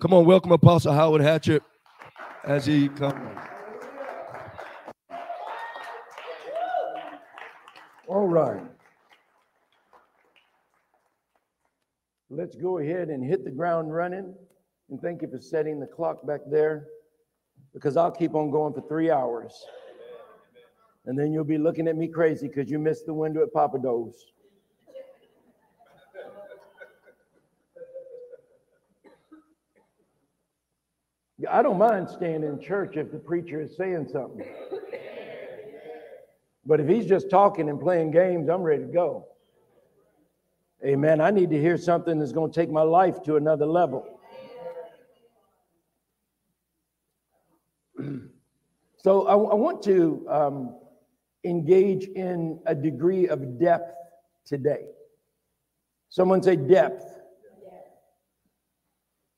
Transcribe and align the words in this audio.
Come 0.00 0.14
on, 0.14 0.24
welcome 0.24 0.50
Apostle 0.50 0.94
Howard 0.94 1.20
Hatchett 1.20 1.62
as 2.44 2.64
he 2.64 2.88
comes. 2.88 3.20
All 8.08 8.26
right. 8.26 8.62
Let's 12.30 12.56
go 12.56 12.78
ahead 12.78 13.08
and 13.08 13.22
hit 13.22 13.44
the 13.44 13.50
ground 13.50 13.92
running. 13.92 14.34
And 14.88 15.02
thank 15.02 15.20
you 15.20 15.28
for 15.28 15.38
setting 15.38 15.78
the 15.78 15.86
clock 15.86 16.26
back 16.26 16.40
there 16.50 16.86
because 17.74 17.98
I'll 17.98 18.10
keep 18.10 18.34
on 18.34 18.50
going 18.50 18.72
for 18.72 18.80
three 18.88 19.10
hours. 19.10 19.52
And 21.04 21.18
then 21.18 21.30
you'll 21.30 21.44
be 21.44 21.58
looking 21.58 21.86
at 21.88 21.96
me 21.96 22.08
crazy 22.08 22.48
because 22.48 22.70
you 22.70 22.78
missed 22.78 23.04
the 23.04 23.12
window 23.12 23.42
at 23.42 23.52
Papa 23.52 23.78
Do's. 23.78 24.32
I 31.48 31.62
don't 31.62 31.78
mind 31.78 32.08
staying 32.08 32.42
in 32.42 32.60
church 32.60 32.96
if 32.96 33.12
the 33.12 33.18
preacher 33.18 33.60
is 33.60 33.76
saying 33.76 34.08
something. 34.12 34.46
But 36.66 36.80
if 36.80 36.88
he's 36.88 37.06
just 37.06 37.30
talking 37.30 37.68
and 37.68 37.80
playing 37.80 38.10
games, 38.10 38.48
I'm 38.48 38.62
ready 38.62 38.82
to 38.82 38.88
go. 38.88 39.26
Amen. 40.84 41.20
I 41.20 41.30
need 41.30 41.50
to 41.50 41.60
hear 41.60 41.76
something 41.76 42.18
that's 42.18 42.32
going 42.32 42.52
to 42.52 42.60
take 42.60 42.70
my 42.70 42.82
life 42.82 43.22
to 43.24 43.36
another 43.36 43.66
level. 43.66 44.20
so 48.96 49.26
I, 49.26 49.32
I, 49.32 49.54
want 49.54 49.82
to 49.82 50.26
um, 50.30 50.76
engage 51.44 52.04
in 52.04 52.60
a 52.66 52.74
degree 52.74 53.28
of 53.28 53.58
depth 53.58 53.94
today. 54.46 54.86
Someone 56.08 56.42
say 56.42 56.56
depth. 56.56 57.19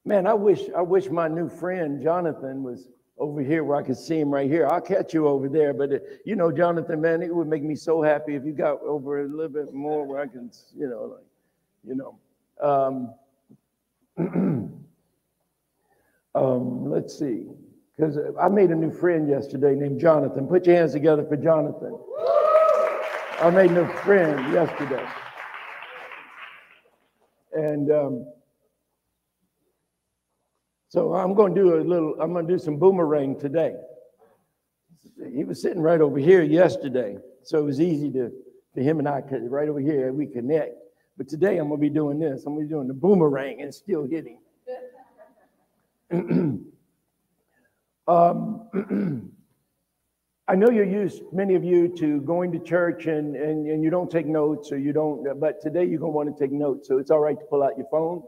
Man, 0.04 0.26
I 0.26 0.34
wish 0.34 0.62
I 0.76 0.82
wish 0.82 1.08
my 1.10 1.28
new 1.28 1.48
friend 1.48 2.02
Jonathan 2.02 2.64
was 2.64 2.88
over 3.18 3.40
here 3.40 3.62
where 3.62 3.76
I 3.76 3.82
could 3.84 3.96
see 3.96 4.18
him 4.18 4.30
right 4.30 4.50
here. 4.50 4.66
I'll 4.66 4.80
catch 4.80 5.14
you 5.14 5.28
over 5.28 5.48
there. 5.48 5.72
But 5.72 5.92
uh, 5.92 5.98
you 6.24 6.34
know, 6.34 6.50
Jonathan, 6.50 7.00
man, 7.00 7.22
it 7.22 7.32
would 7.32 7.46
make 7.46 7.62
me 7.62 7.76
so 7.76 8.02
happy 8.02 8.34
if 8.34 8.44
you 8.44 8.52
got 8.52 8.80
over 8.82 9.22
a 9.22 9.28
little 9.28 9.48
bit 9.48 9.72
more 9.72 10.04
where 10.04 10.20
I 10.20 10.26
can, 10.26 10.50
you 10.76 10.88
know, 10.88 11.16
like, 11.16 11.24
you 11.86 11.94
know. 11.94 12.18
Um, 12.60 13.14
um, 16.34 16.90
let's 16.90 17.16
see, 17.16 17.46
because 17.96 18.18
I 18.40 18.48
made 18.48 18.70
a 18.70 18.74
new 18.74 18.90
friend 18.90 19.28
yesterday 19.28 19.76
named 19.76 20.00
Jonathan. 20.00 20.48
Put 20.48 20.66
your 20.66 20.76
hands 20.76 20.92
together 20.92 21.24
for 21.24 21.36
Jonathan. 21.36 21.96
I 23.40 23.50
made 23.50 23.70
a 23.70 23.74
new 23.74 23.86
friend 23.98 24.52
yesterday, 24.52 25.06
and. 27.52 27.92
Um, 27.92 28.26
so 30.92 31.14
I'm 31.14 31.32
going 31.32 31.54
to 31.54 31.60
do 31.62 31.76
a 31.76 31.80
little, 31.80 32.14
I'm 32.20 32.34
going 32.34 32.46
to 32.46 32.52
do 32.52 32.58
some 32.58 32.76
boomerang 32.76 33.40
today. 33.40 33.76
He 35.34 35.42
was 35.42 35.62
sitting 35.62 35.80
right 35.80 36.02
over 36.02 36.18
here 36.18 36.42
yesterday. 36.42 37.16
So 37.44 37.60
it 37.60 37.64
was 37.64 37.80
easy 37.80 38.12
to, 38.12 38.30
for 38.74 38.82
him 38.82 38.98
and 38.98 39.08
I, 39.08 39.22
right 39.30 39.70
over 39.70 39.80
here, 39.80 40.12
we 40.12 40.26
connect. 40.26 40.74
But 41.16 41.28
today 41.28 41.56
I'm 41.56 41.68
going 41.68 41.80
to 41.80 41.88
be 41.88 41.88
doing 41.88 42.18
this. 42.18 42.44
I'm 42.44 42.56
going 42.56 42.66
to 42.66 42.68
be 42.68 42.74
doing 42.74 42.88
the 42.88 42.94
boomerang 42.94 43.62
and 43.62 43.74
still 43.74 44.06
hitting. 44.06 44.38
um, 48.06 48.68
I 50.46 50.54
know 50.54 50.68
you're 50.68 50.84
used, 50.84 51.22
many 51.32 51.54
of 51.54 51.64
you, 51.64 51.88
to 51.96 52.20
going 52.20 52.52
to 52.52 52.58
church 52.58 53.06
and, 53.06 53.34
and, 53.34 53.66
and 53.66 53.82
you 53.82 53.88
don't 53.88 54.10
take 54.10 54.26
notes 54.26 54.70
or 54.70 54.76
you 54.76 54.92
don't, 54.92 55.40
but 55.40 55.62
today 55.62 55.86
you're 55.86 56.00
going 56.00 56.12
to 56.12 56.16
want 56.16 56.36
to 56.36 56.38
take 56.38 56.52
notes. 56.52 56.86
So 56.86 56.98
it's 56.98 57.10
all 57.10 57.20
right 57.20 57.40
to 57.40 57.46
pull 57.46 57.62
out 57.62 57.78
your 57.78 57.86
phone 57.90 58.22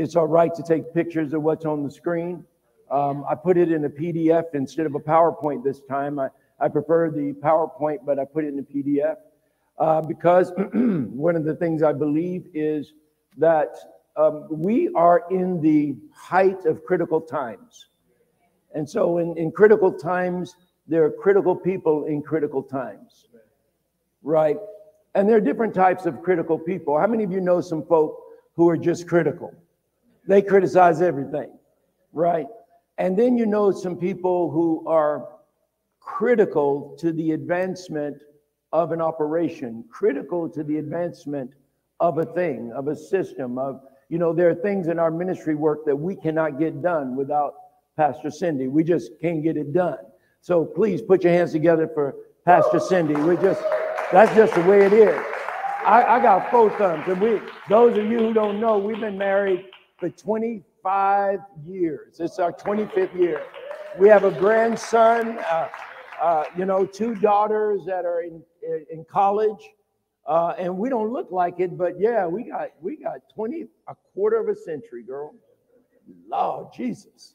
it's 0.00 0.16
all 0.16 0.26
right 0.26 0.54
to 0.54 0.62
take 0.62 0.94
pictures 0.94 1.34
of 1.34 1.42
what's 1.42 1.66
on 1.66 1.84
the 1.84 1.90
screen. 1.90 2.42
Um, 2.90 3.24
I 3.28 3.34
put 3.34 3.58
it 3.58 3.70
in 3.70 3.84
a 3.84 3.90
PDF 3.90 4.54
instead 4.54 4.86
of 4.86 4.94
a 4.94 4.98
PowerPoint 4.98 5.62
this 5.62 5.80
time. 5.82 6.18
I, 6.18 6.28
I 6.58 6.68
prefer 6.68 7.10
the 7.10 7.34
PowerPoint, 7.34 7.98
but 8.06 8.18
I 8.18 8.24
put 8.24 8.44
it 8.44 8.48
in 8.48 8.58
a 8.58 8.62
PDF 8.62 9.16
uh, 9.78 10.00
because 10.00 10.52
one 10.72 11.36
of 11.36 11.44
the 11.44 11.54
things 11.54 11.82
I 11.82 11.92
believe 11.92 12.46
is 12.54 12.94
that 13.36 13.76
um, 14.16 14.46
we 14.50 14.88
are 14.94 15.24
in 15.30 15.60
the 15.60 15.96
height 16.14 16.64
of 16.64 16.82
critical 16.84 17.20
times. 17.20 17.88
And 18.74 18.88
so, 18.88 19.18
in, 19.18 19.36
in 19.36 19.52
critical 19.52 19.92
times, 19.92 20.56
there 20.86 21.04
are 21.04 21.10
critical 21.10 21.54
people 21.54 22.06
in 22.06 22.22
critical 22.22 22.62
times, 22.62 23.26
right? 24.22 24.56
And 25.14 25.28
there 25.28 25.36
are 25.36 25.40
different 25.40 25.74
types 25.74 26.06
of 26.06 26.22
critical 26.22 26.58
people. 26.58 26.98
How 26.98 27.06
many 27.06 27.22
of 27.24 27.32
you 27.32 27.40
know 27.40 27.60
some 27.60 27.84
folk 27.84 28.18
who 28.56 28.68
are 28.68 28.76
just 28.76 29.06
critical? 29.06 29.52
They 30.30 30.42
criticize 30.42 31.02
everything, 31.02 31.50
right? 32.12 32.46
And 32.98 33.18
then 33.18 33.36
you 33.36 33.46
know 33.46 33.72
some 33.72 33.96
people 33.96 34.48
who 34.48 34.86
are 34.86 35.26
critical 35.98 36.94
to 37.00 37.10
the 37.12 37.32
advancement 37.32 38.22
of 38.70 38.92
an 38.92 39.00
operation, 39.00 39.84
critical 39.90 40.48
to 40.50 40.62
the 40.62 40.78
advancement 40.78 41.54
of 41.98 42.18
a 42.18 42.24
thing, 42.24 42.70
of 42.76 42.86
a 42.86 42.94
system, 42.94 43.58
of, 43.58 43.80
you 44.08 44.18
know, 44.18 44.32
there 44.32 44.48
are 44.48 44.54
things 44.54 44.86
in 44.86 45.00
our 45.00 45.10
ministry 45.10 45.56
work 45.56 45.84
that 45.84 45.96
we 45.96 46.14
cannot 46.14 46.60
get 46.60 46.80
done 46.80 47.16
without 47.16 47.54
Pastor 47.96 48.30
Cindy. 48.30 48.68
We 48.68 48.84
just 48.84 49.10
can't 49.20 49.42
get 49.42 49.56
it 49.56 49.72
done. 49.72 49.98
So 50.42 50.64
please 50.64 51.02
put 51.02 51.24
your 51.24 51.32
hands 51.32 51.50
together 51.50 51.90
for 51.92 52.14
Pastor 52.44 52.78
Cindy. 52.78 53.14
We 53.14 53.34
just, 53.38 53.64
that's 54.12 54.32
just 54.36 54.54
the 54.54 54.62
way 54.62 54.86
it 54.86 54.92
is. 54.92 55.20
I, 55.84 56.04
I 56.06 56.22
got 56.22 56.52
four 56.52 56.70
thumbs. 56.78 57.02
And 57.08 57.20
we, 57.20 57.40
those 57.68 57.98
of 57.98 58.04
you 58.04 58.18
who 58.18 58.32
don't 58.32 58.60
know, 58.60 58.78
we've 58.78 59.00
been 59.00 59.18
married 59.18 59.64
for 60.00 60.08
25 60.08 61.40
years. 61.66 62.20
It's 62.20 62.38
our 62.38 62.52
25th 62.52 63.14
year. 63.14 63.42
We 63.98 64.08
have 64.08 64.24
a 64.24 64.30
grandson, 64.30 65.38
uh, 65.40 65.68
uh, 66.20 66.44
you 66.56 66.64
know, 66.64 66.86
two 66.86 67.14
daughters 67.14 67.82
that 67.86 68.06
are 68.06 68.22
in, 68.22 68.42
in 68.90 69.04
college. 69.04 69.60
Uh, 70.26 70.54
and 70.58 70.76
we 70.76 70.88
don't 70.88 71.12
look 71.12 71.30
like 71.30 71.60
it, 71.60 71.76
but 71.76 71.98
yeah, 71.98 72.26
we 72.26 72.44
got 72.44 72.68
we 72.80 72.96
got 72.96 73.18
20, 73.34 73.66
a 73.88 73.94
quarter 74.14 74.36
of 74.38 74.48
a 74.48 74.54
century, 74.54 75.02
girl. 75.02 75.34
Lord 76.28 76.68
Jesus, 76.74 77.34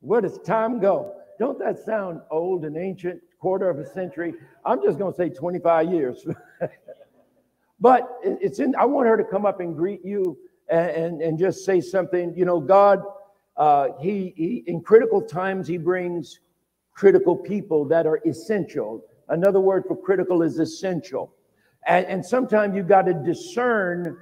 where 0.00 0.20
does 0.20 0.38
time 0.38 0.78
go? 0.80 1.14
Don't 1.38 1.58
that 1.58 1.78
sound 1.78 2.20
old 2.30 2.64
and 2.64 2.76
ancient? 2.76 3.20
Quarter 3.40 3.70
of 3.70 3.78
a 3.78 3.86
century. 3.86 4.34
I'm 4.64 4.82
just 4.82 4.98
gonna 4.98 5.14
say 5.14 5.28
25 5.28 5.92
years. 5.92 6.26
but 7.80 8.18
it's 8.22 8.58
in. 8.58 8.74
I 8.76 8.84
want 8.84 9.06
her 9.08 9.16
to 9.16 9.24
come 9.24 9.46
up 9.46 9.60
and 9.60 9.74
greet 9.74 10.04
you 10.04 10.36
and, 10.68 10.90
and, 10.90 11.22
and 11.22 11.38
just 11.38 11.64
say 11.64 11.80
something. 11.80 12.34
You 12.36 12.44
know, 12.44 12.60
God, 12.60 13.02
uh, 13.56 13.88
he, 14.00 14.32
he, 14.36 14.64
in 14.66 14.80
critical 14.80 15.22
times, 15.22 15.68
He 15.68 15.78
brings 15.78 16.40
critical 16.94 17.36
people 17.36 17.84
that 17.86 18.06
are 18.06 18.20
essential. 18.26 19.04
Another 19.28 19.60
word 19.60 19.84
for 19.86 19.96
critical 19.96 20.42
is 20.42 20.58
essential. 20.58 21.32
And, 21.86 22.06
and 22.06 22.24
sometimes 22.24 22.74
you've 22.74 22.88
got 22.88 23.02
to 23.02 23.14
discern 23.14 24.16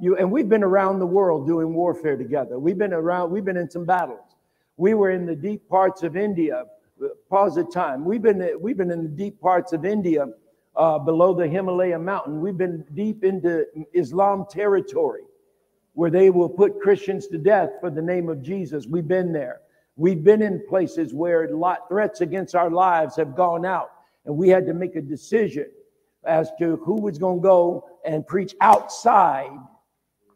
you. 0.00 0.16
And 0.16 0.30
we've 0.30 0.48
been 0.48 0.62
around 0.62 0.98
the 0.98 1.06
world 1.06 1.46
doing 1.46 1.74
warfare 1.74 2.16
together. 2.16 2.58
We've 2.58 2.78
been 2.78 2.92
around, 2.92 3.30
we've 3.30 3.44
been 3.44 3.56
in 3.56 3.70
some 3.70 3.84
battles. 3.84 4.36
We 4.76 4.94
were 4.94 5.10
in 5.10 5.26
the 5.26 5.36
deep 5.36 5.68
parts 5.68 6.02
of 6.02 6.16
India. 6.16 6.64
Pause 7.28 7.56
the 7.56 7.64
time. 7.64 8.04
We've 8.04 8.22
been, 8.22 8.56
we've 8.60 8.76
been 8.76 8.90
in 8.90 9.02
the 9.02 9.08
deep 9.08 9.40
parts 9.40 9.72
of 9.72 9.84
India 9.84 10.26
uh, 10.76 10.98
below 10.98 11.34
the 11.34 11.46
Himalaya 11.46 11.98
mountain. 11.98 12.40
We've 12.40 12.56
been 12.56 12.84
deep 12.94 13.24
into 13.24 13.66
Islam 13.92 14.46
territory 14.50 15.22
where 15.94 16.10
they 16.10 16.30
will 16.30 16.48
put 16.48 16.80
Christians 16.80 17.26
to 17.28 17.38
death 17.38 17.70
for 17.80 17.90
the 17.90 18.02
name 18.02 18.28
of 18.28 18.42
Jesus. 18.42 18.86
We've 18.86 19.08
been 19.08 19.32
there. 19.32 19.60
We've 19.96 20.22
been 20.22 20.42
in 20.42 20.64
places 20.68 21.12
where 21.12 21.48
lot 21.48 21.88
threats 21.88 22.20
against 22.20 22.54
our 22.54 22.70
lives 22.70 23.16
have 23.16 23.36
gone 23.36 23.66
out, 23.66 23.90
and 24.24 24.36
we 24.36 24.48
had 24.48 24.66
to 24.66 24.74
make 24.74 24.96
a 24.96 25.02
decision 25.02 25.66
as 26.24 26.50
to 26.58 26.76
who 26.76 27.00
was 27.00 27.18
going 27.18 27.38
to 27.38 27.42
go 27.42 27.88
and 28.04 28.26
preach 28.26 28.54
outside 28.60 29.50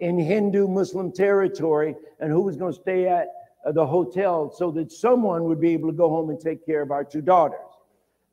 in 0.00 0.18
Hindu 0.18 0.68
Muslim 0.68 1.12
territory 1.12 1.94
and 2.20 2.30
who 2.30 2.42
was 2.42 2.56
going 2.56 2.74
to 2.74 2.80
stay 2.80 3.08
at 3.08 3.28
the 3.72 3.86
hotel 3.86 4.50
so 4.50 4.70
that 4.72 4.92
someone 4.92 5.44
would 5.44 5.60
be 5.60 5.72
able 5.72 5.88
to 5.88 5.96
go 5.96 6.08
home 6.08 6.30
and 6.30 6.40
take 6.40 6.66
care 6.66 6.82
of 6.82 6.90
our 6.90 7.04
two 7.04 7.22
daughters. 7.22 7.58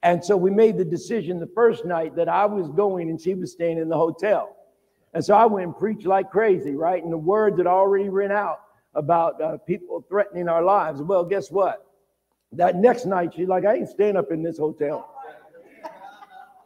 And 0.03 0.23
so 0.23 0.35
we 0.35 0.49
made 0.49 0.77
the 0.77 0.85
decision 0.85 1.39
the 1.39 1.47
first 1.47 1.85
night 1.85 2.15
that 2.15 2.27
I 2.27 2.45
was 2.45 2.69
going 2.69 3.09
and 3.09 3.21
she 3.21 3.35
was 3.35 3.51
staying 3.51 3.77
in 3.77 3.87
the 3.87 3.95
hotel. 3.97 4.55
And 5.13 5.23
so 5.23 5.35
I 5.35 5.45
went 5.45 5.65
and 5.65 5.75
preached 5.75 6.05
like 6.05 6.31
crazy, 6.31 6.75
right? 6.75 7.03
And 7.03 7.11
the 7.11 7.17
words 7.17 7.57
had 7.57 7.67
already 7.67 8.09
ran 8.09 8.31
out 8.31 8.61
about 8.95 9.41
uh, 9.41 9.57
people 9.57 10.05
threatening 10.07 10.47
our 10.47 10.63
lives. 10.63 11.01
Well, 11.01 11.25
guess 11.25 11.51
what? 11.51 11.85
That 12.53 12.75
next 12.75 13.05
night, 13.05 13.33
she's 13.35 13.47
like, 13.47 13.65
I 13.65 13.75
ain't 13.75 13.89
staying 13.89 14.17
up 14.17 14.31
in 14.31 14.41
this 14.41 14.57
hotel. 14.57 15.09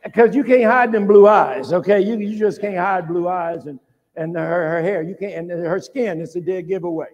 Because 0.04 0.36
you 0.36 0.44
can't 0.44 0.66
hide 0.66 0.92
them 0.92 1.08
blue 1.08 1.28
eyes, 1.28 1.74
okay? 1.74 2.00
You, 2.00 2.18
you 2.18 2.38
just 2.38 2.62
can't 2.62 2.78
hide 2.78 3.08
blue 3.08 3.28
eyes 3.28 3.66
and, 3.66 3.80
and 4.16 4.36
her, 4.36 4.70
her 4.70 4.82
hair. 4.82 5.02
You 5.02 5.16
can't, 5.20 5.34
and 5.34 5.66
her 5.66 5.80
skin, 5.80 6.22
it's 6.22 6.36
a 6.36 6.42
dead 6.42 6.68
giveaway. 6.68 7.08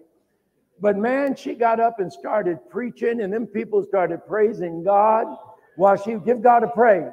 But 0.80 0.98
man, 0.98 1.34
she 1.34 1.54
got 1.54 1.80
up 1.80 2.00
and 2.00 2.12
started 2.12 2.58
preaching, 2.68 3.22
and 3.22 3.32
then 3.32 3.46
people 3.46 3.82
started 3.82 4.26
praising 4.26 4.82
God 4.82 5.26
while 5.76 5.96
she 5.96 6.16
give 6.16 6.42
God 6.42 6.64
a 6.64 6.68
praise 6.68 7.12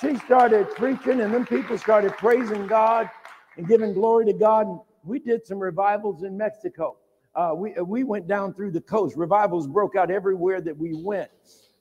she 0.00 0.16
started 0.16 0.68
preaching, 0.74 1.20
and 1.20 1.32
then 1.32 1.46
people 1.46 1.78
started 1.78 2.12
praising 2.16 2.66
God 2.66 3.08
and 3.56 3.66
giving 3.66 3.92
glory 3.94 4.26
to 4.26 4.32
God. 4.32 4.66
And 4.66 4.80
we 5.04 5.18
did 5.18 5.46
some 5.46 5.58
revivals 5.58 6.22
in 6.22 6.36
Mexico. 6.36 6.96
uh, 7.34 7.52
we, 7.54 7.72
we 7.84 8.02
went 8.04 8.26
down 8.26 8.54
through 8.54 8.70
the 8.70 8.80
coast. 8.80 9.16
Revivals 9.16 9.66
broke 9.66 9.94
out 9.94 10.10
everywhere 10.10 10.60
that 10.60 10.76
we 10.76 10.94
went. 10.94 11.30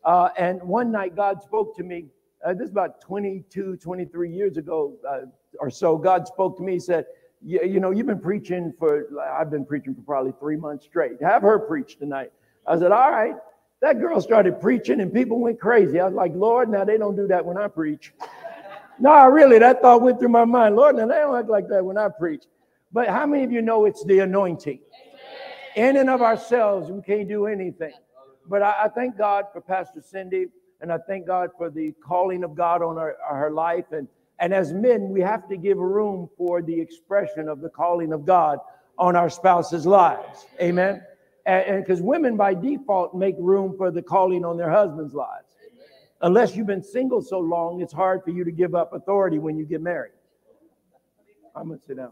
Uh, 0.04 0.30
and 0.38 0.62
one 0.62 0.92
night, 0.92 1.16
God 1.16 1.42
spoke 1.42 1.76
to 1.78 1.84
me. 1.84 2.08
Uh, 2.46 2.54
this 2.54 2.66
is 2.66 2.72
about 2.72 3.02
22, 3.02 3.78
23 3.78 4.32
years 4.32 4.58
ago 4.58 4.96
uh, 5.10 5.22
or 5.60 5.70
so. 5.70 5.98
God 5.98 6.28
spoke 6.28 6.58
to 6.58 6.64
me. 6.64 6.74
He 6.74 6.80
said, 6.80 7.06
you 7.42 7.80
know, 7.80 7.92
you've 7.92 8.08
been 8.08 8.20
preaching 8.20 8.74
for, 8.78 9.08
I've 9.40 9.52
been 9.52 9.66
preaching 9.66 9.96
for 9.96 10.02
probably 10.02 10.34
three 10.40 10.58
months 10.58 10.86
straight. 10.86 11.22
Have 11.22 11.42
her 11.44 11.60
preach 11.60 11.98
tonight. 11.98 12.32
I 12.68 12.78
said, 12.78 12.92
all 12.92 13.12
right. 13.12 13.36
That 13.82 14.00
girl 14.00 14.22
started 14.22 14.62
preaching 14.62 15.02
and 15.02 15.14
people 15.14 15.40
went 15.40 15.60
crazy. 15.60 16.00
I 16.00 16.06
was 16.06 16.14
like, 16.14 16.32
Lord, 16.34 16.70
now 16.70 16.86
they 16.86 16.98
don't 16.98 17.16
do 17.16 17.28
that 17.28 17.46
when 17.46 17.58
I 17.58 17.68
preach. 17.68 18.14
no, 19.00 19.28
really, 19.28 19.60
that 19.60 19.82
thought 19.82 20.02
went 20.02 20.20
through 20.20 20.30
my 20.30 20.46
mind. 20.46 20.76
Lord, 20.76 20.96
now 20.96 21.08
they 21.08 21.16
don't 21.16 21.36
act 21.36 21.50
like 21.50 21.68
that 21.70 21.84
when 21.84 21.98
I 21.98 22.10
preach. 22.10 22.44
But 22.92 23.10
how 23.10 23.26
many 23.26 23.44
of 23.44 23.52
you 23.52 23.62
know 23.62 23.86
it's 23.86 24.04
the 24.06 24.20
anointing? 24.20 24.80
In 25.76 25.98
and 25.98 26.10
of 26.10 26.22
ourselves, 26.22 26.90
we 26.90 27.02
can't 27.02 27.28
do 27.28 27.48
anything. 27.48 27.92
But 28.48 28.62
I, 28.62 28.84
I 28.84 28.88
thank 28.88 29.18
God 29.18 29.46
for 29.52 29.60
Pastor 29.60 30.02
Cindy, 30.02 30.48
and 30.80 30.92
I 30.92 30.98
thank 31.00 31.28
God 31.28 31.50
for 31.58 31.70
the 31.70 31.94
calling 32.06 32.44
of 32.44 32.56
God 32.56 32.82
on 32.82 32.98
our, 32.98 33.18
her 33.30 33.52
life. 33.52 33.86
And, 33.92 34.08
and 34.40 34.54
as 34.54 34.72
men, 34.72 35.10
we 35.10 35.20
have 35.22 35.50
to 35.50 35.58
give 35.58 35.78
room 35.78 36.30
for 36.38 36.62
the 36.62 36.80
expression 36.80 37.50
of 37.50 37.60
the 37.60 37.70
calling 37.70 38.14
of 38.14 38.26
God 38.26 38.60
on 38.98 39.18
our 39.18 39.30
spouses' 39.30 39.86
lives. 39.86 40.46
Amen. 40.62 41.02
And 41.46 41.84
because 41.84 42.02
women 42.02 42.38
by 42.38 42.54
default 42.56 43.14
make 43.14 43.36
room 43.38 43.76
for 43.78 43.92
the 43.92 44.02
calling 44.02 44.44
on 44.44 44.58
their 44.58 44.70
husbands' 44.70 45.14
lives. 45.14 45.46
Unless 46.22 46.56
you've 46.56 46.68
been 46.68 46.84
single 46.84 47.22
so 47.22 47.40
long, 47.40 47.82
it's 47.82 47.94
hard 47.94 48.24
for 48.24 48.32
you 48.32 48.44
to 48.44 48.52
give 48.52 48.74
up 48.74 48.94
authority 48.94 49.38
when 49.38 49.58
you 49.58 49.66
get 49.66 49.82
married. 49.82 50.14
I'm 51.56 51.70
to 51.70 51.80
sit 51.86 51.98
down. 51.98 52.12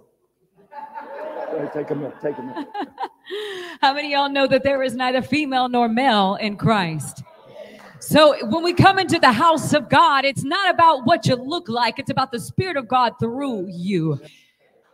take 1.73 1.89
a 1.89 1.95
minute. 1.95 2.15
Take 2.21 2.37
a 2.37 2.41
minute. 2.41 2.67
How 3.81 3.93
many 3.93 4.11
y'all 4.11 4.29
know 4.29 4.47
that 4.47 4.63
there 4.63 4.83
is 4.83 4.95
neither 4.95 5.21
female 5.21 5.67
nor 5.67 5.89
male 5.89 6.35
in 6.35 6.57
Christ? 6.57 7.23
So 7.99 8.35
when 8.47 8.63
we 8.63 8.73
come 8.73 8.99
into 8.99 9.17
the 9.17 9.31
house 9.31 9.73
of 9.73 9.89
God, 9.89 10.25
it's 10.25 10.43
not 10.43 10.69
about 10.69 11.05
what 11.05 11.25
you 11.25 11.35
look 11.35 11.69
like, 11.69 11.99
it's 11.99 12.11
about 12.11 12.31
the 12.31 12.39
Spirit 12.39 12.77
of 12.77 12.87
God 12.87 13.13
through 13.19 13.67
you. 13.69 14.19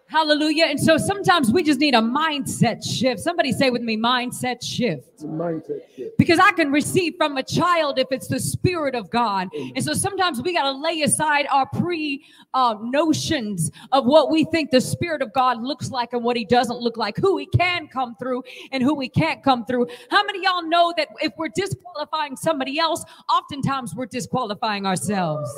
Hallelujah. 0.09 0.65
And 0.65 0.79
so 0.79 0.97
sometimes 0.97 1.51
we 1.51 1.61
just 1.61 1.79
need 1.79 1.93
a 1.93 1.99
mindset 1.99 2.83
shift. 2.83 3.19
Somebody 3.19 3.51
say 3.51 3.69
with 3.69 3.83
me, 3.83 3.95
mindset 3.95 4.63
shift. 4.63 5.19
Mindset 5.23 5.81
shift. 5.95 6.17
Because 6.17 6.39
I 6.39 6.51
can 6.53 6.71
receive 6.71 7.13
from 7.15 7.37
a 7.37 7.43
child 7.43 7.99
if 7.99 8.07
it's 8.09 8.27
the 8.27 8.39
Spirit 8.39 8.95
of 8.95 9.11
God. 9.11 9.49
And 9.53 9.83
so 9.83 9.93
sometimes 9.93 10.41
we 10.41 10.51
got 10.51 10.63
to 10.63 10.71
lay 10.71 11.03
aside 11.03 11.45
our 11.51 11.67
pre 11.67 12.25
uh, 12.55 12.75
notions 12.81 13.69
of 13.91 14.07
what 14.07 14.31
we 14.31 14.45
think 14.45 14.71
the 14.71 14.81
Spirit 14.81 15.21
of 15.21 15.31
God 15.33 15.61
looks 15.61 15.91
like 15.91 16.13
and 16.13 16.23
what 16.23 16.35
He 16.35 16.43
doesn't 16.43 16.79
look 16.79 16.97
like, 16.97 17.15
who 17.17 17.37
He 17.37 17.45
can 17.45 17.87
come 17.87 18.15
through 18.15 18.43
and 18.71 18.81
who 18.81 18.99
He 18.99 19.09
can't 19.09 19.43
come 19.43 19.63
through. 19.63 19.85
How 20.09 20.23
many 20.23 20.43
y'all 20.43 20.63
know 20.63 20.91
that 20.97 21.09
if 21.21 21.33
we're 21.37 21.49
disqualifying 21.49 22.35
somebody 22.35 22.79
else, 22.79 23.03
oftentimes 23.31 23.93
we're 23.93 24.07
disqualifying 24.07 24.87
ourselves? 24.87 25.51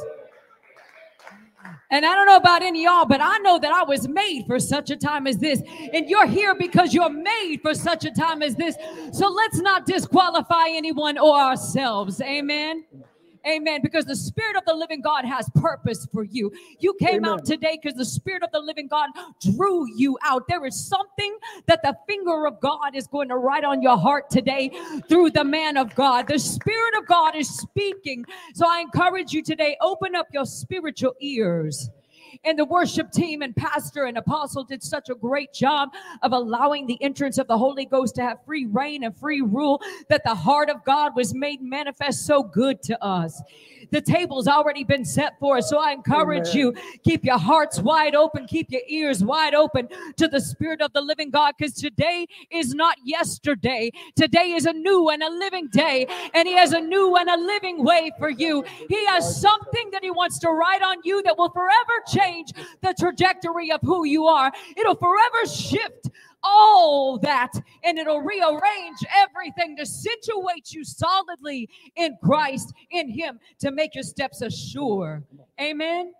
And 1.92 2.06
I 2.06 2.16
don't 2.16 2.26
know 2.26 2.38
about 2.38 2.64
any 2.64 2.84
y'all, 2.84 3.06
but 3.06 3.20
I 3.22 3.38
know 3.40 3.60
that 3.60 3.72
I 3.72 3.84
was 3.84 4.08
made 4.08 4.46
for 4.48 4.60
such 4.60 4.90
a 4.90 4.96
time 4.96 5.28
as 5.28 5.38
this. 5.38 5.62
And 5.94 6.10
you're 6.10 6.26
here 6.26 6.56
because 6.56 6.94
you're 6.94 7.10
made 7.10 7.58
for 7.62 7.74
such 7.74 8.06
a 8.06 8.12
time 8.12 8.42
as 8.42 8.56
this. 8.56 8.76
So 9.12 9.28
let's 9.28 9.60
not 9.60 9.86
disqualify 9.86 10.70
anyone 10.70 11.18
or 11.18 11.38
ourselves. 11.38 12.22
Amen. 12.22 12.86
Amen. 13.48 13.82
Because 13.82 14.06
the 14.06 14.16
Spirit 14.16 14.56
of 14.56 14.66
the 14.66 14.74
living 14.74 15.02
God 15.02 15.26
has 15.26 15.50
purpose 15.56 16.08
for 16.14 16.24
you. 16.24 16.52
You 16.80 16.94
came 17.00 17.26
Amen. 17.26 17.32
out 17.32 17.46
today 17.46 17.80
because 17.82 17.98
the 17.98 18.06
Spirit 18.06 18.44
of 18.44 18.52
the 18.52 18.60
living 18.60 18.88
God 18.88 19.10
drew 19.40 19.88
you 19.96 20.18
out. 20.24 20.48
There 20.48 20.66
is 20.66 20.88
something 20.88 21.38
that 21.68 21.82
the 21.84 21.96
finger 22.08 22.46
of 22.46 22.60
God 22.60 22.96
is 22.96 23.08
going 23.08 23.30
to 23.30 23.38
write 23.38 23.64
on 23.64 23.82
your 23.82 23.98
heart 23.98 24.30
today 24.30 24.72
through 25.08 25.32
the 25.32 25.44
man 25.44 25.78
of 25.78 25.96
God. 25.96 26.28
The 26.28 26.40
Spirit 26.40 26.98
of 26.98 27.08
God 27.08 27.36
is 27.36 27.50
speaking. 27.50 28.26
So 28.54 28.66
I 28.68 28.80
encourage 28.82 29.34
you 29.34 29.42
today, 29.42 29.78
open 29.82 30.16
up 30.16 30.28
your 30.32 30.46
spiritual 30.46 31.14
ears 31.20 31.90
and 32.44 32.58
the 32.58 32.66
worship 32.66 33.12
team 33.12 33.42
and 33.42 33.56
pastor 33.56 34.06
and 34.06 34.18
apostle 34.18 34.64
did 34.64 34.82
such 34.82 35.10
a 35.10 35.16
great 35.16 35.54
job 35.54 35.90
of 36.24 36.32
allowing 36.32 36.88
the 36.88 37.02
entrance 37.02 37.38
of 37.38 37.48
the 37.48 37.58
Holy 37.58 37.86
Ghost 37.86 38.16
to 38.16 38.22
have 38.24 38.44
free 38.46 38.66
reign 38.66 39.04
and 39.04 39.16
free 39.16 39.42
rule 39.42 39.82
that 40.10 40.24
the 40.24 40.34
heart 40.34 40.70
of 40.70 40.84
God 40.84 41.16
was 41.16 41.34
made 41.34 41.62
manifest 41.62 42.26
so 42.26 42.42
good 42.42 42.82
to 42.84 43.04
us. 43.04 43.42
The 43.92 44.02
table's 44.02 44.48
already 44.48 44.84
been 44.84 45.06
set 45.06 45.38
for 45.40 45.58
us. 45.58 45.70
So 45.70 45.80
I 45.80 45.92
encourage 45.92 46.50
Amen. 46.50 46.58
you, 46.58 46.74
keep 47.04 47.26
your 47.26 47.38
hearts 47.38 47.80
wide 47.80 48.16
open, 48.16 48.48
keep 48.48 48.72
your 48.72 48.82
ears 48.88 49.24
wide 49.24 49.54
open 49.54 49.90
to 50.18 50.28
the 50.28 50.40
Spirit 50.40 50.82
of 50.82 50.94
the 50.94 51.02
living 51.02 51.30
God, 51.30 51.56
because 51.58 51.74
today 51.74 52.26
is 52.50 52.74
not 52.74 52.96
yesterday. 53.04 53.92
Today 54.16 54.54
is 54.54 54.66
a 54.66 54.74
new 54.74 55.10
and 55.10 55.22
a 55.22 55.30
living 55.30 55.68
day, 55.68 56.08
and 56.34 56.48
He 56.48 56.56
has 56.56 56.74
a 56.74 56.80
new 56.80 57.16
and 57.18 57.30
a 57.30 57.38
living 57.38 57.84
way 57.84 58.12
for 58.18 58.30
you. 58.30 58.64
He 58.88 59.06
has 59.08 59.40
something 59.40 59.90
that 59.92 60.04
He 60.04 60.12
wants 60.12 60.40
to 60.40 60.50
write 60.50 60.82
on 60.82 60.98
you 61.04 61.22
that 61.24 61.38
will 61.38 61.52
forever 61.52 61.94
change 62.08 62.31
the 62.82 62.96
trajectory 63.00 63.72
of 63.72 63.82
who 63.84 64.06
you 64.06 64.26
are. 64.26 64.52
It'll 64.78 64.96
forever 64.96 65.46
shift 65.48 66.10
all 66.44 67.20
that 67.20 67.52
and 67.84 67.98
it'll 67.98 68.22
rearrange 68.22 68.98
everything 69.16 69.78
to 69.78 69.86
situate 69.86 70.72
you 70.72 70.84
solidly 70.84 71.70
in 71.96 72.18
Christ, 72.24 72.74
in 72.92 73.10
Him, 73.10 73.40
to 73.60 73.72
make 73.72 73.96
your 73.96 74.04
steps 74.04 74.42
assured. 74.42 75.24
Amen. 75.60 76.14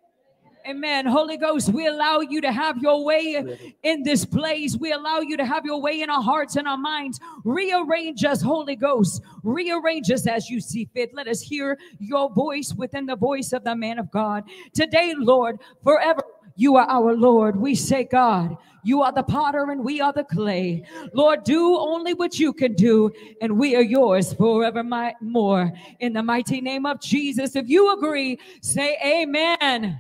Amen. 0.68 1.06
Holy 1.06 1.38
Ghost, 1.38 1.70
we 1.70 1.88
allow 1.88 2.20
you 2.20 2.42
to 2.42 2.52
have 2.52 2.78
your 2.78 3.04
way 3.04 3.44
in 3.84 4.04
this 4.04 4.26
place. 4.26 4.78
We 4.78 4.92
allow 4.92 5.20
you 5.20 5.36
to 5.38 5.46
have 5.46 5.66
your 5.66 5.82
way 5.82 6.02
in 6.02 6.10
our 6.10 6.22
hearts 6.22 6.56
and 6.56 6.68
our 6.68 6.78
minds. 6.78 7.20
Rearrange 7.44 8.24
us, 8.24 8.42
Holy 8.42 8.76
Ghost. 8.76 9.22
Rearrange 9.44 10.12
us 10.12 10.28
as 10.28 10.50
you 10.50 10.62
see 10.62 10.86
fit. 10.94 11.14
Let 11.14 11.28
us 11.28 11.42
hear 11.42 11.78
your 12.00 12.32
voice 12.34 12.74
within 12.74 13.06
the 13.06 13.16
voice 13.16 13.54
of 13.54 13.64
the 13.64 13.76
man 13.76 14.00
of 14.00 14.12
God. 14.12 14.44
Today, 14.74 15.14
Lord, 15.18 15.60
forever 15.84 16.22
you 16.56 16.76
are 16.76 16.88
our 16.88 17.16
Lord. 17.16 17.56
We 17.56 17.76
say, 17.76 18.04
God, 18.04 18.56
you 18.84 19.02
are 19.02 19.12
the 19.12 19.24
potter 19.24 19.72
and 19.72 19.84
we 19.84 20.02
are 20.02 20.14
the 20.14 20.24
clay. 20.24 20.84
Lord, 21.14 21.44
do 21.44 21.78
only 21.78 22.14
what 22.14 22.40
you 22.40 22.54
can 22.54 22.74
do, 22.74 23.12
and 23.42 23.58
we 23.58 23.76
are 23.76 23.82
yours 23.82 24.34
forever 24.34 24.84
my, 24.84 25.16
more. 25.22 25.72
In 26.00 26.14
the 26.14 26.24
mighty 26.24 26.62
name 26.62 26.86
of 26.86 27.02
Jesus, 27.02 27.56
if 27.56 27.70
you 27.70 27.94
agree, 27.94 28.40
say 28.62 28.98
amen. 29.04 29.58
Amen. 29.62 29.98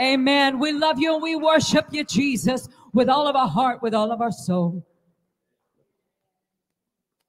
Amen. 0.00 0.58
We 0.58 0.72
love 0.72 0.98
you 0.98 1.14
and 1.14 1.22
we 1.22 1.36
worship 1.36 1.86
you, 1.90 2.04
Jesus, 2.04 2.68
with 2.92 3.08
all 3.08 3.26
of 3.26 3.36
our 3.36 3.48
heart, 3.48 3.82
with 3.82 3.94
all 3.94 4.12
of 4.12 4.20
our 4.20 4.32
soul. 4.32 4.86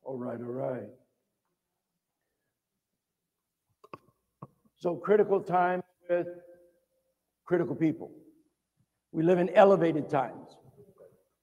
All 0.03 0.17
right, 0.17 0.39
all 0.39 0.45
right. 0.45 0.89
So, 4.78 4.95
critical 4.95 5.42
time 5.42 5.81
with 6.09 6.28
critical 7.45 7.75
people. 7.75 8.11
We 9.11 9.23
live 9.23 9.40
in 9.40 9.49
elevated 9.49 10.09
times. 10.09 10.57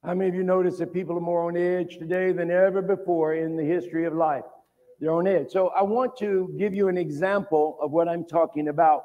How 0.04 0.14
many 0.14 0.28
of 0.28 0.34
you 0.34 0.42
notice 0.42 0.78
that 0.78 0.92
people 0.92 1.16
are 1.16 1.20
more 1.20 1.48
on 1.48 1.56
edge 1.56 1.96
today 1.98 2.32
than 2.32 2.50
ever 2.50 2.82
before 2.82 3.34
in 3.34 3.56
the 3.56 3.64
history 3.64 4.04
of 4.04 4.14
life? 4.14 4.44
They're 5.00 5.12
on 5.12 5.26
edge. 5.26 5.50
So 5.50 5.68
I 5.68 5.82
want 5.82 6.16
to 6.18 6.54
give 6.58 6.74
you 6.74 6.88
an 6.88 6.96
example 6.96 7.78
of 7.80 7.92
what 7.92 8.08
I'm 8.08 8.24
talking 8.24 8.68
about 8.68 9.02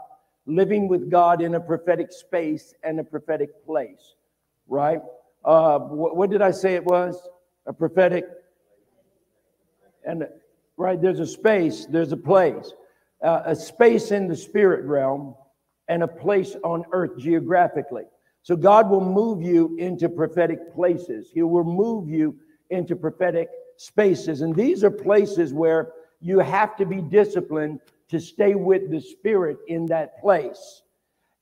living 0.48 0.88
with 0.88 1.12
God 1.12 1.42
in 1.42 1.56
a 1.56 1.60
prophetic 1.60 2.12
space 2.12 2.74
and 2.84 3.00
a 3.00 3.04
prophetic 3.04 3.66
place, 3.66 4.16
right? 4.68 5.02
Uh, 5.46 5.78
what, 5.80 6.16
what 6.16 6.30
did 6.30 6.42
I 6.42 6.52
say 6.52 6.74
it 6.76 6.84
was? 6.84 7.28
A 7.68 7.74
prophetic 7.74 8.26
and 10.06 10.26
right 10.78 11.00
there's 11.02 11.20
a 11.20 11.28
space, 11.28 11.86
there's 11.86 12.14
a 12.14 12.18
place, 12.18 12.74
uh, 13.22 13.42
a 13.46 13.56
space 13.56 14.12
in 14.12 14.28
the 14.28 14.36
spirit 14.36 14.86
realm 14.86 15.36
and 15.90 16.02
a 16.02 16.08
place 16.08 16.56
on 16.64 16.86
earth 16.92 17.18
geographically. 17.18 18.04
So 18.42 18.56
God 18.56 18.90
will 18.90 19.04
move 19.04 19.42
you 19.44 19.76
into 19.78 20.08
prophetic 20.08 20.74
places. 20.74 21.30
He 21.34 21.44
will 21.44 21.66
move 21.66 22.10
you 22.10 22.38
into 22.70 22.96
prophetic 22.96 23.50
spaces. 23.76 24.42
And 24.42 24.56
these 24.56 24.84
are 24.84 24.92
places 24.92 25.54
where 25.54 25.92
you 26.22 26.40
have 26.40 26.78
to 26.78 26.86
be 26.86 27.02
disciplined 27.02 27.82
to 28.10 28.20
stay 28.20 28.56
with 28.56 28.90
the 28.90 29.02
Spirit 29.02 29.58
in 29.68 29.86
that 29.88 30.20
place. 30.22 30.82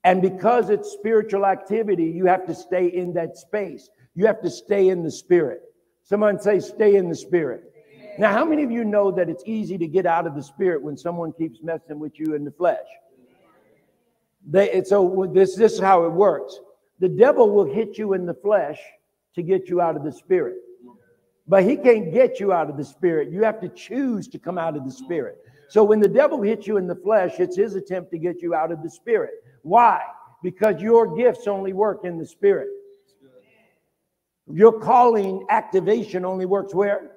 And 0.04 0.22
because 0.22 0.70
it's 0.70 0.92
spiritual 0.92 1.46
activity, 1.46 2.04
you 2.04 2.26
have 2.26 2.46
to 2.46 2.54
stay 2.54 2.86
in 2.86 3.12
that 3.14 3.36
space. 3.36 3.88
You 4.14 4.26
have 4.26 4.40
to 4.42 4.50
stay 4.50 4.88
in 4.88 5.02
the 5.02 5.10
Spirit. 5.10 5.62
Someone 6.02 6.40
say, 6.40 6.60
stay 6.60 6.96
in 6.96 7.08
the 7.08 7.16
Spirit. 7.16 7.72
Now, 8.18 8.32
how 8.32 8.44
many 8.44 8.62
of 8.62 8.70
you 8.70 8.84
know 8.84 9.10
that 9.10 9.28
it's 9.28 9.42
easy 9.46 9.76
to 9.78 9.86
get 9.86 10.06
out 10.06 10.26
of 10.26 10.34
the 10.34 10.42
Spirit 10.42 10.82
when 10.82 10.96
someone 10.96 11.32
keeps 11.32 11.62
messing 11.62 11.98
with 11.98 12.18
you 12.18 12.34
in 12.34 12.44
the 12.44 12.52
flesh? 12.52 12.86
They, 14.48 14.82
so 14.84 15.28
this, 15.32 15.56
this 15.56 15.72
is 15.74 15.80
how 15.80 16.04
it 16.04 16.12
works. 16.12 16.58
The 17.00 17.08
devil 17.08 17.50
will 17.50 17.64
hit 17.64 17.98
you 17.98 18.14
in 18.14 18.24
the 18.26 18.34
flesh 18.34 18.78
to 19.34 19.42
get 19.42 19.68
you 19.68 19.80
out 19.80 19.96
of 19.96 20.04
the 20.04 20.12
spirit. 20.12 20.56
But 21.48 21.64
he 21.64 21.76
can't 21.76 22.12
get 22.12 22.40
you 22.40 22.52
out 22.52 22.70
of 22.70 22.76
the 22.76 22.84
spirit. 22.84 23.30
You 23.30 23.42
have 23.42 23.60
to 23.60 23.68
choose 23.68 24.28
to 24.28 24.38
come 24.38 24.58
out 24.58 24.76
of 24.76 24.84
the 24.84 24.90
spirit. 24.90 25.38
So 25.68 25.82
when 25.82 26.00
the 26.00 26.08
devil 26.08 26.40
hits 26.42 26.66
you 26.66 26.76
in 26.76 26.86
the 26.86 26.94
flesh, 26.94 27.38
it's 27.38 27.56
his 27.56 27.74
attempt 27.74 28.10
to 28.12 28.18
get 28.18 28.42
you 28.42 28.54
out 28.54 28.70
of 28.70 28.82
the 28.82 28.90
spirit. 28.90 29.32
Why? 29.62 30.00
Because 30.42 30.80
your 30.80 31.16
gifts 31.16 31.46
only 31.46 31.72
work 31.72 32.04
in 32.04 32.18
the 32.18 32.26
spirit. 32.26 32.68
Your 34.48 34.78
calling 34.78 35.44
activation 35.50 36.24
only 36.24 36.46
works 36.46 36.72
where? 36.72 37.15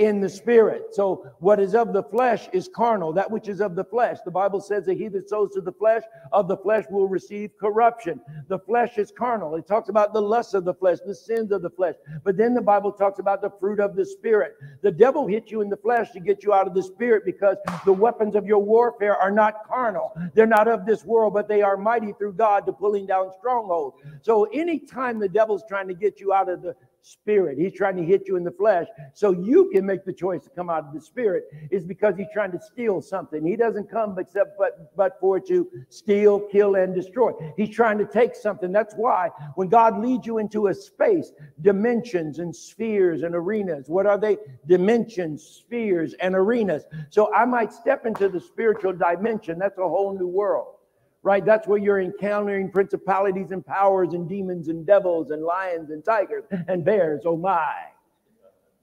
In 0.00 0.18
the 0.18 0.28
spirit. 0.28 0.94
So 0.94 1.30
what 1.40 1.60
is 1.60 1.74
of 1.74 1.92
the 1.92 2.02
flesh 2.02 2.48
is 2.54 2.70
carnal. 2.74 3.12
That 3.12 3.30
which 3.30 3.48
is 3.48 3.60
of 3.60 3.76
the 3.76 3.84
flesh. 3.84 4.16
The 4.24 4.30
Bible 4.30 4.60
says 4.60 4.86
that 4.86 4.96
he 4.96 5.08
that 5.08 5.28
sows 5.28 5.52
to 5.52 5.60
the 5.60 5.72
flesh 5.72 6.02
of 6.32 6.48
the 6.48 6.56
flesh 6.56 6.86
will 6.90 7.06
receive 7.06 7.50
corruption. 7.60 8.18
The 8.48 8.58
flesh 8.60 8.96
is 8.96 9.12
carnal. 9.16 9.56
It 9.56 9.66
talks 9.66 9.90
about 9.90 10.14
the 10.14 10.22
lust 10.22 10.54
of 10.54 10.64
the 10.64 10.72
flesh, 10.72 10.98
the 11.04 11.14
sins 11.14 11.52
of 11.52 11.60
the 11.60 11.68
flesh. 11.68 11.96
But 12.24 12.38
then 12.38 12.54
the 12.54 12.62
Bible 12.62 12.92
talks 12.92 13.18
about 13.18 13.42
the 13.42 13.52
fruit 13.60 13.78
of 13.78 13.94
the 13.94 14.06
spirit. 14.06 14.54
The 14.80 14.90
devil 14.90 15.26
hit 15.26 15.50
you 15.50 15.60
in 15.60 15.68
the 15.68 15.76
flesh 15.76 16.12
to 16.12 16.20
get 16.20 16.42
you 16.42 16.54
out 16.54 16.66
of 16.66 16.72
the 16.72 16.82
spirit 16.82 17.26
because 17.26 17.58
the 17.84 17.92
weapons 17.92 18.34
of 18.34 18.46
your 18.46 18.60
warfare 18.60 19.18
are 19.18 19.30
not 19.30 19.68
carnal. 19.68 20.16
They're 20.34 20.46
not 20.46 20.66
of 20.66 20.86
this 20.86 21.04
world, 21.04 21.34
but 21.34 21.46
they 21.46 21.60
are 21.60 21.76
mighty 21.76 22.14
through 22.14 22.34
God 22.34 22.64
to 22.64 22.72
pulling 22.72 23.04
down 23.04 23.32
strongholds. 23.38 23.98
So 24.22 24.44
anytime 24.44 25.18
the 25.18 25.28
devil's 25.28 25.64
trying 25.68 25.88
to 25.88 25.94
get 25.94 26.20
you 26.20 26.32
out 26.32 26.48
of 26.48 26.62
the 26.62 26.74
spirit. 27.02 27.58
He's 27.58 27.72
trying 27.72 27.96
to 27.96 28.04
hit 28.04 28.26
you 28.26 28.36
in 28.36 28.44
the 28.44 28.50
flesh 28.50 28.86
so 29.14 29.32
you 29.32 29.70
can 29.72 29.86
make 29.86 30.04
the 30.04 30.12
choice 30.12 30.42
to 30.44 30.50
come 30.50 30.70
out 30.70 30.86
of 30.86 30.94
the 30.94 31.00
spirit 31.00 31.44
is 31.70 31.84
because 31.84 32.16
he's 32.16 32.28
trying 32.32 32.52
to 32.52 32.60
steal 32.60 33.00
something. 33.00 33.44
He 33.44 33.56
doesn't 33.56 33.90
come 33.90 34.18
except 34.18 34.58
but 34.58 34.96
but 34.96 35.18
for 35.20 35.40
to 35.40 35.68
steal, 35.88 36.40
kill 36.40 36.74
and 36.74 36.94
destroy. 36.94 37.32
He's 37.56 37.74
trying 37.74 37.98
to 37.98 38.06
take 38.06 38.34
something. 38.34 38.72
That's 38.72 38.94
why 38.94 39.30
when 39.54 39.68
God 39.68 40.00
leads 40.00 40.26
you 40.26 40.38
into 40.38 40.68
a 40.68 40.74
space, 40.74 41.32
dimensions 41.62 42.38
and 42.38 42.54
spheres 42.54 43.22
and 43.22 43.34
arenas, 43.34 43.88
what 43.88 44.06
are 44.06 44.18
they? 44.18 44.36
Dimensions, 44.66 45.42
spheres 45.42 46.14
and 46.20 46.34
arenas. 46.34 46.84
So 47.10 47.32
I 47.34 47.44
might 47.44 47.72
step 47.72 48.06
into 48.06 48.28
the 48.28 48.40
spiritual 48.40 48.92
dimension. 48.92 49.58
That's 49.58 49.78
a 49.78 49.88
whole 49.88 50.18
new 50.18 50.28
world 50.28 50.74
right? 51.22 51.44
That's 51.44 51.68
where 51.68 51.78
you're 51.78 52.00
encountering 52.00 52.70
principalities 52.70 53.50
and 53.50 53.64
powers 53.64 54.14
and 54.14 54.28
demons 54.28 54.68
and 54.68 54.86
devils 54.86 55.30
and 55.30 55.42
lions 55.42 55.90
and 55.90 56.04
tigers 56.04 56.44
and 56.68 56.84
bears. 56.84 57.22
Oh 57.26 57.36
my. 57.36 57.74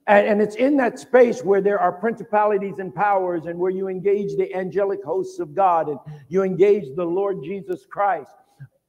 And, 0.06 0.26
and, 0.26 0.40
it's 0.40 0.56
in 0.56 0.78
that 0.78 0.98
space 0.98 1.42
where 1.42 1.60
there 1.60 1.78
are 1.78 1.92
principalities 1.92 2.78
and 2.78 2.94
powers 2.94 3.44
and 3.44 3.58
where 3.58 3.70
you 3.70 3.88
engage 3.88 4.36
the 4.36 4.54
angelic 4.54 5.04
hosts 5.04 5.38
of 5.38 5.54
God 5.54 5.88
and 5.88 5.98
you 6.30 6.42
engage 6.44 6.96
the 6.96 7.04
Lord 7.04 7.42
Jesus 7.44 7.84
Christ. 7.84 8.30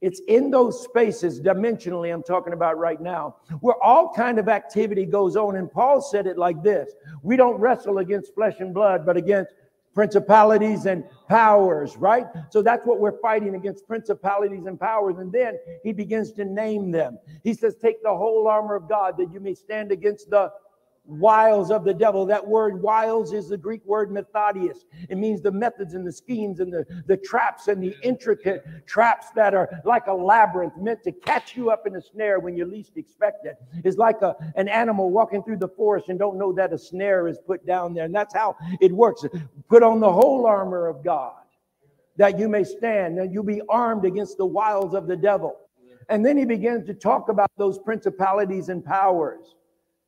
It's 0.00 0.22
in 0.28 0.50
those 0.50 0.82
spaces, 0.82 1.38
dimensionally, 1.42 2.12
I'm 2.12 2.22
talking 2.22 2.54
about 2.54 2.78
right 2.78 3.00
now, 3.02 3.36
where 3.60 3.76
all 3.82 4.14
kind 4.14 4.38
of 4.38 4.48
activity 4.48 5.04
goes 5.04 5.36
on. 5.36 5.56
And 5.56 5.70
Paul 5.70 6.00
said 6.00 6.26
it 6.26 6.38
like 6.38 6.62
this 6.62 6.92
We 7.22 7.36
don't 7.36 7.60
wrestle 7.60 7.98
against 7.98 8.34
flesh 8.34 8.60
and 8.60 8.72
blood, 8.72 9.04
but 9.04 9.18
against 9.18 9.52
principalities 9.94 10.86
and 10.86 11.04
powers, 11.28 11.96
right? 11.96 12.26
So 12.50 12.62
that's 12.62 12.86
what 12.86 13.00
we're 13.00 13.20
fighting 13.20 13.54
against 13.54 13.86
principalities 13.86 14.66
and 14.66 14.78
powers. 14.78 15.16
And 15.18 15.32
then 15.32 15.58
he 15.82 15.92
begins 15.92 16.32
to 16.32 16.44
name 16.44 16.90
them. 16.90 17.18
He 17.42 17.54
says, 17.54 17.76
Take 17.76 18.02
the 18.02 18.14
whole 18.14 18.46
armor 18.48 18.76
of 18.76 18.88
God 18.88 19.16
that 19.18 19.32
you 19.32 19.40
may 19.40 19.54
stand 19.54 19.90
against 19.92 20.30
the 20.30 20.50
wiles 21.10 21.70
of 21.70 21.84
the 21.84 21.94
devil. 21.94 22.24
That 22.26 22.46
word 22.46 22.80
wiles 22.80 23.32
is 23.32 23.48
the 23.48 23.56
Greek 23.56 23.84
word 23.84 24.10
methodius. 24.10 24.84
It 25.08 25.18
means 25.18 25.40
the 25.40 25.50
methods 25.50 25.94
and 25.94 26.06
the 26.06 26.12
schemes 26.12 26.60
and 26.60 26.72
the, 26.72 26.86
the 27.06 27.16
traps 27.16 27.68
and 27.68 27.82
the 27.82 27.94
intricate 28.02 28.64
traps 28.86 29.30
that 29.34 29.54
are 29.54 29.68
like 29.84 30.06
a 30.06 30.12
labyrinth 30.12 30.76
meant 30.78 31.02
to 31.04 31.12
catch 31.12 31.56
you 31.56 31.70
up 31.70 31.86
in 31.86 31.96
a 31.96 32.02
snare 32.02 32.40
when 32.40 32.56
you 32.56 32.64
least 32.64 32.96
expect 32.96 33.46
it. 33.46 33.56
It's 33.84 33.96
like 33.96 34.22
a, 34.22 34.36
an 34.56 34.68
animal 34.68 35.10
walking 35.10 35.42
through 35.42 35.58
the 35.58 35.68
forest 35.68 36.08
and 36.08 36.18
don't 36.18 36.38
know 36.38 36.52
that 36.52 36.72
a 36.72 36.78
snare 36.78 37.28
is 37.28 37.38
put 37.46 37.66
down 37.66 37.94
there. 37.94 38.04
And 38.04 38.14
that's 38.14 38.34
how 38.34 38.56
it 38.80 38.92
works. 38.92 39.24
Put 39.68 39.82
on 39.82 40.00
the 40.00 40.12
whole 40.12 40.46
armor 40.46 40.86
of 40.86 41.04
God 41.04 41.34
that 42.16 42.38
you 42.38 42.48
may 42.48 42.64
stand 42.64 43.18
and 43.18 43.32
you'll 43.32 43.42
be 43.42 43.62
armed 43.68 44.04
against 44.04 44.36
the 44.36 44.46
wiles 44.46 44.94
of 44.94 45.06
the 45.06 45.16
devil. 45.16 45.56
And 46.10 46.26
then 46.26 46.36
he 46.36 46.44
begins 46.44 46.84
to 46.86 46.94
talk 46.94 47.28
about 47.28 47.50
those 47.56 47.78
principalities 47.78 48.68
and 48.68 48.84
powers. 48.84 49.54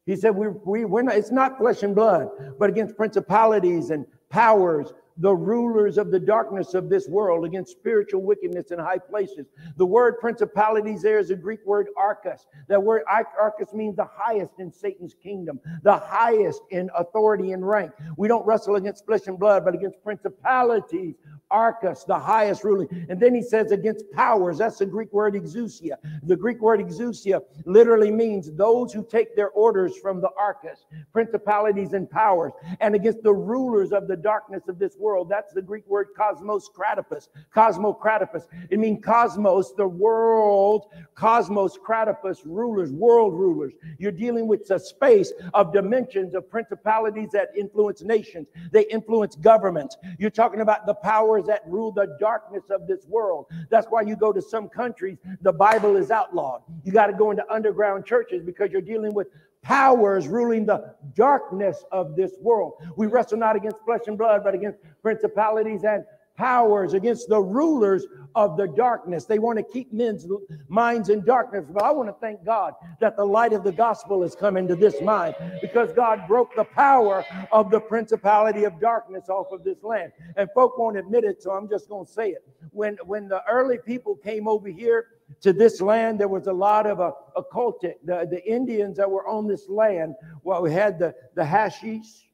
He 0.07 0.17
said, 0.17 0.35
we, 0.35 0.49
we, 0.49 0.85
we're 0.85 1.03
not, 1.03 1.15
it's 1.15 1.31
not 1.31 1.59
flesh 1.59 1.83
and 1.83 1.95
blood, 1.95 2.29
but 2.59 2.69
against 2.69 2.97
principalities 2.97 3.91
and 3.91 4.05
powers, 4.31 4.93
the 5.19 5.33
rulers 5.33 5.99
of 5.99 6.11
the 6.11 6.19
darkness 6.19 6.75
of 6.75 6.89
this 6.89 7.07
world, 7.07 7.45
against 7.45 7.73
spiritual 7.73 8.23
wickedness 8.23 8.73
in 8.73 8.79
high 8.79 8.99
places. 8.99 9.47
The 9.77 9.87
word 9.87 10.19
principalities 10.21 11.03
there 11.03 11.19
is 11.19 11.31
a 11.31 11.37
Greek 11.37 11.61
word 11.65 11.89
archos. 11.97 12.47
That 12.69 12.83
word 12.83 13.03
archos 13.09 13.73
means 13.73 13.95
the 13.95 14.09
highest 14.11 14.53
in 14.59 14.73
Satan's 14.73 15.15
kingdom, 15.15 15.61
the 15.83 15.97
highest 15.97 16.63
in 16.71 16.91
authority 16.97 17.53
and 17.53 17.67
rank. 17.67 17.93
We 18.17 18.27
don't 18.27 18.45
wrestle 18.45 18.77
against 18.77 19.07
flesh 19.07 19.27
and 19.27 19.39
blood, 19.39 19.65
but 19.65 19.75
against 19.75 20.03
principalities, 20.03 21.15
archos, 21.53 22.05
the 22.05 22.19
highest 22.19 22.65
ruling. 22.65 22.89
And 23.09 23.21
then 23.21 23.35
he 23.35 23.43
says 23.43 23.71
against 23.71 24.11
powers. 24.13 24.59
That's 24.59 24.79
the 24.79 24.87
Greek 24.87 25.13
word 25.13 25.35
exousia. 25.35 25.97
The 26.25 26.37
Greek 26.37 26.61
word 26.61 26.81
exousia 26.81 27.41
literally 27.67 28.11
means 28.11 28.51
those 28.53 28.93
who 28.93 29.05
take 29.05 29.37
their 29.37 29.51
orders 29.51 29.97
from 29.99 30.21
the 30.21 30.31
archos, 30.39 30.87
principalities 31.13 31.93
and 31.93 32.11
powers, 32.11 32.53
and 32.81 32.95
against 32.95 33.23
the 33.23 33.33
rulers 33.33 33.93
of 33.93 34.09
the 34.09 34.17
darkness 34.17 34.69
of 34.69 34.79
this 34.79 34.97
world. 34.97 35.29
That's 35.29 35.53
the 35.53 35.63
Greek 35.63 35.87
word 35.87 36.09
cosmos 36.17 36.69
kratopus. 36.69 37.29
Cosmocratopus. 37.55 38.47
It 38.71 38.79
means 38.79 39.05
cosmos, 39.05 39.73
the 39.77 39.87
world, 39.87 40.87
cosmos 41.15 41.79
kratopus, 41.79 42.39
rulers, 42.45 42.91
world 42.93 43.35
rulers. 43.35 43.75
You're 43.99 44.13
dealing 44.13 44.47
with 44.47 44.71
a 44.71 44.79
space 44.79 45.33
of 45.55 45.73
dimensions 45.73 46.35
of 46.35 46.49
principalities 46.51 47.31
that 47.33 47.49
influence 47.57 48.03
nations. 48.03 48.49
They 48.71 48.83
influence 48.85 49.37
governments. 49.37 49.97
You're 50.19 50.31
talking 50.31 50.61
about 50.61 50.87
the 50.87 50.95
powers 50.95 51.42
powers 51.43 51.63
that 51.63 51.71
rule 51.71 51.93
the 51.93 52.17
darkness 52.19 52.65
of 52.71 52.87
this 52.87 53.07
world. 53.07 53.47
That's 53.71 53.87
why 53.89 54.03
you 54.03 54.17
go 54.17 54.33
to 54.33 54.43
some 54.43 54.69
countries, 54.69 55.19
the 55.43 55.53
Bible 55.53 55.97
is 55.97 56.11
outlawed. 56.11 56.63
You 56.85 56.93
got 56.93 57.07
to 57.07 57.13
go 57.13 57.31
into 57.31 57.45
underground 57.51 58.05
churches 58.05 58.43
because 58.43 58.71
you're 58.71 58.81
dealing 58.81 59.15
with 59.15 59.29
powers 59.63 60.27
ruling 60.27 60.67
the 60.67 60.95
darkness 61.15 61.85
of 61.93 62.17
this 62.17 62.33
world. 62.41 62.75
We 62.97 63.07
wrestle 63.07 63.39
not 63.39 63.57
against 63.57 63.79
flesh 63.85 64.03
and 64.07 64.19
blood, 64.19 64.43
but 64.43 64.55
against 64.55 64.79
principalities 65.03 65.85
and 65.85 66.05
powers, 66.43 66.93
against 66.93 67.29
the 67.29 67.41
rulers 67.41 68.05
of 68.35 68.57
the 68.57 68.67
darkness. 68.67 69.27
They 69.27 69.39
want 69.39 69.59
to 69.59 69.63
keep 69.63 69.93
men's 69.93 70.27
minds 70.69 71.09
in 71.09 71.25
darkness. 71.25 71.67
But 71.73 71.85
I 71.85 71.93
want 71.93 72.09
to 72.09 72.17
thank 72.21 72.45
God 72.45 72.75
that 73.01 73.17
the 73.17 73.25
light 73.25 73.53
of 73.53 73.63
the 73.63 73.71
gospel 73.71 74.23
has 74.23 74.35
come 74.35 74.57
into 74.57 74.75
this 74.75 75.01
mind 75.01 75.37
because 75.61 75.93
God 75.93 76.27
broke 76.27 76.57
the 76.57 76.65
power 76.65 77.25
of 77.53 77.71
the 77.71 77.79
principality 77.79 78.65
of 78.65 78.81
darkness 78.81 79.29
off 79.29 79.53
of 79.53 79.63
this 79.63 79.85
land. 79.85 80.11
And 80.37 80.49
folk 80.53 80.77
won't 80.79 80.97
admit 80.97 81.23
it, 81.23 81.41
so 81.41 81.53
I'm 81.53 81.69
just 81.69 81.89
going 81.89 82.07
to 82.07 82.13
say 82.13 82.31
it. 82.31 82.43
When, 82.73 82.97
when 83.05 83.29
the 83.29 83.43
early 83.49 83.79
people 83.79 84.17
came 84.17 84.49
over 84.49 84.69
here, 84.69 85.07
to 85.41 85.53
this 85.53 85.81
land, 85.81 86.21
there 86.21 86.29
was 86.29 86.47
a 86.47 86.53
lot 86.53 86.87
of 86.87 87.01
uh, 87.01 87.13
occultic. 87.37 87.95
The, 88.05 88.27
the 88.31 88.43
Indians 88.45 88.99
that 88.99 89.11
were 89.11 89.27
on 89.27 89.47
this 89.47 89.67
land, 89.67 90.15
well, 90.43 90.61
we 90.61 90.71
had 90.73 90.99
the, 90.99 91.15
the 91.35 91.45
hashish. 91.45 92.29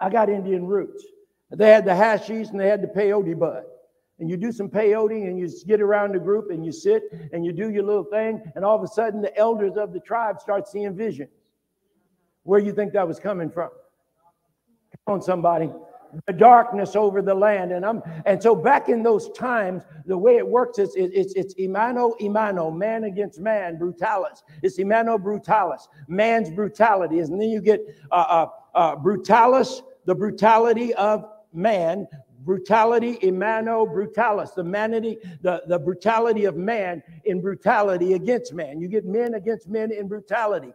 I 0.00 0.08
got 0.08 0.30
Indian 0.30 0.64
roots. 0.64 1.04
They 1.54 1.70
had 1.70 1.84
the 1.84 1.94
hashish 1.94 2.48
and 2.48 2.58
they 2.58 2.68
had 2.68 2.82
the 2.82 2.88
peyote 2.88 3.38
bud. 3.38 3.64
And 4.18 4.30
you 4.30 4.36
do 4.36 4.52
some 4.52 4.68
peyote 4.68 5.26
and 5.26 5.38
you 5.38 5.48
get 5.66 5.80
around 5.80 6.14
the 6.14 6.18
group 6.18 6.50
and 6.50 6.64
you 6.64 6.72
sit 6.72 7.02
and 7.32 7.44
you 7.44 7.52
do 7.52 7.70
your 7.70 7.82
little 7.82 8.04
thing. 8.04 8.40
And 8.54 8.64
all 8.64 8.76
of 8.76 8.82
a 8.82 8.86
sudden, 8.86 9.20
the 9.20 9.36
elders 9.36 9.76
of 9.76 9.92
the 9.92 10.00
tribe 10.00 10.40
start 10.40 10.68
seeing 10.68 10.94
visions. 10.94 11.30
Where 12.44 12.60
you 12.60 12.72
think 12.72 12.92
that 12.92 13.06
was 13.06 13.18
coming 13.18 13.50
from? 13.50 13.70
Come 15.06 15.14
on, 15.14 15.22
somebody. 15.22 15.70
The 16.26 16.32
darkness 16.32 16.94
over 16.94 17.22
the 17.22 17.34
land. 17.34 17.72
And 17.72 17.84
I'm 17.86 18.02
and 18.26 18.42
so 18.42 18.54
back 18.54 18.88
in 18.88 19.02
those 19.02 19.30
times, 19.30 19.82
the 20.04 20.16
way 20.16 20.36
it 20.36 20.46
works 20.46 20.78
is 20.78 20.94
it, 20.94 21.10
it's 21.14 21.32
it's 21.34 21.54
imano 21.54 22.12
imano, 22.20 22.74
man 22.76 23.04
against 23.04 23.40
man, 23.40 23.78
brutalis. 23.78 24.42
It's 24.62 24.78
imano 24.78 25.18
brutalis, 25.18 25.88
man's 26.08 26.50
brutality. 26.50 27.20
And 27.20 27.40
then 27.40 27.48
you 27.48 27.62
get 27.62 27.80
uh, 28.10 28.14
uh, 28.14 28.46
uh, 28.74 28.96
brutalis, 28.96 29.80
the 30.04 30.14
brutality 30.14 30.92
of 30.94 31.24
man, 31.54 32.06
brutality, 32.44 33.18
imano 33.22 33.86
brutalis, 33.86 34.54
the 34.54 34.62
manity, 34.62 35.16
the, 35.42 35.62
the 35.66 35.78
brutality 35.78 36.44
of 36.44 36.56
man 36.56 37.02
in 37.24 37.40
brutality 37.40 38.14
against 38.14 38.52
man. 38.52 38.80
You 38.80 38.88
get 38.88 39.04
men 39.04 39.34
against 39.34 39.68
men 39.68 39.92
in 39.92 40.08
brutality. 40.08 40.72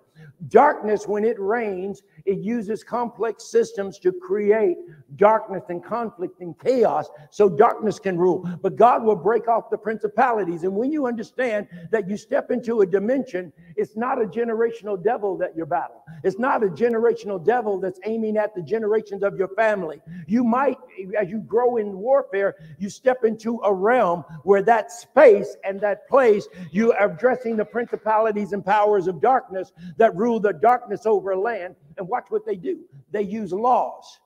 Darkness, 0.48 1.07
when 1.07 1.25
it 1.25 1.39
reigns, 1.39 2.03
it 2.27 2.39
uses 2.39 2.84
complex 2.84 3.46
systems 3.46 3.98
to 4.00 4.12
create 4.12 4.77
darkness 5.15 5.63
and 5.69 5.84
conflict 5.84 6.41
and 6.41 6.60
chaos 6.60 7.10
so 7.31 7.48
darkness 7.48 8.00
can 8.00 8.17
rule. 8.17 8.48
But 8.62 8.75
God 8.75 9.03
will 9.03 9.15
break 9.15 9.48
off 9.48 9.69
the 9.69 9.77
principalities. 9.77 10.63
And 10.63 10.75
when 10.75 10.91
you 10.91 11.07
understand 11.07 11.67
that 11.91 12.10
you 12.10 12.17
step 12.17 12.51
into 12.51 12.81
a 12.81 12.86
dimension, 12.86 13.53
it's 13.77 13.96
not 13.96 14.22
a 14.22 14.25
generational 14.25 15.01
devil 15.01 15.38
that 15.38 15.55
you're 15.55 15.65
battling, 15.65 16.01
it's 16.24 16.38
not 16.38 16.63
a 16.63 16.67
generational 16.67 17.43
devil 17.43 17.79
that's 17.79 18.00
aiming 18.05 18.36
at 18.36 18.53
the 18.53 18.62
generations 18.62 19.24
of 19.24 19.38
your 19.38 19.50
family. 19.50 20.01
You 20.27 20.43
might, 20.43 20.77
as 21.17 21.29
you 21.29 21.39
grow 21.39 21.77
in 21.77 21.98
warfare, 21.98 22.55
you 22.77 22.89
step 22.89 23.24
into 23.24 23.62
a 23.63 23.74
realm 23.74 24.25
where 24.43 24.62
that 24.63 24.91
space 24.91 25.55
and 25.63 25.79
that 25.79 26.10
place, 26.10 26.48
you 26.72 26.91
are 26.91 27.10
addressing 27.10 27.55
the 27.55 27.65
principalities 27.65 28.51
and 28.51 28.65
powers 28.65 29.07
of 29.07 29.22
darkness 29.22 29.72
that 29.96 30.13
rule 30.15 30.41
the 30.41 30.51
darkness 30.51 31.05
over 31.05 31.38
land. 31.38 31.75
And 31.98 32.07
watch 32.18 32.32
what 32.32 32.46
they 32.46 32.56
do 32.56 32.80
they 33.12 33.22
use 33.22 33.54
laws 33.54 34.20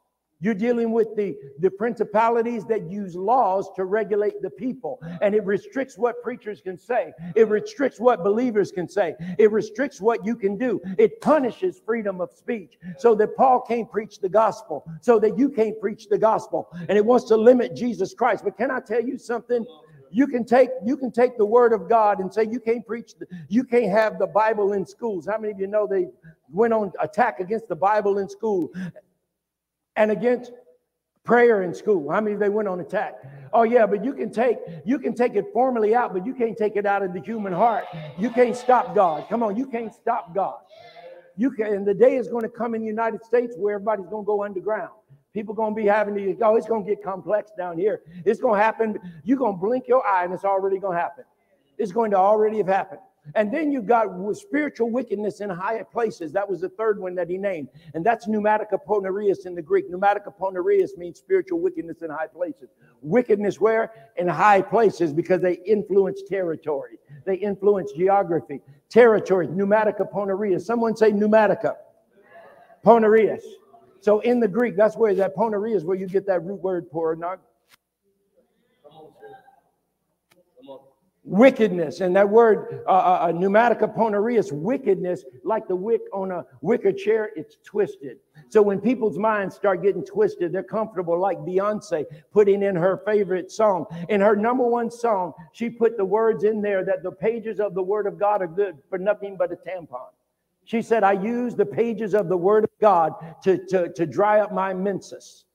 You're 0.43 0.55
dealing 0.55 0.91
with 0.91 1.09
the, 1.15 1.35
the 1.59 1.69
principalities 1.69 2.63
that 2.65 2.89
use 2.89 3.15
laws 3.15 3.69
to 3.75 3.85
regulate 3.85 4.41
the 4.41 4.49
people. 4.49 4.99
And 5.21 5.35
it 5.35 5.45
restricts 5.45 5.99
what 5.99 6.15
preachers 6.23 6.61
can 6.67 6.77
say. 6.79 7.03
It 7.35 7.47
restricts 7.47 7.99
what 7.99 8.23
believers 8.23 8.71
can 8.71 8.87
say. 8.89 9.13
It 9.37 9.51
restricts 9.51 10.01
what 10.01 10.25
you 10.25 10.35
can 10.35 10.57
do. 10.57 10.81
It 10.97 11.21
punishes 11.21 11.79
freedom 11.85 12.21
of 12.21 12.31
speech 12.31 12.79
so 12.97 13.13
that 13.19 13.35
Paul 13.37 13.61
can't 13.71 13.89
preach 13.91 14.15
the 14.19 14.29
gospel, 14.29 14.77
so 14.99 15.19
that 15.19 15.37
you 15.37 15.47
can't 15.59 15.79
preach 15.79 16.09
the 16.09 16.17
gospel. 16.17 16.59
And 16.89 16.97
it 16.97 17.05
wants 17.05 17.25
to 17.27 17.37
limit 17.37 17.75
Jesus 17.75 18.15
Christ. 18.15 18.43
But 18.43 18.57
can 18.57 18.71
I 18.71 18.79
tell 18.79 19.03
you 19.09 19.19
something? 19.19 19.63
You 20.11 20.27
can 20.27 20.43
take 20.45 20.69
you 20.85 20.97
can 20.97 21.11
take 21.11 21.37
the 21.37 21.45
word 21.45 21.73
of 21.73 21.87
God 21.87 22.19
and 22.19 22.33
say 22.33 22.47
you 22.49 22.59
can't 22.59 22.85
preach 22.85 23.13
the, 23.17 23.25
you 23.47 23.63
can't 23.63 23.91
have 23.91 24.19
the 24.19 24.27
Bible 24.27 24.73
in 24.73 24.85
schools. 24.85 25.25
How 25.25 25.37
many 25.37 25.53
of 25.53 25.59
you 25.59 25.67
know 25.67 25.87
they 25.87 26.07
went 26.49 26.73
on 26.73 26.91
attack 26.99 27.39
against 27.39 27.67
the 27.67 27.75
Bible 27.75 28.17
in 28.17 28.27
school 28.27 28.71
and 29.95 30.11
against 30.11 30.51
prayer 31.23 31.63
in 31.63 31.73
school? 31.73 32.11
How 32.11 32.21
many 32.21 32.35
they 32.35 32.49
went 32.49 32.67
on 32.67 32.79
attack? 32.81 33.15
Oh 33.53 33.63
yeah, 33.63 33.85
but 33.85 34.03
you 34.03 34.13
can 34.13 34.31
take 34.31 34.57
you 34.85 34.99
can 34.99 35.13
take 35.15 35.35
it 35.35 35.45
formally 35.53 35.95
out, 35.95 36.13
but 36.13 36.25
you 36.25 36.33
can't 36.33 36.57
take 36.57 36.75
it 36.75 36.85
out 36.85 37.03
of 37.03 37.13
the 37.13 37.21
human 37.21 37.53
heart. 37.53 37.85
You 38.17 38.29
can't 38.29 38.55
stop 38.55 38.93
God. 38.93 39.27
Come 39.29 39.43
on, 39.43 39.55
you 39.55 39.65
can't 39.65 39.93
stop 39.93 40.35
God. 40.35 40.59
You 41.37 41.51
can 41.51 41.67
and 41.67 41.87
the 41.87 41.93
day 41.93 42.15
is 42.17 42.27
going 42.27 42.43
to 42.43 42.49
come 42.49 42.75
in 42.75 42.81
the 42.81 42.87
United 42.87 43.23
States 43.23 43.55
where 43.57 43.75
everybody's 43.75 44.07
going 44.07 44.23
to 44.23 44.27
go 44.27 44.43
underground. 44.43 44.91
People 45.33 45.55
to 45.73 45.81
be 45.81 45.87
having 45.87 46.15
to, 46.15 46.37
oh, 46.41 46.55
it's 46.57 46.67
to 46.83 46.89
get 46.89 47.03
complex 47.03 47.51
down 47.57 47.77
here. 47.77 48.01
It's 48.25 48.39
to 48.55 48.61
happen. 48.61 48.99
You're 49.23 49.37
to 49.53 49.57
blink 49.57 49.87
your 49.87 50.05
eye 50.05 50.25
and 50.25 50.33
it's 50.33 50.43
already 50.43 50.79
to 50.81 50.91
happen. 50.91 51.23
It's 51.77 51.91
going 51.91 52.11
to 52.11 52.17
already 52.17 52.57
have 52.57 52.67
happened. 52.67 52.99
And 53.35 53.53
then 53.53 53.71
you 53.71 53.81
got 53.81 54.07
spiritual 54.35 54.89
wickedness 54.89 55.41
in 55.41 55.49
higher 55.49 55.83
places. 55.83 56.31
That 56.33 56.49
was 56.49 56.61
the 56.61 56.69
third 56.69 56.99
one 56.99 57.13
that 57.15 57.29
he 57.29 57.37
named. 57.37 57.69
And 57.93 58.03
that's 58.03 58.27
pneumatica 58.27 58.79
ponereus 58.85 59.45
in 59.45 59.53
the 59.53 59.61
Greek. 59.61 59.91
Pneumatica 59.91 60.33
ponereus 60.37 60.97
means 60.97 61.19
spiritual 61.19 61.59
wickedness 61.59 62.01
in 62.01 62.09
high 62.09 62.27
places. 62.27 62.69
Wickedness 63.01 63.61
where? 63.61 63.91
In 64.17 64.27
high 64.27 64.61
places 64.61 65.13
because 65.13 65.39
they 65.39 65.59
influence 65.65 66.23
territory. 66.27 66.97
They 67.25 67.35
influence 67.35 67.91
geography. 67.91 68.59
Territory, 68.89 69.47
pneumatica 69.47 70.11
ponereus. 70.11 70.61
Someone 70.65 70.95
say 70.97 71.11
pneumatica. 71.11 71.75
Ponereus. 72.83 73.43
So 74.01 74.19
in 74.21 74.39
the 74.39 74.47
Greek, 74.47 74.75
that's 74.75 74.97
where 74.97 75.13
that 75.15 75.35
poneria 75.35 75.75
is 75.75 75.85
where 75.85 75.95
you 75.95 76.07
get 76.07 76.25
that 76.25 76.43
root 76.43 76.61
word 76.61 76.89
pornog. 76.91 77.37
Wickedness, 81.23 82.01
and 82.01 82.15
that 82.15 82.27
word 82.27 82.83
uh, 82.87 82.91
uh, 82.91 82.93
uh 82.93 83.31
pneumatica 83.31 83.95
ponereus, 83.95 84.51
wickedness, 84.51 85.23
like 85.43 85.67
the 85.67 85.75
wick 85.75 86.01
on 86.11 86.31
a 86.31 86.43
wicker 86.61 86.91
chair, 86.91 87.29
it's 87.35 87.57
twisted. 87.63 88.17
So 88.49 88.59
when 88.63 88.81
people's 88.81 89.19
minds 89.19 89.55
start 89.55 89.83
getting 89.83 90.03
twisted, 90.03 90.51
they're 90.51 90.63
comfortable, 90.63 91.19
like 91.19 91.37
Beyonce 91.37 92.05
putting 92.33 92.63
in 92.63 92.75
her 92.75 93.03
favorite 93.05 93.51
song. 93.51 93.85
In 94.09 94.19
her 94.19 94.35
number 94.35 94.63
one 94.63 94.89
song, 94.89 95.33
she 95.53 95.69
put 95.69 95.95
the 95.95 96.03
words 96.03 96.43
in 96.43 96.59
there 96.59 96.83
that 96.83 97.03
the 97.03 97.11
pages 97.11 97.59
of 97.59 97.75
the 97.75 97.83
Word 97.83 98.07
of 98.07 98.17
God 98.17 98.41
are 98.41 98.47
good 98.47 98.79
for 98.89 98.97
nothing 98.97 99.37
but 99.37 99.51
a 99.51 99.55
tampon. 99.55 100.09
She 100.65 100.81
said, 100.81 101.03
I 101.03 101.13
use 101.13 101.55
the 101.55 101.65
pages 101.65 102.13
of 102.13 102.29
the 102.29 102.37
Word 102.37 102.63
of 102.63 102.69
God 102.79 103.13
to, 103.43 103.57
to, 103.67 103.91
to 103.93 104.05
dry 104.05 104.39
up 104.39 104.53
my 104.53 104.73
menses. 104.73 105.45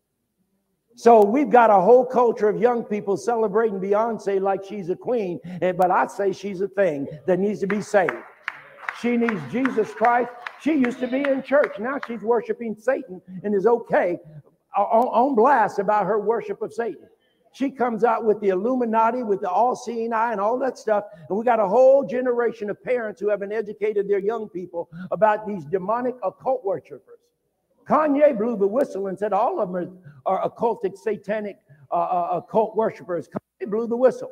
So 0.95 1.23
we've 1.23 1.51
got 1.51 1.69
a 1.69 1.81
whole 1.81 2.07
culture 2.07 2.49
of 2.49 2.61
young 2.61 2.83
people 2.83 3.17
celebrating 3.19 3.79
Beyonce 3.79 4.41
like 4.41 4.65
she's 4.65 4.89
a 4.89 4.97
queen, 4.97 5.39
but 5.61 5.91
I 5.91 6.07
say 6.07 6.33
she's 6.33 6.63
a 6.63 6.69
thing 6.69 7.07
that 7.27 7.39
needs 7.39 7.61
to 7.61 7.67
be 7.67 7.83
saved. 7.83 8.15
She 9.01 9.17
needs 9.19 9.41
Jesus 9.53 9.93
Christ. 9.93 10.31
She 10.63 10.73
used 10.73 10.99
to 11.01 11.07
be 11.07 11.21
in 11.21 11.43
church. 11.43 11.79
Now 11.79 11.99
she's 12.07 12.23
worshiping 12.23 12.75
Satan 12.79 13.21
and 13.45 13.55
is 13.55 13.67
okay 13.67 14.19
uh, 14.77 14.83
on, 14.83 15.07
on 15.09 15.35
blast 15.35 15.79
about 15.79 16.07
her 16.07 16.19
worship 16.19 16.63
of 16.63 16.73
Satan. 16.73 17.09
She 17.57 17.71
comes 17.71 18.05
out 18.05 18.27
with 18.27 18.39
the 18.41 18.51
Illuminati, 18.51 19.23
with 19.23 19.41
the 19.41 19.49
all 19.49 19.75
seeing 19.75 20.13
eye, 20.13 20.33
and 20.33 20.39
all 20.39 20.59
that 20.59 20.77
stuff. 20.77 21.05
And 21.27 21.39
we 21.39 21.43
got 21.43 21.59
a 21.59 21.67
whole 21.67 22.05
generation 22.05 22.69
of 22.69 22.85
parents 22.85 23.19
who 23.19 23.31
haven't 23.31 23.51
educated 23.51 24.07
their 24.07 24.19
young 24.19 24.47
people 24.51 24.91
about 25.11 25.47
these 25.47 25.65
demonic 25.65 26.17
occult 26.23 26.67
worshipers. 26.67 27.19
Kanye 27.89 28.37
blew 28.37 28.59
the 28.59 28.67
whistle 28.67 29.07
and 29.07 29.19
said 29.19 29.33
all 29.33 29.59
of 29.59 29.73
them 29.73 29.99
are, 30.27 30.41
are 30.41 30.51
occultic, 30.51 30.99
satanic, 30.99 31.57
uh, 31.91 31.95
uh, 31.95 32.29
occult 32.35 32.77
worshipers. 32.77 33.27
Kanye 33.27 33.71
blew 33.71 33.87
the 33.87 33.97
whistle. 33.97 34.31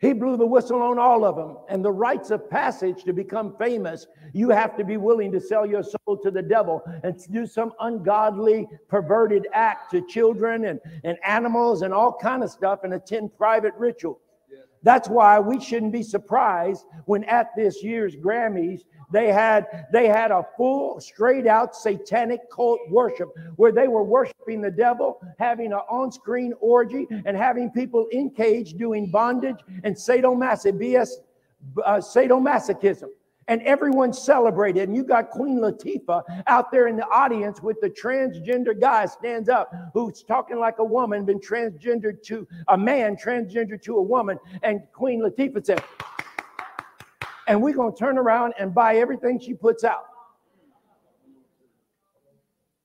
He 0.00 0.14
blew 0.14 0.38
the 0.38 0.46
whistle 0.46 0.80
on 0.80 0.98
all 0.98 1.24
of 1.26 1.36
them. 1.36 1.58
And 1.68 1.84
the 1.84 1.92
rites 1.92 2.30
of 2.30 2.48
passage 2.48 3.04
to 3.04 3.12
become 3.12 3.54
famous, 3.58 4.06
you 4.32 4.48
have 4.48 4.74
to 4.78 4.84
be 4.84 4.96
willing 4.96 5.30
to 5.32 5.40
sell 5.40 5.66
your 5.66 5.82
soul 5.82 6.16
to 6.22 6.30
the 6.30 6.42
devil 6.42 6.82
and 7.04 7.14
do 7.30 7.46
some 7.46 7.72
ungodly, 7.80 8.66
perverted 8.88 9.46
act 9.52 9.90
to 9.90 10.06
children 10.06 10.64
and, 10.64 10.80
and 11.04 11.18
animals 11.24 11.82
and 11.82 11.92
all 11.92 12.16
kind 12.20 12.42
of 12.42 12.50
stuff 12.50 12.80
and 12.82 12.94
attend 12.94 13.36
private 13.36 13.74
rituals. 13.76 14.20
That's 14.82 15.10
why 15.10 15.38
we 15.38 15.60
shouldn't 15.60 15.92
be 15.92 16.02
surprised 16.02 16.86
when 17.04 17.24
at 17.24 17.54
this 17.54 17.82
year's 17.82 18.16
Grammys 18.16 18.80
they 19.10 19.32
had 19.32 19.86
they 19.92 20.06
had 20.06 20.30
a 20.30 20.46
full, 20.56 21.00
straight 21.00 21.46
out 21.46 21.74
satanic 21.74 22.50
cult 22.50 22.80
worship 22.88 23.28
where 23.56 23.72
they 23.72 23.88
were 23.88 24.04
worshiping 24.04 24.60
the 24.60 24.70
devil, 24.70 25.20
having 25.38 25.72
an 25.72 25.80
on-screen 25.90 26.52
orgy, 26.60 27.06
and 27.24 27.36
having 27.36 27.70
people 27.70 28.06
in 28.12 28.30
cage 28.30 28.74
doing 28.74 29.10
bondage 29.10 29.58
and 29.84 29.94
sadomasochism, 29.94 31.18
uh, 31.84 31.96
sadomasochism. 31.96 33.08
And 33.48 33.60
everyone 33.62 34.12
celebrated. 34.12 34.88
And 34.88 34.94
you 34.94 35.02
got 35.02 35.30
Queen 35.30 35.58
Latifah 35.58 36.22
out 36.46 36.70
there 36.70 36.86
in 36.86 36.96
the 36.96 37.06
audience 37.08 37.60
with 37.60 37.80
the 37.80 37.90
transgender 37.90 38.80
guy 38.80 39.06
stands 39.06 39.48
up 39.48 39.72
who's 39.92 40.22
talking 40.22 40.60
like 40.60 40.78
a 40.78 40.84
woman, 40.84 41.24
been 41.24 41.40
transgendered 41.40 42.22
to 42.26 42.46
a 42.68 42.78
man, 42.78 43.16
transgendered 43.16 43.82
to 43.82 43.96
a 43.96 44.02
woman. 44.02 44.38
And 44.62 44.82
Queen 44.92 45.20
Latifah 45.20 45.66
said, 45.66 45.82
and 47.50 47.60
we're 47.60 47.74
going 47.74 47.92
to 47.92 47.98
turn 47.98 48.16
around 48.16 48.54
and 48.60 48.72
buy 48.72 48.94
everything 48.94 49.40
she 49.40 49.54
puts 49.54 49.82
out. 49.82 50.04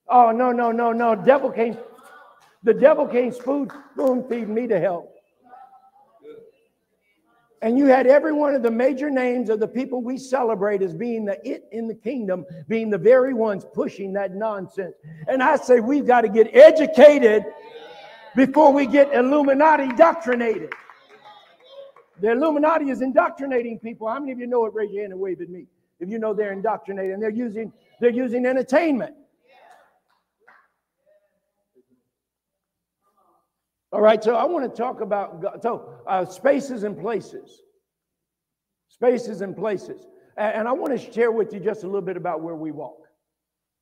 Oh, 0.08 0.32
no, 0.32 0.50
no, 0.50 0.72
no, 0.72 0.90
no. 0.90 1.14
Devil 1.14 1.52
can't, 1.52 1.78
the 2.64 2.74
devil 2.74 3.06
can't 3.06 3.32
spoon, 3.32 3.70
spoon 3.92 4.28
feed 4.28 4.48
me 4.48 4.66
to 4.66 4.80
hell. 4.80 5.12
And 7.62 7.78
you 7.78 7.86
had 7.86 8.08
every 8.08 8.32
one 8.32 8.56
of 8.56 8.64
the 8.64 8.70
major 8.70 9.08
names 9.08 9.50
of 9.50 9.60
the 9.60 9.68
people 9.68 10.02
we 10.02 10.18
celebrate 10.18 10.82
as 10.82 10.92
being 10.92 11.24
the 11.24 11.38
it 11.48 11.68
in 11.70 11.86
the 11.86 11.94
kingdom, 11.94 12.44
being 12.66 12.90
the 12.90 12.98
very 12.98 13.34
ones 13.34 13.64
pushing 13.72 14.12
that 14.14 14.34
nonsense. 14.34 14.96
And 15.28 15.44
I 15.44 15.56
say 15.56 15.78
we've 15.78 16.06
got 16.06 16.22
to 16.22 16.28
get 16.28 16.52
educated 16.52 17.44
before 18.34 18.72
we 18.72 18.86
get 18.86 19.14
Illuminati 19.14 19.94
doctrinated. 19.94 20.72
The 22.20 22.32
Illuminati 22.32 22.90
is 22.90 23.02
indoctrinating 23.02 23.78
people. 23.78 24.08
How 24.08 24.18
many 24.18 24.32
of 24.32 24.38
you 24.38 24.46
know 24.46 24.64
it? 24.66 24.74
Raise 24.74 24.90
your 24.90 25.02
hand 25.02 25.12
and 25.12 25.20
wave 25.20 25.40
at 25.40 25.50
me. 25.50 25.66
If 26.00 26.08
you 26.08 26.18
know 26.18 26.34
they're 26.34 26.52
indoctrinating, 26.52 27.20
they're 27.20 27.30
using 27.30 27.72
they're 28.00 28.10
using 28.10 28.46
entertainment. 28.46 29.14
All 33.92 34.02
right, 34.02 34.22
so 34.22 34.34
I 34.34 34.44
want 34.44 34.70
to 34.70 34.76
talk 34.76 35.00
about 35.00 35.62
so 35.62 36.00
uh, 36.06 36.26
spaces 36.26 36.82
and 36.82 36.98
places, 36.98 37.62
spaces 38.88 39.40
and 39.40 39.56
places, 39.56 40.06
and, 40.36 40.54
and, 40.54 40.68
I 40.68 40.72
want 40.72 40.98
to 40.98 41.12
share 41.12 41.32
with 41.32 41.54
you 41.54 41.60
just 41.60 41.82
a 41.82 41.86
little 41.86 42.02
bit 42.02 42.16
about 42.16 42.42
where 42.42 42.56
we 42.56 42.72
walk. 42.72 43.06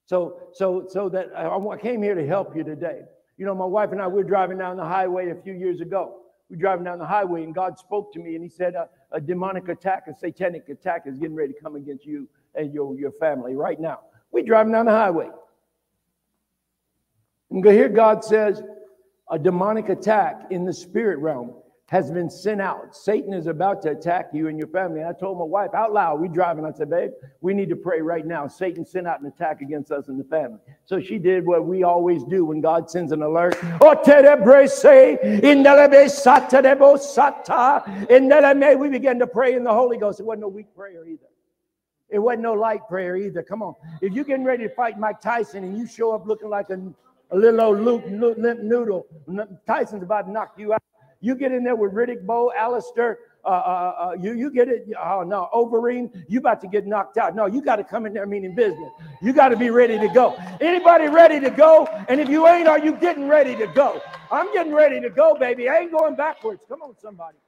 So, 0.06 0.50
so, 0.52 0.86
so 0.88 1.08
that 1.08 1.30
I, 1.34 1.48
I 1.48 1.76
came 1.78 2.02
here 2.02 2.14
to 2.14 2.26
help 2.26 2.54
you 2.54 2.62
today. 2.62 3.00
You 3.38 3.46
know, 3.46 3.54
my 3.54 3.64
wife 3.64 3.90
and 3.92 4.00
I 4.00 4.06
we 4.06 4.14
were 4.14 4.24
driving 4.24 4.58
down 4.58 4.76
the 4.76 4.84
highway 4.84 5.30
a 5.30 5.34
few 5.34 5.54
years 5.54 5.80
ago, 5.80 6.20
we're 6.50 6.56
driving 6.56 6.84
down 6.84 6.98
the 6.98 7.06
highway 7.06 7.42
and 7.42 7.54
God 7.54 7.78
spoke 7.78 8.12
to 8.12 8.18
me 8.18 8.34
and 8.34 8.42
he 8.42 8.48
said, 8.48 8.74
a, 8.74 8.88
a 9.12 9.20
demonic 9.20 9.68
attack, 9.68 10.04
a 10.08 10.14
satanic 10.14 10.68
attack 10.68 11.04
is 11.06 11.18
getting 11.18 11.34
ready 11.34 11.52
to 11.52 11.60
come 11.60 11.76
against 11.76 12.04
you 12.04 12.28
and 12.54 12.72
your, 12.72 12.96
your 12.98 13.12
family 13.12 13.54
right 13.54 13.80
now. 13.80 14.00
We're 14.30 14.44
driving 14.44 14.72
down 14.72 14.86
the 14.86 14.92
highway. 14.92 15.28
And 17.50 17.64
here 17.64 17.88
God 17.88 18.24
says, 18.24 18.62
a 19.30 19.38
demonic 19.38 19.88
attack 19.88 20.48
in 20.50 20.64
the 20.64 20.72
spirit 20.72 21.18
realm 21.18 21.54
has 21.86 22.10
been 22.10 22.30
sent 22.30 22.62
out. 22.62 22.96
Satan 22.96 23.34
is 23.34 23.46
about 23.46 23.82
to 23.82 23.90
attack 23.90 24.30
you 24.32 24.48
and 24.48 24.58
your 24.58 24.68
family. 24.68 25.00
And 25.00 25.08
I 25.08 25.12
told 25.12 25.38
my 25.38 25.44
wife 25.44 25.74
out 25.74 25.92
loud, 25.92 26.18
we 26.18 26.28
driving. 26.28 26.64
I 26.64 26.72
said, 26.72 26.88
babe, 26.88 27.10
we 27.42 27.52
need 27.52 27.68
to 27.68 27.76
pray 27.76 28.00
right 28.00 28.26
now. 28.26 28.46
Satan 28.48 28.86
sent 28.86 29.06
out 29.06 29.20
an 29.20 29.26
attack 29.26 29.60
against 29.60 29.92
us 29.92 30.08
and 30.08 30.18
the 30.18 30.24
family. 30.24 30.58
So 30.86 30.98
she 30.98 31.18
did 31.18 31.44
what 31.44 31.66
we 31.66 31.82
always 31.82 32.24
do 32.24 32.46
when 32.46 32.62
God 32.62 32.90
sends 32.90 33.12
an 33.12 33.22
alert. 33.22 33.56
We 38.78 38.88
began 38.88 39.18
to 39.18 39.26
pray 39.26 39.54
in 39.54 39.62
the 39.62 39.72
Holy 39.72 39.98
Ghost. 39.98 40.20
It 40.20 40.22
wasn't 40.24 40.40
no 40.40 40.48
weak 40.48 40.74
prayer 40.74 41.06
either. 41.06 41.26
It 42.08 42.18
wasn't 42.18 42.42
no 42.42 42.54
light 42.54 42.80
prayer 42.88 43.16
either. 43.16 43.42
Come 43.42 43.62
on. 43.62 43.74
If 44.00 44.14
you're 44.14 44.24
getting 44.24 44.44
ready 44.44 44.66
to 44.66 44.74
fight 44.74 44.98
Mike 44.98 45.20
Tyson 45.20 45.64
and 45.64 45.76
you 45.76 45.86
show 45.86 46.12
up 46.14 46.26
looking 46.26 46.48
like 46.48 46.70
a, 46.70 46.80
a 47.30 47.36
little 47.36 47.60
old 47.60 47.80
Luke, 47.80 48.04
limp 48.06 48.60
noodle, 48.62 49.06
Tyson's 49.66 50.02
about 50.02 50.22
to 50.22 50.32
knock 50.32 50.54
you 50.56 50.72
out. 50.72 50.82
You 51.24 51.34
get 51.34 51.52
in 51.52 51.64
there 51.64 51.74
with 51.74 51.92
Riddick 51.92 52.26
Bowe, 52.26 52.52
Alistair, 52.54 53.18
uh, 53.46 53.48
uh, 53.48 53.50
uh, 53.50 54.12
you, 54.20 54.34
you 54.34 54.50
get 54.50 54.68
it. 54.68 54.86
Oh, 55.02 55.22
no, 55.22 55.48
Overeem, 55.54 56.12
you 56.28 56.38
about 56.38 56.60
to 56.60 56.66
get 56.66 56.86
knocked 56.86 57.16
out. 57.16 57.34
No, 57.34 57.46
you 57.46 57.62
got 57.62 57.76
to 57.76 57.84
come 57.84 58.04
in 58.04 58.12
there 58.12 58.26
meaning 58.26 58.54
business. 58.54 58.92
You 59.22 59.32
got 59.32 59.48
to 59.48 59.56
be 59.56 59.70
ready 59.70 59.98
to 59.98 60.08
go. 60.08 60.36
Anybody 60.60 61.08
ready 61.08 61.40
to 61.40 61.48
go? 61.48 61.86
And 62.10 62.20
if 62.20 62.28
you 62.28 62.46
ain't, 62.46 62.68
are 62.68 62.78
you 62.78 62.92
getting 62.92 63.26
ready 63.26 63.56
to 63.56 63.66
go? 63.68 64.02
I'm 64.30 64.52
getting 64.52 64.74
ready 64.74 65.00
to 65.00 65.08
go, 65.08 65.34
baby. 65.34 65.66
I 65.66 65.78
ain't 65.78 65.92
going 65.92 66.14
backwards. 66.14 66.60
Come 66.68 66.82
on, 66.82 66.94
somebody. 67.00 67.38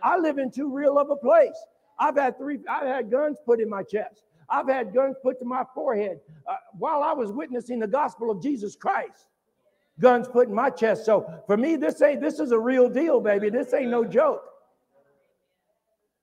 I 0.00 0.16
live 0.16 0.38
in 0.38 0.52
too 0.52 0.72
real 0.72 0.96
of 0.96 1.10
a 1.10 1.16
place. 1.16 1.58
I've 1.98 2.16
had 2.16 2.38
three, 2.38 2.60
I've 2.70 2.86
had 2.86 3.10
guns 3.10 3.38
put 3.44 3.60
in 3.60 3.68
my 3.68 3.82
chest. 3.82 4.22
I've 4.48 4.68
had 4.68 4.94
guns 4.94 5.16
put 5.24 5.40
to 5.40 5.44
my 5.44 5.64
forehead 5.74 6.20
uh, 6.46 6.54
while 6.78 7.02
I 7.02 7.12
was 7.14 7.32
witnessing 7.32 7.80
the 7.80 7.88
gospel 7.88 8.30
of 8.30 8.40
Jesus 8.40 8.76
Christ. 8.76 9.26
Guns 10.00 10.26
put 10.28 10.48
in 10.48 10.54
my 10.54 10.70
chest. 10.70 11.04
So 11.04 11.42
for 11.46 11.56
me, 11.56 11.76
this 11.76 12.02
ain't 12.02 12.20
this 12.20 12.40
is 12.40 12.52
a 12.52 12.58
real 12.58 12.88
deal, 12.88 13.20
baby. 13.20 13.50
This 13.50 13.72
ain't 13.72 13.90
no 13.90 14.04
joke. 14.04 14.42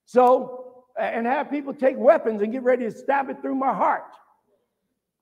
So, 0.04 0.84
and 0.98 1.26
have 1.26 1.50
people 1.50 1.72
take 1.72 1.96
weapons 1.96 2.42
and 2.42 2.52
get 2.52 2.62
ready 2.62 2.84
to 2.84 2.90
stab 2.90 3.30
it 3.30 3.40
through 3.40 3.54
my 3.54 3.72
heart 3.72 4.04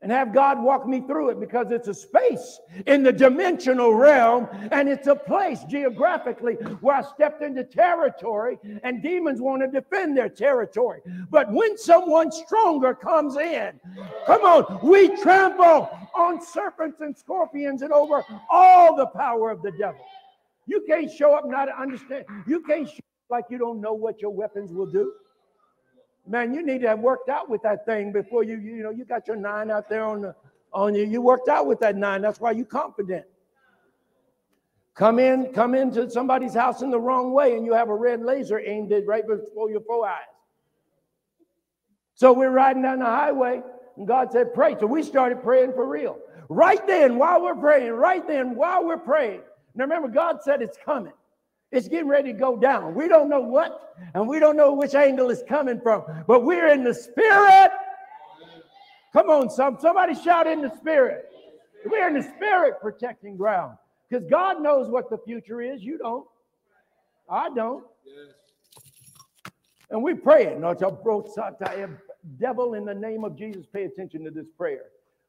and 0.02 0.10
have 0.10 0.32
God 0.32 0.62
walk 0.62 0.86
me 0.86 1.00
through 1.00 1.30
it 1.30 1.40
because 1.40 1.70
it's 1.70 1.88
a 1.88 1.94
space 1.94 2.58
in 2.86 3.02
the 3.02 3.12
dimensional 3.12 3.92
realm 3.92 4.48
and 4.72 4.88
it's 4.88 5.06
a 5.06 5.14
place 5.14 5.62
geographically 5.64 6.54
where 6.80 6.96
I 6.96 7.02
stepped 7.02 7.42
into 7.42 7.64
territory 7.64 8.58
and 8.82 9.02
demons 9.02 9.40
want 9.40 9.62
to 9.62 9.68
defend 9.68 10.16
their 10.16 10.30
territory. 10.30 11.00
But 11.30 11.52
when 11.52 11.76
someone 11.76 12.32
stronger 12.32 12.94
comes 12.94 13.36
in, 13.36 13.78
come 14.26 14.42
on, 14.42 14.80
we 14.82 15.14
trample 15.20 15.90
on 16.14 16.42
serpents 16.44 17.00
and 17.00 17.16
scorpions 17.16 17.82
and 17.82 17.92
over 17.92 18.24
all 18.50 18.96
the 18.96 19.06
power 19.06 19.50
of 19.50 19.60
the 19.62 19.72
devil. 19.72 20.00
You 20.66 20.84
can't 20.88 21.10
show 21.10 21.34
up 21.34 21.46
not 21.46 21.66
to 21.66 21.78
understand. 21.78 22.24
You 22.46 22.62
can't 22.62 22.88
show 22.88 22.94
up 22.94 23.30
like 23.30 23.44
you 23.50 23.58
don't 23.58 23.80
know 23.80 23.92
what 23.92 24.22
your 24.22 24.30
weapons 24.30 24.72
will 24.72 24.90
do. 24.90 25.12
Man, 26.30 26.54
you 26.54 26.64
need 26.64 26.80
to 26.82 26.88
have 26.88 27.00
worked 27.00 27.28
out 27.28 27.50
with 27.50 27.60
that 27.62 27.84
thing 27.84 28.12
before 28.12 28.44
you, 28.44 28.56
you 28.56 28.84
know, 28.84 28.90
you 28.90 29.04
got 29.04 29.26
your 29.26 29.34
nine 29.34 29.68
out 29.68 29.88
there 29.88 30.04
on 30.04 30.22
the 30.22 30.36
on 30.72 30.94
you. 30.94 31.04
You 31.04 31.20
worked 31.20 31.48
out 31.48 31.66
with 31.66 31.80
that 31.80 31.96
nine. 31.96 32.22
That's 32.22 32.38
why 32.38 32.52
you're 32.52 32.66
confident. 32.66 33.24
Come 34.94 35.18
in, 35.18 35.52
come 35.52 35.74
into 35.74 36.08
somebody's 36.08 36.54
house 36.54 36.82
in 36.82 36.90
the 36.90 37.00
wrong 37.00 37.32
way, 37.32 37.56
and 37.56 37.66
you 37.66 37.72
have 37.72 37.88
a 37.88 37.94
red 37.94 38.22
laser 38.22 38.60
aimed 38.60 38.92
at 38.92 39.06
right 39.06 39.26
before 39.26 39.72
your 39.72 39.80
four 39.80 40.08
eyes. 40.08 40.20
So 42.14 42.32
we're 42.32 42.50
riding 42.50 42.82
down 42.82 43.00
the 43.00 43.06
highway, 43.06 43.60
and 43.96 44.06
God 44.06 44.30
said, 44.30 44.54
Pray. 44.54 44.76
So 44.78 44.86
we 44.86 45.02
started 45.02 45.42
praying 45.42 45.72
for 45.72 45.84
real. 45.84 46.16
Right 46.48 46.86
then, 46.86 47.18
while 47.18 47.42
we're 47.42 47.56
praying, 47.56 47.90
right 47.90 48.24
then, 48.24 48.54
while 48.54 48.84
we're 48.84 48.98
praying. 48.98 49.40
Now 49.74 49.82
remember, 49.82 50.06
God 50.06 50.44
said 50.44 50.62
it's 50.62 50.78
coming. 50.84 51.12
It's 51.72 51.88
getting 51.88 52.08
ready 52.08 52.32
to 52.32 52.38
go 52.38 52.56
down. 52.56 52.94
We 52.94 53.06
don't 53.06 53.28
know 53.28 53.40
what, 53.40 53.94
and 54.14 54.26
we 54.26 54.40
don't 54.40 54.56
know 54.56 54.74
which 54.74 54.94
angle 54.94 55.30
it's 55.30 55.42
coming 55.48 55.80
from, 55.80 56.04
but 56.26 56.44
we're 56.44 56.68
in 56.68 56.82
the 56.82 56.94
spirit. 56.94 57.70
Come 59.12 59.30
on, 59.30 59.50
some 59.50 59.78
somebody 59.80 60.14
shout 60.14 60.46
in 60.46 60.62
the 60.62 60.74
spirit. 60.76 61.26
We're 61.86 62.08
in 62.08 62.14
the 62.14 62.22
spirit 62.22 62.74
protecting 62.80 63.36
ground 63.36 63.76
because 64.08 64.26
God 64.28 64.62
knows 64.62 64.88
what 64.88 65.10
the 65.10 65.18
future 65.18 65.60
is. 65.60 65.82
You 65.82 65.98
don't. 65.98 66.26
I 67.28 67.48
don't. 67.50 67.84
And 69.90 70.02
we're 70.02 70.16
praying. 70.16 70.60
Not 70.60 70.82
a 70.82 70.90
brosata, 70.90 71.62
a 71.62 71.88
devil, 72.38 72.74
in 72.74 72.84
the 72.84 72.94
name 72.94 73.24
of 73.24 73.36
Jesus, 73.36 73.66
pay 73.72 73.84
attention 73.84 74.24
to 74.24 74.30
this 74.30 74.46
prayer. 74.56 74.86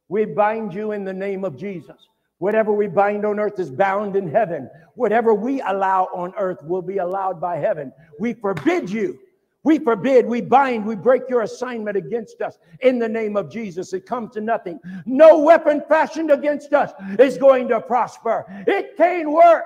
We 0.10 0.25
bind 0.25 0.73
you 0.73 0.91
in 0.91 1.04
the 1.04 1.13
name 1.13 1.43
of 1.45 1.56
Jesus. 1.56 2.08
Whatever 2.41 2.73
we 2.73 2.88
bind 2.88 3.23
on 3.23 3.39
earth 3.39 3.60
is 3.60 3.69
bound 3.69 4.15
in 4.15 4.27
heaven. 4.27 4.67
Whatever 4.95 5.32
we 5.32 5.62
allow 5.62 6.06
on 6.12 6.34
earth 6.39 6.58
will 6.63 6.82
be 6.82 6.97
allowed 6.97 7.39
by 7.39 7.58
heaven. 7.58 7.93
We 8.17 8.34
forbid 8.34 8.89
you. 8.89 9.19
We 9.63 9.77
forbid, 9.77 10.25
we 10.25 10.41
bind, 10.41 10.84
we 10.84 10.95
break 10.95 11.30
your 11.30 11.43
assignment 11.43 11.97
against 11.97 12.41
us 12.41 12.58
in 12.80 12.97
the 12.97 13.08
name 13.08 13.38
of 13.38 13.51
Jesus. 13.51 13.93
It 13.93 14.08
comes 14.08 14.34
to 14.34 14.41
nothing. 14.41 14.80
No 15.06 15.38
weapon 15.38 15.84
fashioned 15.88 16.32
against 16.32 16.73
us 16.73 16.91
is 17.19 17.38
going 17.38 17.67
to 17.67 17.80
prosper. 17.80 18.43
It 18.65 18.97
can't 18.97 19.30
work. 19.30 19.65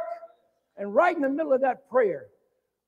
And 0.75 0.93
right 0.93 1.15
in 1.15 1.21
the 1.21 1.29
middle 1.29 1.53
of 1.53 1.61
that 1.61 1.89
prayer, 1.89 2.25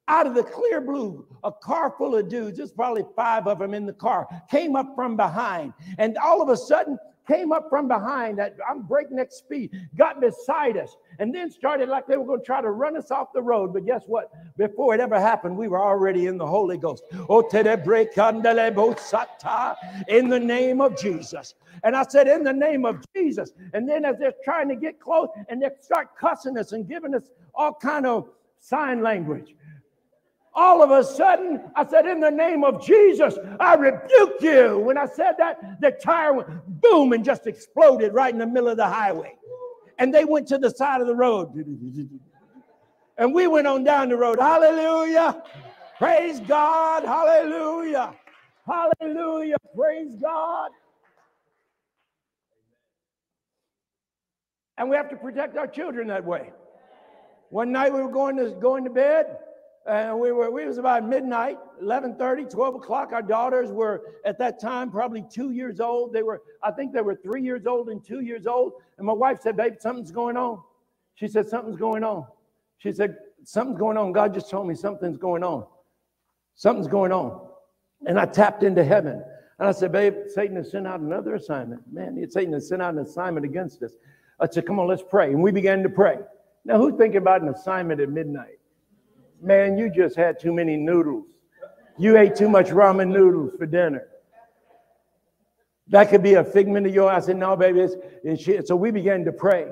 out 0.09 0.27
of 0.27 0.35
the 0.35 0.43
clear 0.43 0.81
blue, 0.81 1.25
a 1.45 1.51
car 1.53 1.95
full 1.97 2.13
of 2.13 2.27
dudes, 2.27 2.57
there's 2.57 2.73
probably 2.73 3.05
five 3.15 3.47
of 3.47 3.59
them 3.59 3.73
in 3.73 3.85
the 3.85 3.93
car, 3.93 4.27
came 4.51 4.75
up 4.75 4.95
from 4.95 5.15
behind. 5.15 5.71
And 5.97 6.17
all 6.17 6.41
of 6.41 6.49
a 6.49 6.57
sudden, 6.57 6.99
came 7.27 7.51
up 7.51 7.69
from 7.69 7.87
behind 7.87 8.39
at 8.39 8.55
I'm 8.67 8.83
breakneck 8.83 9.31
speed, 9.31 9.71
got 9.97 10.21
beside 10.21 10.77
us, 10.77 10.95
and 11.19 11.33
then 11.33 11.51
started 11.51 11.89
like 11.89 12.07
they 12.07 12.17
were 12.17 12.25
going 12.25 12.39
to 12.39 12.45
try 12.45 12.61
to 12.61 12.71
run 12.71 12.95
us 12.97 13.11
off 13.11 13.33
the 13.33 13.41
road. 13.41 13.73
But 13.73 13.85
guess 13.85 14.03
what? 14.07 14.31
Before 14.57 14.93
it 14.95 15.01
ever 15.01 15.19
happened, 15.19 15.57
we 15.57 15.67
were 15.67 15.81
already 15.81 16.27
in 16.27 16.37
the 16.37 16.47
Holy 16.47 16.77
Ghost. 16.77 17.03
Oh, 17.29 17.41
in 20.07 20.29
the 20.29 20.39
name 20.39 20.81
of 20.81 20.97
Jesus. 20.99 21.55
And 21.83 21.95
I 21.95 22.03
said, 22.03 22.27
in 22.27 22.43
the 22.43 22.53
name 22.53 22.85
of 22.85 23.03
Jesus. 23.15 23.51
And 23.73 23.87
then 23.87 24.05
as 24.05 24.17
they're 24.17 24.33
trying 24.43 24.69
to 24.69 24.75
get 24.75 24.99
close 24.99 25.29
and 25.49 25.61
they 25.61 25.69
start 25.81 26.09
cussing 26.19 26.57
us 26.57 26.71
and 26.71 26.87
giving 26.87 27.13
us 27.13 27.29
all 27.53 27.73
kind 27.73 28.05
of 28.05 28.29
sign 28.59 29.01
language 29.01 29.55
all 30.57 30.81
of 30.81 30.89
a 30.89 31.03
sudden, 31.03 31.61
I 31.75 31.85
said, 31.85 32.07
In 32.07 32.19
the 32.19 32.31
name 32.31 32.63
of 32.63 32.83
Jesus, 32.83 33.37
I 33.59 33.75
rebuke 33.75 34.41
you. 34.41 34.79
When 34.79 34.97
I 34.97 35.05
said 35.05 35.35
that, 35.37 35.79
the 35.79 35.91
tire 35.91 36.33
went 36.33 36.49
boom 36.81 37.13
and 37.13 37.23
just 37.23 37.45
exploded 37.45 38.11
right 38.13 38.33
in 38.33 38.39
the 38.39 38.47
middle 38.47 38.67
of 38.67 38.75
the 38.75 38.87
highway. 38.87 39.35
And 39.99 40.11
they 40.11 40.25
went 40.25 40.47
to 40.47 40.57
the 40.57 40.71
side 40.71 40.99
of 40.99 41.07
the 41.07 41.15
road. 41.15 41.53
And 43.19 43.35
we 43.35 43.45
went 43.45 43.67
on 43.67 43.83
down 43.83 44.09
the 44.09 44.17
road. 44.17 44.39
Hallelujah. 44.39 45.43
Praise 45.99 46.39
God. 46.39 47.03
Hallelujah. 47.03 48.15
Hallelujah. 48.65 49.57
Praise 49.75 50.15
God. 50.15 50.71
And 54.79 54.89
we 54.89 54.95
have 54.95 55.09
to 55.09 55.15
protect 55.15 55.55
our 55.55 55.67
children 55.67 56.07
that 56.07 56.25
way. 56.25 56.51
One 57.49 57.71
night 57.71 57.93
we 57.93 58.01
were 58.01 58.11
going 58.11 58.37
to 58.37 58.51
going 58.59 58.83
to 58.83 58.89
bed 58.89 59.37
and 59.87 60.19
we 60.19 60.31
were, 60.31 60.51
we 60.51 60.65
was 60.65 60.77
about 60.77 61.07
midnight, 61.07 61.57
11.30, 61.81 62.49
12 62.49 62.75
o'clock. 62.75 63.13
Our 63.13 63.21
daughters 63.21 63.71
were 63.71 64.01
at 64.25 64.37
that 64.39 64.59
time 64.59 64.91
probably 64.91 65.23
two 65.31 65.51
years 65.51 65.79
old. 65.79 66.11
They 66.11 66.23
were, 66.23 66.41
I 66.61 66.71
think 66.71 66.93
they 66.93 67.01
were 67.01 67.15
three 67.15 67.41
years 67.41 67.65
old 67.65 67.89
and 67.89 68.03
two 68.03 68.19
years 68.19 68.47
old. 68.47 68.73
And 68.97 69.07
my 69.07 69.13
wife 69.13 69.39
said, 69.41 69.55
babe, 69.55 69.75
something's 69.79 70.11
going 70.11 70.35
on. 70.35 70.61
She 71.15 71.27
said, 71.27 71.47
something's 71.47 71.77
going 71.77 72.03
on. 72.03 72.25
She 72.79 72.91
said, 72.91 73.17
something's 73.43 73.79
going 73.79 73.97
on. 73.97 74.11
God 74.11 74.33
just 74.33 74.49
told 74.49 74.67
me 74.67 74.75
something's 74.75 75.17
going 75.17 75.43
on. 75.43 75.65
Something's 76.55 76.87
going 76.87 77.13
on. 77.13 77.47
And 78.05 78.19
I 78.19 78.25
tapped 78.25 78.63
into 78.63 78.83
heaven. 78.83 79.23
And 79.59 79.67
I 79.67 79.71
said, 79.71 79.91
babe, 79.91 80.13
Satan 80.27 80.57
has 80.57 80.69
sent 80.69 80.85
out 80.85 80.99
another 80.99 81.35
assignment. 81.35 81.81
Man, 81.91 82.23
Satan 82.29 82.53
has 82.53 82.67
sent 82.67 82.81
out 82.81 82.93
an 82.93 82.99
assignment 82.99 83.45
against 83.45 83.81
us. 83.83 83.93
I 84.39 84.47
said, 84.47 84.65
come 84.67 84.79
on, 84.79 84.87
let's 84.87 85.03
pray. 85.09 85.31
And 85.31 85.41
we 85.41 85.51
began 85.51 85.81
to 85.83 85.89
pray. 85.89 86.17
Now, 86.65 86.77
who's 86.77 86.95
thinking 86.95 87.17
about 87.17 87.41
an 87.41 87.49
assignment 87.49 88.01
at 88.01 88.09
midnight? 88.09 88.56
Man, 89.41 89.77
you 89.77 89.89
just 89.89 90.15
had 90.15 90.39
too 90.39 90.51
many 90.51 90.77
noodles. 90.77 91.25
You 91.97 92.17
ate 92.17 92.35
too 92.35 92.49
much 92.49 92.67
ramen 92.67 93.09
noodles 93.09 93.53
for 93.57 93.65
dinner. 93.65 94.07
That 95.89 96.09
could 96.09 96.21
be 96.21 96.33
a 96.33 96.43
figment 96.43 96.85
of 96.85 96.93
your. 96.93 97.09
I 97.09 97.19
said, 97.19 97.37
no, 97.37 97.55
baby. 97.55 97.81
It's, 97.81 98.47
it's, 98.47 98.67
so 98.67 98.75
we 98.75 98.91
began 98.91 99.23
to 99.25 99.31
pray. 99.31 99.67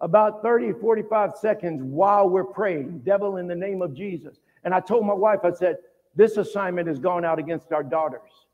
About 0.00 0.42
30, 0.42 0.72
45 0.72 1.32
seconds 1.40 1.82
while 1.82 2.28
we're 2.28 2.44
praying, 2.44 2.98
devil 2.98 3.38
in 3.38 3.46
the 3.46 3.54
name 3.54 3.80
of 3.80 3.94
Jesus. 3.94 4.38
And 4.64 4.74
I 4.74 4.80
told 4.80 5.06
my 5.06 5.14
wife, 5.14 5.40
I 5.44 5.52
said, 5.52 5.78
this 6.14 6.36
assignment 6.36 6.88
has 6.88 6.98
gone 6.98 7.24
out 7.24 7.38
against 7.38 7.72
our 7.72 7.82
daughters. 7.82 8.45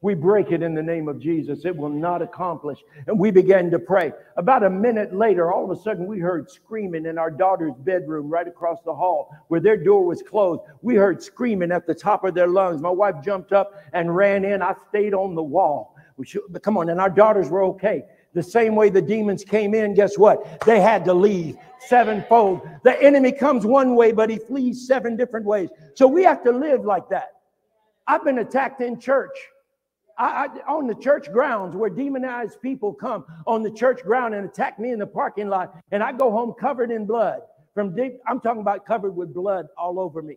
We 0.00 0.14
break 0.14 0.52
it 0.52 0.62
in 0.62 0.74
the 0.74 0.82
name 0.82 1.08
of 1.08 1.18
Jesus. 1.18 1.64
It 1.64 1.76
will 1.76 1.88
not 1.88 2.22
accomplish. 2.22 2.78
And 3.08 3.18
we 3.18 3.32
began 3.32 3.68
to 3.72 3.80
pray. 3.80 4.12
About 4.36 4.62
a 4.62 4.70
minute 4.70 5.12
later, 5.12 5.52
all 5.52 5.68
of 5.68 5.76
a 5.76 5.82
sudden, 5.82 6.06
we 6.06 6.20
heard 6.20 6.48
screaming 6.48 7.06
in 7.06 7.18
our 7.18 7.32
daughter's 7.32 7.74
bedroom 7.80 8.28
right 8.28 8.46
across 8.46 8.78
the 8.84 8.94
hall 8.94 9.34
where 9.48 9.60
their 9.60 9.76
door 9.76 10.06
was 10.06 10.22
closed. 10.22 10.62
We 10.82 10.94
heard 10.94 11.20
screaming 11.20 11.72
at 11.72 11.86
the 11.86 11.94
top 11.94 12.22
of 12.22 12.34
their 12.34 12.46
lungs. 12.46 12.80
My 12.80 12.90
wife 12.90 13.16
jumped 13.24 13.52
up 13.52 13.74
and 13.92 14.14
ran 14.14 14.44
in. 14.44 14.62
I 14.62 14.74
stayed 14.88 15.14
on 15.14 15.34
the 15.34 15.42
wall. 15.42 15.96
Come 16.62 16.76
on, 16.76 16.90
and 16.90 17.00
our 17.00 17.10
daughters 17.10 17.48
were 17.48 17.64
okay. 17.64 18.04
The 18.34 18.42
same 18.42 18.76
way 18.76 18.90
the 18.90 19.02
demons 19.02 19.42
came 19.42 19.74
in, 19.74 19.94
guess 19.94 20.16
what? 20.16 20.60
They 20.60 20.80
had 20.80 21.04
to 21.06 21.14
leave 21.14 21.56
sevenfold. 21.88 22.68
The 22.84 23.02
enemy 23.02 23.32
comes 23.32 23.66
one 23.66 23.96
way, 23.96 24.12
but 24.12 24.30
he 24.30 24.38
flees 24.38 24.86
seven 24.86 25.16
different 25.16 25.46
ways. 25.46 25.70
So 25.94 26.06
we 26.06 26.22
have 26.24 26.44
to 26.44 26.52
live 26.52 26.84
like 26.84 27.08
that. 27.08 27.32
I've 28.06 28.24
been 28.24 28.38
attacked 28.38 28.80
in 28.80 29.00
church. 29.00 29.36
I, 30.18 30.46
I, 30.46 30.72
on 30.72 30.86
the 30.86 30.94
church 30.94 31.32
grounds 31.32 31.76
where 31.76 31.90
demonized 31.90 32.60
people 32.60 32.92
come 32.92 33.24
on 33.46 33.62
the 33.62 33.70
church 33.70 34.02
ground 34.02 34.34
and 34.34 34.44
attack 34.44 34.78
me 34.78 34.90
in 34.90 34.98
the 34.98 35.06
parking 35.06 35.48
lot, 35.48 35.74
and 35.92 36.02
I 36.02 36.12
go 36.12 36.30
home 36.30 36.54
covered 36.58 36.90
in 36.90 37.06
blood 37.06 37.42
from 37.74 37.94
deep. 37.94 38.18
I'm 38.26 38.40
talking 38.40 38.60
about 38.60 38.84
covered 38.84 39.14
with 39.14 39.32
blood 39.32 39.68
all 39.76 40.00
over 40.00 40.22
me 40.22 40.36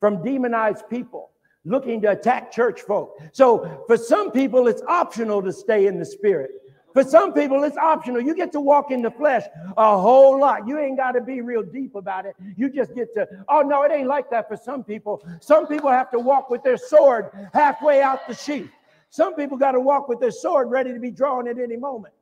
from 0.00 0.22
demonized 0.22 0.88
people 0.88 1.30
looking 1.64 2.00
to 2.02 2.12
attack 2.12 2.52
church 2.52 2.82
folk. 2.82 3.20
So 3.32 3.84
for 3.86 3.96
some 3.96 4.30
people, 4.30 4.68
it's 4.68 4.82
optional 4.88 5.42
to 5.42 5.52
stay 5.52 5.86
in 5.86 5.98
the 5.98 6.04
spirit. 6.04 6.50
For 6.94 7.04
some 7.04 7.32
people, 7.32 7.62
it's 7.64 7.76
optional. 7.76 8.20
You 8.20 8.34
get 8.34 8.50
to 8.52 8.60
walk 8.60 8.90
in 8.90 9.02
the 9.02 9.10
flesh 9.10 9.44
a 9.76 9.98
whole 9.98 10.40
lot. 10.40 10.66
You 10.66 10.78
ain't 10.78 10.96
got 10.96 11.12
to 11.12 11.20
be 11.20 11.42
real 11.42 11.62
deep 11.62 11.94
about 11.94 12.26
it. 12.26 12.34
You 12.56 12.70
just 12.70 12.94
get 12.94 13.14
to, 13.14 13.28
oh 13.48 13.60
no, 13.60 13.82
it 13.82 13.92
ain't 13.92 14.08
like 14.08 14.30
that 14.30 14.48
for 14.48 14.56
some 14.56 14.82
people. 14.82 15.22
Some 15.40 15.66
people 15.66 15.90
have 15.90 16.10
to 16.12 16.18
walk 16.18 16.48
with 16.48 16.62
their 16.62 16.78
sword 16.78 17.30
halfway 17.52 18.00
out 18.00 18.26
the 18.26 18.34
sheath. 18.34 18.70
Some 19.10 19.34
people 19.34 19.56
got 19.56 19.72
to 19.72 19.80
walk 19.80 20.08
with 20.08 20.20
their 20.20 20.30
sword 20.30 20.70
ready 20.70 20.92
to 20.92 21.00
be 21.00 21.10
drawn 21.10 21.48
at 21.48 21.58
any 21.58 21.76
moment. 21.76 22.14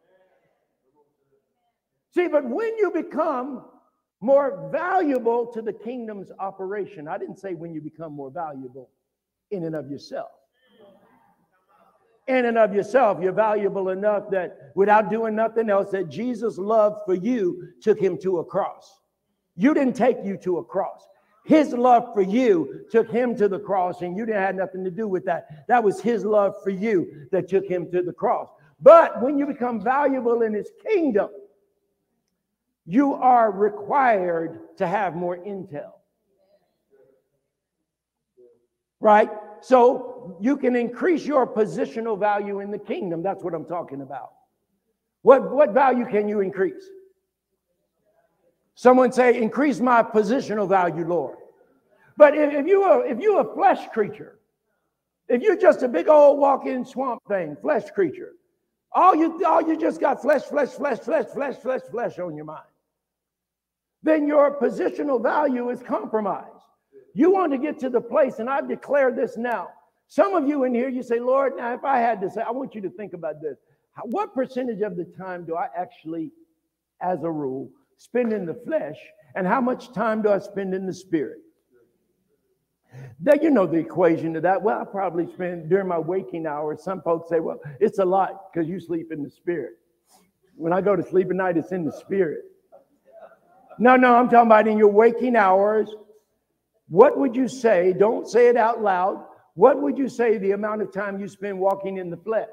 See, 2.14 2.28
but 2.28 2.44
when 2.44 2.76
you 2.78 2.90
become 2.90 3.64
more 4.20 4.70
valuable 4.72 5.46
to 5.48 5.60
the 5.60 5.72
kingdom's 5.72 6.30
operation, 6.38 7.08
I 7.08 7.18
didn't 7.18 7.38
say 7.38 7.54
when 7.54 7.74
you 7.74 7.80
become 7.80 8.12
more 8.12 8.30
valuable 8.30 8.88
in 9.50 9.64
and 9.64 9.74
of 9.74 9.90
yourself. 9.90 10.30
In 12.26 12.46
and 12.46 12.58
of 12.58 12.74
yourself, 12.74 13.18
you're 13.22 13.32
valuable 13.32 13.90
enough 13.90 14.30
that 14.30 14.72
without 14.74 15.10
doing 15.10 15.36
nothing 15.36 15.70
else, 15.70 15.90
that 15.90 16.08
Jesus' 16.08 16.58
love 16.58 16.98
for 17.06 17.14
you 17.14 17.68
took 17.82 18.00
him 18.00 18.18
to 18.18 18.38
a 18.38 18.44
cross. 18.44 19.00
You 19.54 19.74
didn't 19.74 19.94
take 19.94 20.18
you 20.24 20.36
to 20.38 20.58
a 20.58 20.64
cross. 20.64 21.06
His 21.46 21.72
love 21.72 22.12
for 22.12 22.22
you 22.22 22.84
took 22.90 23.08
him 23.08 23.36
to 23.36 23.48
the 23.48 23.60
cross, 23.60 24.02
and 24.02 24.16
you 24.16 24.26
didn't 24.26 24.42
have 24.42 24.56
nothing 24.56 24.82
to 24.82 24.90
do 24.90 25.06
with 25.06 25.24
that. 25.26 25.66
That 25.68 25.82
was 25.82 26.00
his 26.00 26.24
love 26.24 26.54
for 26.64 26.70
you 26.70 27.28
that 27.30 27.48
took 27.48 27.64
him 27.66 27.88
to 27.92 28.02
the 28.02 28.12
cross. 28.12 28.48
But 28.82 29.22
when 29.22 29.38
you 29.38 29.46
become 29.46 29.80
valuable 29.80 30.42
in 30.42 30.52
his 30.52 30.68
kingdom, 30.82 31.30
you 32.84 33.14
are 33.14 33.52
required 33.52 34.76
to 34.78 34.88
have 34.88 35.14
more 35.14 35.36
intel. 35.36 35.92
Right? 38.98 39.30
So 39.60 40.36
you 40.40 40.56
can 40.56 40.74
increase 40.74 41.24
your 41.24 41.46
positional 41.46 42.18
value 42.18 42.58
in 42.58 42.72
the 42.72 42.78
kingdom. 42.78 43.22
That's 43.22 43.44
what 43.44 43.54
I'm 43.54 43.66
talking 43.66 44.00
about. 44.00 44.32
What, 45.22 45.52
what 45.52 45.70
value 45.70 46.06
can 46.06 46.28
you 46.28 46.40
increase? 46.40 46.90
Someone 48.76 49.10
say, 49.10 49.40
increase 49.40 49.80
my 49.80 50.02
positional 50.02 50.68
value, 50.68 51.08
Lord. 51.08 51.38
But 52.18 52.36
if, 52.36 52.52
if 52.52 52.66
you 52.66 52.82
are 52.82 53.06
if 53.06 53.18
you're 53.18 53.40
a 53.40 53.54
flesh 53.54 53.88
creature, 53.88 54.38
if 55.28 55.42
you're 55.42 55.56
just 55.56 55.82
a 55.82 55.88
big 55.88 56.08
old 56.08 56.38
walk-in 56.38 56.84
swamp 56.84 57.22
thing, 57.26 57.56
flesh 57.60 57.90
creature, 57.90 58.32
all 58.92 59.16
you 59.16 59.44
all 59.46 59.62
you 59.66 59.78
just 59.78 59.98
got 59.98 60.20
flesh, 60.20 60.42
flesh, 60.42 60.68
flesh, 60.68 60.98
flesh, 60.98 61.26
flesh, 61.26 61.56
flesh, 61.56 61.80
flesh 61.90 62.18
on 62.18 62.36
your 62.36 62.44
mind, 62.44 62.68
then 64.02 64.28
your 64.28 64.58
positional 64.60 65.22
value 65.22 65.70
is 65.70 65.82
compromised. 65.82 66.50
You 67.14 67.30
want 67.30 67.52
to 67.52 67.58
get 67.58 67.78
to 67.80 67.88
the 67.88 68.00
place, 68.00 68.40
and 68.40 68.50
I've 68.50 68.68
declared 68.68 69.16
this 69.16 69.38
now. 69.38 69.70
Some 70.06 70.34
of 70.34 70.46
you 70.46 70.64
in 70.64 70.74
here, 70.74 70.90
you 70.90 71.02
say, 71.02 71.18
Lord, 71.18 71.56
now 71.56 71.72
if 71.72 71.82
I 71.82 71.98
had 71.98 72.20
to 72.20 72.30
say, 72.30 72.42
I 72.42 72.50
want 72.50 72.74
you 72.74 72.82
to 72.82 72.90
think 72.90 73.14
about 73.14 73.40
this. 73.40 73.56
What 74.04 74.34
percentage 74.34 74.82
of 74.82 74.96
the 74.96 75.06
time 75.18 75.46
do 75.46 75.56
I 75.56 75.68
actually, 75.74 76.30
as 77.00 77.24
a 77.24 77.30
rule, 77.30 77.70
spend 77.96 78.32
in 78.32 78.46
the 78.46 78.54
flesh, 78.54 78.96
and 79.34 79.46
how 79.46 79.60
much 79.60 79.92
time 79.92 80.22
do 80.22 80.30
I 80.30 80.38
spend 80.38 80.74
in 80.74 80.86
the 80.86 80.94
spirit? 80.94 81.38
Then 83.20 83.42
you 83.42 83.50
know 83.50 83.66
the 83.66 83.78
equation 83.78 84.32
to 84.34 84.40
that. 84.42 84.62
Well, 84.62 84.80
I 84.80 84.84
probably 84.84 85.26
spend 85.32 85.68
during 85.68 85.88
my 85.88 85.98
waking 85.98 86.46
hours. 86.46 86.82
Some 86.82 87.02
folks 87.02 87.28
say, 87.28 87.40
well, 87.40 87.60
it's 87.80 87.98
a 87.98 88.04
lot 88.04 88.52
because 88.52 88.68
you 88.68 88.80
sleep 88.80 89.12
in 89.12 89.22
the 89.22 89.30
spirit. 89.30 89.72
When 90.56 90.72
I 90.72 90.80
go 90.80 90.96
to 90.96 91.02
sleep 91.02 91.28
at 91.30 91.36
night, 91.36 91.56
it's 91.56 91.72
in 91.72 91.84
the 91.84 91.92
spirit. 91.92 92.44
No, 93.78 93.96
no, 93.96 94.14
I'm 94.14 94.28
talking 94.28 94.46
about 94.46 94.66
in 94.66 94.78
your 94.78 94.88
waking 94.88 95.36
hours. 95.36 95.94
What 96.88 97.18
would 97.18 97.36
you 97.36 97.48
say? 97.48 97.92
Don't 97.92 98.26
say 98.28 98.48
it 98.48 98.56
out 98.56 98.82
loud. 98.82 99.24
What 99.54 99.80
would 99.82 99.98
you 99.98 100.08
say 100.08 100.38
the 100.38 100.52
amount 100.52 100.82
of 100.82 100.92
time 100.92 101.20
you 101.20 101.28
spend 101.28 101.58
walking 101.58 101.98
in 101.98 102.10
the 102.10 102.16
flesh? 102.16 102.48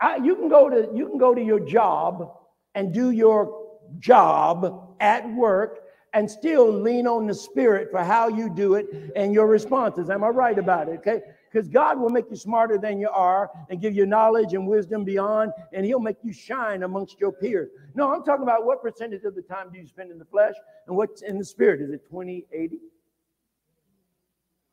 I, 0.00 0.16
you 0.16 0.36
can 0.36 0.48
go 0.48 0.68
to 0.68 0.90
you 0.94 1.08
can 1.08 1.16
go 1.16 1.34
to 1.34 1.42
your 1.42 1.60
job 1.60 2.36
and 2.74 2.92
do 2.92 3.10
your 3.10 3.65
job 3.98 4.96
at 5.00 5.28
work 5.34 5.80
and 6.12 6.30
still 6.30 6.72
lean 6.72 7.06
on 7.06 7.26
the 7.26 7.34
spirit 7.34 7.90
for 7.90 8.02
how 8.02 8.28
you 8.28 8.48
do 8.48 8.74
it 8.74 9.12
and 9.14 9.34
your 9.34 9.46
responses. 9.46 10.08
Am 10.08 10.24
I 10.24 10.28
right 10.28 10.58
about 10.58 10.88
it? 10.88 10.98
Okay. 10.98 11.20
Because 11.52 11.68
God 11.68 11.98
will 11.98 12.10
make 12.10 12.26
you 12.30 12.36
smarter 12.36 12.78
than 12.78 12.98
you 12.98 13.08
are 13.08 13.50
and 13.70 13.80
give 13.80 13.94
you 13.94 14.04
knowledge 14.04 14.52
and 14.52 14.66
wisdom 14.66 15.04
beyond, 15.04 15.52
and 15.72 15.86
He'll 15.86 16.00
make 16.00 16.16
you 16.22 16.32
shine 16.32 16.82
amongst 16.82 17.18
your 17.20 17.32
peers. 17.32 17.70
No, 17.94 18.12
I'm 18.12 18.24
talking 18.24 18.42
about 18.42 18.66
what 18.66 18.82
percentage 18.82 19.24
of 19.24 19.34
the 19.34 19.42
time 19.42 19.70
do 19.72 19.78
you 19.78 19.86
spend 19.86 20.10
in 20.10 20.18
the 20.18 20.24
flesh 20.24 20.54
and 20.86 20.96
what's 20.96 21.22
in 21.22 21.38
the 21.38 21.44
spirit? 21.44 21.80
Is 21.80 21.90
it 21.90 22.06
20, 22.08 22.46
80? 22.52 22.78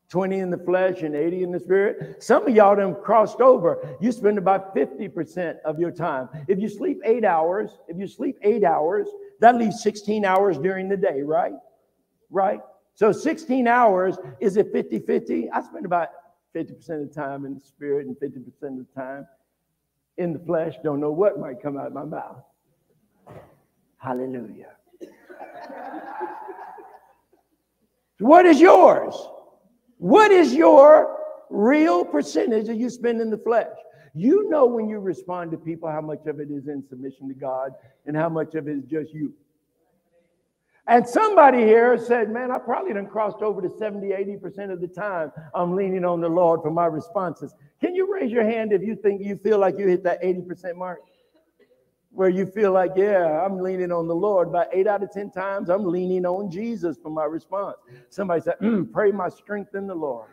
20 0.08 0.38
in 0.38 0.50
the 0.50 0.58
flesh 0.58 1.02
and 1.02 1.16
80 1.16 1.42
in 1.42 1.50
the 1.50 1.58
spirit. 1.58 2.22
Some 2.22 2.46
of 2.46 2.54
y'all 2.54 2.76
done 2.76 2.94
crossed 3.02 3.40
over. 3.40 3.96
You 4.00 4.12
spend 4.12 4.38
about 4.38 4.74
50% 4.74 5.60
of 5.64 5.78
your 5.78 5.90
time. 5.90 6.28
If 6.46 6.58
you 6.58 6.68
sleep 6.68 7.00
eight 7.04 7.24
hours, 7.24 7.78
if 7.88 7.98
you 7.98 8.06
sleep 8.06 8.38
eight 8.42 8.64
hours, 8.64 9.08
that 9.40 9.56
leaves 9.56 9.82
16 9.82 10.24
hours 10.24 10.58
during 10.58 10.88
the 10.88 10.96
day, 10.96 11.22
right? 11.22 11.54
Right? 12.30 12.60
So 12.94 13.10
16 13.12 13.66
hours, 13.66 14.16
is 14.40 14.56
it 14.56 14.70
50 14.72 15.00
50? 15.00 15.50
I 15.50 15.62
spend 15.62 15.84
about 15.84 16.08
50% 16.54 16.70
of 17.02 17.08
the 17.08 17.14
time 17.14 17.44
in 17.44 17.54
the 17.54 17.60
spirit 17.60 18.06
and 18.06 18.16
50% 18.16 18.46
of 18.46 18.52
the 18.60 18.86
time 18.94 19.26
in 20.16 20.32
the 20.32 20.38
flesh. 20.38 20.74
Don't 20.84 21.00
know 21.00 21.10
what 21.10 21.40
might 21.40 21.60
come 21.60 21.76
out 21.76 21.88
of 21.88 21.92
my 21.92 22.04
mouth. 22.04 22.44
Hallelujah. 23.96 24.76
what 28.20 28.46
is 28.46 28.60
yours? 28.60 29.14
What 30.04 30.30
is 30.30 30.52
your 30.52 31.16
real 31.48 32.04
percentage 32.04 32.66
that 32.66 32.76
you 32.76 32.90
spend 32.90 33.22
in 33.22 33.30
the 33.30 33.38
flesh? 33.38 33.74
You 34.12 34.50
know 34.50 34.66
when 34.66 34.86
you 34.86 34.98
respond 34.98 35.50
to 35.52 35.56
people 35.56 35.90
how 35.90 36.02
much 36.02 36.26
of 36.26 36.40
it 36.40 36.50
is 36.50 36.68
in 36.68 36.86
submission 36.86 37.26
to 37.28 37.32
God 37.32 37.72
and 38.04 38.14
how 38.14 38.28
much 38.28 38.54
of 38.54 38.68
it 38.68 38.76
is 38.76 38.84
just 38.84 39.14
you. 39.14 39.32
And 40.86 41.08
somebody 41.08 41.60
here 41.62 41.96
said, 41.96 42.30
Man, 42.30 42.50
I 42.50 42.58
probably 42.58 42.92
done 42.92 43.06
crossed 43.06 43.40
over 43.40 43.62
to 43.62 43.70
70, 43.78 44.08
80% 44.08 44.70
of 44.70 44.82
the 44.82 44.88
time. 44.88 45.32
I'm 45.54 45.74
leaning 45.74 46.04
on 46.04 46.20
the 46.20 46.28
Lord 46.28 46.60
for 46.60 46.70
my 46.70 46.84
responses. 46.84 47.54
Can 47.80 47.94
you 47.94 48.12
raise 48.12 48.30
your 48.30 48.44
hand 48.44 48.74
if 48.74 48.82
you 48.82 48.96
think 48.96 49.22
you 49.22 49.36
feel 49.38 49.58
like 49.58 49.78
you 49.78 49.86
hit 49.86 50.04
that 50.04 50.22
80% 50.22 50.76
mark? 50.76 51.00
Where 52.14 52.28
you 52.28 52.46
feel 52.46 52.70
like, 52.70 52.92
yeah, 52.94 53.44
I'm 53.44 53.58
leaning 53.58 53.90
on 53.90 54.06
the 54.06 54.14
Lord. 54.14 54.48
About 54.48 54.68
eight 54.72 54.86
out 54.86 55.02
of 55.02 55.10
10 55.10 55.32
times, 55.32 55.68
I'm 55.68 55.84
leaning 55.84 56.24
on 56.24 56.48
Jesus 56.48 56.96
for 57.02 57.10
my 57.10 57.24
response. 57.24 57.76
Somebody 58.08 58.40
said, 58.40 58.54
mm, 58.62 58.90
Pray 58.92 59.10
my 59.10 59.28
strength 59.28 59.74
in 59.74 59.88
the 59.88 59.94
Lord. 59.94 60.28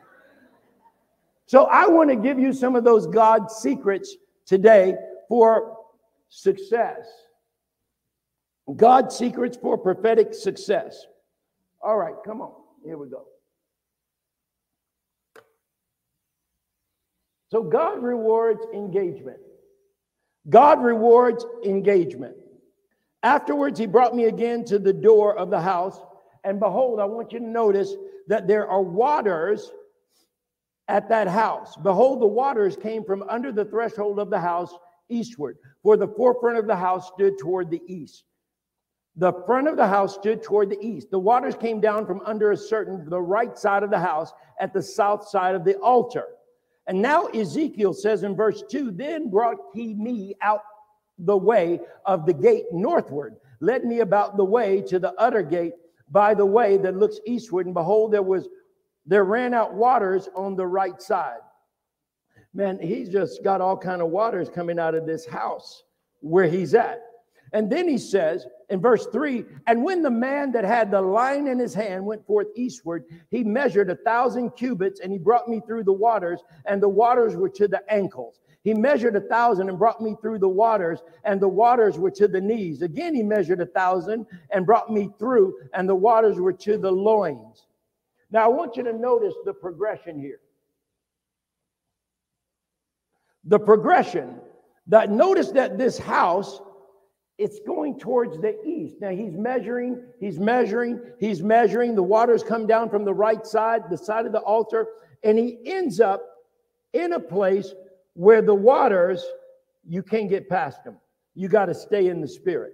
So 1.47 1.65
I 1.65 1.87
want 1.87 2.09
to 2.11 2.15
give 2.15 2.39
you 2.39 2.53
some 2.53 2.75
of 2.75 2.83
those 2.83 3.07
God 3.07 3.51
secrets 3.51 4.15
today 4.45 4.93
for 5.27 5.75
success. 6.29 7.07
God 8.75 9.11
secrets 9.11 9.57
for 9.57 9.77
prophetic 9.77 10.33
success. 10.33 11.05
All 11.81 11.97
right, 11.97 12.13
come 12.23 12.41
on. 12.41 12.53
Here 12.85 12.97
we 12.97 13.09
go. 13.09 13.25
So 17.51 17.63
God 17.63 18.01
rewards 18.01 18.61
engagement. 18.73 19.39
God 20.49 20.81
rewards 20.81 21.45
engagement. 21.63 22.35
Afterwards, 23.23 23.79
he 23.79 23.85
brought 23.85 24.15
me 24.15 24.25
again 24.25 24.65
to 24.65 24.79
the 24.79 24.93
door 24.93 25.37
of 25.37 25.49
the 25.49 25.61
house. 25.61 25.99
And 26.43 26.59
behold, 26.59 26.99
I 26.99 27.05
want 27.05 27.31
you 27.31 27.39
to 27.39 27.45
notice 27.45 27.93
that 28.27 28.47
there 28.47 28.67
are 28.67 28.81
waters 28.81 29.71
at 30.87 31.07
that 31.09 31.27
house. 31.27 31.77
Behold, 31.77 32.21
the 32.21 32.27
waters 32.27 32.75
came 32.75 33.03
from 33.03 33.23
under 33.29 33.51
the 33.51 33.65
threshold 33.65 34.19
of 34.19 34.29
the 34.29 34.39
house 34.39 34.73
eastward, 35.09 35.57
for 35.83 35.97
the 35.97 36.07
forefront 36.07 36.57
of 36.57 36.67
the 36.67 36.75
house 36.75 37.11
stood 37.13 37.37
toward 37.37 37.69
the 37.69 37.81
east. 37.85 38.23
The 39.17 39.33
front 39.45 39.67
of 39.67 39.75
the 39.75 39.87
house 39.87 40.15
stood 40.15 40.41
toward 40.41 40.69
the 40.69 40.81
east. 40.81 41.11
The 41.11 41.19
waters 41.19 41.55
came 41.55 41.81
down 41.81 42.05
from 42.05 42.21
under 42.25 42.51
a 42.51 42.57
certain, 42.57 43.07
the 43.09 43.21
right 43.21 43.57
side 43.57 43.83
of 43.83 43.91
the 43.91 43.99
house 43.99 44.31
at 44.59 44.73
the 44.73 44.81
south 44.81 45.27
side 45.27 45.53
of 45.53 45.65
the 45.65 45.75
altar. 45.77 46.25
And 46.87 47.01
now 47.01 47.27
Ezekiel 47.27 47.93
says 47.93 48.23
in 48.23 48.35
verse 48.35 48.63
2 48.69 48.91
Then 48.91 49.29
brought 49.29 49.57
he 49.73 49.93
me 49.93 50.35
out 50.41 50.61
the 51.19 51.37
way 51.37 51.79
of 52.05 52.25
the 52.25 52.33
gate 52.33 52.65
northward, 52.71 53.35
led 53.59 53.85
me 53.85 53.99
about 53.99 54.37
the 54.37 54.43
way 54.43 54.81
to 54.81 54.99
the 54.99 55.13
utter 55.19 55.43
gate 55.43 55.73
by 56.09 56.33
the 56.33 56.45
way 56.45 56.77
that 56.77 56.97
looks 56.97 57.19
eastward. 57.25 57.65
And 57.65 57.75
behold, 57.75 58.11
there 58.11 58.23
was 58.23 58.47
there 59.05 59.23
ran 59.23 59.53
out 59.53 59.73
waters 59.73 60.29
on 60.35 60.55
the 60.55 60.65
right 60.65 61.01
side. 61.01 61.39
Man, 62.53 62.79
he's 62.79 63.09
just 63.09 63.43
got 63.43 63.61
all 63.61 63.77
kind 63.77 64.01
of 64.01 64.09
waters 64.09 64.49
coming 64.49 64.77
out 64.77 64.93
of 64.93 65.05
this 65.05 65.25
house 65.25 65.83
where 66.19 66.47
he's 66.47 66.73
at. 66.73 67.01
And 67.53 67.69
then 67.69 67.87
he 67.87 67.97
says 67.97 68.45
in 68.69 68.79
verse 68.79 69.07
3 69.07 69.45
And 69.67 69.83
when 69.83 70.01
the 70.01 70.11
man 70.11 70.51
that 70.53 70.63
had 70.63 70.89
the 70.89 71.01
line 71.01 71.47
in 71.47 71.59
his 71.59 71.73
hand 71.73 72.05
went 72.05 72.25
forth 72.25 72.47
eastward, 72.55 73.05
he 73.29 73.43
measured 73.43 73.89
a 73.89 73.95
thousand 73.95 74.51
cubits 74.51 75.01
and 75.01 75.11
he 75.11 75.17
brought 75.17 75.49
me 75.49 75.61
through 75.65 75.83
the 75.83 75.93
waters, 75.93 76.41
and 76.65 76.81
the 76.81 76.89
waters 76.89 77.35
were 77.35 77.49
to 77.49 77.67
the 77.67 77.81
ankles. 77.91 78.39
He 78.63 78.73
measured 78.73 79.15
a 79.15 79.21
thousand 79.21 79.69
and 79.69 79.77
brought 79.77 80.01
me 80.01 80.15
through 80.21 80.39
the 80.39 80.47
waters, 80.47 81.01
and 81.23 81.41
the 81.41 81.47
waters 81.47 81.97
were 81.97 82.11
to 82.11 82.27
the 82.27 82.39
knees. 82.39 82.83
Again, 82.83 83.15
he 83.15 83.23
measured 83.23 83.59
a 83.59 83.65
thousand 83.65 84.27
and 84.51 84.65
brought 84.65 84.91
me 84.91 85.09
through, 85.17 85.57
and 85.73 85.89
the 85.89 85.95
waters 85.95 86.39
were 86.39 86.53
to 86.53 86.77
the 86.77 86.91
loins. 86.91 87.65
Now, 88.29 88.45
I 88.45 88.47
want 88.47 88.77
you 88.77 88.83
to 88.83 88.93
notice 88.93 89.33
the 89.45 89.53
progression 89.53 90.19
here. 90.19 90.39
The 93.43 93.59
progression 93.59 94.39
That 94.87 95.09
notice 95.09 95.51
that 95.51 95.77
this 95.77 95.97
house, 95.97 96.61
it's 97.41 97.59
going 97.59 97.97
towards 97.97 98.37
the 98.37 98.55
east. 98.63 98.97
Now 99.01 99.09
he's 99.09 99.35
measuring, 99.35 100.03
he's 100.19 100.39
measuring, 100.39 101.01
he's 101.19 101.41
measuring. 101.41 101.95
The 101.95 102.03
waters 102.03 102.43
come 102.43 102.67
down 102.67 102.89
from 102.89 103.03
the 103.03 103.13
right 103.13 103.45
side, 103.45 103.89
the 103.89 103.97
side 103.97 104.27
of 104.27 104.31
the 104.31 104.41
altar, 104.41 104.85
and 105.23 105.39
he 105.39 105.57
ends 105.65 105.99
up 105.99 106.21
in 106.93 107.13
a 107.13 107.19
place 107.19 107.73
where 108.13 108.43
the 108.43 108.53
waters, 108.53 109.25
you 109.87 110.03
can't 110.03 110.29
get 110.29 110.49
past 110.49 110.83
them. 110.83 110.97
You 111.33 111.47
got 111.47 111.65
to 111.65 111.73
stay 111.73 112.07
in 112.07 112.21
the 112.21 112.27
spirit. 112.27 112.73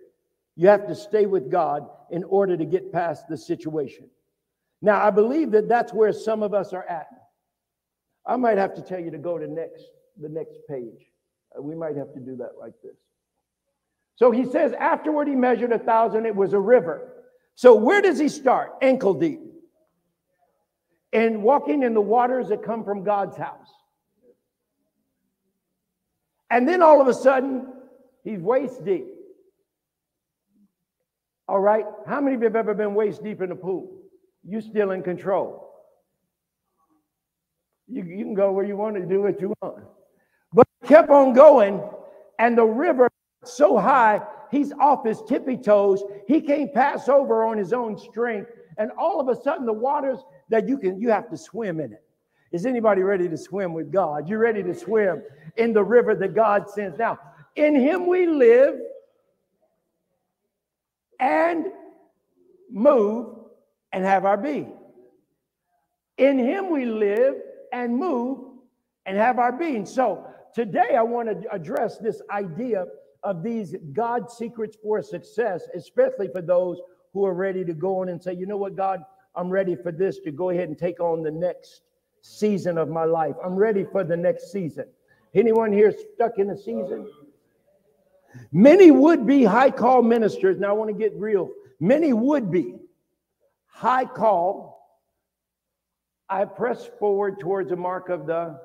You 0.57 0.67
have 0.67 0.85
to 0.87 0.95
stay 0.95 1.27
with 1.27 1.49
God 1.49 1.87
in 2.11 2.25
order 2.25 2.57
to 2.57 2.65
get 2.65 2.91
past 2.91 3.29
the 3.29 3.37
situation. 3.37 4.09
Now, 4.81 5.01
I 5.01 5.11
believe 5.11 5.51
that 5.51 5.69
that's 5.69 5.93
where 5.93 6.11
some 6.11 6.43
of 6.43 6.53
us 6.53 6.73
are 6.73 6.85
at. 6.89 7.07
I 8.25 8.35
might 8.35 8.57
have 8.57 8.73
to 8.75 8.81
tell 8.81 8.99
you 8.99 9.11
to 9.11 9.17
go 9.17 9.37
to 9.37 9.47
next 9.47 9.85
the 10.19 10.29
next 10.29 10.57
page. 10.69 11.05
Uh, 11.57 11.61
we 11.61 11.75
might 11.75 11.95
have 11.95 12.13
to 12.13 12.19
do 12.19 12.35
that 12.35 12.53
like 12.59 12.73
this. 12.83 12.97
So 14.17 14.31
he 14.31 14.45
says, 14.45 14.73
afterward 14.73 15.27
he 15.27 15.35
measured 15.35 15.71
a 15.71 15.79
thousand, 15.79 16.25
it 16.25 16.35
was 16.35 16.53
a 16.53 16.59
river. 16.59 17.13
So 17.55 17.75
where 17.75 18.01
does 18.01 18.19
he 18.19 18.27
start? 18.29 18.71
Ankle 18.81 19.13
deep. 19.13 19.39
And 21.13 21.43
walking 21.43 21.83
in 21.83 21.93
the 21.93 22.01
waters 22.01 22.49
that 22.49 22.63
come 22.63 22.83
from 22.83 23.03
God's 23.03 23.37
house. 23.37 23.71
And 26.49 26.67
then 26.67 26.81
all 26.81 26.99
of 26.99 27.07
a 27.07 27.13
sudden, 27.13 27.67
he's 28.23 28.39
waist 28.39 28.83
deep. 28.83 29.05
All 31.47 31.59
right. 31.59 31.85
How 32.07 32.19
many 32.19 32.35
of 32.35 32.41
you 32.41 32.47
have 32.47 32.55
ever 32.55 32.73
been 32.73 32.95
waist 32.95 33.23
deep 33.23 33.41
in 33.41 33.49
the 33.49 33.55
pool? 33.55 34.01
You 34.43 34.61
still 34.61 34.91
in 34.91 35.03
control. 35.03 35.71
You, 37.87 38.03
you 38.03 38.25
can 38.25 38.33
go 38.33 38.51
where 38.51 38.65
you 38.65 38.75
want 38.75 38.95
to 38.95 39.05
do 39.05 39.21
what 39.21 39.39
you 39.39 39.53
want. 39.61 39.83
But 40.53 40.67
kept 40.85 41.09
on 41.09 41.33
going, 41.33 41.81
and 42.39 42.57
the 42.57 42.65
river 42.65 43.09
so 43.47 43.77
high, 43.77 44.21
he's 44.51 44.71
off 44.73 45.05
his 45.05 45.21
tippy 45.27 45.57
toes. 45.57 46.03
He 46.27 46.41
can't 46.41 46.73
pass 46.73 47.09
over 47.09 47.43
on 47.43 47.57
his 47.57 47.73
own 47.73 47.97
strength. 47.97 48.51
And 48.77 48.91
all 48.91 49.19
of 49.19 49.27
a 49.27 49.41
sudden, 49.41 49.65
the 49.65 49.73
waters 49.73 50.19
that 50.49 50.67
you 50.67 50.77
can, 50.77 50.99
you 50.99 51.09
have 51.09 51.29
to 51.29 51.37
swim 51.37 51.79
in 51.79 51.93
it. 51.93 52.03
Is 52.51 52.65
anybody 52.65 53.01
ready 53.01 53.27
to 53.27 53.37
swim 53.37 53.73
with 53.73 53.91
God? 53.91 54.29
You 54.29 54.37
ready 54.37 54.63
to 54.63 54.73
swim 54.73 55.21
in 55.57 55.73
the 55.73 55.83
river 55.83 56.15
that 56.15 56.33
God 56.33 56.69
sends? 56.69 56.97
Now, 56.97 57.19
in 57.55 57.75
him 57.75 58.07
we 58.07 58.25
live 58.25 58.75
and 61.19 61.65
move 62.71 63.35
and 63.91 64.05
have 64.05 64.25
our 64.25 64.37
being. 64.37 64.73
In 66.17 66.37
him 66.39 66.71
we 66.71 66.85
live 66.85 67.35
and 67.73 67.95
move 67.95 68.39
and 69.05 69.17
have 69.17 69.39
our 69.39 69.51
being. 69.51 69.85
So 69.85 70.25
today 70.53 70.95
I 70.97 71.01
want 71.01 71.29
to 71.29 71.51
address 71.51 71.97
this 71.97 72.21
idea 72.29 72.85
of 73.23 73.43
these 73.43 73.75
God 73.93 74.31
secrets 74.31 74.77
for 74.81 75.01
success, 75.01 75.67
especially 75.75 76.27
for 76.27 76.41
those 76.41 76.79
who 77.13 77.25
are 77.25 77.33
ready 77.33 77.65
to 77.65 77.73
go 77.73 78.01
on 78.01 78.09
and 78.09 78.21
say, 78.21 78.33
you 78.33 78.45
know 78.45 78.57
what, 78.57 78.75
God, 78.75 79.03
I'm 79.35 79.49
ready 79.49 79.75
for 79.75 79.91
this 79.91 80.19
to 80.19 80.31
go 80.31 80.49
ahead 80.49 80.69
and 80.69 80.77
take 80.77 80.99
on 80.99 81.23
the 81.23 81.31
next 81.31 81.81
season 82.21 82.77
of 82.77 82.89
my 82.89 83.05
life. 83.05 83.35
I'm 83.43 83.55
ready 83.55 83.85
for 83.91 84.03
the 84.03 84.17
next 84.17 84.51
season. 84.51 84.85
Anyone 85.33 85.71
here 85.71 85.93
stuck 86.15 86.39
in 86.39 86.49
a 86.49 86.57
season? 86.57 87.07
Many 88.51 88.91
would 88.91 89.25
be 89.25 89.43
high 89.43 89.71
call 89.71 90.01
ministers. 90.01 90.57
Now 90.59 90.69
I 90.69 90.73
want 90.73 90.89
to 90.89 90.97
get 90.97 91.13
real. 91.15 91.49
Many 91.79 92.13
would 92.13 92.51
be 92.51 92.75
high 93.67 94.05
call. 94.05 94.75
I 96.29 96.45
press 96.45 96.89
forward 96.99 97.39
towards 97.39 97.69
the 97.69 97.75
mark 97.75 98.09
of 98.09 98.25
the. 98.25 98.59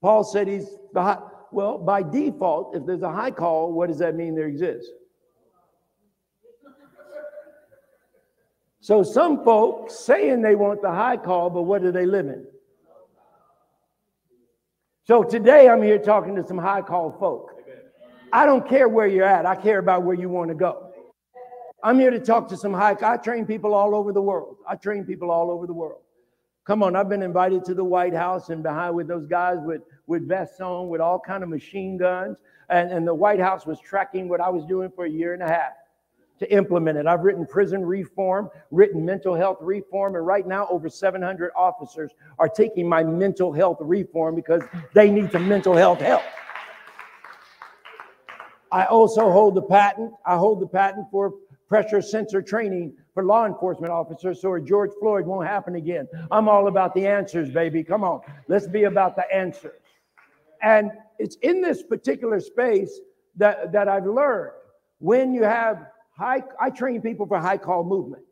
Paul 0.00 0.24
said 0.24 0.48
he's 0.48 0.66
the 0.92 1.02
high. 1.02 1.18
Well, 1.52 1.76
by 1.78 2.02
default, 2.02 2.74
if 2.74 2.86
there's 2.86 3.02
a 3.02 3.12
high 3.12 3.30
call, 3.30 3.72
what 3.72 3.88
does 3.88 3.98
that 3.98 4.16
mean 4.16 4.34
there 4.34 4.46
exists? 4.46 4.90
So 8.80 9.02
some 9.02 9.44
folks 9.44 9.94
saying 9.94 10.42
they 10.42 10.56
want 10.56 10.82
the 10.82 10.90
high 10.90 11.16
call, 11.16 11.50
but 11.50 11.62
what 11.62 11.82
do 11.82 11.92
they 11.92 12.06
live 12.06 12.26
in? 12.26 12.44
So 15.04 15.22
today 15.22 15.68
I'm 15.68 15.82
here 15.82 15.98
talking 15.98 16.34
to 16.36 16.46
some 16.46 16.58
high 16.58 16.82
call 16.82 17.16
folk. 17.20 17.50
I 18.32 18.46
don't 18.46 18.66
care 18.66 18.88
where 18.88 19.06
you're 19.06 19.26
at. 19.26 19.44
I 19.44 19.54
care 19.54 19.78
about 19.78 20.04
where 20.04 20.16
you 20.16 20.28
want 20.28 20.48
to 20.48 20.54
go. 20.54 20.90
I'm 21.84 21.98
here 21.98 22.10
to 22.10 22.20
talk 22.20 22.48
to 22.48 22.56
some 22.56 22.72
high. 22.72 22.96
I 23.02 23.18
train 23.18 23.44
people 23.44 23.74
all 23.74 23.94
over 23.94 24.12
the 24.12 24.22
world. 24.22 24.56
I 24.66 24.76
train 24.76 25.04
people 25.04 25.30
all 25.30 25.50
over 25.50 25.66
the 25.66 25.74
world. 25.74 26.00
Come 26.64 26.82
on, 26.82 26.94
I've 26.94 27.08
been 27.08 27.22
invited 27.22 27.64
to 27.66 27.74
the 27.74 27.84
White 27.84 28.14
House 28.14 28.48
and 28.48 28.62
behind 28.62 28.94
with 28.94 29.08
those 29.08 29.26
guys 29.26 29.58
with 29.60 29.82
with 30.12 30.28
vests 30.28 30.60
on, 30.60 30.88
with 30.88 31.00
all 31.00 31.18
kind 31.18 31.42
of 31.42 31.48
machine 31.48 31.96
guns, 31.96 32.36
and, 32.68 32.92
and 32.92 33.08
the 33.08 33.14
White 33.14 33.40
House 33.40 33.64
was 33.64 33.80
tracking 33.80 34.28
what 34.28 34.42
I 34.42 34.50
was 34.50 34.66
doing 34.66 34.92
for 34.94 35.06
a 35.06 35.10
year 35.10 35.32
and 35.32 35.42
a 35.42 35.48
half 35.48 35.72
to 36.38 36.52
implement 36.52 36.98
it. 36.98 37.06
I've 37.06 37.22
written 37.22 37.46
prison 37.46 37.82
reform, 37.82 38.50
written 38.70 39.06
mental 39.06 39.34
health 39.34 39.56
reform, 39.62 40.14
and 40.14 40.26
right 40.26 40.46
now 40.46 40.66
over 40.68 40.90
700 40.90 41.50
officers 41.56 42.10
are 42.38 42.48
taking 42.48 42.86
my 42.86 43.02
mental 43.02 43.54
health 43.54 43.78
reform 43.80 44.34
because 44.34 44.60
they 44.92 45.10
need 45.10 45.32
some 45.32 45.48
mental 45.48 45.74
health 45.74 46.00
help. 46.00 46.22
I 48.70 48.84
also 48.84 49.30
hold 49.30 49.54
the 49.54 49.62
patent. 49.62 50.12
I 50.26 50.36
hold 50.36 50.60
the 50.60 50.66
patent 50.66 51.06
for 51.10 51.32
pressure 51.68 52.02
sensor 52.02 52.42
training 52.42 52.92
for 53.14 53.24
law 53.24 53.46
enforcement 53.46 53.90
officers 53.90 54.42
so 54.42 54.58
George 54.58 54.90
Floyd 55.00 55.24
won't 55.24 55.46
happen 55.46 55.76
again. 55.76 56.06
I'm 56.30 56.48
all 56.48 56.68
about 56.68 56.94
the 56.94 57.06
answers, 57.06 57.50
baby. 57.50 57.82
Come 57.82 58.04
on. 58.04 58.20
Let's 58.48 58.66
be 58.66 58.84
about 58.84 59.16
the 59.16 59.24
answers. 59.34 59.81
And 60.62 60.92
it's 61.18 61.36
in 61.36 61.60
this 61.60 61.82
particular 61.82 62.40
space 62.40 63.00
that, 63.36 63.72
that 63.72 63.88
I've 63.88 64.06
learned 64.06 64.52
when 64.98 65.34
you 65.34 65.42
have 65.42 65.86
high, 66.16 66.42
I 66.60 66.70
train 66.70 67.02
people 67.02 67.26
for 67.26 67.38
high 67.38 67.58
call 67.58 67.84
movement. 67.84 68.22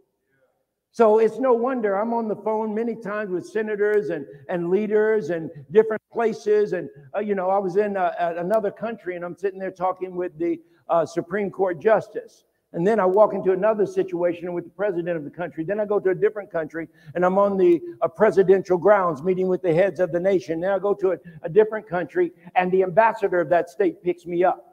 So 0.92 1.18
it's 1.18 1.38
no 1.38 1.52
wonder 1.52 1.94
I'm 1.94 2.12
on 2.12 2.26
the 2.26 2.36
phone 2.36 2.74
many 2.74 2.96
times 2.96 3.30
with 3.30 3.46
senators 3.46 4.10
and, 4.10 4.26
and 4.48 4.70
leaders 4.70 5.30
and 5.30 5.50
different 5.70 6.02
places. 6.12 6.72
And, 6.72 6.88
uh, 7.14 7.20
you 7.20 7.34
know, 7.34 7.48
I 7.48 7.58
was 7.58 7.76
in 7.76 7.96
uh, 7.96 8.34
another 8.36 8.70
country 8.70 9.14
and 9.16 9.24
I'm 9.24 9.36
sitting 9.36 9.58
there 9.58 9.70
talking 9.70 10.16
with 10.16 10.36
the 10.38 10.60
uh, 10.88 11.06
Supreme 11.06 11.50
Court 11.50 11.80
Justice. 11.80 12.44
And 12.72 12.86
then 12.86 13.00
I 13.00 13.04
walk 13.04 13.34
into 13.34 13.52
another 13.52 13.84
situation 13.84 14.52
with 14.52 14.64
the 14.64 14.70
president 14.70 15.16
of 15.16 15.24
the 15.24 15.30
country. 15.30 15.64
Then 15.64 15.80
I 15.80 15.86
go 15.86 15.98
to 15.98 16.10
a 16.10 16.14
different 16.14 16.52
country 16.52 16.88
and 17.14 17.24
I'm 17.24 17.36
on 17.36 17.56
the 17.56 17.80
uh, 18.00 18.06
presidential 18.06 18.78
grounds 18.78 19.22
meeting 19.22 19.48
with 19.48 19.60
the 19.60 19.74
heads 19.74 19.98
of 19.98 20.12
the 20.12 20.20
nation. 20.20 20.60
Then 20.60 20.70
I 20.70 20.78
go 20.78 20.94
to 20.94 21.12
a, 21.12 21.16
a 21.42 21.48
different 21.48 21.88
country 21.88 22.30
and 22.54 22.70
the 22.70 22.84
ambassador 22.84 23.40
of 23.40 23.48
that 23.48 23.70
state 23.70 24.02
picks 24.04 24.24
me 24.24 24.44
up 24.44 24.70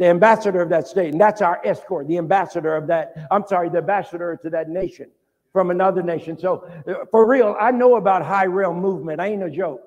the 0.00 0.06
ambassador 0.06 0.62
of 0.62 0.70
that 0.70 0.88
state, 0.88 1.12
and 1.12 1.20
that's 1.20 1.42
our 1.42 1.60
escort, 1.62 2.08
the 2.08 2.16
ambassador 2.16 2.74
of 2.74 2.86
that, 2.86 3.14
I'm 3.30 3.44
sorry, 3.46 3.68
the 3.68 3.78
ambassador 3.78 4.38
to 4.42 4.48
that 4.48 4.70
nation 4.70 5.10
from 5.52 5.70
another 5.70 6.02
nation. 6.02 6.38
So 6.38 6.66
uh, 6.88 7.04
for 7.10 7.28
real, 7.28 7.54
I 7.60 7.70
know 7.70 7.96
about 7.96 8.24
high 8.24 8.46
realm 8.46 8.80
movement. 8.80 9.20
I 9.20 9.26
ain't 9.26 9.42
a 9.42 9.50
joke. 9.50 9.82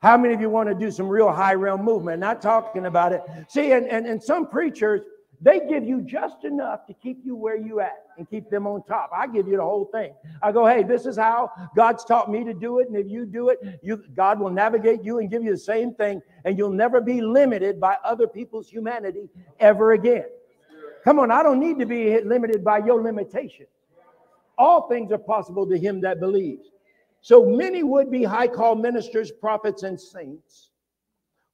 How 0.00 0.16
many 0.16 0.34
of 0.34 0.40
you 0.40 0.50
want 0.50 0.68
to 0.68 0.74
do 0.74 0.90
some 0.90 1.08
real 1.08 1.30
high 1.30 1.54
realm 1.54 1.84
movement? 1.84 2.18
Not 2.18 2.42
talking 2.42 2.86
about 2.86 3.12
it. 3.12 3.22
See, 3.48 3.70
and, 3.70 3.86
and, 3.86 4.06
and 4.06 4.20
some 4.20 4.48
preachers, 4.48 5.02
they 5.42 5.60
give 5.68 5.84
you 5.84 6.00
just 6.02 6.44
enough 6.44 6.86
to 6.86 6.94
keep 6.94 7.22
you 7.24 7.34
where 7.34 7.56
you 7.56 7.80
at 7.80 8.06
and 8.16 8.30
keep 8.30 8.48
them 8.48 8.64
on 8.64 8.84
top. 8.84 9.10
I 9.14 9.26
give 9.26 9.48
you 9.48 9.56
the 9.56 9.64
whole 9.64 9.86
thing. 9.86 10.14
I 10.40 10.52
go, 10.52 10.64
hey, 10.64 10.84
this 10.84 11.04
is 11.04 11.16
how 11.16 11.50
God's 11.74 12.04
taught 12.04 12.30
me 12.30 12.44
to 12.44 12.54
do 12.54 12.78
it. 12.78 12.86
And 12.86 12.96
if 12.96 13.08
you 13.08 13.26
do 13.26 13.48
it, 13.48 13.58
you 13.82 14.02
God 14.14 14.38
will 14.38 14.50
navigate 14.50 15.02
you 15.02 15.18
and 15.18 15.28
give 15.28 15.42
you 15.42 15.50
the 15.50 15.58
same 15.58 15.94
thing, 15.94 16.22
and 16.44 16.56
you'll 16.56 16.70
never 16.70 17.00
be 17.00 17.20
limited 17.20 17.80
by 17.80 17.96
other 18.04 18.28
people's 18.28 18.68
humanity 18.68 19.28
ever 19.58 19.92
again. 19.92 20.26
Come 21.02 21.18
on, 21.18 21.32
I 21.32 21.42
don't 21.42 21.58
need 21.58 21.80
to 21.80 21.86
be 21.86 22.20
limited 22.20 22.62
by 22.62 22.78
your 22.78 23.02
limitation. 23.02 23.66
All 24.56 24.88
things 24.88 25.10
are 25.10 25.18
possible 25.18 25.66
to 25.66 25.76
him 25.76 26.00
that 26.02 26.20
believes. 26.20 26.68
So 27.20 27.44
many 27.44 27.82
would 27.82 28.12
be 28.12 28.22
high 28.22 28.46
call 28.46 28.76
ministers, 28.76 29.32
prophets, 29.32 29.82
and 29.82 30.00
saints 30.00 30.70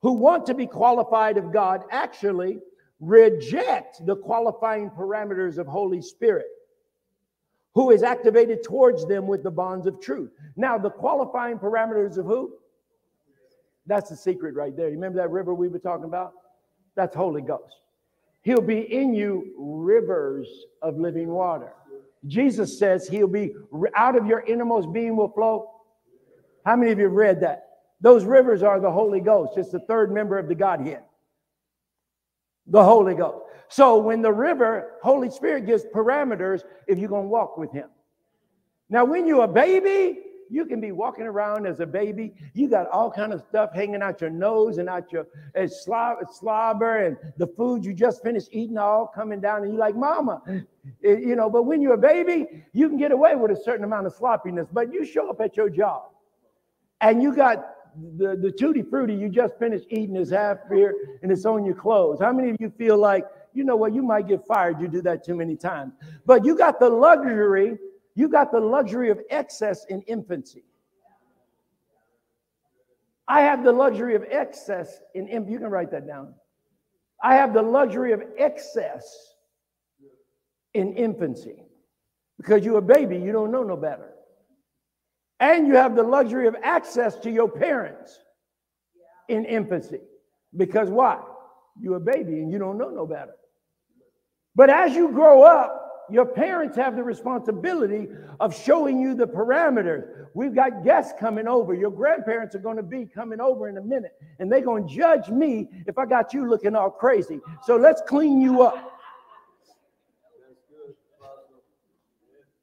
who 0.02 0.12
want 0.12 0.44
to 0.46 0.54
be 0.54 0.66
qualified 0.66 1.38
of 1.38 1.52
God 1.52 1.84
actually 1.90 2.58
reject 3.00 4.04
the 4.04 4.16
qualifying 4.16 4.90
parameters 4.90 5.58
of 5.58 5.66
Holy 5.66 6.02
Spirit, 6.02 6.46
who 7.74 7.90
is 7.90 8.02
activated 8.02 8.62
towards 8.62 9.06
them 9.06 9.26
with 9.26 9.42
the 9.42 9.50
bonds 9.50 9.86
of 9.86 10.00
truth. 10.00 10.30
Now, 10.56 10.78
the 10.78 10.90
qualifying 10.90 11.58
parameters 11.58 12.18
of 12.18 12.26
who? 12.26 12.54
That's 13.86 14.10
the 14.10 14.16
secret 14.16 14.54
right 14.54 14.76
there. 14.76 14.88
You 14.88 14.94
remember 14.94 15.18
that 15.18 15.30
river 15.30 15.54
we 15.54 15.68
were 15.68 15.78
talking 15.78 16.04
about? 16.04 16.32
That's 16.96 17.14
Holy 17.14 17.42
Ghost. 17.42 17.74
He'll 18.42 18.60
be 18.60 18.80
in 18.80 19.14
you 19.14 19.54
rivers 19.58 20.48
of 20.82 20.98
living 20.98 21.28
water. 21.28 21.72
Jesus 22.26 22.78
says 22.78 23.06
he'll 23.06 23.28
be 23.28 23.54
out 23.94 24.16
of 24.16 24.26
your 24.26 24.40
innermost 24.40 24.92
being 24.92 25.16
will 25.16 25.28
flow. 25.28 25.70
How 26.66 26.74
many 26.76 26.90
of 26.90 26.98
you 26.98 27.04
have 27.04 27.14
read 27.14 27.40
that? 27.40 27.64
Those 28.00 28.24
rivers 28.24 28.62
are 28.62 28.80
the 28.80 28.90
Holy 28.90 29.20
Ghost. 29.20 29.52
It's 29.56 29.70
the 29.70 29.80
third 29.80 30.12
member 30.12 30.38
of 30.38 30.48
the 30.48 30.54
Godhead 30.54 31.02
the 32.68 32.82
Holy 32.82 33.14
Ghost. 33.14 33.44
So 33.68 33.98
when 33.98 34.22
the 34.22 34.32
river, 34.32 34.92
Holy 35.02 35.30
Spirit 35.30 35.66
gives 35.66 35.84
parameters 35.94 36.62
if 36.86 36.98
you're 36.98 37.08
going 37.08 37.24
to 37.24 37.28
walk 37.28 37.58
with 37.58 37.72
him. 37.72 37.88
Now, 38.88 39.04
when 39.04 39.26
you're 39.26 39.44
a 39.44 39.48
baby, 39.48 40.20
You 40.50 40.64
can 40.64 40.80
be 40.80 40.92
walking 40.92 41.26
around 41.26 41.66
as 41.66 41.80
a 41.80 41.84
baby. 41.86 42.32
You 42.54 42.70
got 42.70 42.88
all 42.88 43.10
kind 43.10 43.34
of 43.34 43.42
stuff 43.42 43.74
hanging 43.74 44.00
out 44.00 44.22
your 44.22 44.30
nose 44.30 44.78
and 44.78 44.88
out 44.88 45.12
your 45.12 45.26
uh, 45.54 45.66
slob, 45.66 46.16
slobber 46.32 47.04
and 47.04 47.18
the 47.36 47.46
food 47.48 47.84
you 47.84 47.92
just 47.92 48.22
finished 48.22 48.48
eating 48.50 48.78
all 48.78 49.06
coming 49.06 49.40
down 49.42 49.62
and 49.62 49.72
you're 49.72 49.78
like, 49.88 49.94
mama, 49.94 50.40
It- 51.02 51.20
you 51.20 51.36
know, 51.36 51.50
but 51.50 51.64
when 51.64 51.82
you're 51.82 51.98
a 52.02 52.06
baby, 52.14 52.64
you 52.72 52.88
can 52.88 52.96
get 52.96 53.12
away 53.12 53.36
with 53.36 53.50
a 53.50 53.60
certain 53.62 53.84
amount 53.84 54.06
of 54.06 54.14
sloppiness, 54.14 54.66
but 54.72 54.90
you 54.90 55.04
show 55.04 55.28
up 55.28 55.38
at 55.42 55.54
your 55.54 55.68
job 55.68 56.04
and 57.02 57.22
you 57.22 57.36
got 57.36 57.56
the, 58.16 58.36
the 58.36 58.50
tutti 58.50 58.82
frutti 58.82 59.14
you 59.14 59.28
just 59.28 59.58
finished 59.58 59.86
eating 59.90 60.16
is 60.16 60.30
half 60.30 60.58
here 60.72 60.94
and 61.22 61.32
it's 61.32 61.44
on 61.44 61.64
your 61.64 61.74
clothes. 61.74 62.20
How 62.20 62.32
many 62.32 62.50
of 62.50 62.56
you 62.60 62.70
feel 62.70 62.96
like, 62.98 63.24
you 63.54 63.64
know 63.64 63.76
what, 63.76 63.94
you 63.94 64.02
might 64.02 64.28
get 64.28 64.46
fired, 64.46 64.80
you 64.80 64.88
do 64.88 65.02
that 65.02 65.24
too 65.24 65.34
many 65.34 65.56
times. 65.56 65.94
But 66.26 66.44
you 66.44 66.56
got 66.56 66.78
the 66.80 66.88
luxury, 66.88 67.78
you 68.14 68.28
got 68.28 68.52
the 68.52 68.60
luxury 68.60 69.10
of 69.10 69.20
excess 69.30 69.84
in 69.86 70.02
infancy. 70.02 70.64
I 73.26 73.42
have 73.42 73.62
the 73.62 73.72
luxury 73.72 74.14
of 74.14 74.24
excess 74.30 75.00
in 75.14 75.28
infancy. 75.28 75.52
You 75.52 75.58
can 75.58 75.68
write 75.68 75.90
that 75.90 76.06
down. 76.06 76.34
I 77.22 77.34
have 77.34 77.52
the 77.52 77.62
luxury 77.62 78.12
of 78.12 78.22
excess 78.38 79.34
in 80.74 80.94
infancy 80.94 81.64
because 82.36 82.64
you're 82.64 82.78
a 82.78 82.82
baby, 82.82 83.18
you 83.18 83.32
don't 83.32 83.50
know 83.50 83.62
no 83.62 83.76
better. 83.76 84.14
And 85.40 85.66
you 85.66 85.74
have 85.76 85.94
the 85.94 86.02
luxury 86.02 86.48
of 86.48 86.56
access 86.62 87.16
to 87.20 87.30
your 87.30 87.48
parents 87.48 88.18
in 89.28 89.44
infancy. 89.44 90.00
Because 90.56 90.88
why? 90.88 91.20
You're 91.80 91.96
a 91.96 92.00
baby 92.00 92.40
and 92.40 92.50
you 92.50 92.58
don't 92.58 92.78
know 92.78 92.90
no 92.90 93.06
better. 93.06 93.34
But 94.56 94.70
as 94.70 94.94
you 94.94 95.10
grow 95.10 95.42
up, 95.42 96.06
your 96.10 96.24
parents 96.24 96.76
have 96.76 96.96
the 96.96 97.02
responsibility 97.02 98.08
of 98.40 98.56
showing 98.56 98.98
you 98.98 99.14
the 99.14 99.26
parameters. 99.26 100.08
We've 100.34 100.54
got 100.54 100.82
guests 100.82 101.12
coming 101.20 101.46
over. 101.46 101.74
Your 101.74 101.90
grandparents 101.90 102.54
are 102.54 102.60
going 102.60 102.78
to 102.78 102.82
be 102.82 103.06
coming 103.06 103.40
over 103.40 103.68
in 103.68 103.76
a 103.76 103.82
minute, 103.82 104.12
and 104.38 104.50
they're 104.50 104.62
going 104.62 104.88
to 104.88 104.94
judge 104.94 105.28
me 105.28 105.68
if 105.86 105.98
I 105.98 106.06
got 106.06 106.32
you 106.32 106.48
looking 106.48 106.74
all 106.74 106.90
crazy. 106.90 107.40
So 107.64 107.76
let's 107.76 108.00
clean 108.06 108.40
you 108.40 108.62
up. 108.62 108.98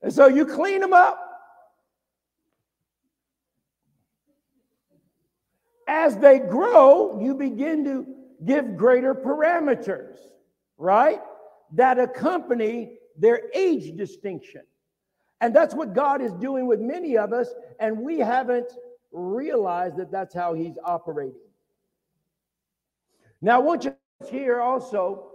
And 0.01 0.11
so 0.11 0.27
you 0.27 0.45
clean 0.45 0.81
them 0.81 0.93
up. 0.93 1.24
As 5.87 6.17
they 6.17 6.39
grow, 6.39 7.21
you 7.21 7.35
begin 7.35 7.83
to 7.85 8.07
give 8.43 8.75
greater 8.75 9.13
parameters, 9.13 10.17
right? 10.77 11.21
That 11.73 11.99
accompany 11.99 12.97
their 13.17 13.43
age 13.53 13.95
distinction. 13.95 14.61
And 15.41 15.55
that's 15.55 15.75
what 15.75 15.93
God 15.93 16.21
is 16.21 16.33
doing 16.33 16.65
with 16.65 16.79
many 16.79 17.17
of 17.17 17.33
us, 17.33 17.53
and 17.79 17.99
we 17.99 18.19
haven't 18.19 18.71
realized 19.11 19.97
that 19.97 20.11
that's 20.11 20.33
how 20.33 20.53
He's 20.53 20.77
operating. 20.83 21.35
Now, 23.41 23.55
I 23.55 23.59
want 23.59 23.83
you 23.85 23.95
to 24.23 24.31
hear 24.31 24.59
also 24.59 25.31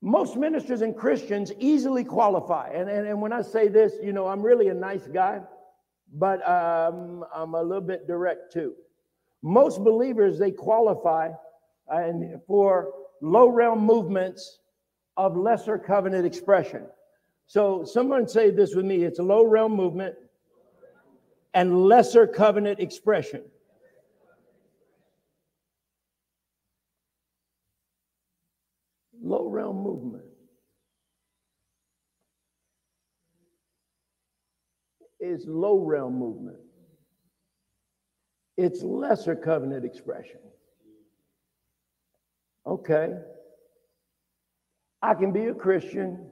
most 0.00 0.36
ministers 0.36 0.82
and 0.82 0.96
Christians 0.96 1.52
easily 1.58 2.04
qualify. 2.04 2.68
And, 2.68 2.88
and, 2.88 3.06
and 3.06 3.20
when 3.20 3.32
I 3.32 3.42
say 3.42 3.68
this, 3.68 3.94
you 4.02 4.12
know, 4.12 4.28
I'm 4.28 4.42
really 4.42 4.68
a 4.68 4.74
nice 4.74 5.06
guy, 5.08 5.40
but 6.18 6.46
um, 6.48 7.24
I'm 7.34 7.54
a 7.54 7.62
little 7.62 7.82
bit 7.82 8.06
direct 8.06 8.52
too. 8.52 8.74
Most 9.42 9.84
believers, 9.84 10.38
they 10.38 10.50
qualify 10.50 11.30
uh, 11.92 11.96
and 11.96 12.40
for 12.46 12.92
low 13.20 13.48
realm 13.48 13.80
movements 13.80 14.60
of 15.16 15.36
lesser 15.36 15.78
covenant 15.78 16.26
expression. 16.26 16.86
So 17.46 17.84
someone 17.84 18.26
say 18.28 18.50
this 18.50 18.74
with 18.74 18.86
me 18.86 19.04
it's 19.04 19.18
a 19.18 19.22
low 19.22 19.44
realm 19.44 19.72
movement 19.72 20.14
and 21.54 21.84
lesser 21.84 22.26
covenant 22.26 22.80
expression. 22.80 23.42
Low 29.22 29.48
realm 29.48 29.82
movement. 29.82 30.24
Is 35.26 35.44
low 35.44 35.78
realm 35.78 36.18
movement. 36.18 36.58
It's 38.56 38.80
lesser 38.82 39.34
covenant 39.34 39.84
expression. 39.84 40.38
Okay. 42.64 43.12
I 45.02 45.14
can 45.14 45.32
be 45.32 45.46
a 45.46 45.54
Christian 45.54 46.30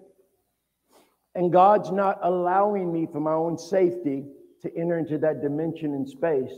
and 1.35 1.53
God's 1.53 1.91
not 1.91 2.21
allowing 2.23 2.93
me 2.93 3.09
for 3.11 3.19
my 3.19 3.33
own 3.33 3.59
safety 3.59 4.25
to 4.63 4.77
enter 4.77 4.97
into 4.97 5.19
that 5.19 5.43
dimension 5.43 5.93
in 5.93 6.07
space 6.07 6.57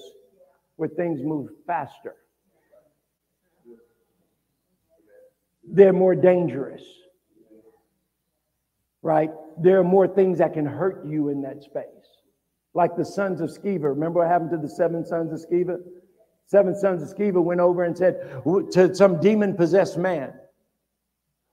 where 0.76 0.90
things 0.90 1.22
move 1.22 1.48
faster. 1.66 2.16
They're 5.66 5.94
more 5.94 6.14
dangerous, 6.14 6.84
right? 9.00 9.30
There 9.58 9.80
are 9.80 9.84
more 9.84 10.06
things 10.06 10.38
that 10.38 10.52
can 10.52 10.66
hurt 10.66 11.06
you 11.06 11.30
in 11.30 11.40
that 11.42 11.62
space. 11.62 12.15
Like 12.76 12.94
the 12.94 13.06
sons 13.06 13.40
of 13.40 13.48
Sceva. 13.48 13.84
Remember 13.84 14.20
what 14.20 14.28
happened 14.28 14.50
to 14.50 14.58
the 14.58 14.68
seven 14.68 15.02
sons 15.02 15.32
of 15.32 15.50
Sceva? 15.50 15.78
Seven 16.44 16.76
sons 16.78 17.02
of 17.02 17.16
Sceva 17.16 17.42
went 17.42 17.58
over 17.58 17.84
and 17.84 17.96
said 17.96 18.42
to 18.72 18.94
some 18.94 19.18
demon 19.18 19.56
possessed 19.56 19.96
man, 19.96 20.34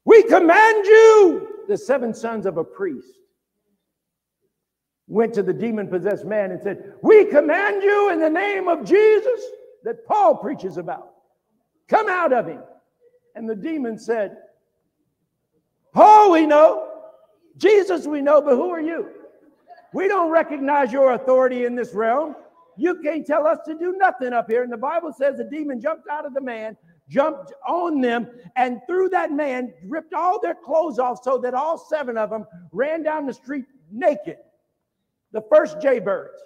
We 0.04 0.24
command 0.24 0.86
you, 0.86 1.48
the 1.70 1.78
seven 1.78 2.14
sons 2.14 2.46
of 2.46 2.58
a 2.58 2.64
priest 2.64 3.08
went 5.08 5.34
to 5.36 5.44
the 5.44 5.54
demon 5.54 5.88
possessed 5.88 6.26
man 6.26 6.52
and 6.52 6.62
said, 6.62 6.92
We 7.02 7.24
command 7.26 7.84
you 7.84 8.12
in 8.12 8.20
the 8.20 8.30
name 8.30 8.68
of 8.68 8.84
Jesus 8.84 9.42
that 9.86 10.06
Paul 10.06 10.36
preaches 10.36 10.76
about. 10.76 11.12
Come 11.88 12.10
out 12.10 12.34
of 12.34 12.48
him. 12.48 12.60
And 13.36 13.50
the 13.50 13.56
demon 13.56 13.98
said, 13.98 14.36
Paul 15.94 16.34
we 16.34 16.46
know, 16.46 16.90
Jesus 17.56 18.06
we 18.08 18.20
know, 18.20 18.42
but 18.42 18.56
who 18.56 18.70
are 18.72 18.82
you? 18.82 19.10
We 19.94 20.08
don't 20.08 20.32
recognize 20.32 20.92
your 20.92 21.14
authority 21.14 21.66
in 21.66 21.76
this 21.76 21.94
realm. 21.94 22.36
You 22.76 22.96
can't 23.02 23.26
tell 23.26 23.46
us 23.46 23.60
to 23.68 23.76
do 23.76 23.94
nothing 23.98 24.34
up 24.34 24.50
here. 24.50 24.64
And 24.64 24.74
the 24.74 24.78
Bible 24.78 25.14
says 25.14 25.38
the 25.38 25.44
demon 25.44 25.80
jumped 25.80 26.08
out 26.10 26.26
of 26.26 26.34
the 26.34 26.42
man, 26.42 26.76
jumped 27.08 27.54
on 27.68 28.02
them, 28.02 28.28
and 28.56 28.82
through 28.88 29.10
that 29.10 29.32
man, 29.32 29.72
ripped 29.86 30.16
all 30.16 30.42
their 30.42 30.56
clothes 30.56 30.98
off 30.98 31.20
so 31.24 31.38
that 31.38 31.54
all 31.54 31.78
seven 31.78 32.18
of 32.18 32.32
them 32.32 32.46
ran 32.72 33.04
down 33.04 33.28
the 33.28 33.34
street 33.34 33.66
naked. 33.92 34.38
The 35.32 35.44
first 35.52 35.80
jaybirds. 35.80 36.40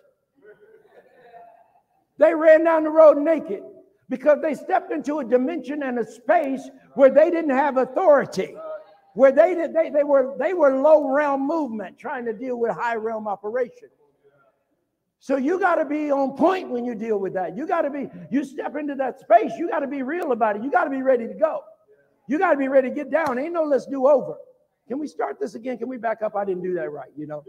They 2.18 2.34
ran 2.34 2.66
down 2.66 2.84
the 2.84 2.90
road 2.90 3.18
naked 3.18 3.64
because 4.10 4.40
they 4.42 4.56
stepped 4.56 4.92
into 4.92 5.20
a 5.20 5.24
dimension 5.24 5.84
and 5.84 6.00
a 6.00 6.06
space 6.06 6.68
where 6.96 7.12
they 7.12 7.30
didn't 7.30 7.52
have 7.52 7.78
authority 7.78 8.56
where 9.18 9.32
they 9.32 9.56
did 9.56 9.74
they, 9.74 9.90
they 9.90 10.04
were 10.04 10.36
they 10.38 10.54
were 10.54 10.78
low 10.80 11.10
realm 11.10 11.48
movement 11.48 11.98
trying 11.98 12.24
to 12.26 12.34
deal 12.34 12.56
with 12.56 12.70
high 12.70 12.94
realm 12.94 13.28
operation. 13.28 13.90
So 15.18 15.38
you 15.38 15.60
got 15.60 15.76
to 15.76 15.86
be 15.86 16.12
on 16.12 16.38
point 16.38 16.70
when 16.70 16.86
you 16.86 16.94
deal 16.94 17.18
with 17.18 17.34
that. 17.34 17.58
You 17.58 17.66
got 17.66 17.82
to 17.82 17.90
be 17.90 18.12
you 18.30 18.46
step 18.46 18.76
into 18.76 18.94
that 18.94 19.20
space 19.20 19.54
you 19.58 19.70
got 19.70 19.80
to 19.80 19.88
be 19.88 20.04
real 20.04 20.34
about 20.34 20.58
it. 20.58 20.64
You 20.64 20.70
got 20.70 20.84
to 20.84 20.92
be 20.92 21.02
ready 21.02 21.28
to 21.28 21.34
go. 21.34 21.64
You 22.28 22.38
got 22.38 22.52
to 22.52 22.58
be 22.58 22.68
ready 22.68 22.90
to 22.90 22.96
get 22.96 23.10
down. 23.10 23.40
Ain't 23.40 23.54
no 23.54 23.64
let's 23.64 23.88
do 23.88 24.08
over. 24.08 24.36
Can 24.88 25.00
we 25.00 25.08
start 25.08 25.40
this 25.40 25.56
again? 25.56 25.80
Can 25.80 25.90
we 25.90 25.98
back 25.98 26.22
up? 26.22 26.36
I 26.36 26.46
didn't 26.46 26.62
do 26.62 26.76
that 26.76 26.92
right 26.92 27.10
you 27.18 27.26
know? 27.26 27.44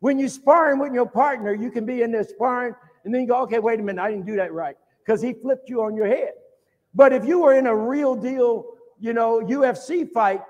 When 0.00 0.18
you 0.18 0.28
sparring 0.28 0.78
with 0.78 0.92
your 0.92 1.08
partner 1.08 1.54
you 1.54 1.70
can 1.70 1.86
be 1.86 2.02
in 2.02 2.12
there 2.12 2.24
sparring 2.24 2.74
and 3.06 3.14
then 3.14 3.22
you 3.22 3.28
go 3.28 3.40
okay 3.44 3.58
wait 3.58 3.80
a 3.80 3.82
minute. 3.82 4.02
I 4.02 4.10
didn't 4.10 4.26
do 4.26 4.36
that 4.36 4.52
right 4.52 4.76
because 5.02 5.22
he 5.22 5.32
flipped 5.32 5.70
you 5.70 5.82
on 5.82 5.96
your 5.96 6.08
head. 6.08 6.32
But 6.94 7.14
if 7.14 7.24
you 7.24 7.38
were 7.40 7.54
in 7.54 7.66
a 7.66 7.74
real 7.74 8.14
deal 8.14 8.66
you 8.98 9.12
know 9.12 9.40
ufc 9.40 10.10
fight 10.10 10.40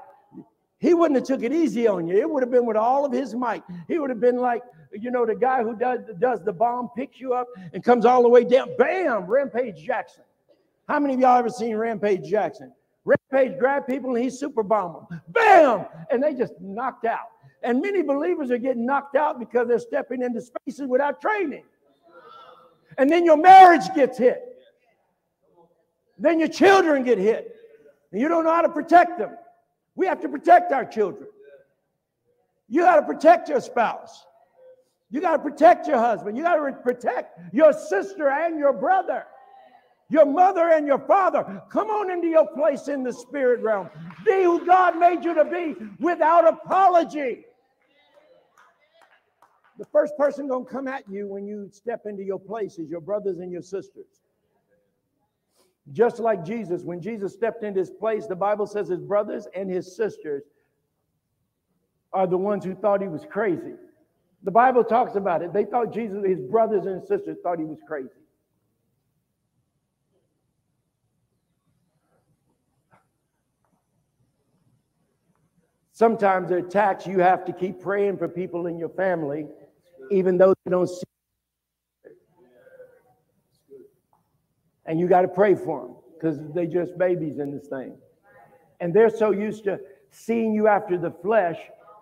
he 0.78 0.92
wouldn't 0.94 1.16
have 1.16 1.26
took 1.26 1.42
it 1.42 1.52
easy 1.52 1.86
on 1.86 2.06
you. 2.06 2.16
It 2.16 2.28
would 2.28 2.42
have 2.42 2.50
been 2.50 2.66
with 2.66 2.76
all 2.76 3.04
of 3.04 3.12
his 3.12 3.34
might. 3.34 3.62
He 3.88 3.98
would 3.98 4.10
have 4.10 4.20
been 4.20 4.36
like, 4.36 4.62
you 4.92 5.10
know, 5.10 5.24
the 5.24 5.34
guy 5.34 5.62
who 5.62 5.74
does, 5.74 6.00
does 6.20 6.42
the 6.44 6.52
bomb, 6.52 6.90
picks 6.96 7.20
you 7.20 7.32
up 7.34 7.48
and 7.72 7.82
comes 7.82 8.04
all 8.04 8.22
the 8.22 8.28
way 8.28 8.44
down. 8.44 8.68
Bam! 8.76 9.26
Rampage 9.26 9.82
Jackson. 9.82 10.24
How 10.88 11.00
many 11.00 11.14
of 11.14 11.20
y'all 11.20 11.38
ever 11.38 11.48
seen 11.48 11.76
Rampage 11.76 12.28
Jackson? 12.28 12.72
Rampage 13.04 13.58
grabbed 13.58 13.86
people 13.86 14.14
and 14.14 14.22
he 14.22 14.30
super 14.30 14.62
bombed 14.62 15.06
them. 15.08 15.20
Bam! 15.28 15.86
And 16.10 16.22
they 16.22 16.34
just 16.34 16.54
knocked 16.60 17.06
out. 17.06 17.30
And 17.62 17.80
many 17.80 18.02
believers 18.02 18.50
are 18.50 18.58
getting 18.58 18.84
knocked 18.84 19.16
out 19.16 19.38
because 19.38 19.68
they're 19.68 19.78
stepping 19.78 20.22
into 20.22 20.40
spaces 20.40 20.86
without 20.86 21.20
training. 21.20 21.64
And 22.98 23.10
then 23.10 23.24
your 23.24 23.36
marriage 23.36 23.92
gets 23.94 24.18
hit. 24.18 24.42
Then 26.18 26.38
your 26.38 26.48
children 26.48 27.02
get 27.02 27.18
hit. 27.18 27.56
And 28.12 28.20
you 28.20 28.28
don't 28.28 28.44
know 28.44 28.52
how 28.52 28.62
to 28.62 28.68
protect 28.68 29.18
them. 29.18 29.36
We 29.96 30.06
have 30.06 30.20
to 30.20 30.28
protect 30.28 30.72
our 30.72 30.84
children. 30.84 31.28
You 32.68 32.82
got 32.82 32.96
to 32.96 33.02
protect 33.02 33.48
your 33.48 33.60
spouse. 33.60 34.24
You 35.10 35.20
got 35.20 35.36
to 35.36 35.38
protect 35.38 35.86
your 35.86 35.98
husband. 35.98 36.36
You 36.36 36.42
got 36.42 36.56
to 36.56 36.72
protect 36.72 37.38
your 37.54 37.72
sister 37.72 38.28
and 38.28 38.58
your 38.58 38.72
brother, 38.72 39.24
your 40.10 40.26
mother 40.26 40.68
and 40.68 40.86
your 40.86 40.98
father. 40.98 41.62
Come 41.70 41.88
on 41.88 42.10
into 42.10 42.26
your 42.26 42.46
place 42.48 42.88
in 42.88 43.02
the 43.02 43.12
spirit 43.12 43.60
realm. 43.60 43.88
Be 44.24 44.42
who 44.42 44.66
God 44.66 44.98
made 44.98 45.24
you 45.24 45.34
to 45.34 45.44
be 45.44 45.74
without 46.00 46.46
apology. 46.46 47.44
The 49.78 49.84
first 49.86 50.16
person 50.16 50.48
gonna 50.48 50.64
come 50.64 50.88
at 50.88 51.08
you 51.08 51.28
when 51.28 51.46
you 51.46 51.68
step 51.70 52.06
into 52.06 52.22
your 52.22 52.40
place 52.40 52.78
is 52.78 52.88
your 52.88 53.00
brothers 53.00 53.38
and 53.38 53.52
your 53.52 53.62
sisters. 53.62 54.25
Just 55.92 56.18
like 56.18 56.44
Jesus, 56.44 56.82
when 56.82 57.00
Jesus 57.00 57.32
stepped 57.32 57.62
into 57.62 57.78
his 57.80 57.90
place, 57.90 58.26
the 58.26 58.34
Bible 58.36 58.66
says 58.66 58.88
his 58.88 59.00
brothers 59.00 59.46
and 59.54 59.70
his 59.70 59.96
sisters 59.96 60.42
are 62.12 62.26
the 62.26 62.36
ones 62.36 62.64
who 62.64 62.74
thought 62.74 63.00
he 63.00 63.08
was 63.08 63.24
crazy. 63.30 63.74
The 64.42 64.50
Bible 64.50 64.82
talks 64.84 65.16
about 65.16 65.42
it. 65.42 65.52
They 65.52 65.64
thought 65.64 65.92
Jesus, 65.92 66.24
his 66.24 66.40
brothers 66.40 66.86
and 66.86 67.02
sisters 67.06 67.38
thought 67.42 67.58
he 67.58 67.64
was 67.64 67.78
crazy. 67.86 68.08
Sometimes 75.92 76.50
the 76.50 76.58
attacks, 76.58 77.06
you 77.06 77.20
have 77.20 77.44
to 77.46 77.52
keep 77.52 77.80
praying 77.80 78.18
for 78.18 78.28
people 78.28 78.66
in 78.66 78.76
your 78.76 78.90
family, 78.90 79.46
even 80.10 80.36
though 80.36 80.52
they 80.64 80.70
don't 80.70 80.88
see. 80.88 81.02
And 84.86 85.00
you 85.00 85.08
got 85.08 85.22
to 85.22 85.28
pray 85.28 85.54
for 85.54 85.82
them 85.82 85.96
because 86.14 86.38
they 86.54 86.66
just 86.66 86.96
babies 86.96 87.38
in 87.38 87.50
this 87.50 87.66
thing. 87.68 87.96
And 88.80 88.94
they're 88.94 89.10
so 89.10 89.30
used 89.30 89.64
to 89.64 89.80
seeing 90.10 90.54
you 90.54 90.68
after 90.68 90.96
the 90.96 91.10
flesh, 91.10 91.58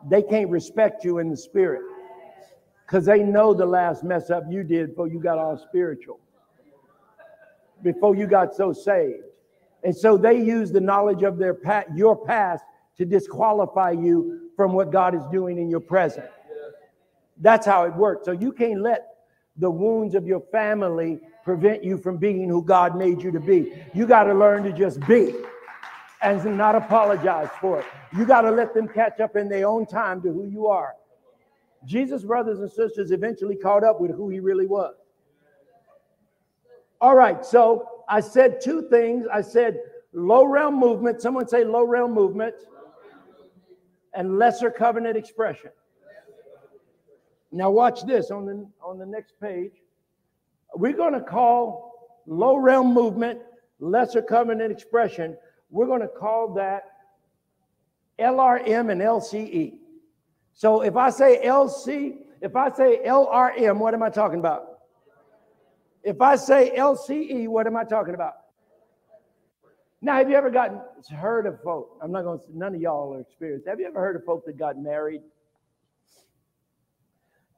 they 0.08 0.22
can't 0.22 0.50
respect 0.50 1.04
you 1.04 1.18
in 1.18 1.30
the 1.30 1.36
spirit 1.36 1.82
because 2.86 3.06
they 3.06 3.22
know 3.22 3.54
the 3.54 3.66
last 3.66 4.04
mess 4.04 4.30
up 4.30 4.44
you 4.48 4.62
did 4.62 4.90
before 4.90 5.08
you 5.08 5.18
got 5.18 5.38
all 5.38 5.56
spiritual, 5.56 6.20
before 7.82 8.14
you 8.14 8.26
got 8.26 8.54
so 8.54 8.72
saved. 8.72 9.24
And 9.82 9.96
so 9.96 10.16
they 10.16 10.40
use 10.40 10.70
the 10.70 10.80
knowledge 10.80 11.22
of 11.22 11.38
their 11.38 11.54
past, 11.54 11.88
your 11.94 12.16
past 12.16 12.64
to 12.98 13.04
disqualify 13.04 13.90
you 13.92 14.50
from 14.56 14.72
what 14.72 14.90
God 14.92 15.14
is 15.14 15.22
doing 15.32 15.58
in 15.58 15.68
your 15.68 15.80
present. 15.80 16.26
That's 17.40 17.66
how 17.66 17.84
it 17.84 17.94
works. 17.94 18.24
So 18.24 18.32
you 18.32 18.52
can't 18.52 18.80
let 18.80 19.13
the 19.56 19.70
wounds 19.70 20.14
of 20.14 20.26
your 20.26 20.40
family 20.52 21.20
prevent 21.44 21.84
you 21.84 21.98
from 21.98 22.16
being 22.16 22.48
who 22.48 22.62
God 22.62 22.96
made 22.96 23.22
you 23.22 23.30
to 23.30 23.40
be. 23.40 23.72
You 23.94 24.06
got 24.06 24.24
to 24.24 24.34
learn 24.34 24.64
to 24.64 24.72
just 24.72 25.00
be 25.06 25.34
and 26.22 26.42
not 26.56 26.74
apologize 26.74 27.50
for 27.60 27.80
it. 27.80 27.86
You 28.16 28.24
got 28.24 28.42
to 28.42 28.50
let 28.50 28.72
them 28.74 28.88
catch 28.88 29.20
up 29.20 29.36
in 29.36 29.48
their 29.48 29.68
own 29.68 29.86
time 29.86 30.22
to 30.22 30.32
who 30.32 30.46
you 30.46 30.66
are. 30.66 30.94
Jesus' 31.84 32.24
brothers 32.24 32.60
and 32.60 32.70
sisters 32.70 33.10
eventually 33.10 33.56
caught 33.56 33.84
up 33.84 34.00
with 34.00 34.10
who 34.10 34.30
he 34.30 34.40
really 34.40 34.66
was. 34.66 34.94
All 37.00 37.14
right, 37.14 37.44
so 37.44 38.04
I 38.08 38.20
said 38.20 38.60
two 38.62 38.88
things. 38.88 39.26
I 39.30 39.42
said 39.42 39.78
low 40.14 40.44
realm 40.44 40.80
movement. 40.80 41.20
Someone 41.20 41.46
say 41.46 41.62
low 41.62 41.84
realm 41.84 42.14
movement 42.14 42.54
and 44.14 44.38
lesser 44.38 44.70
covenant 44.70 45.16
expression. 45.16 45.70
Now 47.54 47.70
watch 47.70 48.04
this 48.04 48.32
on 48.32 48.46
the 48.46 48.66
on 48.82 48.98
the 48.98 49.06
next 49.06 49.34
page. 49.40 49.74
We're 50.74 50.92
going 50.92 51.12
to 51.12 51.20
call 51.20 52.10
low 52.26 52.56
realm 52.56 52.92
movement, 52.92 53.38
lesser 53.78 54.22
covenant 54.22 54.72
expression. 54.72 55.36
We're 55.70 55.86
going 55.86 56.00
to 56.00 56.08
call 56.08 56.54
that 56.54 56.82
LRM 58.18 58.90
and 58.90 59.00
LCE. 59.00 59.74
So 60.52 60.82
if 60.82 60.96
I 60.96 61.10
say 61.10 61.42
LC, 61.44 62.16
if 62.40 62.56
I 62.56 62.72
say 62.72 62.98
LRM, 63.06 63.78
what 63.78 63.94
am 63.94 64.02
I 64.02 64.10
talking 64.10 64.40
about? 64.40 64.80
If 66.02 66.20
I 66.20 66.34
say 66.34 66.72
LCE, 66.76 67.46
what 67.46 67.68
am 67.68 67.76
I 67.76 67.84
talking 67.84 68.14
about? 68.14 68.34
Now, 70.02 70.16
have 70.16 70.28
you 70.28 70.34
ever 70.34 70.50
gotten 70.50 70.80
heard 71.16 71.46
of 71.46 71.62
folk? 71.62 71.98
I'm 72.02 72.10
not 72.10 72.22
going 72.22 72.40
to. 72.40 72.44
None 72.52 72.74
of 72.74 72.80
y'all 72.80 73.14
are 73.14 73.20
experienced. 73.20 73.68
Have 73.68 73.78
you 73.78 73.86
ever 73.86 74.00
heard 74.00 74.16
of 74.16 74.24
folk 74.24 74.44
that 74.46 74.58
got 74.58 74.76
married, 74.76 75.22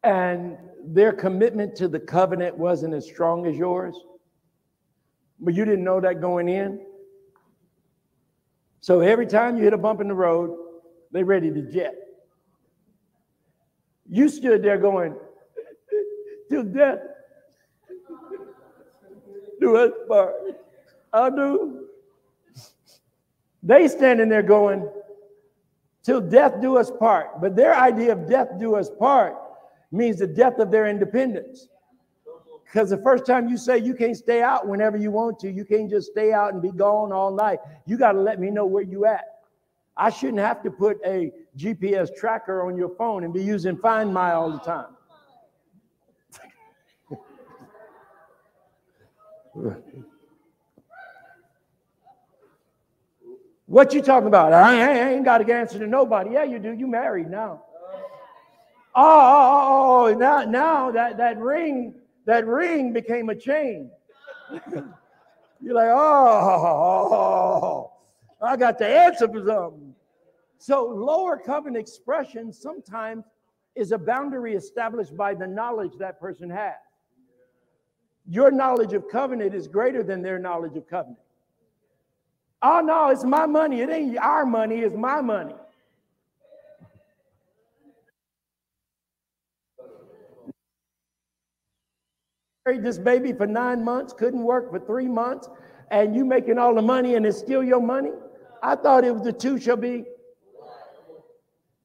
and 0.07 0.57
their 0.84 1.12
commitment 1.12 1.74
to 1.74 1.88
the 1.88 1.98
covenant 1.98 2.57
wasn't 2.57 2.94
as 2.94 3.04
strong 3.04 3.44
as 3.46 3.57
yours, 3.57 3.96
but 5.40 5.52
you 5.52 5.64
didn't 5.64 5.82
know 5.82 6.00
that 6.00 6.20
going 6.20 6.48
in? 6.48 6.80
So 8.80 9.00
every 9.00 9.26
time 9.26 9.57
you 9.57 9.64
hit 9.64 9.72
a 9.72 9.78
bump 9.78 10.00
in 10.00 10.07
the 10.07 10.14
road, 10.14 10.57
they 11.11 11.24
ready 11.24 11.50
to 11.50 11.61
jet. 11.61 11.94
You 14.09 14.28
stood 14.28 14.62
there 14.62 14.78
going, 14.78 15.16
till 16.50 16.62
death 16.62 17.00
do 19.61 19.76
us 19.76 19.90
part. 20.07 20.34
I 21.12 21.30
do. 21.30 21.88
They 23.64 23.88
standing 23.88 24.28
there 24.28 24.44
going, 24.44 24.88
till 26.04 26.20
death 26.20 26.61
do 26.61 26.76
us 26.76 26.92
part. 26.92 27.40
But 27.40 27.57
their 27.57 27.74
idea 27.74 28.12
of 28.12 28.28
death 28.28 28.50
do 28.61 28.76
us 28.76 28.88
part 28.88 29.34
means 29.93 30.18
the 30.18 30.26
death 30.26 30.59
of 30.59 30.70
their 30.70 30.87
independence. 30.87 31.68
Because 32.64 32.91
the 32.91 32.99
first 32.99 33.24
time 33.24 33.49
you 33.49 33.57
say 33.57 33.78
you 33.78 33.95
can't 33.95 34.16
stay 34.16 34.43
out 34.43 34.66
whenever 34.66 34.97
you 34.97 35.11
want 35.11 35.39
to, 35.41 35.51
you 35.51 35.64
can't 35.64 35.89
just 35.89 36.11
stay 36.11 36.32
out 36.32 36.53
and 36.53 36.61
be 36.61 36.72
gone 36.72 37.12
all 37.12 37.32
night. 37.32 37.61
You 37.87 37.97
got 37.97 38.12
to 38.12 38.20
let 38.20 38.41
me 38.41 38.51
know 38.51 38.66
where 38.66 38.82
you 38.82 39.07
at. 39.07 39.24
I 39.97 40.11
shouldn't 40.11 40.41
have 40.41 40.62
to 40.64 40.70
put 40.70 40.99
a 41.07 41.32
GPS 41.57 42.14
tracker 42.14 42.66
on 42.66 42.76
your 42.76 42.91
phone 42.97 43.24
and 43.24 43.32
be 43.32 43.43
using 43.43 43.78
Find 43.78 44.12
My 44.12 44.32
all 44.32 44.51
the 44.51 44.59
time. 44.59 44.87
What 53.66 53.93
you 53.93 54.01
talking 54.01 54.28
about? 54.28 54.53
I 54.53 55.12
ain't 55.12 55.24
got 55.24 55.39
to 55.39 55.53
answer 55.53 55.78
to 55.80 55.89
nobody. 55.89 56.30
Yeah, 56.34 56.45
you 56.45 56.61
do. 56.61 56.72
You 56.72 56.87
married 56.87 57.28
now. 57.28 57.64
Oh, 58.99 59.03
oh, 59.03 59.66
oh, 59.68 60.07
oh, 60.07 60.14
now, 60.14 60.42
now 60.44 60.90
that, 60.90 61.18
that 61.18 61.38
ring, 61.38 61.94
that 62.24 62.47
ring 62.47 62.94
became 62.94 63.28
a 63.28 63.34
chain. 63.34 63.90
You're 65.61 65.74
like, 65.74 65.90
oh, 65.90 67.92
I 68.40 68.57
got 68.57 68.78
the 68.78 68.86
answer 68.86 69.28
for 69.28 69.44
something. 69.44 69.94
So 70.59 70.86
lower 70.86 71.36
covenant 71.36 71.76
expression 71.76 72.53
sometimes 72.53 73.24
is 73.74 73.92
a 73.92 73.99
boundary 73.99 74.55
established 74.55 75.14
by 75.14 75.34
the 75.34 75.47
knowledge 75.47 75.92
that 75.99 76.18
person 76.18 76.49
has. 76.49 76.72
Your 78.26 78.51
knowledge 78.51 78.94
of 78.94 79.11
covenant 79.11 79.55
is 79.55 79.68
greater 79.68 80.03
than 80.03 80.22
their 80.22 80.38
knowledge 80.38 80.76
of 80.76 80.88
covenant. 80.88 81.20
Oh, 82.62 82.80
no, 82.80 83.11
it's 83.11 83.24
my 83.24 83.44
money. 83.44 83.82
It 83.82 83.90
ain't 83.90 84.16
our 84.16 84.47
money, 84.47 84.76
it's 84.76 84.97
my 84.97 85.20
money. 85.20 85.55
Carried 92.66 92.82
this 92.82 92.98
baby 92.98 93.32
for 93.32 93.46
nine 93.46 93.84
months, 93.84 94.12
couldn't 94.12 94.42
work 94.42 94.72
for 94.72 94.80
three 94.80 95.06
months, 95.06 95.48
and 95.92 96.16
you 96.16 96.24
making 96.24 96.58
all 96.58 96.74
the 96.74 96.82
money 96.82 97.14
and 97.14 97.24
it's 97.24 97.38
still 97.38 97.62
your 97.62 97.80
money? 97.80 98.10
I 98.60 98.74
thought 98.74 99.04
it 99.04 99.12
was 99.12 99.22
the 99.22 99.32
two 99.32 99.60
shall 99.60 99.76
be. 99.76 100.04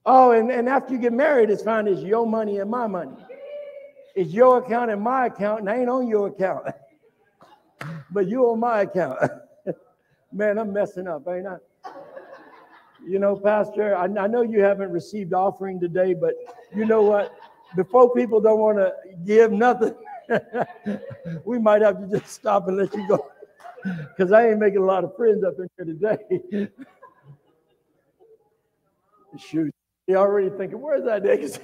Oh, 0.07 0.31
and, 0.31 0.49
and 0.49 0.67
after 0.67 0.93
you 0.93 0.99
get 0.99 1.13
married, 1.13 1.51
it's 1.51 1.61
fine. 1.61 1.87
It's 1.87 2.01
your 2.01 2.25
money 2.25 2.57
and 2.57 2.71
my 2.71 2.87
money. 2.87 3.15
It's 4.15 4.31
your 4.31 4.57
account 4.57 4.89
and 4.89 4.99
my 4.99 5.27
account, 5.27 5.59
and 5.59 5.69
I 5.69 5.77
ain't 5.77 5.89
on 5.89 6.07
your 6.07 6.29
account. 6.29 6.65
but 8.11 8.27
you 8.27 8.49
on 8.49 8.59
my 8.59 8.81
account. 8.81 9.19
Man, 10.33 10.57
I'm 10.57 10.73
messing 10.73 11.07
up, 11.07 11.27
ain't 11.27 11.45
I? 11.45 11.57
You 13.05 13.19
know, 13.19 13.35
Pastor, 13.35 13.95
I, 13.95 14.05
I 14.05 14.25
know 14.25 14.41
you 14.41 14.61
haven't 14.61 14.89
received 14.89 15.31
offering 15.31 15.79
today, 15.79 16.15
but 16.15 16.33
you 16.75 16.85
know 16.85 17.03
what? 17.03 17.35
Before 17.75 18.11
people 18.15 18.41
don't 18.41 18.59
want 18.59 18.79
to 18.79 18.93
give 19.23 19.51
nothing, 19.51 19.93
we 21.45 21.59
might 21.59 21.81
have 21.81 21.99
to 21.99 22.19
just 22.19 22.31
stop 22.31 22.67
and 22.67 22.77
let 22.77 22.93
you 22.93 23.07
go. 23.07 23.31
Because 23.83 24.31
I 24.31 24.49
ain't 24.49 24.59
making 24.59 24.79
a 24.79 24.85
lot 24.85 25.03
of 25.03 25.15
friends 25.15 25.43
up 25.43 25.55
in 25.59 25.67
here 25.77 25.85
today. 25.85 26.69
Shoot, 29.37 29.73
you 30.07 30.17
already 30.17 30.49
thinking, 30.49 30.79
where's 30.79 31.05
that 31.05 31.23
nigga? 31.23 31.59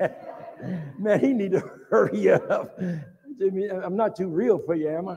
Man, 0.98 1.20
he 1.20 1.32
need 1.32 1.52
to 1.52 1.62
hurry 1.88 2.30
up. 2.30 2.78
I'm 2.80 3.96
not 3.96 4.16
too 4.16 4.28
real 4.28 4.58
for 4.58 4.74
you, 4.74 4.88
am 4.88 5.08
I? 5.08 5.16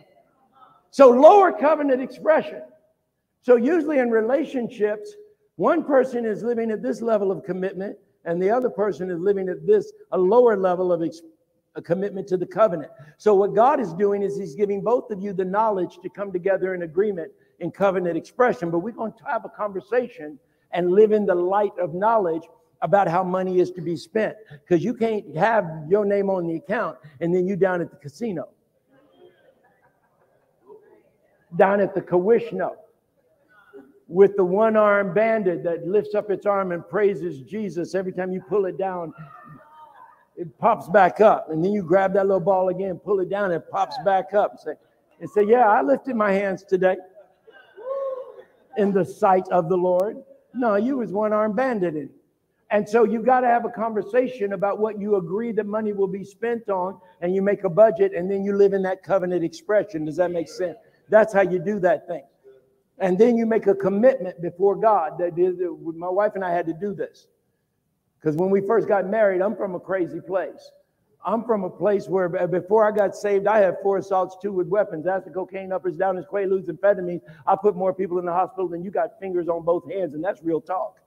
So 0.91 1.09
lower 1.09 1.51
covenant 1.51 2.01
expression. 2.01 2.61
So 3.41 3.57
usually 3.57 3.99
in 3.99 4.09
relationships, 4.09 5.13
one 5.57 5.83
person 5.83 6.25
is 6.25 6.43
living 6.43 6.71
at 6.71 6.81
this 6.81 7.01
level 7.01 7.31
of 7.31 7.43
commitment 7.43 7.97
and 8.25 8.41
the 8.41 8.49
other 8.49 8.69
person 8.69 9.09
is 9.09 9.19
living 9.19 9.49
at 9.49 9.65
this 9.65 9.91
a 10.11 10.17
lower 10.17 10.57
level 10.57 10.91
of 10.91 11.03
ex- 11.03 11.21
a 11.75 11.81
commitment 11.81 12.27
to 12.29 12.37
the 12.37 12.45
covenant. 12.45 12.91
So 13.17 13.35
what 13.35 13.53
God 13.53 13.79
is 13.79 13.93
doing 13.93 14.23
is 14.23 14.37
he's 14.37 14.55
giving 14.55 14.81
both 14.81 15.11
of 15.11 15.21
you 15.21 15.33
the 15.33 15.45
knowledge 15.45 15.99
to 16.03 16.09
come 16.09 16.31
together 16.31 16.73
in 16.73 16.83
agreement 16.83 17.31
in 17.59 17.71
covenant 17.71 18.17
expression, 18.17 18.69
but 18.69 18.79
we're 18.79 18.91
going 18.91 19.13
to 19.13 19.23
have 19.25 19.45
a 19.45 19.49
conversation 19.49 20.39
and 20.71 20.91
live 20.91 21.11
in 21.11 21.25
the 21.25 21.35
light 21.35 21.77
of 21.79 21.93
knowledge 21.93 22.43
about 22.81 23.07
how 23.07 23.23
money 23.23 23.59
is 23.59 23.71
to 23.71 23.81
be 23.81 23.95
spent 23.95 24.35
because 24.49 24.83
you 24.83 24.93
can't 24.93 25.35
have 25.35 25.65
your 25.87 26.05
name 26.05 26.29
on 26.29 26.45
the 26.45 26.55
account 26.55 26.97
and 27.21 27.33
then 27.33 27.47
you 27.47 27.55
down 27.55 27.81
at 27.81 27.89
the 27.89 27.97
casino 27.97 28.49
down 31.55 31.79
at 31.79 31.93
the 31.93 32.01
Kawishno 32.01 32.71
with 34.07 34.35
the 34.35 34.43
one 34.43 34.75
armed 34.75 35.15
bandit 35.15 35.63
that 35.63 35.87
lifts 35.87 36.13
up 36.13 36.29
its 36.29 36.45
arm 36.45 36.71
and 36.71 36.87
praises 36.87 37.41
Jesus 37.41 37.95
every 37.95 38.11
time 38.11 38.31
you 38.31 38.41
pull 38.41 38.65
it 38.65 38.77
down. 38.77 39.13
It 40.37 40.57
pops 40.59 40.87
back 40.89 41.21
up. 41.21 41.49
And 41.49 41.63
then 41.63 41.71
you 41.71 41.83
grab 41.83 42.13
that 42.13 42.25
little 42.25 42.39
ball 42.39 42.69
again, 42.69 42.97
pull 42.97 43.19
it 43.19 43.29
down, 43.29 43.45
and 43.45 43.53
it 43.53 43.69
pops 43.71 43.97
back 44.03 44.33
up. 44.33 44.51
And 44.51 44.59
say, 44.59 44.73
and 45.19 45.29
say, 45.29 45.43
Yeah, 45.45 45.67
I 45.69 45.81
lifted 45.81 46.15
my 46.15 46.31
hands 46.31 46.63
today 46.63 46.97
in 48.77 48.91
the 48.91 49.05
sight 49.05 49.47
of 49.49 49.69
the 49.69 49.77
Lord. 49.77 50.17
No, 50.53 50.75
you 50.75 50.97
was 50.97 51.11
one 51.11 51.33
arm 51.33 51.55
bandit. 51.55 52.09
And 52.71 52.87
so 52.87 53.03
you've 53.03 53.25
got 53.25 53.41
to 53.41 53.47
have 53.47 53.63
a 53.65 53.69
conversation 53.69 54.53
about 54.53 54.79
what 54.79 54.99
you 54.99 55.15
agree 55.17 55.51
that 55.53 55.65
money 55.65 55.93
will 55.93 56.07
be 56.07 56.23
spent 56.23 56.67
on, 56.69 56.99
and 57.21 57.35
you 57.35 57.41
make 57.41 57.63
a 57.63 57.69
budget, 57.69 58.13
and 58.13 58.29
then 58.29 58.43
you 58.43 58.55
live 58.55 58.73
in 58.73 58.81
that 58.83 59.03
covenant 59.03 59.43
expression. 59.43 60.05
Does 60.05 60.17
that 60.17 60.31
make 60.31 60.49
sense? 60.49 60.77
That's 61.09 61.33
how 61.33 61.41
you 61.41 61.59
do 61.59 61.79
that 61.81 62.07
thing. 62.07 62.23
And 62.97 63.17
then 63.17 63.37
you 63.37 63.45
make 63.45 63.67
a 63.67 63.75
commitment 63.75 64.41
before 64.41 64.75
God. 64.75 65.17
That 65.19 65.35
my 65.95 66.09
wife 66.09 66.31
and 66.35 66.43
I 66.43 66.51
had 66.51 66.65
to 66.67 66.73
do 66.73 66.93
this. 66.93 67.27
Because 68.19 68.35
when 68.35 68.49
we 68.49 68.61
first 68.61 68.87
got 68.87 69.07
married, 69.07 69.41
I'm 69.41 69.55
from 69.55 69.75
a 69.75 69.79
crazy 69.79 70.19
place. 70.19 70.71
I'm 71.25 71.43
from 71.43 71.63
a 71.63 71.69
place 71.69 72.07
where 72.07 72.35
uh, 72.39 72.45
before 72.45 72.85
I 72.85 72.95
got 72.95 73.15
saved, 73.15 73.47
I 73.47 73.57
had 73.57 73.77
four 73.81 73.97
assaults, 73.97 74.37
two 74.41 74.51
with 74.51 74.67
weapons, 74.67 75.07
acid, 75.07 75.33
cocaine, 75.33 75.71
uppers, 75.71 75.97
downers, 75.97 76.27
quaaludes, 76.27 76.69
amphetamines. 76.69 77.21
I 77.47 77.55
put 77.55 77.75
more 77.75 77.93
people 77.93 78.19
in 78.19 78.25
the 78.25 78.31
hospital 78.31 78.67
than 78.67 78.83
you 78.83 78.91
got 78.91 79.19
fingers 79.19 79.47
on 79.47 79.63
both 79.63 79.91
hands, 79.91 80.13
and 80.13 80.23
that's 80.23 80.43
real 80.43 80.61
talk. 80.61 80.99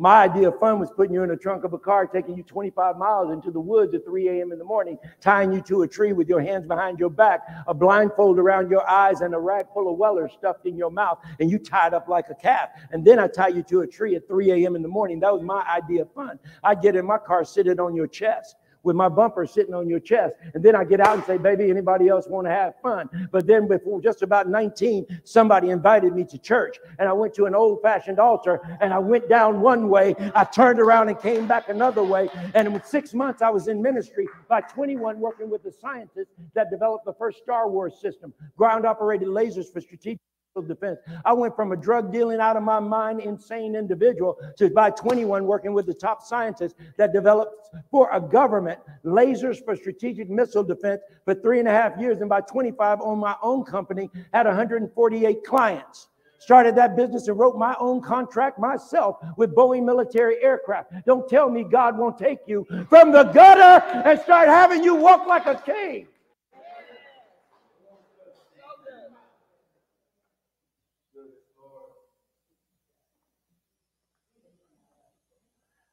My 0.00 0.22
idea 0.22 0.46
of 0.46 0.60
fun 0.60 0.78
was 0.78 0.92
putting 0.92 1.12
you 1.12 1.24
in 1.24 1.28
the 1.28 1.36
trunk 1.36 1.64
of 1.64 1.72
a 1.72 1.78
car, 1.78 2.06
taking 2.06 2.36
you 2.36 2.44
25 2.44 2.96
miles 2.98 3.32
into 3.32 3.50
the 3.50 3.58
woods 3.58 3.94
at 3.94 4.04
3 4.04 4.28
a.m. 4.28 4.52
in 4.52 4.58
the 4.58 4.64
morning, 4.64 4.96
tying 5.20 5.52
you 5.52 5.60
to 5.62 5.82
a 5.82 5.88
tree 5.88 6.12
with 6.12 6.28
your 6.28 6.40
hands 6.40 6.66
behind 6.68 7.00
your 7.00 7.10
back, 7.10 7.40
a 7.66 7.74
blindfold 7.74 8.38
around 8.38 8.70
your 8.70 8.88
eyes, 8.88 9.22
and 9.22 9.34
a 9.34 9.38
rag 9.38 9.66
full 9.74 9.90
of 9.90 9.98
Weller's 9.98 10.32
stuffed 10.38 10.66
in 10.66 10.76
your 10.76 10.92
mouth, 10.92 11.18
and 11.40 11.50
you 11.50 11.58
tied 11.58 11.94
up 11.94 12.06
like 12.06 12.26
a 12.30 12.34
calf. 12.36 12.68
And 12.92 13.04
then 13.04 13.18
I 13.18 13.26
tie 13.26 13.48
you 13.48 13.64
to 13.64 13.80
a 13.80 13.88
tree 13.88 14.14
at 14.14 14.28
3 14.28 14.52
a.m. 14.52 14.76
in 14.76 14.82
the 14.82 14.88
morning. 14.88 15.18
That 15.18 15.32
was 15.32 15.42
my 15.42 15.62
idea 15.68 16.02
of 16.02 16.12
fun. 16.12 16.38
I'd 16.62 16.80
get 16.80 16.94
in 16.94 17.04
my 17.04 17.18
car, 17.18 17.44
sit 17.44 17.66
it 17.66 17.80
on 17.80 17.96
your 17.96 18.06
chest 18.06 18.54
with 18.88 18.96
my 18.96 19.08
bumper 19.08 19.46
sitting 19.46 19.74
on 19.74 19.86
your 19.86 20.00
chest. 20.00 20.34
And 20.54 20.64
then 20.64 20.74
I 20.74 20.82
get 20.82 20.98
out 20.98 21.14
and 21.14 21.24
say, 21.24 21.36
baby, 21.36 21.68
anybody 21.70 22.08
else 22.08 22.26
want 22.26 22.46
to 22.46 22.50
have 22.50 22.72
fun? 22.82 23.28
But 23.30 23.46
then 23.46 23.68
before 23.68 24.00
just 24.00 24.22
about 24.22 24.48
19, 24.48 25.20
somebody 25.24 25.68
invited 25.68 26.14
me 26.14 26.24
to 26.24 26.38
church. 26.38 26.78
And 26.98 27.06
I 27.06 27.12
went 27.12 27.34
to 27.34 27.44
an 27.44 27.54
old 27.54 27.82
fashioned 27.82 28.18
altar 28.18 28.60
and 28.80 28.94
I 28.94 28.98
went 28.98 29.28
down 29.28 29.60
one 29.60 29.90
way. 29.90 30.14
I 30.34 30.44
turned 30.44 30.80
around 30.80 31.10
and 31.10 31.20
came 31.20 31.46
back 31.46 31.68
another 31.68 32.02
way. 32.02 32.30
And 32.54 32.66
in 32.66 32.82
six 32.82 33.12
months, 33.12 33.42
I 33.42 33.50
was 33.50 33.68
in 33.68 33.82
ministry 33.82 34.26
by 34.48 34.62
21 34.62 35.20
working 35.20 35.50
with 35.50 35.62
the 35.62 35.70
scientists 35.70 36.32
that 36.54 36.70
developed 36.70 37.04
the 37.04 37.12
first 37.12 37.38
Star 37.38 37.68
Wars 37.68 38.00
system, 38.00 38.32
ground 38.56 38.86
operated 38.86 39.28
lasers 39.28 39.70
for 39.70 39.82
strategic 39.82 40.18
defense. 40.62 40.98
I 41.24 41.32
went 41.32 41.56
from 41.56 41.72
a 41.72 41.76
drug 41.76 42.12
dealing 42.12 42.40
out 42.40 42.56
of 42.56 42.62
my 42.62 42.80
mind, 42.80 43.20
insane 43.20 43.74
individual 43.74 44.38
to 44.56 44.70
by 44.70 44.90
21 44.90 45.44
working 45.44 45.72
with 45.72 45.86
the 45.86 45.94
top 45.94 46.22
scientists 46.22 46.74
that 46.96 47.12
developed 47.12 47.70
for 47.90 48.08
a 48.12 48.20
government 48.20 48.78
lasers 49.04 49.64
for 49.64 49.76
strategic 49.76 50.28
missile 50.30 50.64
defense 50.64 51.02
for 51.24 51.34
three 51.34 51.58
and 51.58 51.68
a 51.68 51.72
half 51.72 51.98
years. 51.98 52.20
And 52.20 52.28
by 52.28 52.40
25 52.40 53.00
on 53.00 53.18
my 53.18 53.36
own 53.42 53.64
company, 53.64 54.10
had 54.32 54.46
148 54.46 55.44
clients. 55.44 56.08
Started 56.40 56.76
that 56.76 56.96
business 56.96 57.26
and 57.26 57.38
wrote 57.38 57.56
my 57.56 57.74
own 57.80 58.00
contract 58.00 58.58
myself 58.58 59.16
with 59.36 59.54
Boeing 59.54 59.84
military 59.84 60.42
aircraft. 60.42 60.92
Don't 61.04 61.28
tell 61.28 61.50
me 61.50 61.64
God 61.64 61.98
won't 61.98 62.16
take 62.16 62.38
you 62.46 62.64
from 62.88 63.10
the 63.10 63.24
gutter 63.24 63.84
and 64.08 64.20
start 64.20 64.48
having 64.48 64.84
you 64.84 64.94
walk 64.94 65.26
like 65.26 65.46
a 65.46 65.56
king. 65.56 66.06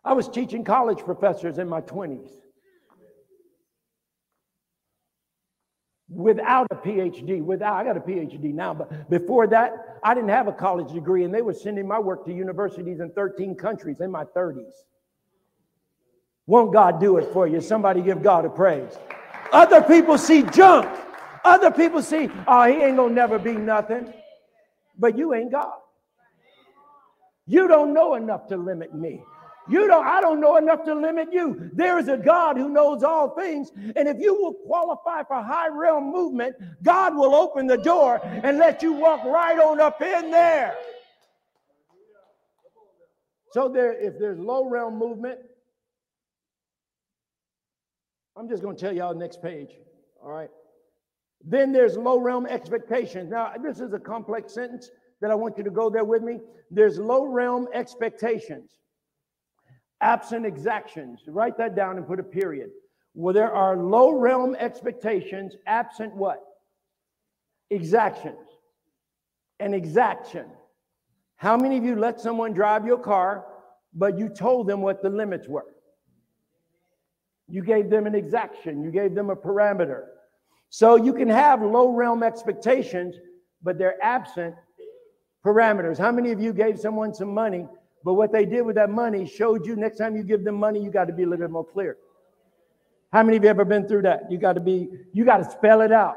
I 0.06 0.14
was 0.14 0.30
teaching 0.30 0.64
college 0.64 1.00
professors 1.00 1.58
in 1.58 1.68
my 1.68 1.82
20s 1.82 2.30
without 6.08 6.68
a 6.72 6.76
PhD. 6.76 7.42
Without, 7.44 7.74
I 7.74 7.84
got 7.84 7.98
a 7.98 8.00
PhD 8.00 8.54
now, 8.54 8.74
but 8.74 9.10
before 9.10 9.48
that, 9.48 9.98
I 10.04 10.14
didn't 10.14 10.30
have 10.30 10.48
a 10.48 10.54
college 10.54 10.94
degree, 10.94 11.24
and 11.24 11.34
they 11.34 11.42
were 11.42 11.54
sending 11.54 11.88
my 11.88 12.00
work 12.00 12.26
to 12.26 12.34
universities 12.34 13.00
in 13.00 13.12
13 13.12 13.56
countries 13.56 14.00
in 14.00 14.12
my 14.12 14.24
30s. 14.24 14.72
Won't 16.48 16.74
God 16.74 17.00
do 17.00 17.18
it 17.18 17.34
for 17.34 17.48
you? 17.48 17.60
Somebody 17.60 18.02
give 18.02 18.22
God 18.22 18.46
a 18.46 18.50
praise. 18.50 18.92
Other 19.52 19.82
people 19.82 20.18
see 20.18 20.44
junk. 20.44 20.88
Other 21.44 21.72
people 21.72 22.04
see, 22.04 22.30
oh, 22.48 22.64
he 22.66 22.74
ain't 22.76 22.98
gonna 22.98 23.14
never 23.14 23.40
be 23.40 23.54
nothing. 23.54 24.14
But 24.98 25.18
you 25.18 25.34
ain't 25.34 25.52
God. 25.52 25.74
You 27.48 27.68
don't 27.68 27.94
know 27.94 28.16
enough 28.16 28.48
to 28.48 28.58
limit 28.58 28.94
me. 28.94 29.24
You 29.68 29.88
don't, 29.88 30.06
I 30.06 30.22
don't 30.22 30.40
know 30.40 30.58
enough 30.58 30.84
to 30.86 30.94
limit 30.94 31.34
you. 31.34 31.70
There 31.74 31.98
is 31.98 32.08
a 32.08 32.18
God 32.18 32.58
who 32.58 32.70
knows 32.70 33.04
all 33.04 33.30
things. 33.30 33.72
And 33.96 34.08
if 34.08 34.20
you 34.20 34.36
will 34.36 34.54
qualify 34.54 35.24
for 35.24 35.42
high 35.42 35.70
realm 35.70 36.12
movement, 36.12 36.56
God 36.84 37.16
will 37.16 37.34
open 37.34 37.66
the 37.66 37.78
door 37.78 38.20
and 38.24 38.58
let 38.58 38.84
you 38.84 38.94
walk 38.94 39.24
right 39.24 39.58
on 39.58 39.80
up 39.80 40.02
in 40.02 40.30
there. 40.30 40.76
So 43.52 43.70
there, 43.70 43.94
if 43.94 44.20
there's 44.20 44.38
low 44.38 44.70
realm 44.70 45.00
movement, 45.00 45.40
I'm 48.38 48.50
just 48.50 48.62
going 48.62 48.76
to 48.76 48.82
tell 48.82 48.94
y'all 48.94 49.16
next 49.16 49.42
page. 49.42 49.70
All 50.22 50.30
right. 50.30 50.50
Then 51.44 51.72
there's 51.72 51.96
low 51.96 52.20
realm 52.20 52.46
expectations. 52.46 53.32
Now, 53.32 53.54
this 53.62 53.80
is 53.80 53.94
a 53.94 54.00
complex 54.00 54.54
sentence 54.54 54.90
that 55.22 55.32
I 55.32 55.36
want 55.36 55.58
you 55.58 55.64
to 55.64 55.72
go 55.72 55.90
there 55.90 56.04
with 56.04 56.22
me. 56.22 56.40
There's 56.70 57.00
low 57.00 57.26
realm 57.26 57.68
expectations 57.74 58.78
absent 60.02 60.46
exactions. 60.46 61.22
Write 61.28 61.58
that 61.58 61.76
down 61.76 61.98
and 61.98 62.08
put 62.08 62.20
a 62.20 62.24
period. 62.24 62.70
Well, 63.14 63.34
there 63.34 63.52
are 63.52 63.78
low 63.78 64.12
realm 64.12 64.56
expectations, 64.60 65.56
absent 65.66 66.16
what? 66.16 66.44
Exactions. 67.70 68.48
An 69.60 69.74
exaction. 69.74 70.46
How 71.38 71.58
many 71.58 71.78
of 71.78 71.84
you 71.84 71.96
let 71.96 72.20
someone 72.20 72.54
drive 72.54 72.86
your 72.86 72.98
car, 72.98 73.46
but 73.94 74.18
you 74.18 74.30
told 74.30 74.68
them 74.68 74.82
what 74.82 75.02
the 75.02 75.10
limits 75.10 75.48
were? 75.48 75.66
You 77.48 77.64
gave 77.64 77.90
them 77.90 78.08
an 78.08 78.16
exaction, 78.16 78.84
you 78.84 78.92
gave 78.92 79.16
them 79.16 79.30
a 79.30 79.36
parameter. 79.36 80.06
So 80.70 80.96
you 80.96 81.14
can 81.14 81.30
have 81.30 81.62
low 81.62 81.90
realm 81.90 82.24
expectations, 82.24 83.16
but 83.62 83.78
they're 83.78 84.04
absent 84.04 84.56
parameters. 85.46 85.98
How 85.98 86.12
many 86.12 86.32
of 86.32 86.42
you 86.42 86.52
gave 86.54 86.80
someone 86.80 87.14
some 87.14 87.34
money 87.34 87.68
but 88.06 88.14
what 88.14 88.32
they 88.32 88.46
did 88.46 88.62
with 88.62 88.76
that 88.76 88.92
money 88.92 89.26
showed 89.26 89.66
you 89.66 89.76
next 89.76 89.98
time 89.98 90.16
you 90.16 90.22
give 90.22 90.44
them 90.44 90.56
money, 90.56 90.80
you 90.80 90.92
got 90.92 91.06
to 91.06 91.14
be 91.14 91.24
a 91.24 91.26
little 91.26 91.44
bit 91.44 91.52
more 91.52 91.66
clear. 91.66 91.98
How 93.12 93.24
many 93.24 93.38
of 93.38 93.44
you 93.44 93.50
ever 93.50 93.66
been 93.66 93.88
through 93.88 94.04
that? 94.04 94.32
You 94.32 94.38
got 94.38 94.54
to 94.54 94.60
be, 94.60 94.90
you 95.12 95.26
got 95.26 95.38
to 95.38 95.50
spell 95.50 95.82
it 95.82 95.92
out. 95.92 96.16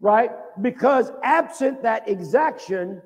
Right? 0.00 0.30
Because 0.60 1.10
absent 1.24 1.82
that 1.82 2.08
exaction, 2.08 3.02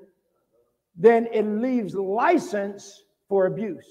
then 0.96 1.28
it 1.32 1.44
leaves 1.44 1.94
license 1.94 3.04
for 3.30 3.46
abuse. 3.46 3.86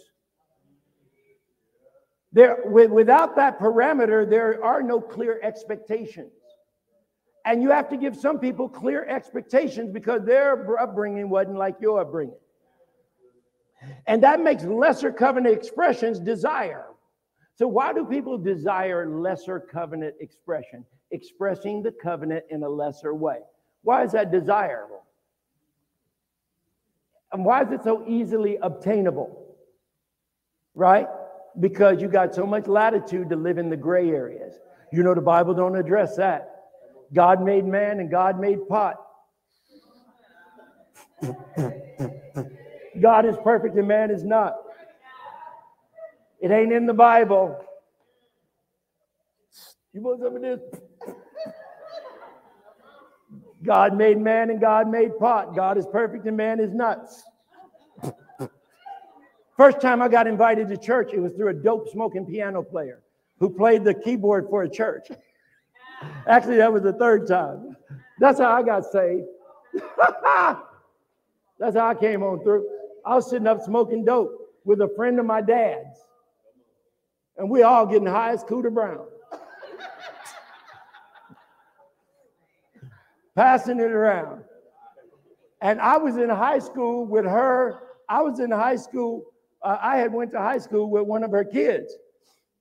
There, 2.34 2.66
without 2.68 3.36
that 3.38 3.60
parameter, 3.60 4.30
there 4.30 4.64
are 4.64 4.84
no 4.84 5.02
clear 5.02 5.40
expectations. 5.42 6.34
And 7.46 7.64
you 7.64 7.72
have 7.72 7.90
to 7.90 7.98
give 7.98 8.16
some 8.16 8.38
people 8.38 8.70
clear 8.70 9.06
expectations 9.06 9.92
because 9.92 10.24
their 10.24 10.80
upbringing 10.80 11.30
wasn't 11.30 11.58
like 11.58 11.78
your 11.80 12.02
upbringing. 12.02 12.36
And 14.08 14.22
that 14.24 14.40
makes 14.40 14.64
lesser 14.64 15.12
covenant 15.12 15.56
expressions 15.56 16.20
desire. 16.20 16.86
So, 17.56 17.68
why 17.68 17.94
do 17.94 18.06
people 18.06 18.38
desire 18.38 19.10
lesser 19.10 19.60
covenant 19.60 20.16
expression? 20.20 20.86
Expressing 21.12 21.82
the 21.82 21.92
covenant 21.92 22.46
in 22.50 22.64
a 22.64 22.70
lesser 22.70 23.14
way. 23.14 23.40
Why 23.84 24.04
is 24.04 24.12
that 24.12 24.32
desirable? 24.32 25.04
And 27.32 27.46
why 27.46 27.64
is 27.64 27.72
it 27.72 27.84
so 27.84 28.04
easily 28.08 28.58
obtainable? 28.62 29.56
Right? 30.74 31.08
Because 31.60 32.02
you 32.02 32.08
got 32.08 32.36
so 32.36 32.46
much 32.46 32.68
latitude 32.68 33.30
to 33.30 33.36
live 33.36 33.58
in 33.58 33.70
the 33.70 33.78
gray 33.78 34.10
areas. 34.10 34.54
You 34.92 35.04
know, 35.04 35.14
the 35.14 35.22
Bible 35.22 35.54
don't 35.54 35.76
address 35.76 36.16
that. 36.18 36.52
God 37.14 37.42
made 37.42 37.66
man 37.66 38.00
and 38.00 38.10
God 38.10 38.40
made 38.40 38.68
pot. 38.68 38.96
God 43.02 43.26
is 43.26 43.36
perfect 43.44 43.76
and 43.76 43.88
man 43.88 44.12
is 44.12 44.24
not. 44.24 44.56
It 46.42 46.52
ain't 46.52 46.72
in 46.72 46.86
the 46.86 46.94
Bible. 46.94 47.60
You 49.94 50.02
want 50.02 50.22
some 50.22 50.36
of 50.36 50.42
this? 50.42 50.60
God 53.64 53.98
made 53.98 54.20
man 54.20 54.50
and 54.50 54.62
God 54.62 54.90
made 54.90 55.18
pot. 55.18 55.56
God 55.56 55.78
is 55.78 55.86
perfect 55.88 56.26
and 56.28 56.38
man 56.38 56.60
is 56.60 56.74
nuts. 56.74 57.24
First 59.58 59.80
time 59.80 60.02
I 60.02 60.10
got 60.10 60.28
invited 60.28 60.68
to 60.70 60.78
church, 60.78 61.14
it 61.14 61.20
was 61.20 61.32
through 61.34 61.50
a 61.50 61.54
dope 61.54 61.90
smoking 61.90 62.26
piano 62.26 62.62
player 62.62 63.02
who 63.40 63.50
played 63.50 63.84
the 63.84 63.94
keyboard 63.94 64.48
for 64.50 64.64
a 64.64 64.70
church. 64.70 65.08
Actually, 66.28 66.58
that 66.58 66.72
was 66.72 66.84
the 66.84 66.94
third 66.94 67.28
time. 67.28 67.76
That's 68.20 68.40
how 68.40 68.52
I 68.52 68.64
got 68.64 68.84
saved. 68.86 69.26
That's 71.58 71.76
how 71.76 71.88
I 71.88 71.96
came 71.96 72.22
on 72.22 72.44
through. 72.44 72.68
I 73.06 73.16
was 73.16 73.30
sitting 73.30 73.48
up 73.48 73.62
smoking 73.62 74.04
dope 74.04 74.32
with 74.64 74.82
a 74.82 74.90
friend 74.96 75.20
of 75.20 75.26
my 75.26 75.42
dad's. 75.42 76.00
And 77.38 77.50
we 77.50 77.64
all 77.64 77.86
getting 77.86 78.08
high 78.08 78.32
as 78.32 78.44
Cooter 78.44 78.74
Brown. 78.74 79.06
Passing 83.36 83.80
it 83.80 83.92
around. 83.92 84.44
And 85.62 85.82
I 85.82 85.98
was 85.98 86.18
in 86.18 86.30
high 86.30 86.60
school 86.60 87.06
with 87.06 87.26
her. 87.26 87.82
I 88.08 88.22
was 88.22 88.40
in 88.40 88.52
high 88.52 88.78
school. 88.78 89.26
Uh, 89.62 89.78
I 89.82 89.98
had 89.98 90.14
went 90.14 90.32
to 90.32 90.40
high 90.40 90.60
school 90.60 90.90
with 90.90 91.04
one 91.04 91.24
of 91.24 91.32
her 91.32 91.44
kids. 91.44 91.96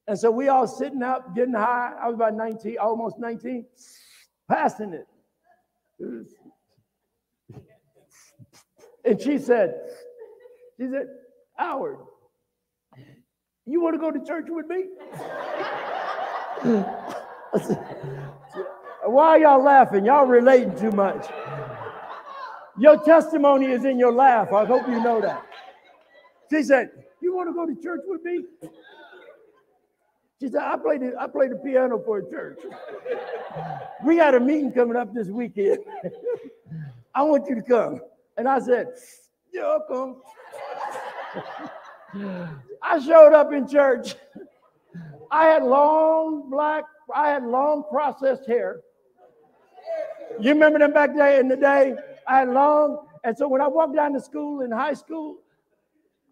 And 0.07 0.18
so 0.18 0.30
we 0.30 0.49
all 0.49 0.66
sitting 0.66 1.03
up, 1.03 1.34
getting 1.34 1.55
high. 1.55 1.92
I 2.01 2.07
was 2.09 2.14
about 2.14 2.34
19, 2.34 2.76
almost 2.78 3.18
19, 3.18 3.64
passing 4.51 4.92
it. 4.92 5.07
And 9.05 9.20
she 9.20 9.38
said, 9.38 9.74
she 10.79 10.89
said, 10.91 11.07
Howard, 11.57 11.99
you 13.66 13.81
want 13.81 13.95
to 13.95 13.99
go 13.99 14.11
to 14.11 14.25
church 14.25 14.47
with 14.49 14.66
me? 14.66 14.85
Why 19.07 19.29
are 19.29 19.39
y'all 19.39 19.62
laughing? 19.62 20.05
Y'all 20.05 20.27
relating 20.27 20.77
too 20.77 20.91
much. 20.91 21.27
Your 22.79 23.03
testimony 23.05 23.66
is 23.66 23.85
in 23.85 23.99
your 23.99 24.12
laugh. 24.12 24.53
I 24.53 24.64
hope 24.64 24.89
you 24.89 25.01
know 25.01 25.20
that. 25.20 25.45
She 26.51 26.62
said, 26.62 26.91
You 27.20 27.35
want 27.35 27.49
to 27.49 27.53
go 27.53 27.66
to 27.66 27.81
church 27.83 28.01
with 28.07 28.25
me? 28.25 28.45
She 30.41 30.49
said, 30.49 30.62
I 30.62 30.77
played 30.77 31.01
the, 31.03 31.14
I 31.18 31.27
played 31.29 31.53
the 31.53 31.57
piano 31.57 32.03
for 32.05 32.18
a 32.18 32.31
church. 32.31 32.59
we 34.05 34.16
got 34.16 34.35
a 34.35 34.41
meeting 34.41 34.72
coming 34.72 34.97
up 34.97 35.14
this 35.14 35.29
weekend. 35.29 35.79
I 37.14 37.22
want 37.22 37.49
you 37.49 37.55
to 37.55 37.62
come. 37.62 38.01
And 38.37 38.49
I 38.49 38.59
said, 38.59 38.89
I'll 39.62 39.85
come. 39.89 40.20
I 42.82 42.99
showed 43.01 43.32
up 43.32 43.53
in 43.53 43.68
church. 43.68 44.14
I 45.30 45.47
had 45.47 45.62
long 45.64 46.49
black, 46.51 46.85
I 47.14 47.30
had 47.30 47.45
long 47.45 47.85
processed 47.91 48.47
hair. 48.47 48.80
You 50.41 50.51
remember 50.51 50.78
them 50.78 50.93
back 50.93 51.14
there 51.14 51.41
in 51.41 51.49
the 51.49 51.57
day? 51.57 51.95
I 52.26 52.41
had 52.41 52.49
long, 52.49 53.07
and 53.24 53.37
so 53.37 53.49
when 53.49 53.61
I 53.61 53.68
walked 53.68 53.95
down 53.95 54.12
to 54.14 54.20
school 54.20 54.62
in 54.62 54.70
high 54.70 54.95
school, 54.95 55.39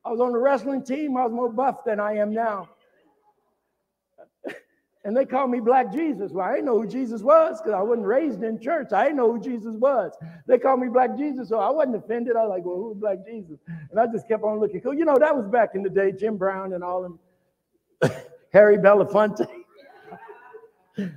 I 0.05 0.11
was 0.11 0.21
on 0.21 0.33
the 0.33 0.39
wrestling 0.39 0.83
team. 0.83 1.17
I 1.17 1.25
was 1.25 1.33
more 1.33 1.49
buff 1.49 1.85
than 1.85 2.01
I 2.01 2.15
am 2.15 2.33
now. 2.33 2.69
And 5.05 5.17
they 5.17 5.25
called 5.25 5.51
me 5.51 5.59
Black 5.59 5.93
Jesus. 5.93 6.31
Well, 6.31 6.47
I 6.47 6.53
didn't 6.53 6.67
know 6.67 6.81
who 6.81 6.87
Jesus 6.87 7.23
was 7.23 7.61
because 7.61 7.75
I 7.75 7.83
wasn't 7.83 8.07
raised 8.07 8.43
in 8.45 8.61
church. 8.61 8.93
I 8.93 9.05
didn't 9.05 9.17
know 9.17 9.33
who 9.33 9.41
Jesus 9.41 9.75
was. 9.75 10.13
They 10.47 10.59
called 10.59 10.79
me 10.79 10.89
Black 10.89 11.17
Jesus, 11.19 11.49
so 11.49 11.59
I 11.59 11.71
wasn't 11.71 11.97
offended. 11.97 12.37
I 12.37 12.43
was 12.43 12.51
like, 12.51 12.65
well, 12.65 12.77
who's 12.77 12.97
Black 12.97 13.27
Jesus? 13.27 13.59
And 13.91 13.99
I 13.99 14.07
just 14.07 14.29
kept 14.29 14.45
on 14.45 14.61
looking 14.61 14.81
cool. 14.81 14.95
You 14.95 15.05
know, 15.05 15.19
that 15.19 15.37
was 15.37 15.49
back 15.49 15.71
in 15.75 15.83
the 15.83 15.91
day, 15.91 16.13
Jim 16.13 16.37
Brown 16.37 16.73
and 16.73 16.85
all 16.85 17.03
them, 17.03 17.19
Harry 18.53 18.79
Belafonte. 18.79 19.49
and, 20.97 21.13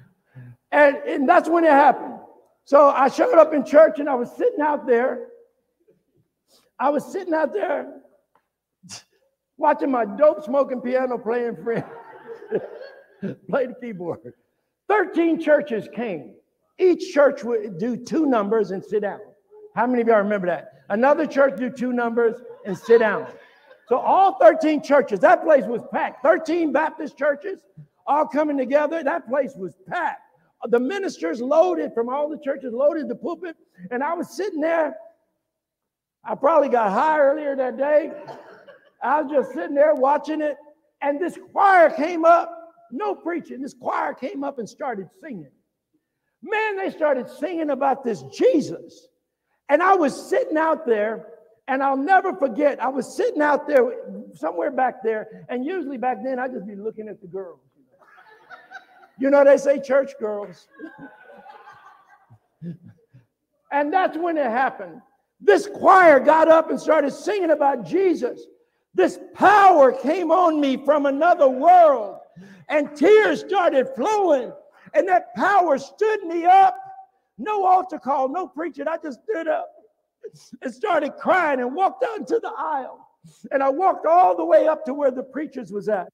and 0.71 1.29
that's 1.29 1.47
when 1.47 1.63
it 1.63 1.71
happened. 1.71 2.15
So 2.63 2.89
I 2.89 3.09
showed 3.09 3.37
up 3.37 3.53
in 3.53 3.63
church 3.63 3.99
and 3.99 4.09
I 4.09 4.15
was 4.15 4.31
sitting 4.35 4.61
out 4.61 4.87
there. 4.87 5.27
I 6.79 6.89
was 6.89 7.05
sitting 7.05 7.35
out 7.35 7.53
there 7.53 8.01
watching 9.57 9.91
my 9.91 10.05
dope 10.05 10.43
smoking 10.43 10.81
piano 10.81 11.19
playing 11.19 11.57
friend. 11.63 11.85
play 13.49 13.67
the 13.67 13.73
keyboard. 13.73 14.33
13 14.87 15.41
churches 15.41 15.87
came. 15.93 16.33
Each 16.77 17.13
church 17.13 17.43
would 17.43 17.79
do 17.79 17.95
two 17.95 18.25
numbers 18.25 18.71
and 18.71 18.83
sit 18.83 19.01
down. 19.01 19.19
How 19.75 19.87
many 19.87 20.01
of 20.01 20.07
y'all 20.07 20.17
remember 20.17 20.47
that? 20.47 20.83
Another 20.89 21.25
church 21.25 21.57
do 21.57 21.69
two 21.69 21.93
numbers 21.93 22.41
and 22.65 22.77
sit 22.77 22.99
down. 22.99 23.27
So 23.87 23.97
all 23.97 24.37
13 24.39 24.81
churches, 24.81 25.19
that 25.19 25.43
place 25.43 25.65
was 25.65 25.81
packed. 25.91 26.23
13 26.23 26.71
Baptist 26.71 27.17
churches 27.17 27.61
all 28.07 28.27
coming 28.27 28.57
together. 28.57 29.03
That 29.03 29.27
place 29.27 29.53
was 29.55 29.73
packed. 29.87 30.21
The 30.69 30.79
ministers 30.79 31.41
loaded 31.41 31.93
from 31.93 32.09
all 32.09 32.29
the 32.29 32.39
churches, 32.39 32.73
loaded 32.73 33.07
the 33.07 33.15
pulpit. 33.15 33.55
And 33.91 34.03
I 34.03 34.13
was 34.13 34.35
sitting 34.35 34.61
there. 34.61 34.95
I 36.23 36.33
probably 36.35 36.69
got 36.69 36.91
high 36.91 37.19
earlier 37.19 37.55
that 37.55 37.77
day. 37.77 38.11
I 39.03 39.21
was 39.21 39.31
just 39.31 39.53
sitting 39.53 39.75
there 39.75 39.93
watching 39.93 40.41
it. 40.41 40.57
And 41.01 41.19
this 41.19 41.37
choir 41.51 41.91
came 41.91 42.25
up 42.25 42.54
no 42.95 43.15
preaching. 43.15 43.61
This 43.61 43.73
choir 43.73 44.13
came 44.13 44.43
up 44.43 44.59
and 44.59 44.67
started 44.67 45.09
singing. 45.21 45.51
Man, 46.41 46.77
they 46.77 46.89
started 46.89 47.29
singing 47.29 47.69
about 47.69 48.03
this 48.03 48.23
Jesus. 48.33 49.07
And 49.69 49.81
I 49.81 49.95
was 49.95 50.29
sitting 50.29 50.57
out 50.57 50.85
there, 50.85 51.27
and 51.67 51.81
I'll 51.81 51.97
never 51.97 52.33
forget, 52.33 52.81
I 52.81 52.89
was 52.89 53.15
sitting 53.15 53.41
out 53.41 53.67
there 53.67 53.91
somewhere 54.35 54.71
back 54.71 55.01
there, 55.03 55.45
and 55.49 55.65
usually 55.65 55.97
back 55.97 56.17
then 56.23 56.39
I'd 56.39 56.51
just 56.51 56.67
be 56.67 56.75
looking 56.75 57.07
at 57.07 57.19
the 57.21 57.27
girls. 57.27 57.59
You 59.17 59.29
know, 59.29 59.43
they 59.43 59.57
say 59.57 59.79
church 59.79 60.11
girls. 60.19 60.67
and 63.71 63.91
that's 63.91 64.17
when 64.17 64.37
it 64.37 64.45
happened. 64.45 65.01
This 65.39 65.67
choir 65.67 66.19
got 66.19 66.47
up 66.47 66.69
and 66.69 66.79
started 66.79 67.11
singing 67.11 67.51
about 67.51 67.85
Jesus. 67.85 68.45
This 68.93 69.19
power 69.33 69.91
came 69.91 70.31
on 70.31 70.61
me 70.61 70.77
from 70.85 71.05
another 71.05 71.49
world 71.49 72.19
and 72.69 72.95
tears 72.95 73.41
started 73.41 73.89
flowing, 73.95 74.51
and 74.93 75.07
that 75.07 75.35
power 75.35 75.77
stood 75.77 76.23
me 76.23 76.45
up. 76.45 76.77
No 77.37 77.65
altar 77.65 77.99
call, 77.99 78.29
no 78.29 78.47
preaching. 78.47 78.87
I 78.87 78.97
just 78.97 79.19
stood 79.23 79.47
up 79.47 79.69
and 80.61 80.73
started 80.73 81.17
crying 81.17 81.59
and 81.59 81.75
walked 81.75 82.03
out 82.03 82.17
into 82.17 82.39
the 82.39 82.51
aisle. 82.57 83.05
And 83.51 83.61
I 83.61 83.69
walked 83.69 84.05
all 84.05 84.37
the 84.37 84.45
way 84.45 84.67
up 84.67 84.85
to 84.85 84.93
where 84.93 85.11
the 85.11 85.23
preachers 85.23 85.71
was 85.71 85.89
at. 85.89 86.11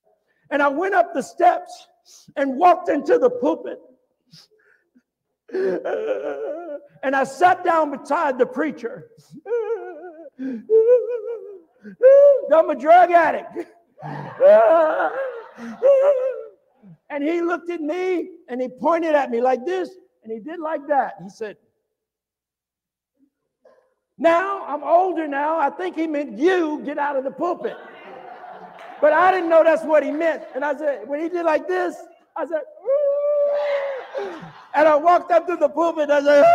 And 0.49 0.61
I 0.61 0.67
went 0.67 0.95
up 0.95 1.13
the 1.13 1.21
steps 1.21 1.87
and 2.35 2.57
walked 2.57 2.89
into 2.89 3.19
the 3.19 3.29
pulpit. 3.29 3.79
And 7.03 7.15
I 7.15 7.23
sat 7.23 7.63
down 7.63 7.95
beside 7.95 8.37
the 8.37 8.45
preacher. 8.45 9.07
I'm 10.39 10.65
a 12.69 12.75
drug 12.75 13.11
addict. 13.11 13.67
And 17.09 17.23
he 17.23 17.41
looked 17.41 17.69
at 17.69 17.81
me 17.81 18.29
and 18.47 18.61
he 18.61 18.69
pointed 18.69 19.15
at 19.15 19.29
me 19.29 19.41
like 19.41 19.65
this 19.65 19.89
and 20.23 20.31
he 20.31 20.39
did 20.39 20.59
like 20.59 20.87
that. 20.87 21.15
He 21.21 21.29
said, 21.29 21.57
Now 24.17 24.65
I'm 24.65 24.81
older 24.81 25.27
now. 25.27 25.59
I 25.59 25.69
think 25.69 25.97
he 25.97 26.07
meant 26.07 26.39
you 26.39 26.81
get 26.85 26.97
out 26.97 27.17
of 27.17 27.25
the 27.25 27.31
pulpit. 27.31 27.75
But 29.01 29.13
I 29.13 29.31
didn't 29.31 29.49
know 29.49 29.63
that's 29.63 29.83
what 29.83 30.03
he 30.03 30.11
meant. 30.11 30.43
And 30.55 30.63
I 30.63 30.75
said, 30.75 31.07
when 31.07 31.19
he 31.19 31.27
did 31.27 31.43
like 31.43 31.67
this, 31.67 31.95
I 32.35 32.45
said, 32.45 32.61
and 34.73 34.87
I 34.87 34.95
walked 34.95 35.31
up 35.31 35.47
to 35.47 35.55
the 35.55 35.67
pulpit 35.67 36.09
and 36.09 36.13
I 36.13 36.21
said. 36.21 36.45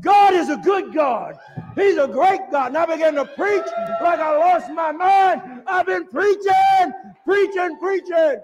God 0.00 0.34
is 0.34 0.48
a 0.48 0.56
good 0.56 0.92
God. 0.92 1.38
He's 1.74 1.96
a 1.96 2.08
great 2.08 2.40
God. 2.50 2.68
And 2.68 2.78
I 2.78 2.86
began 2.86 3.14
to 3.14 3.24
preach 3.24 3.66
like 4.02 4.20
I 4.20 4.36
lost 4.36 4.70
my 4.70 4.92
mind. 4.92 5.62
I've 5.66 5.86
been 5.86 6.06
preaching, 6.06 6.92
preaching, 7.24 7.78
preaching. 7.78 8.40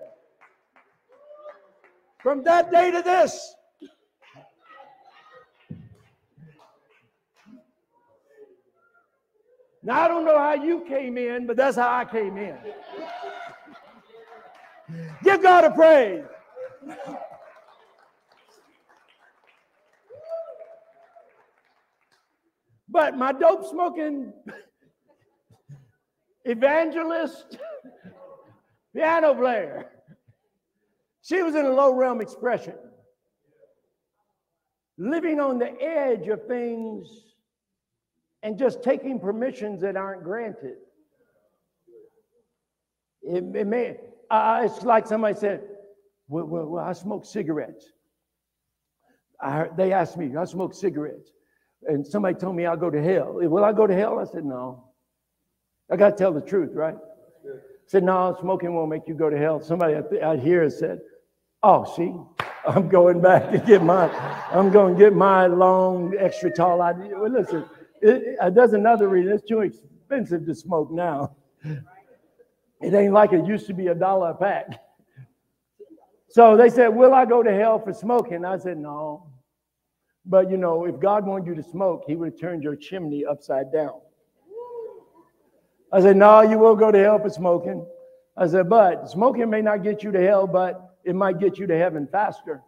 From 2.23 2.43
that 2.45 2.71
day 2.71 2.91
to 2.91 3.03
this, 3.03 3.55
Now, 9.87 10.03
I 10.03 10.09
don't 10.09 10.25
know 10.25 10.37
how 10.37 10.55
you 10.55 10.81
came 10.81 11.17
in, 11.17 11.47
but 11.47 11.57
that's 11.57 11.77
how 11.77 11.97
I 11.97 12.05
came 12.05 12.37
in. 12.37 12.57
Give 15.23 15.41
God 15.41 15.63
a 15.63 15.71
praise. 15.71 16.25
But 22.97 23.15
my 23.19 23.31
dope 23.31 23.67
smoking 23.67 24.33
evangelist, 26.47 27.59
piano 28.95 29.35
player, 29.35 29.91
she 31.21 31.43
was 31.43 31.55
in 31.55 31.67
a 31.67 31.71
low 31.71 31.93
realm 31.93 32.23
expression, 32.23 32.73
living 34.97 35.41
on 35.41 35.59
the 35.59 35.79
edge 35.79 36.29
of 36.29 36.47
things 36.47 37.07
and 38.43 38.57
just 38.57 38.83
taking 38.83 39.21
permissions 39.21 39.83
that 39.83 39.99
aren't 39.99 40.25
granted. 40.25 40.77
It, 43.21 43.45
it 43.55 43.67
may, 43.67 43.99
uh, 44.31 44.63
it's 44.65 44.83
like 44.85 45.07
somebody 45.07 45.39
said, 45.39 45.69
well, 46.29 46.47
well, 46.47 46.65
well 46.65 46.83
I 46.83 46.95
smoke 46.95 47.27
cigarettes. 47.27 47.93
I 49.39 49.51
heard, 49.53 49.77
they 49.77 49.93
asked 49.93 50.17
me, 50.17 50.35
I 50.35 50.47
smoke 50.47 50.73
cigarettes. 50.73 51.36
And 51.89 52.07
somebody 52.07 52.35
told 52.35 52.57
me 52.57 52.67
I'll 52.67 52.77
go 52.77 52.91
to 52.91 53.03
hell. 53.03 53.35
Will 53.35 53.65
I 53.65 53.73
go 53.73 53.87
to 53.87 53.95
hell? 53.95 54.19
I 54.19 54.25
said, 54.25 54.45
no. 54.45 54.85
I 55.91 55.97
got 55.97 56.11
to 56.11 56.17
tell 56.17 56.33
the 56.33 56.41
truth, 56.41 56.71
right? 56.75 56.97
I 56.97 57.59
said, 57.87 58.03
no, 58.03 58.37
smoking 58.41 58.75
won't 58.75 58.91
make 58.91 59.03
you 59.07 59.15
go 59.15 59.31
to 59.31 59.39
hell. 59.39 59.63
Somebody 59.63 59.95
out 60.21 60.41
here 60.41 60.69
said, 60.69 61.01
Oh, 61.63 61.85
see, 61.97 62.15
I'm 62.69 62.89
going 62.89 63.21
back 63.21 63.51
to 63.51 63.59
get 63.59 63.83
my, 63.83 64.09
I'm 64.53 64.71
going 64.71 64.95
to 64.95 65.01
get 65.01 65.15
my 65.15 65.47
long, 65.47 66.15
extra 66.19 66.51
tall 66.51 66.83
ID. 66.83 67.15
Well, 67.15 67.31
listen, 67.31 67.65
it, 68.03 68.37
it, 68.41 68.55
there's 68.55 68.73
another 68.73 69.09
reason. 69.09 69.33
It's 69.33 69.49
too 69.49 69.61
expensive 69.61 70.47
to 70.47 70.55
smoke 70.55 70.93
now. 70.93 71.35
It 72.81 72.95
ain't 72.95 73.13
like 73.13 73.33
it 73.33 73.47
used 73.47 73.67
to 73.69 73.75
be 73.75 73.89
a 73.89 73.95
dollar 73.95 74.31
a 74.31 74.35
pack. 74.35 74.81
So 76.29 76.57
they 76.57 76.69
said, 76.69 76.89
Will 76.89 77.15
I 77.15 77.25
go 77.25 77.43
to 77.43 77.53
hell 77.53 77.79
for 77.79 77.93
smoking? 77.93 78.45
I 78.45 78.59
said, 78.59 78.77
No. 78.79 79.27
But 80.27 80.51
you 80.51 80.57
know, 80.57 80.85
if 80.85 80.99
God 80.99 81.25
wanted 81.25 81.47
you 81.47 81.55
to 81.55 81.63
smoke, 81.63 82.05
He 82.07 82.17
would 82.17 82.33
have 82.33 82.41
turned 82.41 82.63
your 82.63 82.77
chimney 82.77 83.25
upside 83.25 83.73
down. 83.73 84.01
I 85.93 86.01
said, 86.01 86.17
No, 86.17 86.41
you 86.43 86.59
will 86.59 86.77
go 86.77 86.91
to 86.91 86.99
hell 86.99 87.19
for 87.19 87.31
smoking. 87.31 87.87
I 88.37 88.47
said, 88.49 88.69
But 88.69 89.09
smoking 89.09 89.49
may 89.49 89.63
not 89.63 89.83
get 89.83 90.03
you 90.03 90.11
to 90.13 90.21
hell, 90.21 90.47
but 90.47 90.97
it 91.05 91.15
might 91.15 91.39
get 91.39 91.59
you 91.59 91.67
to 91.69 91.79
heaven 91.79 92.09
faster. 92.11 92.63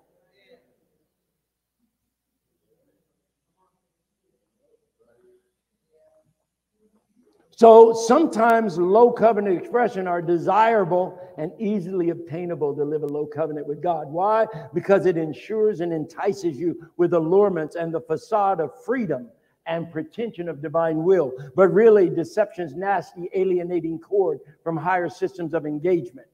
So 7.59 7.93
sometimes 7.93 8.79
low 8.79 9.11
covenant 9.11 9.59
expression 9.59 10.07
are 10.07 10.23
desirable 10.23 11.19
and 11.39 11.51
easily 11.59 12.11
obtainable 12.11 12.73
to 12.77 12.85
live 12.85 13.03
a 13.03 13.07
low 13.07 13.27
covenant 13.27 13.67
with 13.67 13.83
God. 13.83 14.07
Why? 14.13 14.47
Because 14.73 15.07
it 15.07 15.17
ensures 15.17 15.81
and 15.81 15.93
entices 15.93 16.57
you 16.57 16.89
with 16.99 17.15
allurements 17.15 17.75
and 17.75 17.93
the 17.93 18.01
facade 18.01 18.61
of 18.61 18.71
freedom 18.85 19.29
and 19.67 19.91
pretension 19.91 20.49
of 20.49 20.63
divine 20.63 21.03
will. 21.03 21.33
But 21.57 21.75
really, 21.75 22.09
deception's 22.09 22.77
nasty, 22.77 23.29
alienating 23.35 23.99
cord 23.99 24.39
from 24.63 24.77
higher 24.77 25.09
systems 25.09 25.53
of 25.53 25.67
engagement 25.67 26.29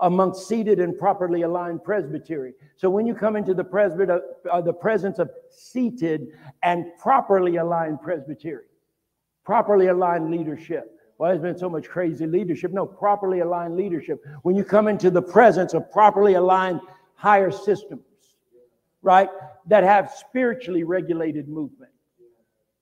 amongst 0.00 0.48
seated 0.48 0.80
and 0.80 0.98
properly 0.98 1.42
aligned 1.42 1.84
presbytery. 1.84 2.54
So 2.74 2.90
when 2.90 3.06
you 3.06 3.14
come 3.14 3.36
into 3.36 3.54
the 3.54 3.62
presbyter, 3.62 4.22
uh, 4.50 4.60
the 4.60 4.72
presence 4.72 5.20
of 5.20 5.30
seated 5.50 6.32
and 6.64 6.86
properly 6.98 7.58
aligned 7.58 8.02
presbytery, 8.02 8.64
properly 9.48 9.86
aligned 9.86 10.30
leadership. 10.30 10.94
Why 11.16 11.30
there's 11.30 11.40
been 11.40 11.56
so 11.56 11.70
much 11.70 11.88
crazy 11.88 12.26
leadership? 12.26 12.70
No, 12.70 12.84
properly 12.84 13.40
aligned 13.40 13.76
leadership. 13.76 14.22
When 14.42 14.54
you 14.54 14.62
come 14.62 14.88
into 14.88 15.10
the 15.10 15.22
presence 15.22 15.72
of 15.72 15.90
properly 15.90 16.34
aligned 16.34 16.82
higher 17.14 17.50
systems, 17.50 18.02
right, 19.00 19.30
that 19.68 19.84
have 19.84 20.12
spiritually 20.12 20.84
regulated 20.84 21.48
movement, 21.48 21.90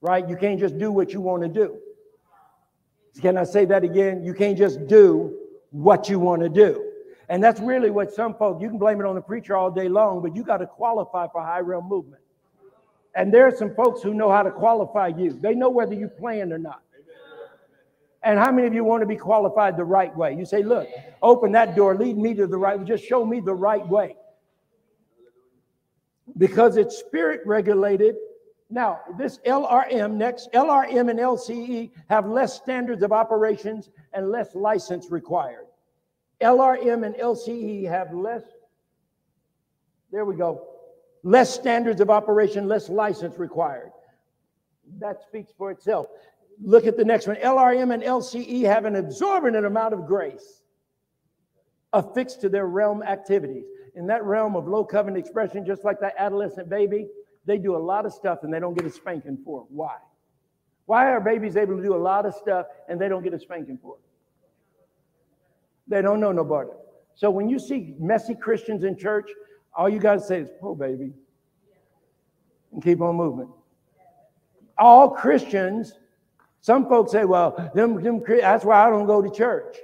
right? 0.01 0.27
You 0.27 0.35
can't 0.35 0.59
just 0.59 0.77
do 0.77 0.91
what 0.91 1.13
you 1.13 1.21
want 1.21 1.41
to 1.43 1.47
do. 1.47 1.77
Can 3.21 3.37
I 3.37 3.45
say 3.45 3.63
that 3.63 3.85
again? 3.85 4.25
You 4.25 4.33
can't 4.33 4.57
just 4.57 4.87
do 4.87 5.39
what 5.69 6.09
you 6.09 6.19
want 6.19 6.41
to 6.41 6.49
do. 6.49 6.83
And 7.29 7.41
that's 7.41 7.61
really 7.61 7.91
what 7.91 8.11
some 8.11 8.35
folks, 8.35 8.61
you 8.61 8.67
can 8.67 8.77
blame 8.77 8.99
it 8.99 9.05
on 9.05 9.15
the 9.15 9.21
preacher 9.21 9.55
all 9.55 9.71
day 9.71 9.87
long, 9.87 10.21
but 10.21 10.35
you 10.35 10.43
got 10.43 10.57
to 10.57 10.67
qualify 10.67 11.27
for 11.31 11.41
high 11.41 11.61
realm 11.61 11.87
movement. 11.87 12.21
And 13.17 13.33
there 13.33 13.47
are 13.47 13.55
some 13.55 13.73
folks 13.73 14.03
who 14.03 14.13
know 14.13 14.31
how 14.31 14.43
to 14.43 14.51
qualify 14.51 15.07
you. 15.07 15.33
They 15.33 15.55
know 15.55 15.69
whether 15.69 15.95
you 15.95 16.07
plan 16.07 16.53
or 16.53 16.59
not. 16.59 16.83
And 18.21 18.37
how 18.37 18.51
many 18.51 18.67
of 18.67 18.75
you 18.75 18.83
want 18.83 19.01
to 19.01 19.07
be 19.07 19.15
qualified 19.15 19.75
the 19.75 19.85
right 19.85 20.15
way? 20.15 20.35
You 20.35 20.45
say, 20.45 20.61
look, 20.61 20.87
open 21.23 21.51
that 21.53 21.75
door, 21.75 21.95
lead 21.95 22.15
me 22.15 22.35
to 22.35 22.45
the 22.45 22.57
right 22.57 22.83
just 22.85 23.03
show 23.03 23.25
me 23.25 23.39
the 23.39 23.55
right 23.55 23.85
way. 23.87 24.15
Because 26.37 26.77
it's 26.77 26.95
spirit 26.97 27.41
regulated. 27.45 28.17
Now, 28.69 28.99
this 29.17 29.39
LRM, 29.47 30.13
next, 30.13 30.49
LRM 30.53 31.09
and 31.09 31.17
LCE 31.17 31.89
have 32.09 32.27
less 32.27 32.53
standards 32.53 33.01
of 33.01 33.11
operations 33.11 33.89
and 34.13 34.29
less 34.29 34.53
license 34.53 35.09
required. 35.09 35.65
LRM 36.39 37.03
and 37.03 37.15
LCE 37.15 37.89
have 37.89 38.13
less, 38.13 38.43
there 40.11 40.25
we 40.25 40.35
go, 40.35 40.76
less 41.27 41.53
standards 41.53 41.99
of 41.99 42.09
operation, 42.09 42.69
less 42.69 42.87
license 42.87 43.37
required. 43.37 43.91
That 44.99 45.21
speaks 45.21 45.51
for 45.57 45.71
itself. 45.71 46.07
Look 46.63 46.87
at 46.87 46.95
the 46.95 47.03
next 47.03 47.27
one. 47.27 47.35
LRM 47.35 47.93
and 47.93 48.01
LCE 48.01 48.63
have 48.63 48.85
an 48.85 48.95
absorbent 48.95 49.57
amount 49.57 49.93
of 49.93 50.07
grace 50.07 50.61
affixed 51.91 52.39
to 52.41 52.49
their 52.49 52.67
realm 52.67 53.03
activities. 53.03 53.65
In 53.95 54.07
that 54.07 54.23
realm 54.23 54.55
of 54.55 54.67
low 54.69 54.85
covenant 54.85 55.17
expression, 55.17 55.65
just 55.65 55.83
like 55.83 55.99
that 55.99 56.15
adolescent 56.17 56.69
baby, 56.69 57.07
they 57.45 57.57
do 57.57 57.75
a 57.75 57.77
lot 57.77 58.05
of 58.05 58.13
stuff 58.13 58.39
and 58.43 58.53
they 58.53 58.59
don't 58.61 58.73
get 58.73 58.85
a 58.85 58.89
spanking 58.89 59.37
for 59.43 59.61
it. 59.61 59.67
Why? 59.69 59.97
Why 60.85 61.11
are 61.11 61.19
babies 61.19 61.57
able 61.57 61.75
to 61.75 61.83
do 61.83 61.93
a 61.93 61.97
lot 61.97 62.25
of 62.25 62.35
stuff 62.35 62.67
and 62.87 63.01
they 63.01 63.09
don't 63.09 63.23
get 63.23 63.33
a 63.33 63.39
spanking 63.39 63.77
for 63.81 63.95
it? 63.95 64.01
They 65.89 66.01
don't 66.01 66.21
know 66.21 66.31
no 66.31 66.45
better. 66.45 66.77
So 67.15 67.29
when 67.29 67.49
you 67.49 67.59
see 67.59 67.95
messy 67.99 68.33
Christians 68.33 68.85
in 68.85 68.97
church, 68.97 69.29
all 69.77 69.87
you 69.87 69.99
got 69.99 70.15
to 70.15 70.21
say 70.21 70.39
is, 70.39 70.49
"Oh, 70.61 70.75
baby," 70.75 71.13
and 72.73 72.83
keep 72.83 72.99
on 72.99 73.15
moving. 73.15 73.49
All 74.77 75.11
Christians. 75.11 75.93
Some 76.61 76.89
folks 76.89 77.11
say, 77.11 77.23
"Well, 77.23 77.71
them, 77.73 78.01
them 78.01 78.21
that's 78.27 78.65
why 78.65 78.85
I 78.85 78.89
don't 78.89 79.05
go 79.05 79.21
to 79.21 79.29
church." 79.29 79.77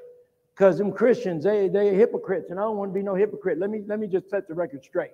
Because 0.54 0.78
them 0.78 0.92
Christians, 0.92 1.44
they 1.44 1.70
they 1.70 1.96
hypocrites, 1.96 2.50
and 2.50 2.60
I 2.60 2.64
don't 2.64 2.78
want 2.78 2.90
to 2.92 2.94
be 2.94 3.04
no 3.04 3.16
hypocrite. 3.16 3.60
Let 3.60 3.70
me 3.70 3.84
let 3.88 4.00
me 4.00 4.08
just 4.08 4.30
set 4.30 4.48
the 4.48 4.54
record 4.54 4.84
straight. 4.84 5.14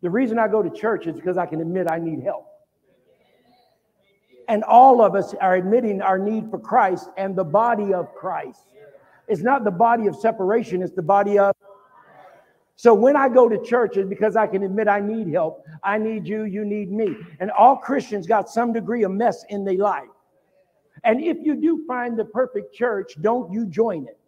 The 0.00 0.10
reason 0.10 0.38
I 0.38 0.48
go 0.48 0.62
to 0.62 0.70
church 0.70 1.06
is 1.06 1.14
because 1.14 1.38
I 1.38 1.46
can 1.46 1.60
admit 1.60 1.90
I 1.90 1.98
need 1.98 2.22
help. 2.22 2.46
And 4.48 4.62
all 4.64 5.00
of 5.00 5.14
us 5.14 5.34
are 5.34 5.54
admitting 5.54 6.02
our 6.02 6.18
need 6.18 6.50
for 6.50 6.58
Christ 6.58 7.08
and 7.16 7.34
the 7.34 7.44
body 7.44 7.94
of 7.94 8.14
Christ. 8.14 8.60
It's 9.28 9.40
not 9.40 9.64
the 9.64 9.70
body 9.70 10.06
of 10.06 10.16
separation, 10.16 10.82
it's 10.82 10.92
the 10.94 11.02
body 11.02 11.38
of. 11.38 11.54
So 12.76 12.92
when 12.92 13.16
I 13.16 13.28
go 13.28 13.48
to 13.48 13.62
church, 13.62 13.96
it's 13.96 14.08
because 14.08 14.36
I 14.36 14.46
can 14.46 14.62
admit 14.62 14.88
I 14.88 15.00
need 15.00 15.28
help. 15.28 15.64
I 15.82 15.96
need 15.96 16.26
you, 16.26 16.44
you 16.44 16.64
need 16.64 16.90
me. 16.90 17.16
And 17.38 17.50
all 17.52 17.76
Christians 17.76 18.26
got 18.26 18.48
some 18.48 18.72
degree 18.72 19.04
of 19.04 19.12
mess 19.12 19.44
in 19.48 19.64
their 19.64 19.78
life. 19.78 20.08
And 21.04 21.22
if 21.22 21.38
you 21.40 21.54
do 21.54 21.84
find 21.86 22.18
the 22.18 22.24
perfect 22.24 22.74
church, 22.74 23.14
don't 23.20 23.52
you 23.52 23.66
join 23.66 24.06
it. 24.06 24.18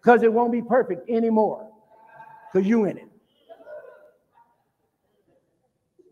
Because 0.00 0.22
it 0.22 0.32
won't 0.32 0.52
be 0.52 0.60
perfect 0.60 1.08
anymore. 1.08 1.70
Because 2.52 2.68
you 2.68 2.84
in 2.84 2.98
it. 2.98 3.08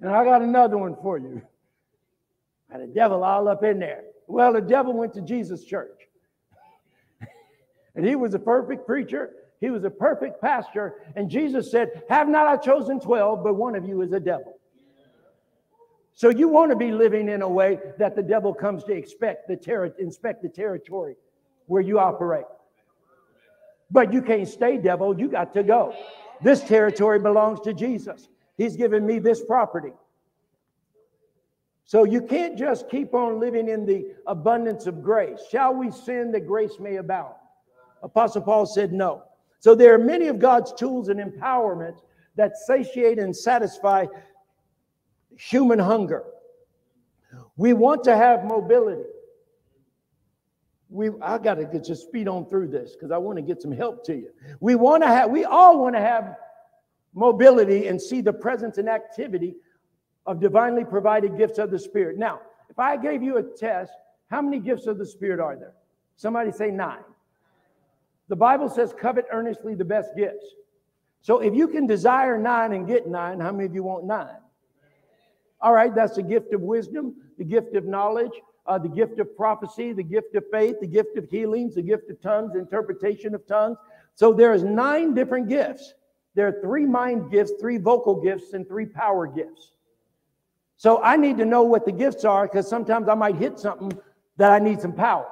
And 0.00 0.10
I 0.10 0.24
got 0.24 0.40
another 0.40 0.78
one 0.78 0.96
for 1.02 1.18
you. 1.18 1.42
And 2.70 2.82
the 2.82 2.86
devil 2.86 3.24
all 3.24 3.48
up 3.48 3.64
in 3.64 3.78
there. 3.78 4.04
Well, 4.26 4.52
the 4.52 4.60
devil 4.60 4.94
went 4.94 5.12
to 5.14 5.20
Jesus' 5.20 5.64
church. 5.64 6.08
And 7.96 8.06
he 8.06 8.14
was 8.14 8.34
a 8.34 8.38
perfect 8.38 8.86
preacher. 8.86 9.32
He 9.60 9.70
was 9.70 9.84
a 9.84 9.90
perfect 9.90 10.40
pastor. 10.40 10.94
And 11.16 11.30
Jesus 11.30 11.70
said, 11.70 12.02
Have 12.08 12.28
not 12.28 12.46
I 12.46 12.56
chosen 12.56 12.98
12, 12.98 13.44
but 13.44 13.54
one 13.54 13.74
of 13.76 13.84
you 13.86 14.00
is 14.02 14.12
a 14.12 14.20
devil. 14.20 14.58
So 16.14 16.28
you 16.28 16.48
want 16.48 16.70
to 16.70 16.76
be 16.76 16.92
living 16.92 17.28
in 17.28 17.42
a 17.42 17.48
way 17.48 17.78
that 17.98 18.16
the 18.16 18.22
devil 18.22 18.52
comes 18.52 18.84
to 18.84 18.92
expect 18.92 19.48
the 19.48 19.56
ter- 19.56 19.94
inspect 19.98 20.42
the 20.42 20.48
territory 20.48 21.16
where 21.66 21.82
you 21.82 21.98
operate. 21.98 22.44
But 23.90 24.12
you 24.12 24.22
can't 24.22 24.48
stay 24.48 24.76
devil, 24.78 25.18
you 25.18 25.28
got 25.28 25.54
to 25.54 25.62
go. 25.62 25.94
This 26.42 26.62
territory 26.62 27.18
belongs 27.18 27.60
to 27.60 27.74
Jesus. 27.74 28.28
He's 28.56 28.76
given 28.76 29.06
me 29.06 29.18
this 29.18 29.42
property. 29.44 29.92
So 31.84 32.04
you 32.04 32.22
can't 32.22 32.56
just 32.56 32.88
keep 32.88 33.14
on 33.14 33.40
living 33.40 33.68
in 33.68 33.84
the 33.84 34.14
abundance 34.26 34.86
of 34.86 35.02
grace. 35.02 35.40
Shall 35.50 35.74
we 35.74 35.90
sin 35.90 36.30
that 36.32 36.46
grace 36.46 36.78
may 36.78 36.96
abound? 36.96 37.34
Apostle 38.02 38.42
Paul 38.42 38.66
said 38.66 38.92
no. 38.92 39.24
So 39.60 39.74
there 39.74 39.94
are 39.94 39.98
many 39.98 40.28
of 40.28 40.38
God's 40.38 40.72
tools 40.72 41.08
and 41.08 41.20
empowerment 41.20 41.96
that 42.36 42.56
satiate 42.56 43.18
and 43.18 43.36
satisfy 43.36 44.06
human 45.36 45.78
hunger. 45.78 46.24
We 47.56 47.74
want 47.74 48.02
to 48.04 48.16
have 48.16 48.44
mobility. 48.44 49.08
We, 50.88 51.10
I 51.22 51.38
got 51.38 51.54
to 51.54 51.80
just 51.80 52.04
speed 52.04 52.26
on 52.26 52.46
through 52.46 52.68
this 52.68 52.94
because 52.94 53.12
I 53.12 53.18
want 53.18 53.36
to 53.36 53.42
get 53.42 53.62
some 53.62 53.70
help 53.70 54.04
to 54.06 54.14
you. 54.14 54.30
We 54.60 54.74
want 54.74 55.02
to 55.02 55.08
have, 55.08 55.30
we 55.30 55.44
all 55.44 55.80
want 55.80 55.94
to 55.94 56.00
have 56.00 56.36
mobility 57.14 57.86
and 57.86 58.00
see 58.00 58.20
the 58.20 58.32
presence 58.32 58.78
and 58.78 58.88
activity 58.88 59.54
of 60.26 60.40
divinely 60.40 60.84
provided 60.84 61.36
gifts 61.36 61.58
of 61.58 61.70
the 61.70 61.78
Spirit. 61.78 62.18
Now, 62.18 62.40
if 62.70 62.78
I 62.78 62.96
gave 62.96 63.22
you 63.22 63.36
a 63.36 63.42
test, 63.42 63.92
how 64.30 64.40
many 64.40 64.58
gifts 64.58 64.86
of 64.86 64.98
the 64.98 65.06
Spirit 65.06 65.38
are 65.38 65.56
there? 65.56 65.74
Somebody 66.16 66.50
say 66.50 66.70
nine. 66.70 67.04
The 68.30 68.36
Bible 68.36 68.68
says, 68.68 68.94
covet 68.96 69.26
earnestly 69.32 69.74
the 69.74 69.84
best 69.84 70.16
gifts. 70.16 70.46
So 71.20 71.40
if 71.40 71.52
you 71.52 71.66
can 71.66 71.88
desire 71.88 72.38
nine 72.38 72.72
and 72.72 72.86
get 72.86 73.08
nine, 73.08 73.40
how 73.40 73.50
many 73.50 73.64
of 73.64 73.74
you 73.74 73.82
want 73.82 74.04
nine? 74.04 74.36
All 75.60 75.74
right, 75.74 75.92
that's 75.92 76.14
the 76.14 76.22
gift 76.22 76.54
of 76.54 76.60
wisdom, 76.60 77.16
the 77.38 77.44
gift 77.44 77.74
of 77.74 77.86
knowledge, 77.86 78.30
uh, 78.66 78.78
the 78.78 78.88
gift 78.88 79.18
of 79.18 79.36
prophecy, 79.36 79.92
the 79.92 80.04
gift 80.04 80.36
of 80.36 80.44
faith, 80.52 80.76
the 80.80 80.86
gift 80.86 81.18
of 81.18 81.28
healings, 81.28 81.74
the 81.74 81.82
gift 81.82 82.08
of 82.08 82.22
tongues, 82.22 82.54
interpretation 82.54 83.34
of 83.34 83.44
tongues. 83.48 83.76
So 84.14 84.32
there's 84.32 84.62
nine 84.62 85.12
different 85.12 85.48
gifts. 85.48 85.94
There 86.36 86.46
are 86.46 86.60
three 86.62 86.86
mind 86.86 87.32
gifts, 87.32 87.54
three 87.60 87.78
vocal 87.78 88.14
gifts, 88.14 88.52
and 88.52 88.66
three 88.66 88.86
power 88.86 89.26
gifts. 89.26 89.72
So 90.76 91.02
I 91.02 91.16
need 91.16 91.36
to 91.38 91.44
know 91.44 91.64
what 91.64 91.84
the 91.84 91.92
gifts 91.92 92.24
are 92.24 92.46
because 92.46 92.68
sometimes 92.68 93.08
I 93.08 93.14
might 93.14 93.34
hit 93.34 93.58
something 93.58 93.92
that 94.36 94.52
I 94.52 94.60
need 94.60 94.80
some 94.80 94.92
power. 94.92 95.26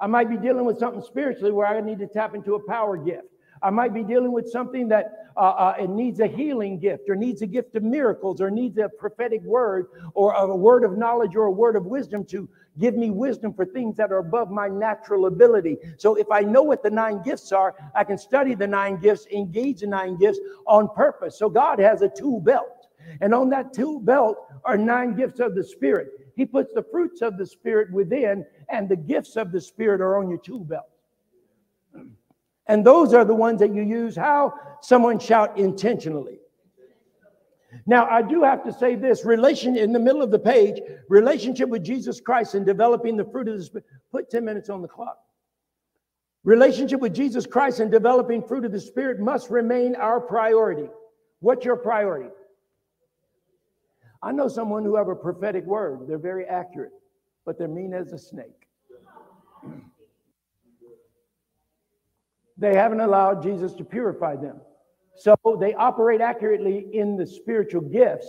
I 0.00 0.06
might 0.06 0.30
be 0.30 0.36
dealing 0.36 0.64
with 0.64 0.78
something 0.78 1.02
spiritually 1.02 1.52
where 1.52 1.66
I 1.66 1.80
need 1.80 1.98
to 1.98 2.06
tap 2.06 2.34
into 2.34 2.54
a 2.54 2.66
power 2.66 2.96
gift. 2.96 3.26
I 3.62 3.70
might 3.70 3.92
be 3.92 4.02
dealing 4.02 4.32
with 4.32 4.48
something 4.48 4.88
that 4.88 5.32
uh, 5.36 5.40
uh, 5.40 5.74
it 5.78 5.90
needs 5.90 6.20
a 6.20 6.26
healing 6.26 6.78
gift 6.78 7.08
or 7.08 7.14
needs 7.14 7.42
a 7.42 7.46
gift 7.46 7.76
of 7.76 7.82
miracles 7.82 8.40
or 8.40 8.50
needs 8.50 8.78
a 8.78 8.88
prophetic 8.88 9.42
word 9.42 9.86
or 10.14 10.32
a 10.32 10.56
word 10.56 10.84
of 10.84 10.96
knowledge 10.96 11.36
or 11.36 11.44
a 11.44 11.50
word 11.50 11.76
of 11.76 11.84
wisdom 11.84 12.24
to 12.24 12.48
give 12.78 12.94
me 12.96 13.10
wisdom 13.10 13.52
for 13.52 13.66
things 13.66 13.96
that 13.96 14.10
are 14.10 14.18
above 14.18 14.50
my 14.50 14.68
natural 14.68 15.26
ability. 15.26 15.76
So 15.98 16.14
if 16.14 16.30
I 16.30 16.40
know 16.40 16.62
what 16.62 16.82
the 16.82 16.90
nine 16.90 17.22
gifts 17.22 17.52
are, 17.52 17.74
I 17.94 18.04
can 18.04 18.16
study 18.16 18.54
the 18.54 18.66
nine 18.66 18.96
gifts, 18.96 19.26
engage 19.26 19.80
the 19.80 19.86
nine 19.88 20.16
gifts 20.16 20.38
on 20.66 20.88
purpose. 20.94 21.38
So 21.38 21.50
God 21.50 21.78
has 21.78 22.02
a 22.02 22.08
tool 22.08 22.40
belt. 22.40 22.86
And 23.20 23.34
on 23.34 23.50
that 23.50 23.72
tool 23.72 24.00
belt 24.00 24.38
are 24.64 24.76
nine 24.78 25.14
gifts 25.14 25.40
of 25.40 25.54
the 25.54 25.64
Spirit. 25.64 26.08
He 26.40 26.46
puts 26.46 26.72
the 26.72 26.82
fruits 26.82 27.20
of 27.20 27.36
the 27.36 27.44
Spirit 27.44 27.92
within, 27.92 28.46
and 28.70 28.88
the 28.88 28.96
gifts 28.96 29.36
of 29.36 29.52
the 29.52 29.60
Spirit 29.60 30.00
are 30.00 30.16
on 30.16 30.30
your 30.30 30.38
tool 30.38 30.64
belt. 30.64 30.88
And 32.66 32.82
those 32.82 33.12
are 33.12 33.26
the 33.26 33.34
ones 33.34 33.60
that 33.60 33.74
you 33.74 33.82
use. 33.82 34.16
How? 34.16 34.54
Someone 34.80 35.18
shout 35.18 35.58
intentionally. 35.58 36.38
Now, 37.84 38.08
I 38.08 38.22
do 38.22 38.42
have 38.42 38.64
to 38.64 38.72
say 38.72 38.94
this 38.94 39.22
relation 39.22 39.76
in 39.76 39.92
the 39.92 39.98
middle 39.98 40.22
of 40.22 40.30
the 40.30 40.38
page, 40.38 40.80
relationship 41.10 41.68
with 41.68 41.84
Jesus 41.84 42.22
Christ 42.22 42.54
and 42.54 42.64
developing 42.64 43.18
the 43.18 43.24
fruit 43.26 43.46
of 43.46 43.58
the 43.58 43.62
Spirit. 43.64 43.84
Put 44.10 44.30
10 44.30 44.42
minutes 44.42 44.70
on 44.70 44.80
the 44.80 44.88
clock. 44.88 45.18
Relationship 46.44 47.00
with 47.00 47.14
Jesus 47.14 47.44
Christ 47.44 47.80
and 47.80 47.90
developing 47.90 48.42
fruit 48.42 48.64
of 48.64 48.72
the 48.72 48.80
Spirit 48.80 49.20
must 49.20 49.50
remain 49.50 49.94
our 49.94 50.22
priority. 50.22 50.88
What's 51.40 51.66
your 51.66 51.76
priority? 51.76 52.30
I 54.22 54.32
know 54.32 54.48
someone 54.48 54.84
who 54.84 54.96
have 54.96 55.08
a 55.08 55.14
prophetic 55.14 55.64
word. 55.64 56.06
They're 56.06 56.18
very 56.18 56.44
accurate, 56.44 56.92
but 57.46 57.58
they're 57.58 57.68
mean 57.68 57.94
as 57.94 58.12
a 58.12 58.18
snake. 58.18 58.68
They 62.58 62.74
haven't 62.74 63.00
allowed 63.00 63.42
Jesus 63.42 63.72
to 63.74 63.84
purify 63.84 64.36
them. 64.36 64.60
So 65.16 65.34
they 65.58 65.74
operate 65.74 66.20
accurately 66.20 66.88
in 66.92 67.16
the 67.16 67.26
spiritual 67.26 67.80
gifts, 67.80 68.28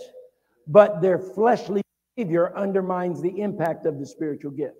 but 0.66 1.02
their 1.02 1.18
fleshly 1.18 1.82
behavior 2.16 2.56
undermines 2.56 3.20
the 3.20 3.40
impact 3.40 3.84
of 3.84 3.98
the 3.98 4.06
spiritual 4.06 4.52
gift. 4.52 4.76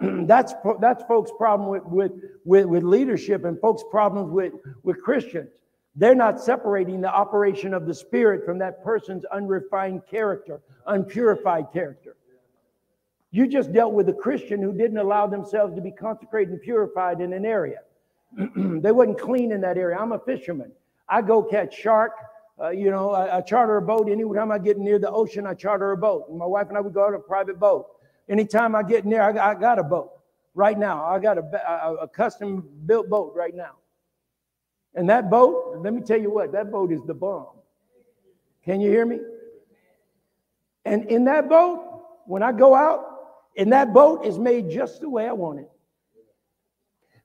that's 0.00 0.54
that's 0.80 1.04
folks' 1.04 1.30
problem 1.38 1.68
with, 1.68 1.84
with, 1.84 2.12
with, 2.44 2.66
with 2.66 2.82
leadership 2.82 3.44
and 3.44 3.58
folks' 3.60 3.84
problems 3.90 4.30
with, 4.30 4.52
with 4.82 5.00
Christians. 5.02 5.50
They're 5.96 6.14
not 6.14 6.38
separating 6.38 7.00
the 7.00 7.12
operation 7.12 7.72
of 7.72 7.86
the 7.86 7.94
Spirit 7.94 8.44
from 8.44 8.58
that 8.58 8.84
person's 8.84 9.24
unrefined 9.26 10.02
character, 10.06 10.60
unpurified 10.86 11.72
character. 11.72 12.16
You 13.30 13.46
just 13.46 13.72
dealt 13.72 13.94
with 13.94 14.08
a 14.10 14.12
Christian 14.12 14.62
who 14.62 14.72
didn't 14.72 14.98
allow 14.98 15.26
themselves 15.26 15.74
to 15.74 15.80
be 15.80 15.90
consecrated 15.90 16.52
and 16.52 16.60
purified 16.60 17.20
in 17.20 17.32
an 17.32 17.46
area. 17.46 17.80
they 18.56 18.92
wasn't 18.92 19.18
clean 19.18 19.52
in 19.52 19.60
that 19.62 19.78
area. 19.78 19.96
I'm 19.98 20.12
a 20.12 20.18
fisherman. 20.18 20.70
I 21.08 21.22
go 21.22 21.42
catch 21.42 21.74
shark. 21.74 22.12
Uh, 22.60 22.70
you 22.70 22.90
know, 22.90 23.10
I, 23.10 23.38
I, 23.38 23.40
charter 23.42 23.76
a 23.76 23.82
boat. 23.82 24.08
Anytime 24.08 24.50
I 24.50 24.58
get 24.58 24.78
near 24.78 24.98
the 24.98 25.10
ocean, 25.10 25.46
I 25.46 25.52
charter 25.54 25.92
a 25.92 25.96
boat. 25.96 26.26
And 26.28 26.38
my 26.38 26.46
wife 26.46 26.68
and 26.68 26.76
I 26.76 26.80
would 26.80 26.94
go 26.94 27.06
on 27.06 27.14
a 27.14 27.18
private 27.18 27.58
boat. 27.58 27.86
Anytime 28.28 28.74
I 28.74 28.82
get 28.82 29.04
near, 29.04 29.22
I, 29.22 29.50
I 29.50 29.54
got 29.54 29.78
a 29.78 29.82
boat 29.82 30.12
right 30.54 30.78
now. 30.78 31.04
I 31.04 31.18
got 31.18 31.36
a, 31.36 31.42
a, 31.42 31.94
a 32.02 32.08
custom 32.08 32.66
built 32.86 33.10
boat 33.10 33.34
right 33.36 33.54
now. 33.54 33.72
And 34.96 35.10
that 35.10 35.30
boat, 35.30 35.76
let 35.78 35.92
me 35.92 36.00
tell 36.00 36.18
you 36.18 36.30
what, 36.30 36.52
that 36.52 36.72
boat 36.72 36.90
is 36.90 37.02
the 37.06 37.14
bomb. 37.14 37.48
Can 38.64 38.80
you 38.80 38.90
hear 38.90 39.04
me? 39.04 39.20
And 40.86 41.04
in 41.10 41.26
that 41.26 41.48
boat, 41.48 42.02
when 42.26 42.42
I 42.42 42.52
go 42.52 42.74
out, 42.74 43.04
and 43.56 43.72
that 43.72 43.92
boat 43.92 44.24
is 44.24 44.38
made 44.38 44.70
just 44.70 45.00
the 45.00 45.08
way 45.08 45.28
I 45.28 45.32
want 45.32 45.60
it. 45.60 45.70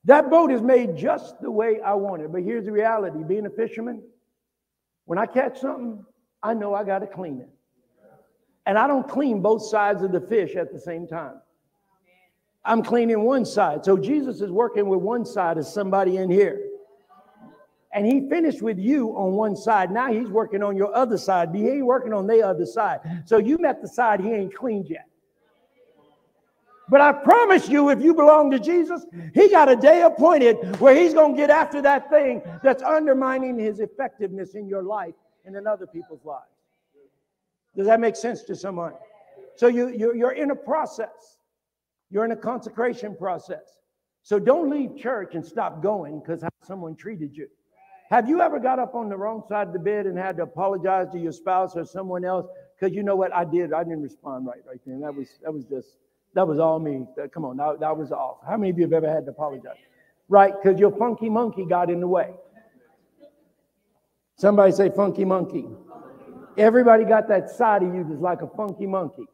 That 0.05 0.29
boat 0.29 0.51
is 0.51 0.61
made 0.61 0.97
just 0.97 1.39
the 1.41 1.51
way 1.51 1.79
I 1.81 1.93
want 1.93 2.21
it. 2.21 2.31
But 2.31 2.43
here's 2.43 2.65
the 2.65 2.71
reality 2.71 3.23
being 3.23 3.45
a 3.45 3.49
fisherman, 3.49 4.01
when 5.05 5.17
I 5.17 5.25
catch 5.25 5.59
something, 5.59 6.05
I 6.43 6.53
know 6.53 6.73
I 6.73 6.83
got 6.83 6.99
to 6.99 7.07
clean 7.07 7.39
it. 7.39 7.49
And 8.65 8.77
I 8.77 8.87
don't 8.87 9.07
clean 9.07 9.41
both 9.41 9.63
sides 9.63 10.01
of 10.03 10.11
the 10.11 10.21
fish 10.21 10.55
at 10.55 10.71
the 10.71 10.79
same 10.79 11.07
time. 11.07 11.35
I'm 12.63 12.83
cleaning 12.83 13.23
one 13.23 13.45
side. 13.45 13.83
So 13.83 13.97
Jesus 13.97 14.41
is 14.41 14.51
working 14.51 14.87
with 14.87 14.99
one 14.99 15.25
side 15.25 15.57
as 15.57 15.71
somebody 15.71 16.17
in 16.17 16.29
here. 16.29 16.70
And 17.93 18.05
he 18.05 18.29
finished 18.29 18.61
with 18.61 18.79
you 18.79 19.09
on 19.17 19.33
one 19.33 19.55
side. 19.55 19.91
Now 19.91 20.11
he's 20.11 20.29
working 20.29 20.63
on 20.63 20.77
your 20.77 20.95
other 20.95 21.17
side. 21.17 21.53
He 21.53 21.67
ain't 21.67 21.85
working 21.85 22.13
on 22.13 22.25
the 22.25 22.41
other 22.41 22.65
side. 22.65 23.23
So 23.25 23.37
you 23.37 23.57
met 23.57 23.81
the 23.81 23.87
side 23.87 24.21
he 24.21 24.31
ain't 24.31 24.55
cleaned 24.55 24.89
yet. 24.89 25.07
But 26.91 26.99
I 26.99 27.13
promise 27.13 27.69
you, 27.69 27.89
if 27.89 28.01
you 28.01 28.13
belong 28.13 28.51
to 28.51 28.59
Jesus, 28.59 29.05
He 29.33 29.49
got 29.49 29.71
a 29.71 29.77
day 29.77 30.01
appointed 30.01 30.77
where 30.81 30.93
He's 30.93 31.13
going 31.13 31.35
to 31.35 31.37
get 31.37 31.49
after 31.49 31.81
that 31.83 32.09
thing 32.09 32.41
that's 32.61 32.83
undermining 32.83 33.57
His 33.57 33.79
effectiveness 33.79 34.55
in 34.55 34.67
your 34.67 34.83
life 34.83 35.15
and 35.45 35.55
in 35.55 35.65
other 35.65 35.87
people's 35.87 36.25
lives. 36.25 36.51
Does 37.77 37.87
that 37.87 38.01
make 38.01 38.17
sense 38.17 38.43
to 38.43 38.57
someone? 38.57 38.91
So 39.55 39.67
you, 39.67 39.87
you're, 39.87 40.15
you're 40.15 40.33
in 40.33 40.51
a 40.51 40.55
process, 40.55 41.37
you're 42.09 42.25
in 42.25 42.31
a 42.31 42.35
consecration 42.35 43.15
process. 43.15 43.79
So 44.23 44.37
don't 44.37 44.69
leave 44.69 44.97
church 44.97 45.33
and 45.33 45.45
stop 45.45 45.81
going 45.81 46.19
because 46.19 46.41
how 46.41 46.49
someone 46.61 46.97
treated 46.97 47.37
you. 47.37 47.47
Have 48.11 48.27
you 48.27 48.41
ever 48.41 48.59
got 48.59 48.77
up 48.77 48.93
on 48.93 49.07
the 49.07 49.15
wrong 49.15 49.41
side 49.47 49.67
of 49.67 49.73
the 49.73 49.79
bed 49.79 50.05
and 50.05 50.17
had 50.17 50.35
to 50.35 50.43
apologize 50.43 51.07
to 51.13 51.17
your 51.17 51.31
spouse 51.31 51.77
or 51.77 51.85
someone 51.85 52.25
else? 52.25 52.45
Because 52.77 52.93
you 52.93 53.03
know 53.03 53.15
what 53.15 53.33
I 53.33 53.45
did, 53.45 53.71
I 53.71 53.85
didn't 53.85 54.01
respond 54.01 54.45
right 54.45 54.59
right 54.67 54.81
then. 54.85 54.99
That 54.99 55.15
was 55.15 55.39
that 55.41 55.53
was 55.53 55.63
just 55.63 55.95
that 56.33 56.45
was 56.45 56.59
all 56.59 56.77
me. 56.77 57.05
Come 57.33 57.45
on, 57.45 57.55
that, 57.55 57.79
that 57.79 57.95
was 57.95 58.11
off. 58.11 58.39
How 58.45 58.57
many 58.57 58.69
of 58.69 58.77
you 58.77 58.83
have 58.83 58.91
ever 58.91 59.09
had 59.09 59.25
to 59.25 59.31
apologize? 59.31 59.77
Right, 60.27 60.53
because 60.61 60.77
your 60.77 60.91
funky 60.97 61.29
monkey 61.29 61.65
got 61.65 61.89
in 61.89 62.01
the 62.01 62.07
way. 62.07 62.33
Somebody 64.35 64.73
say 64.73 64.89
funky 64.89 65.23
monkey. 65.23 65.67
Everybody 66.57 67.05
got 67.05 67.29
that 67.29 67.49
side 67.49 67.81
of 67.81 67.95
you 67.95 68.03
that's 68.03 68.19
like 68.19 68.41
a 68.41 68.47
funky 68.47 68.87
monkey. 68.87 69.25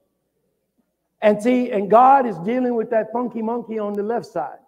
And 1.24 1.42
see, 1.42 1.72
and 1.72 1.90
God 1.90 2.28
is 2.28 2.38
dealing 2.40 2.76
with 2.76 2.92
that 2.92 3.12
funky 3.12 3.42
monkey 3.42 3.80
on 3.80 3.94
the 3.94 4.04
left 4.04 4.28
side. 4.28 4.60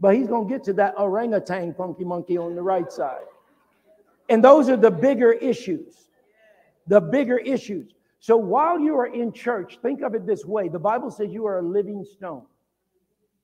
But 0.00 0.16
he's 0.16 0.28
going 0.28 0.48
to 0.48 0.54
get 0.54 0.64
to 0.64 0.72
that 0.74 0.94
orangutan 0.96 1.74
funky 1.74 2.04
monkey 2.04 2.38
on 2.38 2.54
the 2.54 2.62
right 2.62 2.90
side. 2.90 3.24
And 4.28 4.42
those 4.42 4.68
are 4.68 4.76
the 4.76 4.90
bigger 4.90 5.32
issues. 5.32 6.08
The 6.86 7.00
bigger 7.00 7.38
issues. 7.38 7.92
So 8.20 8.36
while 8.36 8.78
you 8.78 8.96
are 8.96 9.06
in 9.06 9.32
church, 9.32 9.78
think 9.82 10.00
of 10.02 10.14
it 10.14 10.26
this 10.26 10.44
way 10.44 10.68
the 10.68 10.78
Bible 10.78 11.10
says 11.10 11.30
you 11.30 11.46
are 11.46 11.58
a 11.58 11.62
living 11.62 12.04
stone. 12.04 12.44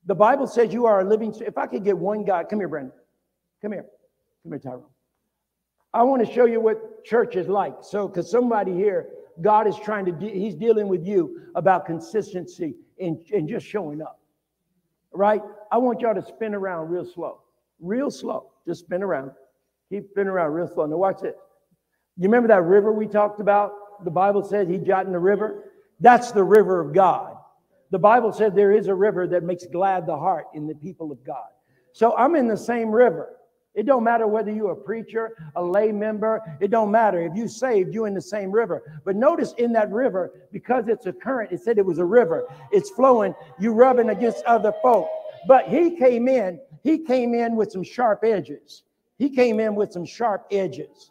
The 0.07 0.15
Bible 0.15 0.47
says 0.47 0.73
you 0.73 0.87
are 0.87 1.01
a 1.01 1.05
living 1.05 1.35
If 1.41 1.59
I 1.59 1.67
could 1.67 1.85
get 1.85 1.99
one 1.99 2.25
guy, 2.25 2.45
come 2.45 2.61
here, 2.61 2.69
Brandon. 2.69 2.93
Come 3.61 3.73
here. 3.73 3.85
Come 4.43 4.53
here, 4.53 4.59
Tyrone. 4.59 4.85
I 5.93 6.03
want 6.05 6.27
to 6.27 6.33
show 6.33 6.47
you 6.47 6.61
what 6.61 7.05
church 7.05 7.37
is 7.37 7.49
like. 7.49 7.75
So, 7.83 8.09
because 8.09 8.31
somebody 8.31 8.73
here, 8.73 9.09
God 9.43 9.67
is 9.67 9.77
trying 9.77 10.07
to, 10.07 10.13
de- 10.13 10.31
He's 10.31 10.55
dealing 10.55 10.89
with 10.89 11.07
you 11.07 11.43
about 11.55 11.85
consistency 11.85 12.75
and, 12.99 13.19
and 13.33 13.49
just 13.49 13.67
showing 13.67 14.01
up. 14.01 14.21
Right? 15.13 15.43
I 15.71 15.79
want 15.79 16.01
y'all 16.01 16.15
to 16.15 16.25
spin 16.25 16.55
around 16.55 16.89
real 16.89 17.05
slow. 17.05 17.41
Real 17.81 18.11
slow. 18.11 18.53
Just 18.67 18.81
spin 18.81 19.03
around. 19.03 19.33
Keep 19.91 20.09
spinning 20.11 20.29
around 20.29 20.53
real 20.53 20.69
slow. 20.69 20.87
Now, 20.87 20.97
watch 20.97 21.23
it. 21.23 21.37
You 22.17 22.25
remember 22.25 22.49
that 22.49 22.63
river 22.63 22.93
we 22.93 23.07
talked 23.07 23.41
about? 23.41 23.73
the 24.05 24.11
Bible 24.11 24.43
says 24.43 24.69
he 24.69 24.79
got 24.79 25.07
in 25.07 25.13
the 25.13 25.19
river? 25.19 25.65
That's 26.01 26.33
the 26.33 26.45
river 26.45 26.81
of 26.81 26.95
God. 26.95 27.37
The 27.91 27.99
Bible 27.99 28.33
said 28.33 28.55
there 28.55 28.73
is 28.73 28.87
a 28.87 28.95
river 28.95 29.27
that 29.29 29.43
makes 29.43 29.67
glad 29.67 30.07
the 30.07 30.17
heart 30.17 30.47
in 30.55 30.67
the 30.67 30.75
people 30.75 31.11
of 31.11 31.25
God. 31.25 31.49
So 31.93 32.17
I'm 32.17 32.37
in 32.37 32.47
the 32.47 32.57
same 32.57 32.91
river. 32.91 33.37
It 33.75 33.87
don't 33.87 34.03
matter 34.05 34.27
whether 34.27 34.53
you're 34.53 34.73
a 34.73 34.77
preacher, 34.77 35.37
a 35.55 35.63
lay 35.63 35.93
member. 35.93 36.41
It 36.61 36.71
don't 36.71 36.91
matter. 36.91 37.21
If 37.21 37.37
you 37.37 37.47
saved, 37.47 37.95
you're 37.95 38.07
in 38.07 38.15
the 38.15 38.21
same 38.21 38.51
river. 38.51 39.01
But 39.05 39.17
notice 39.17 39.55
in 39.59 39.73
that 39.75 39.91
river, 39.93 40.33
because 40.53 40.89
it's 40.89 41.07
a 41.07 41.13
current, 41.13 41.53
it 41.53 41.63
said 41.63 41.79
it 41.79 41.87
was 41.87 41.99
a 41.99 42.05
river. 42.05 42.47
It's 42.73 42.91
flowing. 42.91 43.35
You 43.61 43.73
rubbing 43.73 44.11
against 44.11 44.45
other 44.45 44.73
folk. 44.83 45.09
But 45.47 45.69
he 45.69 45.97
came 45.97 46.27
in. 46.27 46.61
He 46.83 46.99
came 46.99 47.35
in 47.35 47.55
with 47.55 47.71
some 47.71 47.85
sharp 47.85 48.25
edges. 48.25 48.83
He 49.21 49.29
came 49.29 49.61
in 49.61 49.75
with 49.75 49.93
some 49.93 50.07
sharp 50.07 50.47
edges. 50.51 51.11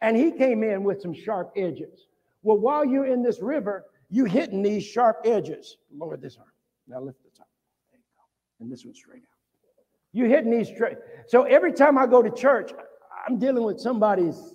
And 0.00 0.16
he 0.16 0.32
came 0.32 0.62
in 0.62 0.84
with 0.84 1.02
some 1.02 1.12
sharp 1.12 1.52
edges. 1.54 2.06
Well, 2.42 2.56
while 2.56 2.82
you're 2.82 3.04
in 3.04 3.22
this 3.22 3.42
river, 3.42 3.84
you 4.08 4.24
hitting 4.24 4.62
these 4.62 4.82
sharp 4.82 5.18
edges. 5.22 5.76
Lower 5.94 6.16
this 6.16 6.38
arm. 6.38 6.48
Now 6.88 7.00
lift 7.00 7.22
this 7.22 7.38
up. 7.38 7.46
There 7.90 7.98
you 7.98 8.04
go. 8.16 8.64
And 8.64 8.72
this 8.72 8.86
one 8.86 8.94
straight 8.94 9.18
out. 9.18 9.36
You 10.14 10.24
hitting 10.24 10.50
these 10.50 10.68
straight. 10.68 10.96
So 11.26 11.42
every 11.42 11.74
time 11.74 11.98
I 11.98 12.06
go 12.06 12.22
to 12.22 12.30
church, 12.30 12.72
I'm 13.28 13.38
dealing 13.38 13.64
with 13.64 13.80
somebody's 13.80 14.54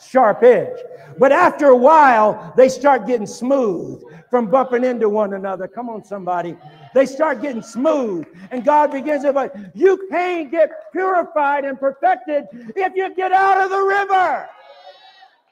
sharp 0.00 0.42
edge. 0.42 0.78
But 1.18 1.32
after 1.32 1.66
a 1.66 1.76
while, 1.76 2.52
they 2.56 2.68
start 2.68 3.06
getting 3.06 3.26
smooth 3.26 4.02
from 4.30 4.46
bumping 4.50 4.84
into 4.84 5.08
one 5.08 5.34
another. 5.34 5.66
Come 5.66 5.88
on, 5.88 6.04
somebody. 6.04 6.56
They 6.94 7.06
start 7.06 7.40
getting 7.40 7.62
smooth. 7.62 8.26
And 8.50 8.64
God 8.64 8.92
begins 8.92 9.24
to, 9.24 9.32
but 9.32 9.54
you 9.74 10.08
can't 10.10 10.50
get 10.50 10.70
purified 10.92 11.64
and 11.64 11.78
perfected 11.78 12.46
if 12.52 12.94
you 12.94 13.14
get 13.14 13.32
out 13.32 13.60
of 13.60 13.70
the 13.70 13.80
river. 13.80 14.48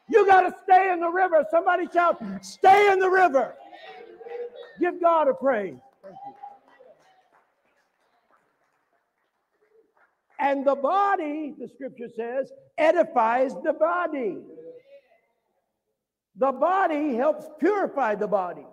You 0.08 0.26
got 0.26 0.42
to 0.42 0.54
stay 0.62 0.92
in 0.92 1.00
the 1.00 1.08
river. 1.08 1.44
Somebody 1.50 1.88
shout, 1.92 2.22
stay 2.42 2.92
in 2.92 3.00
the 3.00 3.10
river. 3.10 3.54
Give 4.78 5.00
God 5.00 5.28
a 5.28 5.34
praise. 5.34 5.74
Thank 6.02 6.14
you. 6.26 6.34
And 10.38 10.66
the 10.66 10.74
body, 10.74 11.54
the 11.58 11.68
scripture 11.68 12.08
says, 12.14 12.52
edifies 12.76 13.54
the 13.64 13.72
body. 13.72 14.38
The 16.36 16.52
body 16.52 17.14
helps 17.14 17.46
purify 17.58 18.14
the 18.14 18.26
body. 18.26 18.66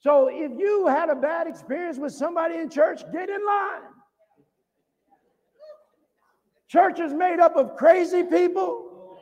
So 0.00 0.28
if 0.28 0.52
you 0.58 0.86
had 0.86 1.10
a 1.10 1.14
bad 1.14 1.46
experience 1.46 1.98
with 1.98 2.12
somebody 2.12 2.56
in 2.56 2.70
church, 2.70 3.02
get 3.12 3.28
in 3.28 3.44
line. 3.44 3.82
Church 6.68 7.00
is 7.00 7.12
made 7.12 7.40
up 7.40 7.56
of 7.56 7.76
crazy 7.76 8.22
people, 8.22 9.18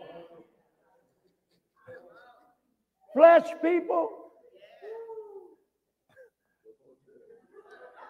flesh 3.14 3.48
people, 3.62 4.10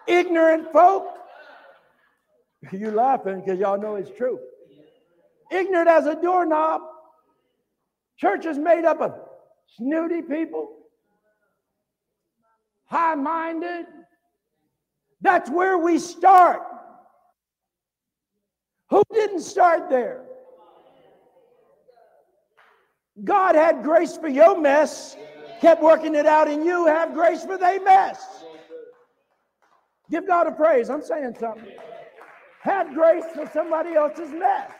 ignorant 0.07 0.71
folk. 0.73 1.18
You 2.71 2.91
laughing 2.91 3.41
because 3.41 3.59
y'all 3.59 3.79
know 3.79 3.95
it's 3.95 4.11
true. 4.17 4.39
Ignorant 5.51 5.89
as 5.89 6.05
a 6.05 6.15
doorknob. 6.15 6.81
Church 8.17 8.45
is 8.45 8.57
made 8.57 8.85
up 8.85 9.01
of 9.01 9.13
snooty 9.77 10.21
people, 10.21 10.75
high 12.85 13.15
minded. 13.15 13.85
That's 15.21 15.49
where 15.49 15.77
we 15.77 15.99
start. 15.99 16.61
Who 18.89 19.03
didn't 19.13 19.41
start 19.41 19.89
there? 19.89 20.23
God 23.23 23.55
had 23.55 23.83
grace 23.83 24.17
for 24.17 24.27
your 24.27 24.59
mess, 24.59 25.15
kept 25.61 25.81
working 25.81 26.15
it 26.15 26.25
out 26.25 26.49
in 26.49 26.65
you, 26.65 26.85
have 26.85 27.13
grace 27.13 27.43
for 27.43 27.57
their 27.57 27.81
mess. 27.81 28.43
Give 30.09 30.25
God 30.25 30.47
a 30.47 30.51
praise. 30.51 30.89
I'm 30.89 31.03
saying 31.03 31.35
something. 31.39 31.71
Had 32.61 32.93
grace 32.93 33.25
for 33.33 33.49
somebody 33.53 33.93
else's 33.93 34.31
mess. 34.31 34.71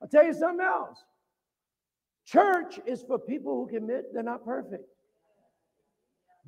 I'll 0.00 0.08
tell 0.08 0.24
you 0.24 0.32
something 0.32 0.64
else. 0.64 0.98
Church 2.24 2.80
is 2.86 3.02
for 3.02 3.18
people 3.18 3.54
who 3.54 3.78
commit 3.78 4.12
they're 4.12 4.22
not 4.22 4.44
perfect. 4.44 4.84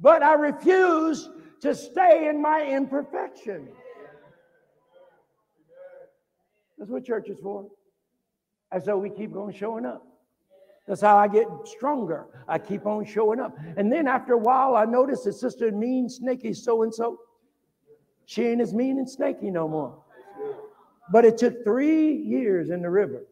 But 0.00 0.22
I 0.22 0.34
refuse 0.34 1.28
to 1.60 1.74
stay 1.74 2.28
in 2.28 2.40
my 2.40 2.64
imperfection. 2.64 3.68
That's 6.78 6.90
what 6.90 7.04
church 7.04 7.28
is 7.28 7.38
for. 7.40 7.66
And 8.70 8.82
so 8.82 8.96
we 8.96 9.10
keep 9.10 9.34
on 9.34 9.52
showing 9.52 9.84
up. 9.84 10.04
That's 10.86 11.00
how 11.00 11.18
I 11.18 11.28
get 11.28 11.46
stronger. 11.64 12.26
I 12.48 12.58
keep 12.58 12.86
on 12.86 13.04
showing 13.04 13.40
up. 13.40 13.56
And 13.76 13.92
then 13.92 14.06
after 14.06 14.34
a 14.34 14.38
while, 14.38 14.74
I 14.74 14.84
notice 14.84 15.22
that 15.24 15.34
Sister 15.34 15.70
Mean 15.70 16.08
Snaky 16.08 16.54
so 16.54 16.82
and 16.82 16.94
so. 16.94 17.18
She 18.28 18.44
ain't 18.44 18.60
as 18.60 18.74
mean 18.74 18.98
and 18.98 19.08
snaky 19.08 19.50
no 19.50 19.66
more. 19.66 19.94
But 21.10 21.24
it 21.24 21.38
took 21.38 21.64
three 21.64 22.12
years 22.12 22.68
in 22.68 22.82
the 22.82 22.90
river 22.90 23.22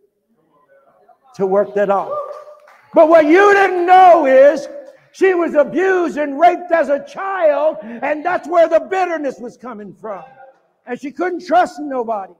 to 1.34 1.46
work 1.46 1.74
that 1.74 1.90
off. 1.90 2.18
But 2.94 3.10
what 3.10 3.26
you 3.26 3.52
didn't 3.52 3.84
know 3.84 4.24
is 4.24 4.66
she 5.12 5.34
was 5.34 5.52
abused 5.52 6.16
and 6.16 6.40
raped 6.40 6.72
as 6.72 6.88
a 6.88 7.04
child, 7.04 7.76
and 7.82 8.24
that's 8.24 8.48
where 8.48 8.70
the 8.70 8.80
bitterness 8.80 9.38
was 9.38 9.58
coming 9.58 9.92
from. 9.92 10.24
And 10.86 10.98
she 10.98 11.12
couldn't 11.12 11.46
trust 11.46 11.78
nobody. 11.78 12.32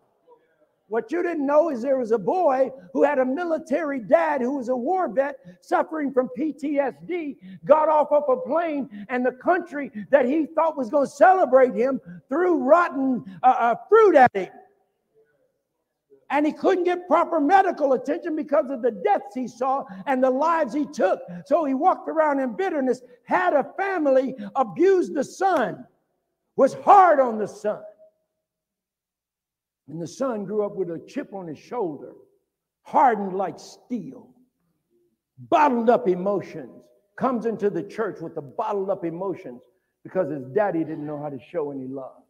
What 0.88 1.10
you 1.10 1.22
didn't 1.22 1.44
know 1.44 1.70
is 1.70 1.82
there 1.82 1.98
was 1.98 2.12
a 2.12 2.18
boy 2.18 2.70
who 2.92 3.02
had 3.02 3.18
a 3.18 3.24
military 3.24 4.00
dad 4.00 4.40
who 4.40 4.56
was 4.56 4.68
a 4.68 4.76
war 4.76 5.08
vet 5.08 5.36
suffering 5.60 6.12
from 6.12 6.28
PTSD, 6.38 7.36
got 7.64 7.88
off 7.88 8.12
of 8.12 8.22
a 8.28 8.36
plane, 8.36 9.06
and 9.08 9.26
the 9.26 9.32
country 9.32 9.90
that 10.10 10.26
he 10.26 10.46
thought 10.46 10.76
was 10.76 10.88
going 10.88 11.06
to 11.06 11.12
celebrate 11.12 11.74
him 11.74 12.00
threw 12.28 12.58
rotten 12.58 13.24
uh, 13.42 13.46
uh, 13.46 13.74
fruit 13.88 14.14
at 14.14 14.34
him 14.34 14.48
and 16.30 16.46
he 16.46 16.52
couldn't 16.52 16.84
get 16.84 17.06
proper 17.06 17.40
medical 17.40 17.92
attention 17.92 18.34
because 18.36 18.70
of 18.70 18.82
the 18.82 18.90
deaths 18.90 19.34
he 19.34 19.46
saw 19.46 19.84
and 20.06 20.22
the 20.22 20.30
lives 20.30 20.74
he 20.74 20.84
took. 20.86 21.20
So 21.44 21.64
he 21.64 21.74
walked 21.74 22.08
around 22.08 22.40
in 22.40 22.54
bitterness, 22.54 23.00
had 23.24 23.52
a 23.52 23.64
family, 23.76 24.34
abused 24.54 25.14
the 25.14 25.24
son, 25.24 25.84
was 26.56 26.74
hard 26.74 27.20
on 27.20 27.38
the 27.38 27.46
son. 27.46 27.80
And 29.88 30.00
the 30.00 30.06
son 30.06 30.44
grew 30.44 30.64
up 30.64 30.74
with 30.74 30.90
a 30.90 30.98
chip 31.06 31.32
on 31.32 31.46
his 31.46 31.58
shoulder, 31.58 32.12
hardened 32.82 33.36
like 33.36 33.58
steel, 33.58 34.30
bottled 35.38 35.90
up 35.90 36.08
emotions, 36.08 36.82
comes 37.16 37.46
into 37.46 37.70
the 37.70 37.82
church 37.82 38.20
with 38.20 38.34
the 38.34 38.42
bottled 38.42 38.90
up 38.90 39.04
emotions 39.04 39.62
because 40.02 40.30
his 40.30 40.44
daddy 40.54 40.80
didn't 40.80 41.06
know 41.06 41.20
how 41.20 41.28
to 41.28 41.38
show 41.50 41.70
any 41.70 41.86
love. 41.86 42.22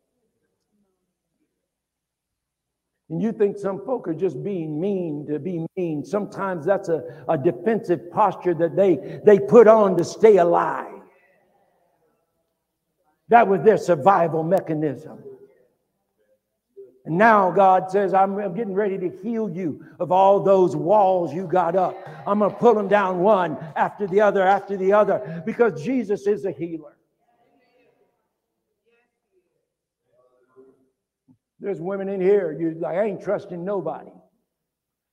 And 3.08 3.22
you 3.22 3.32
think 3.32 3.56
some 3.56 3.84
folk 3.84 4.08
are 4.08 4.14
just 4.14 4.42
being 4.42 4.80
mean 4.80 5.26
to 5.28 5.38
be 5.38 5.64
mean. 5.76 6.04
Sometimes 6.04 6.66
that's 6.66 6.88
a, 6.88 7.24
a 7.28 7.38
defensive 7.38 8.10
posture 8.10 8.54
that 8.54 8.74
they, 8.74 9.20
they 9.24 9.38
put 9.38 9.68
on 9.68 9.96
to 9.96 10.04
stay 10.04 10.38
alive. 10.38 10.92
That 13.28 13.46
was 13.46 13.62
their 13.62 13.78
survival 13.78 14.42
mechanism. 14.42 15.22
And 17.06 17.16
now 17.16 17.52
God 17.52 17.90
says, 17.90 18.12
I'm, 18.12 18.36
I'm 18.38 18.52
getting 18.52 18.74
ready 18.74 18.98
to 18.98 19.08
heal 19.22 19.48
you 19.48 19.84
of 20.00 20.10
all 20.10 20.40
those 20.40 20.74
walls 20.74 21.32
you 21.32 21.46
got 21.46 21.76
up. 21.76 21.96
I'm 22.26 22.40
going 22.40 22.50
to 22.50 22.56
pull 22.56 22.74
them 22.74 22.88
down 22.88 23.20
one 23.20 23.56
after 23.76 24.08
the 24.08 24.20
other, 24.20 24.42
after 24.42 24.76
the 24.76 24.92
other, 24.92 25.42
because 25.46 25.82
Jesus 25.82 26.26
is 26.26 26.44
a 26.44 26.50
healer. 26.50 26.96
There's 31.60 31.80
women 31.80 32.08
in 32.08 32.20
here, 32.20 32.52
you 32.52 32.76
like, 32.78 32.96
I 32.96 33.04
ain't 33.04 33.22
trusting 33.22 33.64
nobody. 33.64 34.10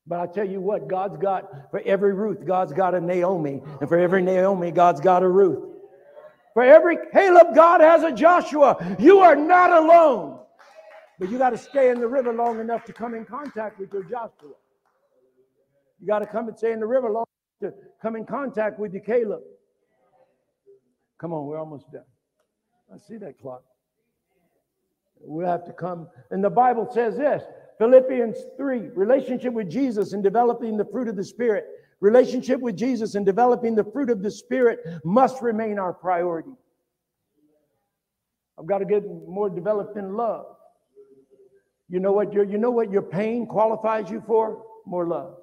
But 0.06 0.20
I 0.20 0.28
tell 0.28 0.48
you 0.48 0.60
what, 0.60 0.90
God's 0.90 1.18
got, 1.18 1.72
for 1.72 1.82
every 1.86 2.14
Ruth, 2.14 2.46
God's 2.46 2.74
got 2.74 2.96
a 2.96 3.00
Naomi. 3.00 3.62
And 3.80 3.88
for 3.88 3.98
every 3.98 4.22
Naomi, 4.22 4.72
God's 4.72 5.00
got 5.00 5.24
a 5.24 5.30
Ruth. 5.30 5.64
For 6.54 6.64
every 6.64 6.98
Caleb, 7.14 7.56
God 7.56 7.82
has 7.82 8.04
a 8.04 8.12
Joshua. 8.12 8.98
You 9.00 9.20
are 9.20 9.36
not 9.36 9.72
alone. 9.72 10.40
But 11.20 11.30
you 11.30 11.38
got 11.38 11.52
to 11.52 11.58
stay 11.58 11.90
in 11.90 12.00
the 12.00 12.08
river 12.08 12.34
long 12.34 12.60
enough 12.60 12.86
to 12.86 12.94
come 12.94 13.14
in 13.14 13.26
contact 13.26 13.80
with 13.80 13.94
your 13.94 14.04
Joshua. 14.04 14.54
You 16.00 16.08
got 16.08 16.20
to 16.20 16.26
come 16.26 16.48
and 16.48 16.58
stay 16.58 16.72
in 16.72 16.80
the 16.80 16.88
river 16.88 17.10
long 17.10 17.26
enough 17.62 17.74
to 17.74 17.80
come 18.02 18.16
in 18.16 18.26
contact 18.26 18.80
with 18.80 18.94
your 18.94 19.04
Caleb. 19.04 19.42
Come 21.20 21.34
on, 21.34 21.46
we're 21.46 21.60
almost 21.60 21.92
done. 21.92 22.04
I 22.94 22.98
see 22.98 23.18
that 23.18 23.40
clock. 23.40 23.64
We'll 25.22 25.48
have 25.48 25.66
to 25.66 25.72
come. 25.72 26.10
And 26.32 26.44
the 26.44 26.50
Bible 26.50 26.90
says 26.92 27.16
this 27.16 27.44
Philippians 27.78 28.38
3 28.58 28.90
relationship 28.96 29.54
with 29.54 29.70
Jesus 29.70 30.14
and 30.14 30.22
developing 30.22 30.78
the 30.78 30.86
fruit 30.86 31.08
of 31.08 31.16
the 31.16 31.24
Spirit. 31.24 31.66
Relationship 32.02 32.60
with 32.60 32.76
Jesus 32.76 33.16
and 33.16 33.26
developing 33.26 33.76
the 33.76 33.84
fruit 33.86 34.10
of 34.10 34.22
the 34.22 34.32
Spirit 34.32 34.80
must 35.06 35.42
remain 35.42 35.80
our 35.80 35.94
priority. 35.94 36.52
I've 38.60 38.66
got 38.66 38.80
to 38.80 38.86
get 38.86 39.04
more 39.06 39.50
developed 39.50 39.98
in 39.98 40.16
love. 40.16 40.46
You 41.94 42.00
know 42.00 42.12
what 42.12 42.34
your, 42.34 42.44
you 42.44 42.58
know 42.58 42.72
what 42.72 42.90
your 42.90 43.04
pain 43.04 43.46
qualifies 43.46 44.10
you 44.10 44.24
for? 44.26 44.64
More 44.88 45.06
love. 45.08 45.36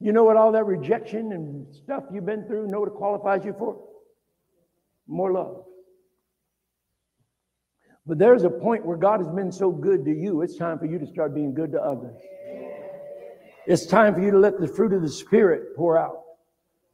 You 0.00 0.10
know 0.10 0.24
what 0.24 0.36
all 0.36 0.50
that 0.50 0.64
rejection 0.64 1.30
and 1.30 1.72
stuff 1.72 2.02
you've 2.12 2.26
been 2.26 2.48
through, 2.48 2.66
know 2.66 2.80
what 2.80 2.88
it 2.88 2.96
qualifies 2.96 3.44
you 3.44 3.54
for? 3.56 3.80
more 5.06 5.30
love. 5.30 5.62
But 8.06 8.18
there's 8.18 8.42
a 8.42 8.50
point 8.50 8.84
where 8.84 8.96
God 8.96 9.20
has 9.20 9.28
been 9.28 9.52
so 9.52 9.70
good 9.70 10.04
to 10.06 10.10
you, 10.10 10.42
it's 10.42 10.56
time 10.56 10.80
for 10.80 10.86
you 10.86 10.98
to 10.98 11.06
start 11.06 11.32
being 11.32 11.54
good 11.54 11.70
to 11.70 11.80
others. 11.80 12.20
It's 13.68 13.86
time 13.86 14.14
for 14.14 14.20
you 14.20 14.32
to 14.32 14.38
let 14.40 14.58
the 14.58 14.66
fruit 14.66 14.92
of 14.94 15.02
the 15.02 15.08
Spirit 15.08 15.76
pour 15.76 15.96
out. 15.96 16.22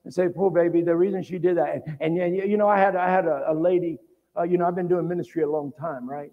And 0.04 0.12
say, 0.12 0.28
poor 0.28 0.50
baby, 0.50 0.82
the 0.82 0.94
reason 0.94 1.22
she 1.22 1.38
did 1.38 1.56
that. 1.56 1.86
And, 2.00 2.18
and 2.18 2.36
you 2.36 2.58
know, 2.58 2.68
I 2.68 2.78
had, 2.78 2.96
I 2.96 3.10
had 3.10 3.24
a, 3.24 3.46
a 3.48 3.54
lady, 3.54 3.98
uh, 4.38 4.42
you 4.42 4.58
know, 4.58 4.66
I've 4.66 4.76
been 4.76 4.88
doing 4.88 5.08
ministry 5.08 5.42
a 5.42 5.48
long 5.48 5.72
time, 5.78 6.08
right? 6.08 6.32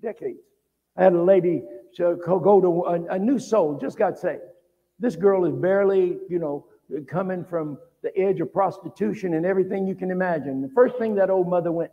Decades. 0.00 0.40
I 0.96 1.04
had 1.04 1.12
a 1.12 1.22
lady 1.22 1.62
to 1.96 2.16
go 2.24 2.60
to 2.60 2.84
a, 2.84 3.14
a 3.14 3.18
new 3.18 3.38
soul, 3.38 3.78
just 3.78 3.98
got 3.98 4.18
saved. 4.18 4.42
This 4.98 5.16
girl 5.16 5.44
is 5.44 5.54
barely, 5.54 6.18
you 6.28 6.38
know, 6.38 6.66
coming 7.08 7.44
from 7.44 7.78
the 8.02 8.16
edge 8.18 8.40
of 8.40 8.52
prostitution 8.52 9.34
and 9.34 9.46
everything 9.46 9.86
you 9.86 9.94
can 9.94 10.10
imagine. 10.10 10.62
The 10.62 10.68
first 10.68 10.96
thing 10.98 11.14
that 11.16 11.30
old 11.30 11.48
mother 11.48 11.72
went, 11.72 11.90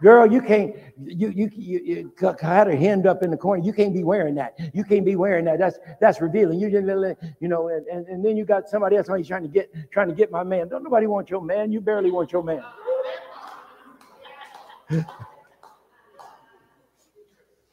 girl, 0.00 0.30
you 0.30 0.40
can't, 0.40 0.74
you, 1.04 1.30
you, 1.30 1.50
you, 1.54 1.80
you 1.84 2.12
had 2.40 2.66
her 2.68 2.76
hand 2.76 3.06
up 3.06 3.22
in 3.22 3.30
the 3.30 3.36
corner. 3.36 3.62
You 3.62 3.72
can't 3.72 3.92
be 3.92 4.04
wearing 4.04 4.34
that. 4.36 4.56
You 4.72 4.84
can't 4.84 5.04
be 5.04 5.16
wearing 5.16 5.44
that. 5.46 5.58
That's, 5.58 5.78
that's 6.00 6.20
revealing. 6.20 6.60
You, 6.60 6.70
didn't, 6.70 7.18
you 7.40 7.48
know, 7.48 7.68
and, 7.68 7.86
and, 7.86 8.06
and 8.06 8.24
then 8.24 8.36
you 8.36 8.44
got 8.44 8.68
somebody 8.68 8.96
else 8.96 9.08
trying 9.08 9.42
to 9.42 9.48
get, 9.48 9.72
trying 9.90 10.08
to 10.08 10.14
get 10.14 10.30
my 10.30 10.44
man. 10.44 10.68
Don't 10.68 10.84
nobody 10.84 11.06
want 11.06 11.30
your 11.30 11.42
man. 11.42 11.72
You 11.72 11.80
barely 11.80 12.10
want 12.10 12.32
your 12.32 12.42
man. 12.42 12.62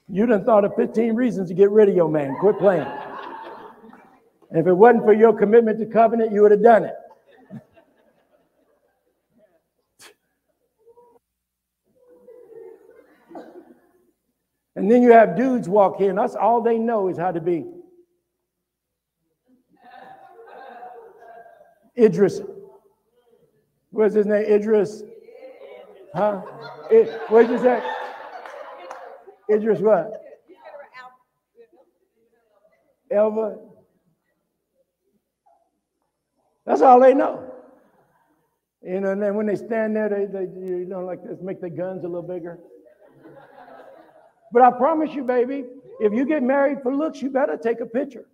You 0.07 0.25
done 0.25 0.43
thought 0.43 0.65
of 0.65 0.75
15 0.75 1.15
reasons 1.15 1.49
to 1.49 1.53
get 1.53 1.69
rid 1.71 1.89
of 1.89 1.95
your 1.95 2.09
man. 2.09 2.35
Quit 2.39 2.59
playing. 2.59 2.87
If 4.51 4.67
it 4.67 4.73
wasn't 4.73 5.03
for 5.03 5.13
your 5.13 5.33
commitment 5.33 5.79
to 5.79 5.85
covenant, 5.85 6.31
you 6.31 6.41
would 6.41 6.51
have 6.51 6.63
done 6.63 6.85
it. 6.85 6.95
And 14.75 14.91
then 14.91 15.01
you 15.01 15.11
have 15.13 15.37
dudes 15.37 15.69
walk 15.69 16.01
in. 16.01 16.15
That's 16.15 16.35
all 16.35 16.61
they 16.61 16.77
know 16.77 17.07
is 17.07 17.17
how 17.17 17.31
to 17.31 17.39
be. 17.39 17.65
Idris. 21.97 22.41
What's 23.91 24.15
his 24.15 24.25
name? 24.25 24.43
Idris. 24.43 25.01
Huh? 26.13 26.41
It, 26.91 27.21
what'd 27.29 27.49
you 27.49 27.57
say? 27.59 27.83
Idris 29.51 29.79
what? 29.79 30.21
Elba. 33.11 33.57
That's 36.65 36.81
all 36.81 36.99
they 36.99 37.13
know. 37.13 37.51
You 38.81 39.01
know, 39.01 39.11
and 39.11 39.21
then 39.21 39.35
when 39.35 39.47
they 39.47 39.55
stand 39.55 39.95
there, 39.95 40.09
they, 40.09 40.25
they 40.25 40.45
you 40.45 40.85
know, 40.87 41.05
like 41.05 41.23
this, 41.23 41.39
make 41.41 41.61
the 41.61 41.69
guns 41.69 42.03
a 42.03 42.07
little 42.07 42.21
bigger. 42.21 42.59
But 44.51 44.61
I 44.61 44.71
promise 44.71 45.13
you, 45.13 45.23
baby, 45.23 45.65
if 45.99 46.13
you 46.13 46.25
get 46.25 46.43
married 46.43 46.79
for 46.83 46.95
looks, 46.95 47.21
you 47.21 47.29
better 47.29 47.57
take 47.57 47.79
a 47.79 47.85
picture. 47.85 48.25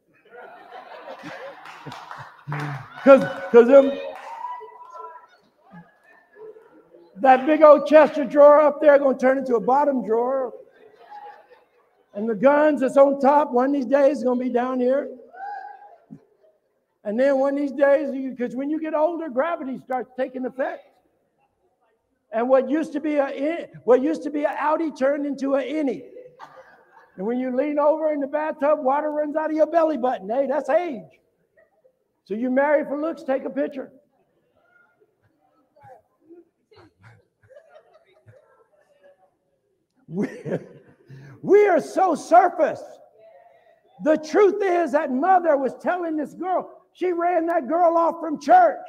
Because 3.03 3.23
because 3.49 3.67
them 3.67 3.91
that 7.21 7.45
big 7.45 7.61
old 7.61 7.87
chest 7.87 8.17
of 8.17 8.29
drawer 8.29 8.59
up 8.59 8.81
there 8.81 8.97
going 8.97 9.17
to 9.17 9.21
turn 9.21 9.37
into 9.37 9.55
a 9.55 9.59
bottom 9.59 10.05
drawer. 10.05 10.53
And 12.13 12.27
the 12.27 12.35
guns 12.35 12.81
that's 12.81 12.97
on 12.97 13.19
top, 13.21 13.51
one 13.51 13.67
of 13.67 13.73
these 13.73 13.85
days 13.85 14.17
is 14.17 14.23
going 14.23 14.39
to 14.39 14.45
be 14.45 14.51
down 14.51 14.79
here. 14.79 15.07
And 17.03 17.19
then 17.19 17.39
one 17.39 17.53
of 17.53 17.59
these 17.59 17.71
days, 17.71 18.11
because 18.11 18.55
when 18.55 18.69
you 18.69 18.81
get 18.81 18.93
older, 18.93 19.29
gravity 19.29 19.79
starts 19.79 20.11
taking 20.17 20.45
effect. 20.45 20.83
And 22.33 22.49
what 22.49 22.69
used 22.69 22.93
to 22.93 22.99
be 22.99 23.15
a 23.15 23.67
what 23.83 24.01
used 24.01 24.23
to 24.23 24.29
be 24.29 24.45
an 24.45 24.55
outie 24.55 24.97
turned 24.97 25.25
into 25.25 25.55
an 25.55 25.63
innie. 25.63 26.03
And 27.17 27.25
when 27.25 27.39
you 27.39 27.55
lean 27.55 27.77
over 27.77 28.13
in 28.13 28.19
the 28.19 28.27
bathtub, 28.27 28.79
water 28.81 29.11
runs 29.11 29.35
out 29.35 29.49
of 29.49 29.55
your 29.55 29.67
belly 29.67 29.97
button. 29.97 30.29
Hey, 30.29 30.47
that's 30.47 30.69
age. 30.69 31.19
So 32.23 32.33
you 32.33 32.49
marry 32.49 32.85
for 32.85 32.99
looks, 32.99 33.23
take 33.23 33.43
a 33.43 33.49
picture. 33.49 33.91
We, 40.11 40.27
we 41.41 41.67
are 41.69 41.79
so 41.79 42.15
surface. 42.15 42.83
The 44.03 44.17
truth 44.17 44.61
is 44.61 44.91
that 44.91 45.09
mother 45.09 45.55
was 45.55 45.73
telling 45.81 46.17
this 46.17 46.33
girl, 46.33 46.69
she 46.91 47.13
ran 47.13 47.45
that 47.45 47.69
girl 47.69 47.95
off 47.95 48.19
from 48.19 48.39
church. 48.41 48.85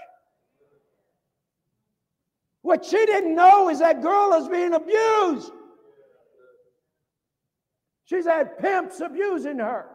What 2.63 2.85
she 2.85 3.07
didn't 3.07 3.37
know 3.37 3.69
is 3.69 3.79
that 3.79 4.03
girl 4.03 4.35
is 4.35 4.49
being 4.49 4.75
abused. 4.75 5.53
She's 8.07 8.27
had 8.27 8.59
pimps 8.59 9.01
abusing 9.01 9.59
her. 9.59 9.87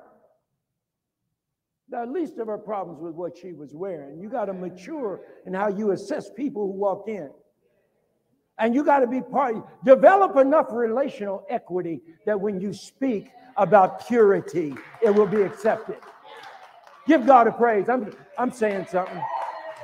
The 1.89 2.05
least 2.05 2.37
of 2.37 2.47
her 2.47 2.57
problems 2.57 3.01
was 3.01 3.15
what 3.15 3.37
she 3.37 3.51
was 3.51 3.73
wearing. 3.73 4.19
You 4.19 4.29
got 4.29 4.45
to 4.45 4.53
mature 4.53 5.21
in 5.45 5.53
how 5.53 5.67
you 5.67 5.91
assess 5.91 6.29
people 6.29 6.67
who 6.67 6.79
walk 6.79 7.09
in. 7.09 7.31
And 8.59 8.73
you 8.73 8.83
got 8.83 8.99
to 8.99 9.07
be 9.07 9.21
part, 9.21 9.55
develop 9.85 10.35
enough 10.37 10.67
relational 10.71 11.45
equity 11.49 12.01
that 12.25 12.39
when 12.39 12.59
you 12.59 12.73
speak 12.73 13.29
about 13.55 14.07
purity, 14.07 14.73
it 15.01 15.13
will 15.13 15.27
be 15.27 15.41
accepted. 15.41 15.97
Give 17.07 17.25
God 17.25 17.47
a 17.47 17.51
praise. 17.51 17.87
I'm, 17.87 18.11
I'm 18.37 18.51
saying 18.51 18.87
something. 18.89 19.21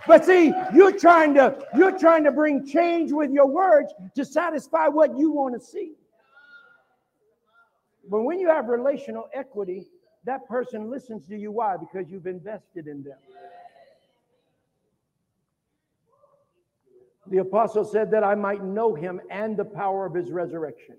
But 0.05 0.25
see, 0.25 0.51
you're 0.73 0.97
trying 0.97 1.33
to 1.35 1.65
you're 1.77 1.97
trying 1.97 2.25
to 2.25 2.31
bring 2.31 2.65
change 2.67 3.13
with 3.13 3.31
your 3.31 3.47
words 3.47 3.93
to 4.15 4.25
satisfy 4.25 4.87
what 4.87 5.17
you 5.17 5.31
want 5.31 5.53
to 5.53 5.65
see. 5.65 5.93
But 8.09 8.23
when 8.23 8.39
you 8.39 8.49
have 8.49 8.67
relational 8.67 9.29
equity, 9.33 9.87
that 10.25 10.45
person 10.47 10.89
listens 10.89 11.25
to 11.27 11.37
you. 11.37 11.51
Why? 11.51 11.77
Because 11.77 12.11
you've 12.11 12.27
invested 12.27 12.87
in 12.87 13.03
them. 13.03 13.17
The 17.27 17.37
apostle 17.37 17.85
said 17.85 18.11
that 18.11 18.23
I 18.23 18.35
might 18.35 18.63
know 18.63 18.93
him 18.93 19.21
and 19.29 19.55
the 19.55 19.65
power 19.65 20.05
of 20.05 20.13
his 20.13 20.31
resurrection. 20.31 20.95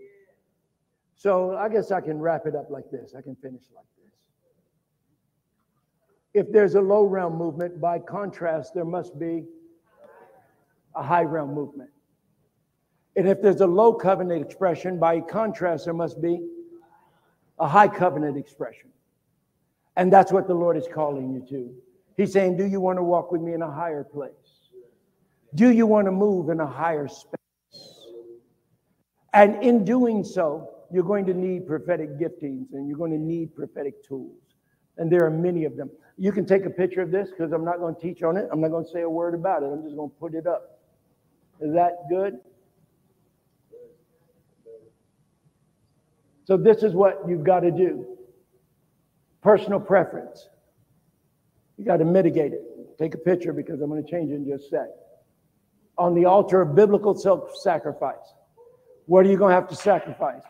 So 1.17 1.57
I 1.57 1.69
guess 1.69 1.91
I 1.91 2.01
can 2.01 2.19
wrap 2.19 2.47
it 2.47 2.57
up 2.57 2.71
like 2.71 2.91
this. 2.91 3.15
I 3.17 3.23
can 3.23 3.37
finish 3.37 3.63
like 3.75 3.85
this. 3.97 4.13
If 6.35 6.53
there's 6.53 6.75
a 6.75 6.81
low 6.81 7.05
realm 7.05 7.37
movement, 7.37 7.81
by 7.81 7.99
contrast, 7.99 8.75
there 8.75 8.85
must 8.85 9.19
be 9.19 9.45
a 10.97 11.03
high 11.03 11.23
realm 11.23 11.55
movement. 11.55 11.91
And 13.17 13.29
if 13.29 13.41
there's 13.41 13.61
a 13.61 13.67
low 13.67 13.93
covenant 13.93 14.45
expression, 14.45 14.99
by 14.99 15.21
contrast, 15.21 15.85
there 15.85 15.95
must 15.95 16.21
be 16.21 16.41
a 17.59 17.69
high 17.69 17.89
covenant 17.89 18.37
expression. 18.37 18.91
And 19.97 20.13
that's 20.13 20.33
what 20.33 20.49
the 20.49 20.55
Lord 20.55 20.77
is 20.77 20.89
calling 20.93 21.33
you 21.33 21.47
to. 21.51 21.73
He's 22.17 22.33
saying, 22.33 22.57
Do 22.57 22.67
you 22.67 22.81
want 22.81 22.99
to 22.99 23.03
walk 23.03 23.31
with 23.31 23.41
me 23.41 23.55
in 23.55 23.63
a 23.63 23.71
higher 23.71 24.03
place? 24.03 24.33
Do 25.55 25.71
you 25.71 25.87
want 25.87 26.07
to 26.07 26.13
move 26.13 26.51
in 26.51 26.61
a 26.61 26.67
higher 26.67 27.09
space? 27.09 27.35
And 29.33 29.63
in 29.63 29.85
doing 29.85 30.25
so, 30.25 30.71
you're 30.93 31.05
going 31.05 31.27
to 31.27 31.35
need 31.35 31.67
prophetic 31.67 32.19
giftings 32.19 32.73
and 32.73 32.89
you're 32.89 32.99
going 32.99 33.11
to 33.11 33.19
need 33.19 33.55
prophetic 33.55 34.05
tools. 34.05 34.39
And 34.97 35.11
there 35.11 35.25
are 35.25 35.31
many 35.31 35.65
of 35.65 35.77
them. 35.77 35.91
You 36.17 36.31
can 36.31 36.47
take 36.47 36.65
a 36.65 36.71
picture 36.71 37.03
of 37.03 37.11
this 37.11 37.31
because 37.31 37.53
I'm 37.53 37.65
not 37.65 37.79
going 37.79 37.95
to 37.95 38.01
teach 38.01 38.23
on 38.23 38.37
it. 38.37 38.49
I'm 38.53 38.61
not 38.61 38.71
going 38.71 38.85
to 38.85 38.91
say 38.91 39.03
a 39.03 39.11
word 39.11 39.35
about 39.35 39.65
it. 39.65 39.67
I'm 39.67 39.83
just 39.83 39.97
going 39.97 40.11
to 40.11 40.17
put 40.17 40.35
it 40.35 40.47
up. 40.47 40.79
Is 41.61 41.73
that 41.75 42.09
good? 42.09 42.39
So, 46.45 46.57
this 46.57 46.83
is 46.83 46.93
what 46.93 47.23
you've 47.27 47.45
got 47.45 47.61
to 47.61 47.71
do 47.71 48.07
personal 49.43 49.81
preference. 49.81 50.49
You 51.77 51.85
got 51.85 51.99
to 51.99 52.05
mitigate 52.05 52.53
it. 52.53 52.63
Take 52.99 53.15
a 53.15 53.19
picture 53.19 53.53
because 53.53 53.81
I'm 53.81 53.91
going 53.91 54.03
to 54.03 54.11
change 54.11 54.31
it 54.31 54.35
in 54.35 54.47
just 54.47 54.67
a 54.67 54.69
sec. 54.69 54.89
On 55.97 56.15
the 56.15 56.25
altar 56.25 56.61
of 56.61 56.75
biblical 56.75 57.15
self 57.15 57.55
sacrifice, 57.57 58.35
what 59.07 59.25
are 59.25 59.29
you 59.29 59.37
going 59.37 59.51
to 59.51 59.55
have 59.55 59.69
to 59.69 59.77
sacrifice? 59.77 60.43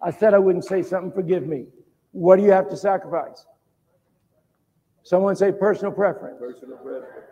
I 0.00 0.10
said 0.10 0.34
I 0.34 0.38
wouldn't 0.38 0.64
say 0.64 0.82
something, 0.82 1.10
forgive 1.10 1.46
me. 1.46 1.66
What 2.12 2.36
do 2.36 2.42
you 2.42 2.52
have 2.52 2.68
to 2.70 2.76
sacrifice? 2.76 3.44
Someone 5.02 5.34
say 5.36 5.52
personal 5.52 5.92
preference. 5.92 6.38
Personal 6.38 6.76
preference. 6.78 7.26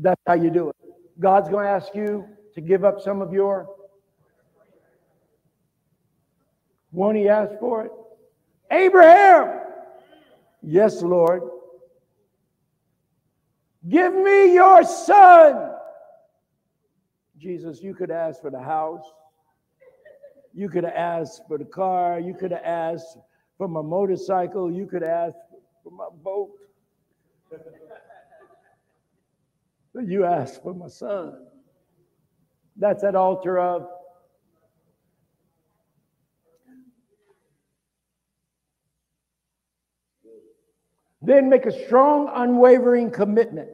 That's 0.00 0.20
how 0.26 0.34
you 0.34 0.50
do 0.50 0.70
it. 0.70 0.76
God's 1.18 1.48
going 1.48 1.64
to 1.64 1.70
ask 1.70 1.94
you 1.94 2.28
to 2.54 2.60
give 2.60 2.84
up 2.84 3.00
some 3.00 3.22
of 3.22 3.32
your. 3.32 3.68
Won't 6.92 7.16
he 7.16 7.28
ask 7.28 7.52
for 7.58 7.84
it? 7.84 7.92
Abraham. 8.70 9.60
Yes, 10.62 11.02
Lord. 11.02 11.42
Give 13.88 14.14
me 14.14 14.54
your 14.54 14.84
son. 14.84 15.73
Jesus, 17.44 17.82
you 17.82 17.94
could 17.94 18.10
ask 18.10 18.40
for 18.40 18.50
the 18.50 18.58
house. 18.58 19.04
You 20.54 20.70
could 20.70 20.86
ask 20.86 21.46
for 21.46 21.58
the 21.58 21.66
car. 21.66 22.18
You 22.18 22.32
could 22.32 22.54
ask 22.54 23.04
for 23.58 23.68
my 23.68 23.82
motorcycle. 23.82 24.72
You 24.72 24.86
could 24.86 25.02
ask 25.02 25.36
for 25.82 25.90
my 25.90 26.06
boat. 26.22 26.52
but 29.92 30.08
you 30.08 30.24
asked 30.24 30.62
for 30.62 30.72
my 30.72 30.88
son. 30.88 31.46
That's 32.78 33.02
that 33.02 33.14
altar 33.14 33.58
of 33.58 33.88
Then 41.20 41.48
make 41.48 41.64
a 41.64 41.86
strong, 41.86 42.30
unwavering 42.34 43.10
commitment 43.10 43.70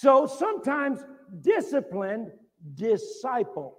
So 0.00 0.28
sometimes 0.28 1.00
discipline, 1.40 2.30
disciple. 2.76 3.78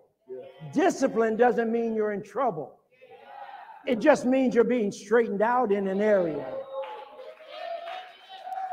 Discipline 0.73 1.37
doesn't 1.37 1.71
mean 1.71 1.95
you're 1.95 2.11
in 2.11 2.21
trouble. 2.21 2.73
It 3.87 3.99
just 3.99 4.25
means 4.25 4.53
you're 4.53 4.65
being 4.65 4.91
straightened 4.91 5.41
out 5.41 5.71
in 5.71 5.87
an 5.87 6.01
area. 6.01 6.45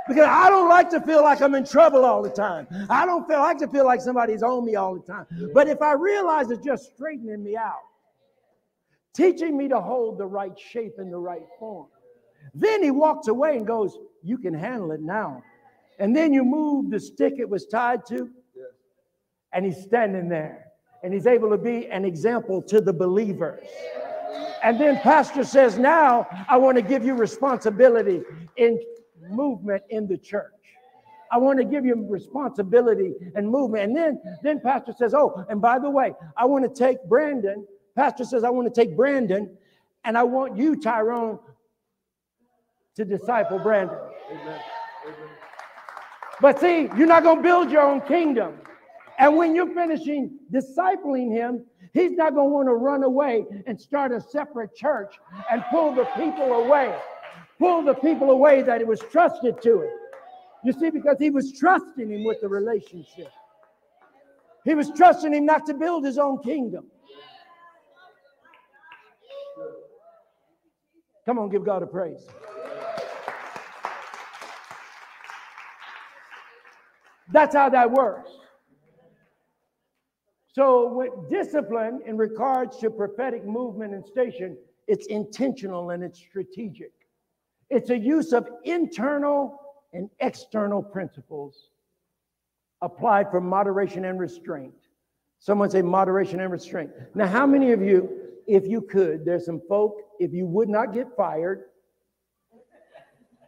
Because 0.09 0.27
I 0.29 0.51
don't 0.51 0.69
like 0.69 0.91
to 0.91 1.01
feel 1.01 1.23
like 1.23 1.41
I'm 1.41 1.55
in 1.55 1.65
trouble 1.65 2.05
all 2.05 2.21
the 2.21 2.31
time. 2.31 2.67
I 2.91 3.07
don't 3.07 3.29
feel 3.29 3.39
like 3.39 3.59
to 3.59 3.69
feel 3.69 3.85
like 3.85 4.01
somebody's 4.01 4.43
on 4.43 4.65
me 4.65 4.75
all 4.75 4.97
the 4.97 5.07
time. 5.07 5.27
But 5.55 5.69
if 5.69 5.81
I 5.81 5.93
realize 5.93 6.51
it's 6.51 6.65
just 6.65 6.97
straightening 6.97 7.45
me 7.45 7.57
out, 7.57 7.85
teaching 9.15 9.57
me 9.57 9.69
to 9.69 9.81
hold 9.81 10.19
the 10.19 10.27
right 10.27 10.59
shape 10.59 10.95
and 10.99 11.13
the 11.13 11.19
right 11.19 11.47
form, 11.61 11.87
then 12.57 12.83
he 12.83 12.91
walks 12.91 13.29
away 13.29 13.57
and 13.57 13.65
goes, 13.65 13.97
You 14.25 14.37
can 14.37 14.53
handle 14.53 14.91
it 14.91 15.01
now. 15.01 15.45
And 15.99 16.15
then 16.15 16.33
you 16.33 16.45
move 16.45 16.91
the 16.91 17.01
stick 17.01 17.35
it 17.39 17.49
was 17.49 17.67
tied 17.67 18.05
to, 18.07 18.31
and 19.53 19.65
he's 19.65 19.83
standing 19.83 20.29
there, 20.29 20.67
and 21.03 21.13
he's 21.13 21.27
able 21.27 21.51
to 21.51 21.59
be 21.59 21.87
an 21.87 22.05
example 22.05 22.61
to 22.63 22.81
the 22.81 22.93
believers. 22.93 23.67
And 24.63 24.81
then 24.81 24.99
pastor 25.01 25.45
says, 25.45 25.79
Now 25.79 26.27
I 26.49 26.57
want 26.57 26.77
to 26.77 26.83
give 26.83 27.05
you 27.05 27.15
responsibility 27.15 28.23
in 28.57 28.81
movement 29.31 29.83
in 29.91 30.07
the 30.07 30.19
church. 30.19 30.53
I 31.31 31.39
want 31.39 31.59
to 31.59 31.65
give 31.65 31.85
you 31.85 32.07
responsibility 32.09 33.15
and 33.35 33.49
movement. 33.49 33.85
And 33.85 33.97
then, 33.97 34.21
then 34.43 34.61
Pastor 34.61 34.93
says, 34.97 35.15
Oh, 35.15 35.45
and 35.49 35.61
by 35.61 35.79
the 35.79 35.91
way, 35.91 36.15
I 36.37 36.45
want 36.45 36.65
to 36.65 36.85
take 36.85 37.03
Brandon. 37.09 37.67
Pastor 37.97 38.25
says, 38.25 38.45
I 38.45 38.51
want 38.51 38.73
to 38.73 38.81
take 38.81 38.97
Brandon, 38.97 39.57
and 40.05 40.17
I 40.17 40.23
want 40.23 40.57
you, 40.57 40.77
Tyrone, 40.77 41.39
to 42.97 43.05
disciple 43.05 43.59
Brandon. 43.59 43.99
Amen. 44.31 44.61
But 46.41 46.61
see, 46.61 46.89
you're 46.97 47.07
not 47.07 47.23
going 47.23 47.39
to 47.39 47.43
build 47.43 47.71
your 47.71 47.83
own 47.83 48.01
kingdom. 48.03 48.59
And 49.19 49.37
when 49.37 49.55
you're 49.55 49.73
finishing 49.73 50.39
discipling 50.53 51.33
him, 51.33 51.65
he's 51.95 52.13
not 52.13 52.35
going 52.35 52.51
to 52.51 52.55
want 52.55 52.69
to 52.69 52.75
run 52.75 53.03
away 53.03 53.47
and 53.67 53.81
start 53.81 54.13
a 54.13 54.21
separate 54.21 54.75
church 54.75 55.15
and 55.51 55.65
pull 55.71 55.95
the 55.95 56.05
people 56.17 56.53
away 56.53 56.95
pull 57.59 57.83
the 57.83 57.95
people 57.95 58.31
away 58.31 58.63
that 58.63 58.81
it 58.81 58.87
was 58.87 59.01
trusted 59.11 59.61
to 59.63 59.83
him. 59.83 59.91
You 60.65 60.73
see, 60.73 60.91
because 60.91 61.17
he 61.19 61.31
was 61.31 61.53
trusting 61.59 62.11
him 62.11 62.25
with 62.25 62.41
the 62.41 62.49
relationship. 62.49 63.31
He 64.65 64.75
was 64.75 64.91
trusting 64.91 65.33
him 65.33 65.47
not 65.47 65.67
to 65.67 65.75
build 65.75 66.05
his 66.05 66.19
own 66.19 66.43
kingdom. 66.43 66.87
Come 71.25 71.39
on, 71.39 71.49
give 71.51 71.65
God 71.65 71.83
a 71.83 71.87
praise. 71.87 72.27
That's 77.33 77.55
how 77.55 77.69
that 77.71 77.91
works. 77.91 78.31
So, 80.53 80.93
with 80.95 81.11
discipline 81.29 82.01
in 82.07 82.17
regards 82.17 82.79
to 82.79 82.91
prophetic 82.91 83.45
movement 83.45 83.93
and 83.93 84.05
station, 84.05 84.57
it's 84.87 85.07
intentional 85.07 85.91
and 85.91 86.03
it's 86.03 86.19
strategic. 86.19 86.93
It's 87.69 87.91
a 87.91 87.99
use 87.99 88.33
of 88.33 88.49
internal 88.65 89.61
and 89.93 90.09
external 90.21 90.83
principles 90.83 91.71
applied 92.81 93.31
for 93.31 93.41
moderation 93.41 94.05
and 94.05 94.19
restraint. 94.19 94.75
Someone 95.41 95.69
say 95.71 95.83
moderation 95.83 96.41
and 96.41 96.51
restraint. 96.51 96.91
Now, 97.15 97.27
how 97.27 97.47
many 97.47 97.73
of 97.73 97.83
you, 97.83 98.09
if 98.47 98.67
you 98.67 98.81
could, 98.81 99.25
there's 99.25 99.45
some 99.45 99.61
folk, 99.69 99.97
if 100.21 100.33
you 100.33 100.47
would 100.47 100.69
not 100.69 100.95
get 100.95 101.09
fired, 101.17 101.65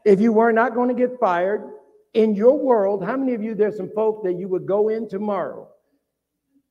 if 0.04 0.20
you 0.20 0.32
were 0.32 0.52
not 0.52 0.74
going 0.74 0.88
to 0.88 0.94
get 0.94 1.18
fired 1.18 1.62
in 2.14 2.34
your 2.34 2.58
world, 2.58 3.04
how 3.04 3.16
many 3.16 3.34
of 3.34 3.42
you, 3.42 3.54
there's 3.54 3.76
some 3.76 3.90
folk 3.94 4.24
that 4.24 4.38
you 4.38 4.48
would 4.48 4.66
go 4.66 4.88
in 4.88 5.08
tomorrow? 5.08 5.68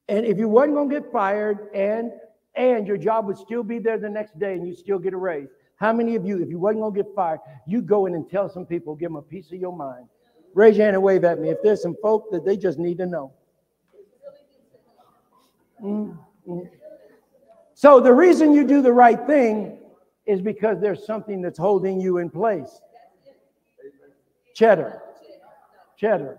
And 0.09 0.25
if 0.25 0.37
you 0.37 0.47
wasn't 0.47 0.89
to 0.89 0.99
get 0.99 1.11
fired 1.11 1.69
and 1.73 2.11
and 2.57 2.87
your 2.87 2.97
job 2.97 3.27
would 3.27 3.37
still 3.37 3.63
be 3.63 3.77
there 3.77 3.99
the 3.99 4.09
next 4.09 4.37
day 4.39 4.53
and 4.53 4.67
you 4.67 4.73
still 4.73 4.97
get 4.97 5.13
a 5.13 5.17
raise. 5.17 5.47
How 5.75 5.93
many 5.93 6.15
of 6.15 6.25
you, 6.25 6.41
if 6.41 6.49
you 6.49 6.57
wasn't 6.57 6.83
to 6.83 7.03
get 7.03 7.13
fired, 7.15 7.39
you 7.67 7.83
go 7.83 8.07
in 8.07 8.15
and 8.15 8.27
tell 8.27 8.49
some 8.49 8.65
people, 8.65 8.95
give 8.95 9.11
them 9.11 9.15
a 9.15 9.21
piece 9.21 9.51
of 9.51 9.59
your 9.59 9.75
mind? 9.75 10.07
Raise 10.55 10.75
your 10.75 10.85
hand 10.85 10.95
and 10.95 11.03
wave 11.03 11.23
at 11.23 11.39
me 11.39 11.49
if 11.49 11.59
there's 11.61 11.83
some 11.83 11.95
folk 12.01 12.31
that 12.31 12.43
they 12.43 12.57
just 12.57 12.79
need 12.79 12.97
to 12.97 13.05
know. 13.05 13.31
Mm-hmm. 15.83 16.61
So 17.75 17.99
the 17.99 18.11
reason 18.11 18.53
you 18.53 18.65
do 18.65 18.81
the 18.81 18.91
right 18.91 19.23
thing 19.27 19.77
is 20.25 20.41
because 20.41 20.81
there's 20.81 21.05
something 21.05 21.43
that's 21.43 21.59
holding 21.59 22.01
you 22.01 22.17
in 22.17 22.31
place. 22.31 22.81
Cheddar. 24.55 25.03
Cheddar. 25.97 26.37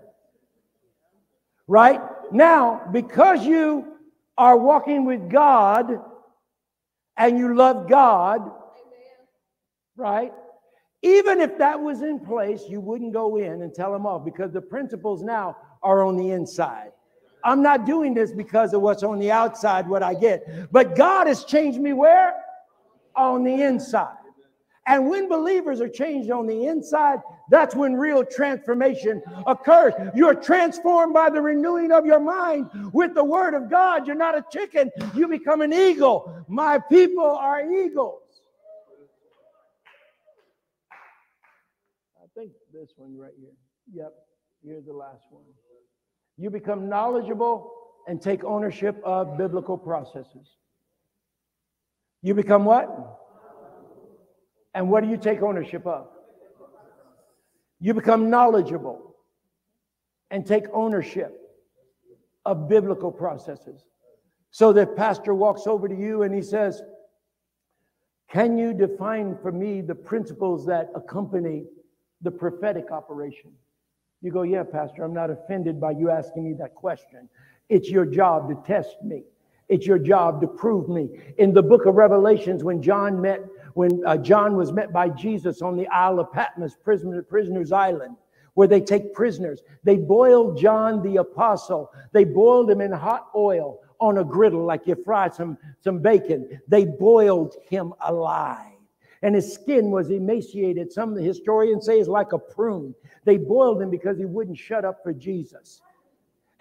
Right? 1.67 2.01
Now, 2.31 2.81
because 2.91 3.45
you 3.45 3.93
are 4.37 4.57
walking 4.57 5.05
with 5.05 5.29
God 5.29 5.99
and 7.17 7.37
you 7.37 7.55
love 7.55 7.89
God, 7.89 8.51
right? 9.95 10.31
Even 11.01 11.41
if 11.41 11.57
that 11.57 11.79
was 11.79 12.01
in 12.01 12.19
place, 12.19 12.63
you 12.67 12.79
wouldn't 12.81 13.13
go 13.13 13.37
in 13.37 13.61
and 13.61 13.73
tell 13.73 13.91
them 13.91 14.05
off 14.05 14.25
because 14.25 14.51
the 14.51 14.61
principles 14.61 15.21
now 15.21 15.55
are 15.83 16.03
on 16.03 16.17
the 16.17 16.31
inside. 16.31 16.91
I'm 17.43 17.61
not 17.61 17.85
doing 17.85 18.13
this 18.13 18.31
because 18.31 18.73
of 18.73 18.81
what's 18.81 19.03
on 19.03 19.19
the 19.19 19.31
outside, 19.31 19.87
what 19.87 20.03
I 20.03 20.13
get. 20.13 20.71
But 20.71 20.95
God 20.95 21.27
has 21.27 21.45
changed 21.45 21.79
me 21.79 21.93
where? 21.93 22.33
On 23.15 23.43
the 23.43 23.61
inside. 23.61 24.15
And 24.87 25.09
when 25.09 25.29
believers 25.29 25.79
are 25.81 25.89
changed 25.89 26.31
on 26.31 26.47
the 26.47 26.65
inside, 26.65 27.19
that's 27.49 27.75
when 27.75 27.95
real 27.95 28.23
transformation 28.23 29.21
occurs. 29.47 29.93
You're 30.15 30.35
transformed 30.35 31.13
by 31.13 31.29
the 31.29 31.41
renewing 31.41 31.91
of 31.91 32.05
your 32.05 32.19
mind 32.19 32.69
with 32.93 33.15
the 33.15 33.23
word 33.23 33.53
of 33.53 33.69
God. 33.69 34.07
You're 34.07 34.15
not 34.15 34.37
a 34.37 34.45
chicken, 34.51 34.91
you 35.15 35.27
become 35.27 35.61
an 35.61 35.73
eagle. 35.73 36.45
My 36.47 36.79
people 36.79 37.25
are 37.25 37.61
eagles. 37.61 38.21
I 42.17 42.27
think 42.39 42.51
this 42.71 42.89
one 42.95 43.17
right 43.17 43.33
here. 43.39 43.49
Yep, 43.93 44.13
here's 44.63 44.85
the 44.85 44.93
last 44.93 45.23
one. 45.29 45.43
You 46.37 46.49
become 46.49 46.87
knowledgeable 46.87 47.71
and 48.07 48.21
take 48.21 48.43
ownership 48.43 49.01
of 49.03 49.37
biblical 49.37 49.77
processes. 49.77 50.47
You 52.21 52.33
become 52.33 52.65
what? 52.65 52.89
And 54.73 54.89
what 54.89 55.03
do 55.03 55.09
you 55.09 55.17
take 55.17 55.41
ownership 55.41 55.85
of? 55.85 56.07
You 57.79 57.93
become 57.93 58.29
knowledgeable 58.29 59.15
and 60.31 60.45
take 60.45 60.65
ownership 60.73 61.35
of 62.45 62.67
biblical 62.67 63.11
processes. 63.11 63.83
So 64.51 64.73
that 64.73 64.95
pastor 64.95 65.33
walks 65.33 65.67
over 65.67 65.87
to 65.87 65.95
you 65.95 66.23
and 66.23 66.33
he 66.33 66.41
says, 66.41 66.81
Can 68.31 68.57
you 68.57 68.73
define 68.73 69.37
for 69.41 69.51
me 69.51 69.81
the 69.81 69.95
principles 69.95 70.65
that 70.65 70.89
accompany 70.95 71.65
the 72.21 72.31
prophetic 72.31 72.91
operation. 72.91 73.51
You 74.21 74.31
go, 74.31 74.41
yeah, 74.41 74.63
Pastor, 74.63 75.03
I'm 75.03 75.13
not 75.13 75.29
offended 75.29 75.79
by 75.79 75.91
you 75.91 76.09
asking 76.09 76.43
me 76.43 76.53
that 76.59 76.75
question. 76.75 77.29
It's 77.69 77.89
your 77.89 78.05
job 78.05 78.49
to 78.49 78.55
test 78.67 79.01
me. 79.03 79.23
It's 79.69 79.85
your 79.85 79.99
job 79.99 80.41
to 80.41 80.47
prove 80.47 80.89
me. 80.89 81.09
In 81.37 81.53
the 81.53 81.61
book 81.61 81.85
of 81.85 81.95
Revelations, 81.95 82.63
when 82.63 82.81
John 82.81 83.21
met, 83.21 83.41
when 83.79 84.05
uh, 84.05 84.17
John 84.17 84.57
was 84.57 84.73
met 84.73 84.91
by 84.91 85.07
Jesus 85.07 85.61
on 85.61 85.77
the 85.77 85.87
Isle 85.87 86.19
of 86.19 86.33
Patmos, 86.33 86.75
prisoner, 86.75 87.23
prisoner's 87.23 87.71
island, 87.71 88.17
where 88.55 88.67
they 88.67 88.81
take 88.81 89.13
prisoners, 89.13 89.61
they 89.85 89.95
boiled 89.95 90.59
John 90.59 91.01
the 91.01 91.15
apostle. 91.15 91.89
They 92.11 92.25
boiled 92.25 92.69
him 92.69 92.81
in 92.81 92.91
hot 92.91 93.29
oil 93.33 93.79
on 94.01 94.17
a 94.17 94.23
griddle 94.25 94.65
like 94.65 94.85
you 94.85 94.97
fry 95.05 95.29
some, 95.29 95.57
some 95.79 95.99
bacon. 95.99 96.59
They 96.67 96.83
boiled 96.83 97.55
him 97.69 97.93
alive. 98.05 98.73
And 99.21 99.33
his 99.33 99.53
skin 99.53 99.91
was 99.91 100.09
emaciated. 100.09 100.91
Some 100.91 101.15
historians 101.15 101.85
say 101.85 101.99
it's 101.99 102.09
like 102.09 102.33
a 102.33 102.37
prune. 102.37 102.93
They 103.23 103.37
boiled 103.37 103.81
him 103.81 103.89
because 103.89 104.17
he 104.17 104.25
wouldn't 104.25 104.57
shut 104.57 104.83
up 104.83 105.01
for 105.01 105.13
Jesus. 105.13 105.79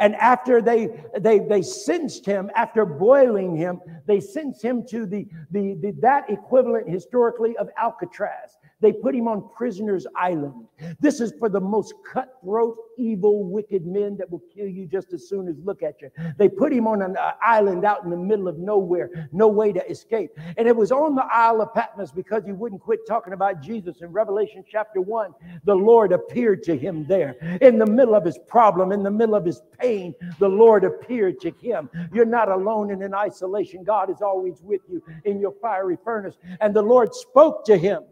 And 0.01 0.15
after 0.17 0.63
they, 0.63 0.89
they, 1.19 1.41
they 1.41 1.63
sentenced 1.63 2.25
him, 2.25 2.51
after 2.55 2.85
boiling 2.85 3.57
him, 3.57 3.81
they 4.07 4.21
sentenced 4.21 4.65
him 4.65 4.87
to 4.87 5.07
the, 5.07 5.27
the, 5.51 5.75
the, 5.81 5.91
that 6.01 6.31
equivalent 6.31 6.89
historically 6.89 7.57
of 7.57 7.69
Alcatraz. 7.77 8.58
They 8.81 8.93
put 8.93 9.15
him 9.15 9.27
on 9.27 9.49
prisoner's 9.57 10.07
island. 10.15 10.55
This 11.01 11.21
is 11.21 11.33
for 11.39 11.49
the 11.49 11.61
most 11.61 11.95
cutthroat, 12.13 12.77
evil, 12.97 13.45
wicked 13.45 13.85
men 13.85 14.17
that 14.19 14.31
will 14.31 14.43
kill 14.55 14.69
you 14.69 14.87
just 14.87 15.13
as 15.13 15.29
soon 15.29 15.49
as 15.49 15.57
look 15.65 15.83
at 15.83 16.01
you. 16.01 16.11
They 16.37 16.49
put 16.49 16.73
him 16.73 16.87
on 16.87 17.03
an 17.03 17.17
uh, 17.17 17.33
island 17.43 17.85
out 17.85 18.05
in 18.05 18.11
the 18.11 18.17
middle 18.17 18.47
of 18.47 18.59
nowhere, 18.59 19.29
no 19.33 19.49
way 19.49 19.73
to 19.73 19.85
escape. 19.91 20.31
And 20.57 20.69
it 20.69 20.77
was 20.77 20.93
on 20.93 21.17
the 21.17 21.27
Isle 21.29 21.61
of 21.61 21.75
Patmos 21.75 22.13
because 22.13 22.45
he 22.45 22.53
wouldn't 22.53 22.81
quit 22.81 23.01
talking 23.07 23.33
about 23.33 23.61
Jesus. 23.61 24.01
In 24.01 24.13
Revelation 24.13 24.65
chapter 24.71 25.01
1, 25.01 25.35
the 25.65 25.75
Lord 25.75 26.13
appeared 26.13 26.63
to 26.65 26.77
him 26.77 27.05
there. 27.07 27.37
In 27.61 27.79
the 27.79 27.87
middle 27.87 28.15
of 28.15 28.25
his 28.25 28.39
problem, 28.47 28.93
in 28.93 29.03
the 29.03 29.11
middle 29.11 29.35
of 29.35 29.45
his 29.45 29.61
pain, 29.81 30.15
the 30.39 30.49
Lord 30.49 30.85
appeared 30.85 31.41
to 31.41 31.51
him. 31.51 31.91
You're 32.13 32.25
not 32.25 32.49
alone 32.49 32.93
and 32.93 33.03
in 33.03 33.13
isolation. 33.13 33.83
God 33.83 34.09
is 34.09 34.23
always 34.23 34.61
with 34.63 34.83
you 34.89 35.03
in 35.25 35.41
your 35.41 35.55
fiery 35.61 35.99
furnace. 36.05 36.37
And 36.61 36.75
the 36.75 36.83
Lord 36.83 37.13
spoke 37.13 37.65
to 37.65 37.77
him. 37.77 38.05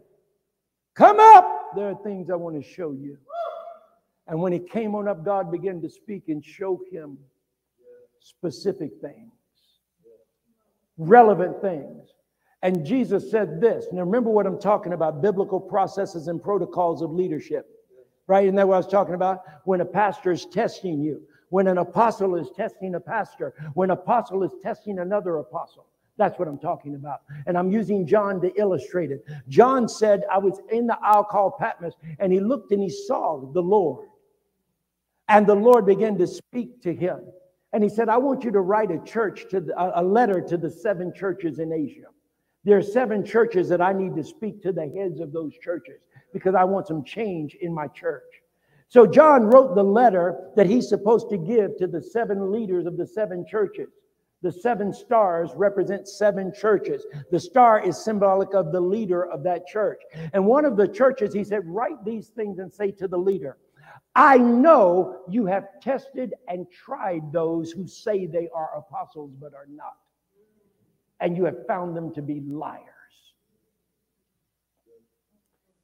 Come 0.97 1.19
up. 1.19 1.75
There 1.75 1.87
are 1.87 1.95
things 2.03 2.31
I 2.31 2.35
want 2.35 2.61
to 2.61 2.67
show 2.67 2.91
you. 2.91 3.17
And 4.27 4.41
when 4.41 4.51
he 4.51 4.59
came 4.59 4.95
on 4.95 5.07
up, 5.07 5.23
God 5.23 5.51
began 5.51 5.79
to 5.81 5.89
speak 5.89 6.23
and 6.27 6.43
show 6.43 6.81
him 6.91 7.17
specific 8.19 8.91
things, 8.99 9.31
relevant 10.97 11.61
things. 11.61 12.09
And 12.63 12.83
Jesus 12.83 13.29
said 13.29 13.61
this. 13.61 13.85
Now, 13.91 14.01
remember 14.01 14.31
what 14.31 14.47
I'm 14.47 14.59
talking 14.59 14.93
about 14.93 15.21
biblical 15.21 15.59
processes 15.59 16.27
and 16.27 16.41
protocols 16.41 17.03
of 17.03 17.11
leadership, 17.11 17.69
right? 18.25 18.45
Isn't 18.45 18.55
that 18.55 18.67
what 18.67 18.73
I 18.73 18.77
was 18.77 18.87
talking 18.87 19.13
about? 19.13 19.43
When 19.65 19.81
a 19.81 19.85
pastor 19.85 20.31
is 20.31 20.45
testing 20.47 20.99
you, 20.99 21.21
when 21.49 21.67
an 21.67 21.77
apostle 21.77 22.35
is 22.35 22.49
testing 22.57 22.95
a 22.95 22.99
pastor, 22.99 23.53
when 23.75 23.91
an 23.91 23.97
apostle 23.97 24.43
is 24.43 24.51
testing 24.63 24.97
another 24.97 25.37
apostle. 25.37 25.85
That's 26.17 26.37
what 26.39 26.47
I'm 26.47 26.57
talking 26.57 26.95
about. 26.95 27.21
And 27.45 27.57
I'm 27.57 27.71
using 27.71 28.05
John 28.05 28.41
to 28.41 28.51
illustrate 28.59 29.11
it. 29.11 29.23
John 29.47 29.87
said, 29.87 30.23
I 30.31 30.39
was 30.39 30.59
in 30.71 30.87
the 30.87 30.97
Isle 31.03 31.25
called 31.25 31.57
Patmos, 31.59 31.93
and 32.19 32.33
he 32.33 32.39
looked 32.39 32.71
and 32.71 32.81
he 32.81 32.89
saw 32.89 33.39
the 33.53 33.61
Lord. 33.61 34.07
And 35.29 35.45
the 35.45 35.55
Lord 35.55 35.85
began 35.85 36.17
to 36.17 36.27
speak 36.27 36.81
to 36.83 36.93
him. 36.93 37.19
And 37.73 37.83
he 37.83 37.89
said, 37.89 38.09
I 38.09 38.17
want 38.17 38.43
you 38.43 38.51
to 38.51 38.61
write 38.61 38.91
a 38.91 38.99
church 38.99 39.45
to 39.51 39.59
the, 39.59 39.73
a 39.77 40.01
letter 40.01 40.41
to 40.41 40.57
the 40.57 40.69
seven 40.69 41.13
churches 41.13 41.59
in 41.59 41.71
Asia. 41.71 42.07
There 42.63 42.77
are 42.77 42.83
seven 42.83 43.23
churches 43.23 43.69
that 43.69 43.81
I 43.81 43.93
need 43.93 44.15
to 44.15 44.23
speak 44.23 44.61
to 44.63 44.71
the 44.71 44.87
heads 44.87 45.19
of 45.19 45.31
those 45.31 45.53
churches 45.61 46.01
because 46.33 46.55
I 46.55 46.63
want 46.63 46.87
some 46.87 47.03
change 47.03 47.55
in 47.61 47.73
my 47.73 47.87
church. 47.87 48.23
So 48.89 49.05
John 49.05 49.43
wrote 49.43 49.75
the 49.75 49.83
letter 49.83 50.51
that 50.55 50.65
he's 50.65 50.87
supposed 50.87 51.29
to 51.29 51.37
give 51.37 51.77
to 51.77 51.87
the 51.87 52.01
seven 52.01 52.51
leaders 52.51 52.85
of 52.85 52.97
the 52.97 53.05
seven 53.05 53.45
churches. 53.47 53.89
The 54.43 54.51
seven 54.51 54.93
stars 54.93 55.49
represent 55.55 56.07
seven 56.07 56.53
churches. 56.53 57.05
The 57.31 57.39
star 57.39 57.83
is 57.83 57.97
symbolic 57.97 58.53
of 58.53 58.71
the 58.71 58.79
leader 58.79 59.25
of 59.25 59.43
that 59.43 59.65
church. 59.65 60.01
And 60.33 60.45
one 60.45 60.63
of 60.63 60.77
the 60.77 60.87
churches, 60.87 61.33
he 61.33 61.43
said, 61.43 61.63
write 61.65 62.05
these 62.05 62.27
things 62.29 62.59
and 62.59 62.71
say 62.71 62.91
to 62.91 63.07
the 63.07 63.17
leader, 63.17 63.57
I 64.15 64.37
know 64.37 65.21
you 65.27 65.45
have 65.47 65.79
tested 65.81 66.33
and 66.47 66.67
tried 66.71 67.31
those 67.31 67.71
who 67.71 67.87
say 67.87 68.25
they 68.25 68.49
are 68.53 68.77
apostles 68.77 69.31
but 69.39 69.53
are 69.53 69.67
not. 69.69 69.97
And 71.19 71.35
you 71.35 71.45
have 71.45 71.65
found 71.67 71.95
them 71.95 72.13
to 72.13 72.21
be 72.21 72.41
liars. 72.41 72.83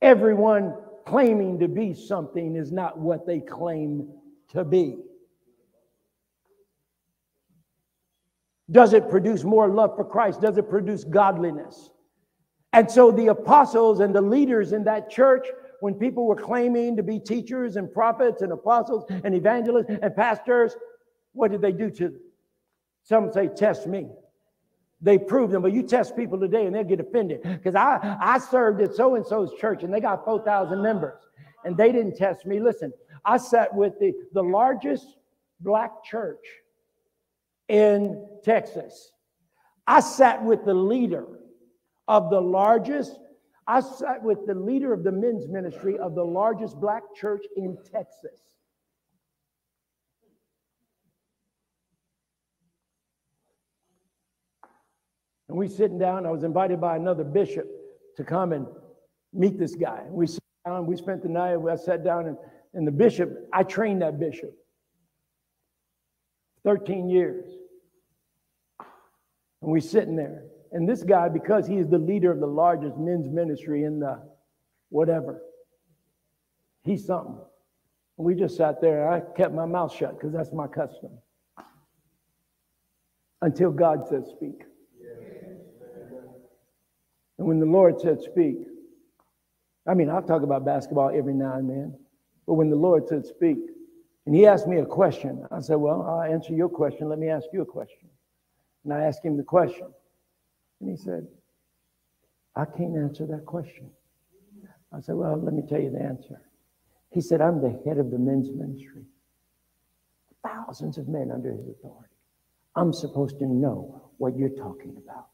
Everyone 0.01 0.75
claiming 1.05 1.59
to 1.59 1.67
be 1.67 1.93
something 1.93 2.55
is 2.55 2.71
not 2.71 2.99
what 2.99 3.25
they 3.25 3.39
claim 3.39 4.09
to 4.49 4.63
be. 4.63 4.97
Does 8.72 8.94
it 8.94 9.10
produce 9.10 9.44
more 9.44 9.68
love 9.68 9.95
for 9.95 10.06
Christ? 10.06 10.41
Does 10.41 10.57
it 10.57 10.69
produce 10.69 11.03
godliness? 11.03 11.91
And 12.72 12.90
so 12.90 13.11
the 13.11 13.27
apostles 13.27 13.99
and 13.99 14.15
the 14.15 14.22
leaders 14.22 14.72
in 14.72 14.84
that 14.85 15.10
church, 15.10 15.48
when 15.81 15.94
people 15.94 16.26
were 16.26 16.35
claiming 16.35 16.95
to 16.95 17.03
be 17.03 17.19
teachers 17.19 17.76
and 17.76 17.91
prophets 17.94 18.41
and 18.41 18.52
apostles 18.52 19.06
and 19.23 19.35
evangelists 19.35 19.91
and 20.02 20.15
pastors, 20.15 20.76
what 21.34 21.52
did 21.52 21.61
they 21.61 21.72
do 21.72 21.90
to 21.91 22.10
them? 22.10 22.22
Some 23.03 23.31
say, 23.31 23.48
Test 23.48 23.85
me. 23.85 24.07
They 25.03 25.18
proved 25.18 25.52
them, 25.52 25.61
but 25.61 25.73
you 25.73 25.84
test 25.84 26.15
people 26.15 26.40
today 26.40 26.65
and 26.65 26.73
they'll 26.73 26.85
get 26.85 27.02
offended. 27.02 27.41
Because 27.44 27.76
I, 27.76 28.18
I 28.22 28.40
served 28.40 28.80
at 28.81 28.95
so 28.95 29.15
and 29.15 29.26
so's 29.26 29.53
church 29.60 29.84
and 29.84 29.94
they 29.94 29.99
got 29.99 30.23
4,000 30.23 30.81
members 30.81 31.22
and 31.65 31.76
they 31.76 31.91
didn't 31.91 32.15
test 32.15 32.45
me. 32.45 32.61
Listen, 32.61 32.94
I 33.26 33.35
sat 33.35 33.73
with 33.76 33.99
the, 33.99 34.14
the 34.31 34.41
largest 34.41 35.18
black 35.60 36.06
church 36.06 36.40
in 37.74 38.24
Texas. 38.44 39.12
I 39.88 40.00
sat 40.00 40.44
with 40.44 40.64
the 40.64 40.76
leader 40.76 41.26
of 42.08 42.30
the 42.30 42.40
largest, 42.40 43.20
I 43.66 43.80
sat 43.80 44.22
with 44.22 44.45
the 44.45 44.54
leader 44.54 44.94
of 44.94 45.04
the 45.04 45.12
men's 45.12 45.48
ministry 45.48 45.98
of 45.98 46.14
the 46.14 46.24
largest 46.24 46.80
black 46.80 47.02
church 47.16 47.44
in 47.58 47.76
Texas. 47.91 48.40
And 55.50 55.58
we 55.58 55.68
sitting 55.68 55.98
down, 55.98 56.28
I 56.28 56.32
was 56.32 56.44
invited 56.44 56.80
by 56.80 56.95
another 56.95 57.24
bishop 57.24 57.66
to 58.18 58.24
come 58.24 58.54
and 58.54 58.68
meet 59.34 59.58
this 59.58 59.74
guy. 59.74 60.04
We 60.10 60.28
sat 60.28 60.44
down, 60.64 60.86
we 60.86 60.95
spent 60.95 61.24
the 61.24 61.30
night, 61.30 61.58
I 61.58 61.76
sat 61.76 62.04
down, 62.04 62.28
and, 62.28 62.38
and 62.76 62.86
the 62.86 62.91
bishop, 62.91 63.50
I 63.52 63.64
trained 63.64 64.04
that 64.04 64.20
bishop 64.20 64.54
13 66.66 67.10
years. 67.10 67.62
And 69.64 69.72
we're 69.72 69.80
sitting 69.80 70.18
there. 70.18 70.44
And 70.73 70.88
this 70.88 71.03
guy, 71.03 71.30
because 71.30 71.65
he 71.65 71.77
is 71.77 71.88
the 71.88 71.98
leader 71.98 72.31
of 72.31 72.40
the 72.40 72.48
largest 72.48 72.98
men's 72.98 73.30
ministry 73.30 73.85
in 73.85 73.99
the 73.99 74.22
whatever, 74.90 75.41
he's 76.84 77.06
something. 77.06 77.38
And 78.18 78.27
we 78.27 78.35
just 78.35 78.57
sat 78.57 78.81
there. 78.81 79.10
I 79.10 79.22
kept 79.38 79.53
my 79.53 79.65
mouth 79.65 79.95
shut 79.95 80.18
because 80.18 80.34
that's 80.34 80.52
my 80.52 80.68
custom. 80.68 81.11
Until 83.41 83.72
God 83.72 84.06
said, 84.10 84.26
Speak. 84.27 84.64
And 87.38 87.48
when 87.48 87.60
the 87.60 87.65
Lord 87.65 88.02
said, 88.02 88.22
Speak, 88.22 88.57
I 89.88 89.94
mean, 89.94 90.10
I'll 90.10 90.22
talk 90.22 90.44
about 90.44 90.65
basketball 90.65 91.10
every 91.15 91.34
now 91.34 91.53
and 91.53 91.69
then, 91.69 91.98
but 92.45 92.56
when 92.56 92.69
the 92.69 92.76
Lord 92.76 93.07
said, 93.07 93.26
Speak, 93.26 93.57
and 94.26 94.35
he 94.35 94.45
asked 94.45 94.68
me 94.68 94.80
a 94.80 94.85
question, 94.85 95.45
I 95.52 95.61
said, 95.61 95.76
Well, 95.76 96.02
I'll 96.03 96.31
answer 96.31 96.53
your 96.53 96.69
question. 96.69 97.10
Let 97.10 97.19
me 97.19 97.30
ask 97.30 97.48
you 97.53 97.61
a 97.61 97.65
question. 97.65 98.10
And 98.84 98.93
I 98.93 99.03
asked 99.03 99.23
him 99.23 99.38
the 99.38 99.43
question. 99.43 99.88
And 100.81 100.89
he 100.89 100.97
said, 100.97 101.27
I 102.55 102.65
can't 102.65 102.97
answer 102.97 103.26
that 103.27 103.45
question. 103.45 103.89
I 104.93 104.99
said, 105.01 105.15
Well, 105.15 105.39
let 105.41 105.53
me 105.53 105.64
tell 105.68 105.81
you 105.81 105.89
the 105.91 106.01
answer. 106.01 106.41
He 107.10 107.22
said, 107.22 107.41
I'm 107.41 107.61
the 107.61 107.81
head 107.85 107.97
of 107.97 108.11
the 108.11 108.18
men's 108.18 108.49
ministry. 108.51 109.03
Thousands 110.45 110.97
of 110.97 111.07
men 111.07 111.31
under 111.34 111.51
his 111.51 111.68
authority. 111.68 112.14
I'm 112.76 112.91
supposed 112.91 113.39
to 113.39 113.45
know 113.45 114.10
what 114.18 114.35
you're 114.35 114.49
talking 114.49 114.97
about. 115.03 115.27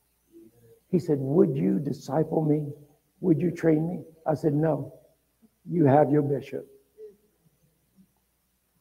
He 0.90 1.00
said, 1.00 1.18
Would 1.20 1.56
you 1.56 1.80
disciple 1.80 2.44
me? 2.44 2.68
Would 3.22 3.42
you 3.42 3.52
train 3.52 3.88
me? 3.88 4.04
I 4.26 4.34
said, 4.34 4.54
No. 4.54 4.94
You 5.70 5.86
have 5.86 6.12
your 6.12 6.22
bishop. 6.22 6.68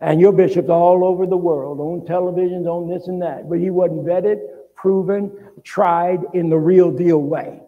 And 0.00 0.20
your 0.20 0.32
bishops 0.32 0.68
all 0.68 1.04
over 1.04 1.26
the 1.26 1.36
world, 1.36 1.80
on 1.80 2.06
televisions, 2.06 2.66
on 2.66 2.88
this 2.88 3.08
and 3.08 3.20
that. 3.20 3.48
But 3.48 3.58
he 3.58 3.70
wasn't 3.70 4.06
vetted, 4.06 4.38
proven, 4.78 5.50
tried 5.64 6.20
in 6.34 6.48
the 6.48 6.56
real 6.56 6.90
deal 6.90 7.20
way. 7.20 7.60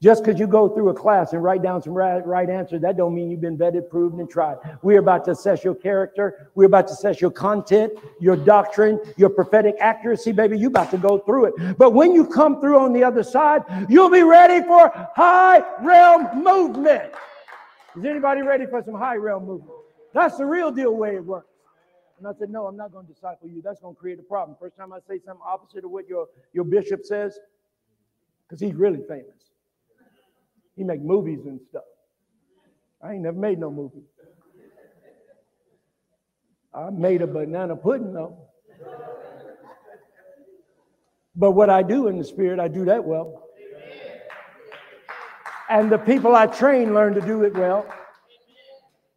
Just 0.00 0.24
because 0.24 0.40
you 0.40 0.48
go 0.48 0.68
through 0.68 0.88
a 0.88 0.94
class 0.94 1.32
and 1.32 1.44
write 1.44 1.62
down 1.62 1.80
some 1.80 1.92
right, 1.92 2.26
right 2.26 2.50
answers, 2.50 2.82
that 2.82 2.96
don't 2.96 3.14
mean 3.14 3.30
you've 3.30 3.40
been 3.40 3.56
vetted, 3.56 3.88
proven, 3.88 4.18
and 4.18 4.28
tried. 4.28 4.56
We're 4.82 4.98
about 4.98 5.24
to 5.26 5.30
assess 5.30 5.62
your 5.62 5.76
character. 5.76 6.50
We're 6.56 6.66
about 6.66 6.88
to 6.88 6.94
assess 6.94 7.20
your 7.20 7.30
content, 7.30 7.92
your 8.20 8.34
doctrine, 8.34 8.98
your 9.16 9.30
prophetic 9.30 9.76
accuracy, 9.78 10.32
baby. 10.32 10.58
You're 10.58 10.70
about 10.70 10.90
to 10.90 10.98
go 10.98 11.18
through 11.18 11.44
it. 11.46 11.78
But 11.78 11.92
when 11.92 12.12
you 12.12 12.26
come 12.26 12.60
through 12.60 12.80
on 12.80 12.92
the 12.92 13.04
other 13.04 13.22
side, 13.22 13.62
you'll 13.88 14.10
be 14.10 14.24
ready 14.24 14.66
for 14.66 14.90
high 15.14 15.62
realm 15.82 16.42
movement. 16.42 17.12
Is 17.96 18.04
anybody 18.04 18.42
ready 18.42 18.66
for 18.66 18.82
some 18.84 18.94
high 18.94 19.16
realm 19.16 19.46
movement? 19.46 19.78
That's 20.14 20.36
the 20.36 20.46
real 20.46 20.72
deal 20.72 20.96
way 20.96 21.14
it 21.14 21.24
works. 21.24 21.51
And 22.22 22.32
I 22.32 22.38
said, 22.38 22.50
no, 22.50 22.66
I'm 22.68 22.76
not 22.76 22.92
going 22.92 23.04
to 23.04 23.12
disciple 23.12 23.48
you. 23.48 23.60
That's 23.62 23.80
going 23.80 23.96
to 23.96 24.00
create 24.00 24.20
a 24.20 24.22
problem. 24.22 24.56
First 24.60 24.76
time 24.76 24.92
I 24.92 24.98
say 25.08 25.18
something 25.26 25.42
opposite 25.44 25.84
of 25.84 25.90
what 25.90 26.06
your, 26.06 26.28
your 26.52 26.62
bishop 26.62 27.04
says, 27.04 27.36
because 28.46 28.60
he's 28.60 28.74
really 28.74 29.00
famous. 29.08 29.50
He 30.76 30.84
make 30.84 31.00
movies 31.00 31.40
and 31.46 31.60
stuff. 31.68 31.82
I 33.02 33.14
ain't 33.14 33.22
never 33.22 33.36
made 33.36 33.58
no 33.58 33.72
movie. 33.72 34.04
I 36.72 36.90
made 36.90 37.22
a 37.22 37.26
banana 37.26 37.74
pudding 37.74 38.12
though. 38.12 38.38
But 41.34 41.50
what 41.50 41.70
I 41.70 41.82
do 41.82 42.06
in 42.06 42.18
the 42.18 42.24
spirit, 42.24 42.60
I 42.60 42.68
do 42.68 42.84
that 42.84 43.02
well. 43.02 43.48
And 45.68 45.90
the 45.90 45.98
people 45.98 46.36
I 46.36 46.46
train 46.46 46.94
learn 46.94 47.14
to 47.14 47.20
do 47.20 47.42
it 47.42 47.54
well. 47.54 47.84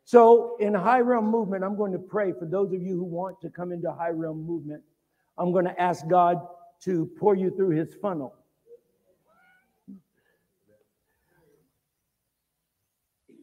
So 0.06 0.56
in 0.60 0.76
high 0.76 1.00
realm 1.00 1.26
movement, 1.26 1.64
I'm 1.64 1.76
going 1.76 1.92
to 1.92 2.00
pray 2.00 2.32
for 2.32 2.46
those 2.46 2.72
of 2.74 2.82
you 2.82 2.96
who 2.96 3.04
want 3.04 3.42
to 3.42 3.50
come 3.50 3.72
into 3.72 3.92
high 3.92 4.12
realm 4.12 4.46
movement. 4.46 4.84
I'm 5.38 5.52
going 5.52 5.66
to 5.66 5.82
ask 5.82 6.08
God 6.08 6.40
to 6.84 7.10
pour 7.18 7.36
you 7.36 7.50
through 7.50 7.72
his 7.72 7.96
funnel. 7.96 8.36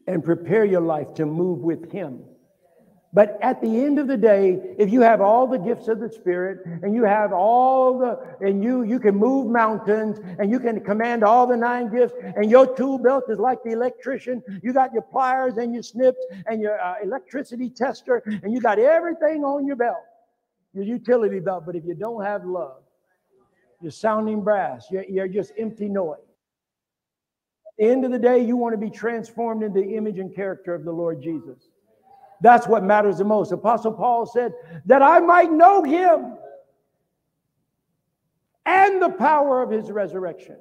And 0.07 0.23
prepare 0.23 0.63
your 0.63 0.81
life 0.81 1.13
to 1.15 1.25
move 1.25 1.59
with 1.59 1.91
him. 1.91 2.23
But 3.15 3.37
at 3.43 3.61
the 3.61 3.67
end 3.67 3.99
of 3.99 4.07
the 4.07 4.17
day, 4.17 4.75
if 4.79 4.91
you 4.91 5.01
have 5.01 5.21
all 5.21 5.45
the 5.45 5.59
gifts 5.59 5.87
of 5.87 5.99
the 5.99 6.09
Spirit 6.09 6.65
and 6.65 6.95
you 6.95 7.03
have 7.03 7.31
all 7.31 7.99
the, 7.99 8.19
and 8.41 8.63
you, 8.63 8.81
you 8.81 8.99
can 8.99 9.15
move 9.15 9.51
mountains 9.51 10.19
and 10.39 10.49
you 10.49 10.59
can 10.59 10.79
command 10.83 11.23
all 11.23 11.45
the 11.45 11.55
nine 11.55 11.93
gifts 11.93 12.15
and 12.35 12.49
your 12.49 12.75
tool 12.75 12.97
belt 12.97 13.25
is 13.29 13.37
like 13.37 13.61
the 13.63 13.69
electrician, 13.69 14.41
you 14.63 14.73
got 14.73 14.91
your 14.93 15.03
pliers 15.03 15.57
and 15.57 15.75
your 15.75 15.83
snips 15.83 16.25
and 16.47 16.59
your 16.59 16.81
uh, 16.81 16.95
electricity 17.03 17.69
tester 17.69 18.23
and 18.25 18.51
you 18.51 18.59
got 18.59 18.79
everything 18.79 19.43
on 19.43 19.67
your 19.67 19.75
belt, 19.75 20.03
your 20.73 20.83
utility 20.83 21.39
belt. 21.39 21.67
But 21.67 21.75
if 21.75 21.85
you 21.85 21.93
don't 21.93 22.23
have 22.23 22.45
love, 22.45 22.81
you're 23.79 23.91
sounding 23.91 24.41
brass, 24.41 24.87
you're, 24.89 25.05
you're 25.05 25.27
just 25.27 25.51
empty 25.59 25.87
noise. 25.87 26.17
At 27.67 27.73
the 27.77 27.91
end 27.91 28.05
of 28.05 28.11
the 28.11 28.19
day, 28.19 28.43
you 28.43 28.57
want 28.57 28.73
to 28.73 28.77
be 28.79 28.89
transformed 28.89 29.61
into 29.61 29.81
the 29.81 29.95
image 29.95 30.17
and 30.17 30.33
character 30.33 30.73
of 30.73 30.83
the 30.83 30.91
Lord 30.91 31.21
Jesus. 31.21 31.69
That's 32.43 32.67
what 32.67 32.83
matters 32.83 33.19
the 33.19 33.23
most. 33.23 33.53
Apostle 33.53 33.93
Paul 33.93 34.25
said, 34.25 34.51
that 34.85 35.01
I 35.01 35.21
might 35.21 35.49
know 35.49 35.81
him 35.81 36.35
and 38.65 39.01
the 39.01 39.11
power 39.11 39.63
of 39.63 39.71
his 39.71 39.89
resurrection. 39.89 40.57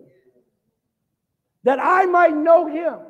That 1.64 1.80
I 1.82 2.04
might 2.04 2.36
know 2.36 2.68
him. 2.68 3.00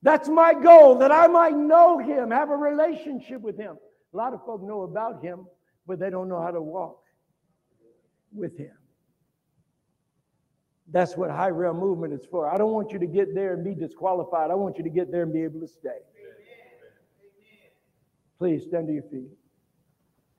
That's 0.00 0.26
my 0.30 0.54
goal, 0.54 0.96
that 0.98 1.12
I 1.12 1.26
might 1.26 1.54
know 1.54 1.98
him, 1.98 2.30
have 2.30 2.48
a 2.48 2.56
relationship 2.56 3.42
with 3.42 3.58
him. 3.58 3.76
A 4.14 4.16
lot 4.16 4.32
of 4.32 4.42
folk 4.46 4.62
know 4.62 4.82
about 4.82 5.22
him, 5.22 5.46
but 5.86 5.98
they 5.98 6.08
don't 6.08 6.30
know 6.30 6.40
how 6.40 6.50
to 6.50 6.62
walk 6.62 7.02
with 8.32 8.56
him. 8.56 8.72
That's 10.92 11.16
what 11.16 11.30
high 11.30 11.50
realm 11.50 11.78
movement 11.78 12.12
is 12.12 12.24
for. 12.30 12.48
I 12.52 12.56
don't 12.56 12.72
want 12.72 12.92
you 12.92 12.98
to 12.98 13.06
get 13.06 13.34
there 13.34 13.54
and 13.54 13.64
be 13.64 13.74
disqualified. 13.74 14.50
I 14.50 14.54
want 14.54 14.78
you 14.78 14.84
to 14.84 14.90
get 14.90 15.10
there 15.10 15.22
and 15.22 15.32
be 15.32 15.42
able 15.42 15.60
to 15.60 15.68
stay. 15.68 15.98
Please 18.38 18.64
stand 18.68 18.86
to 18.86 18.92
your 18.92 19.02
feet. 19.04 19.35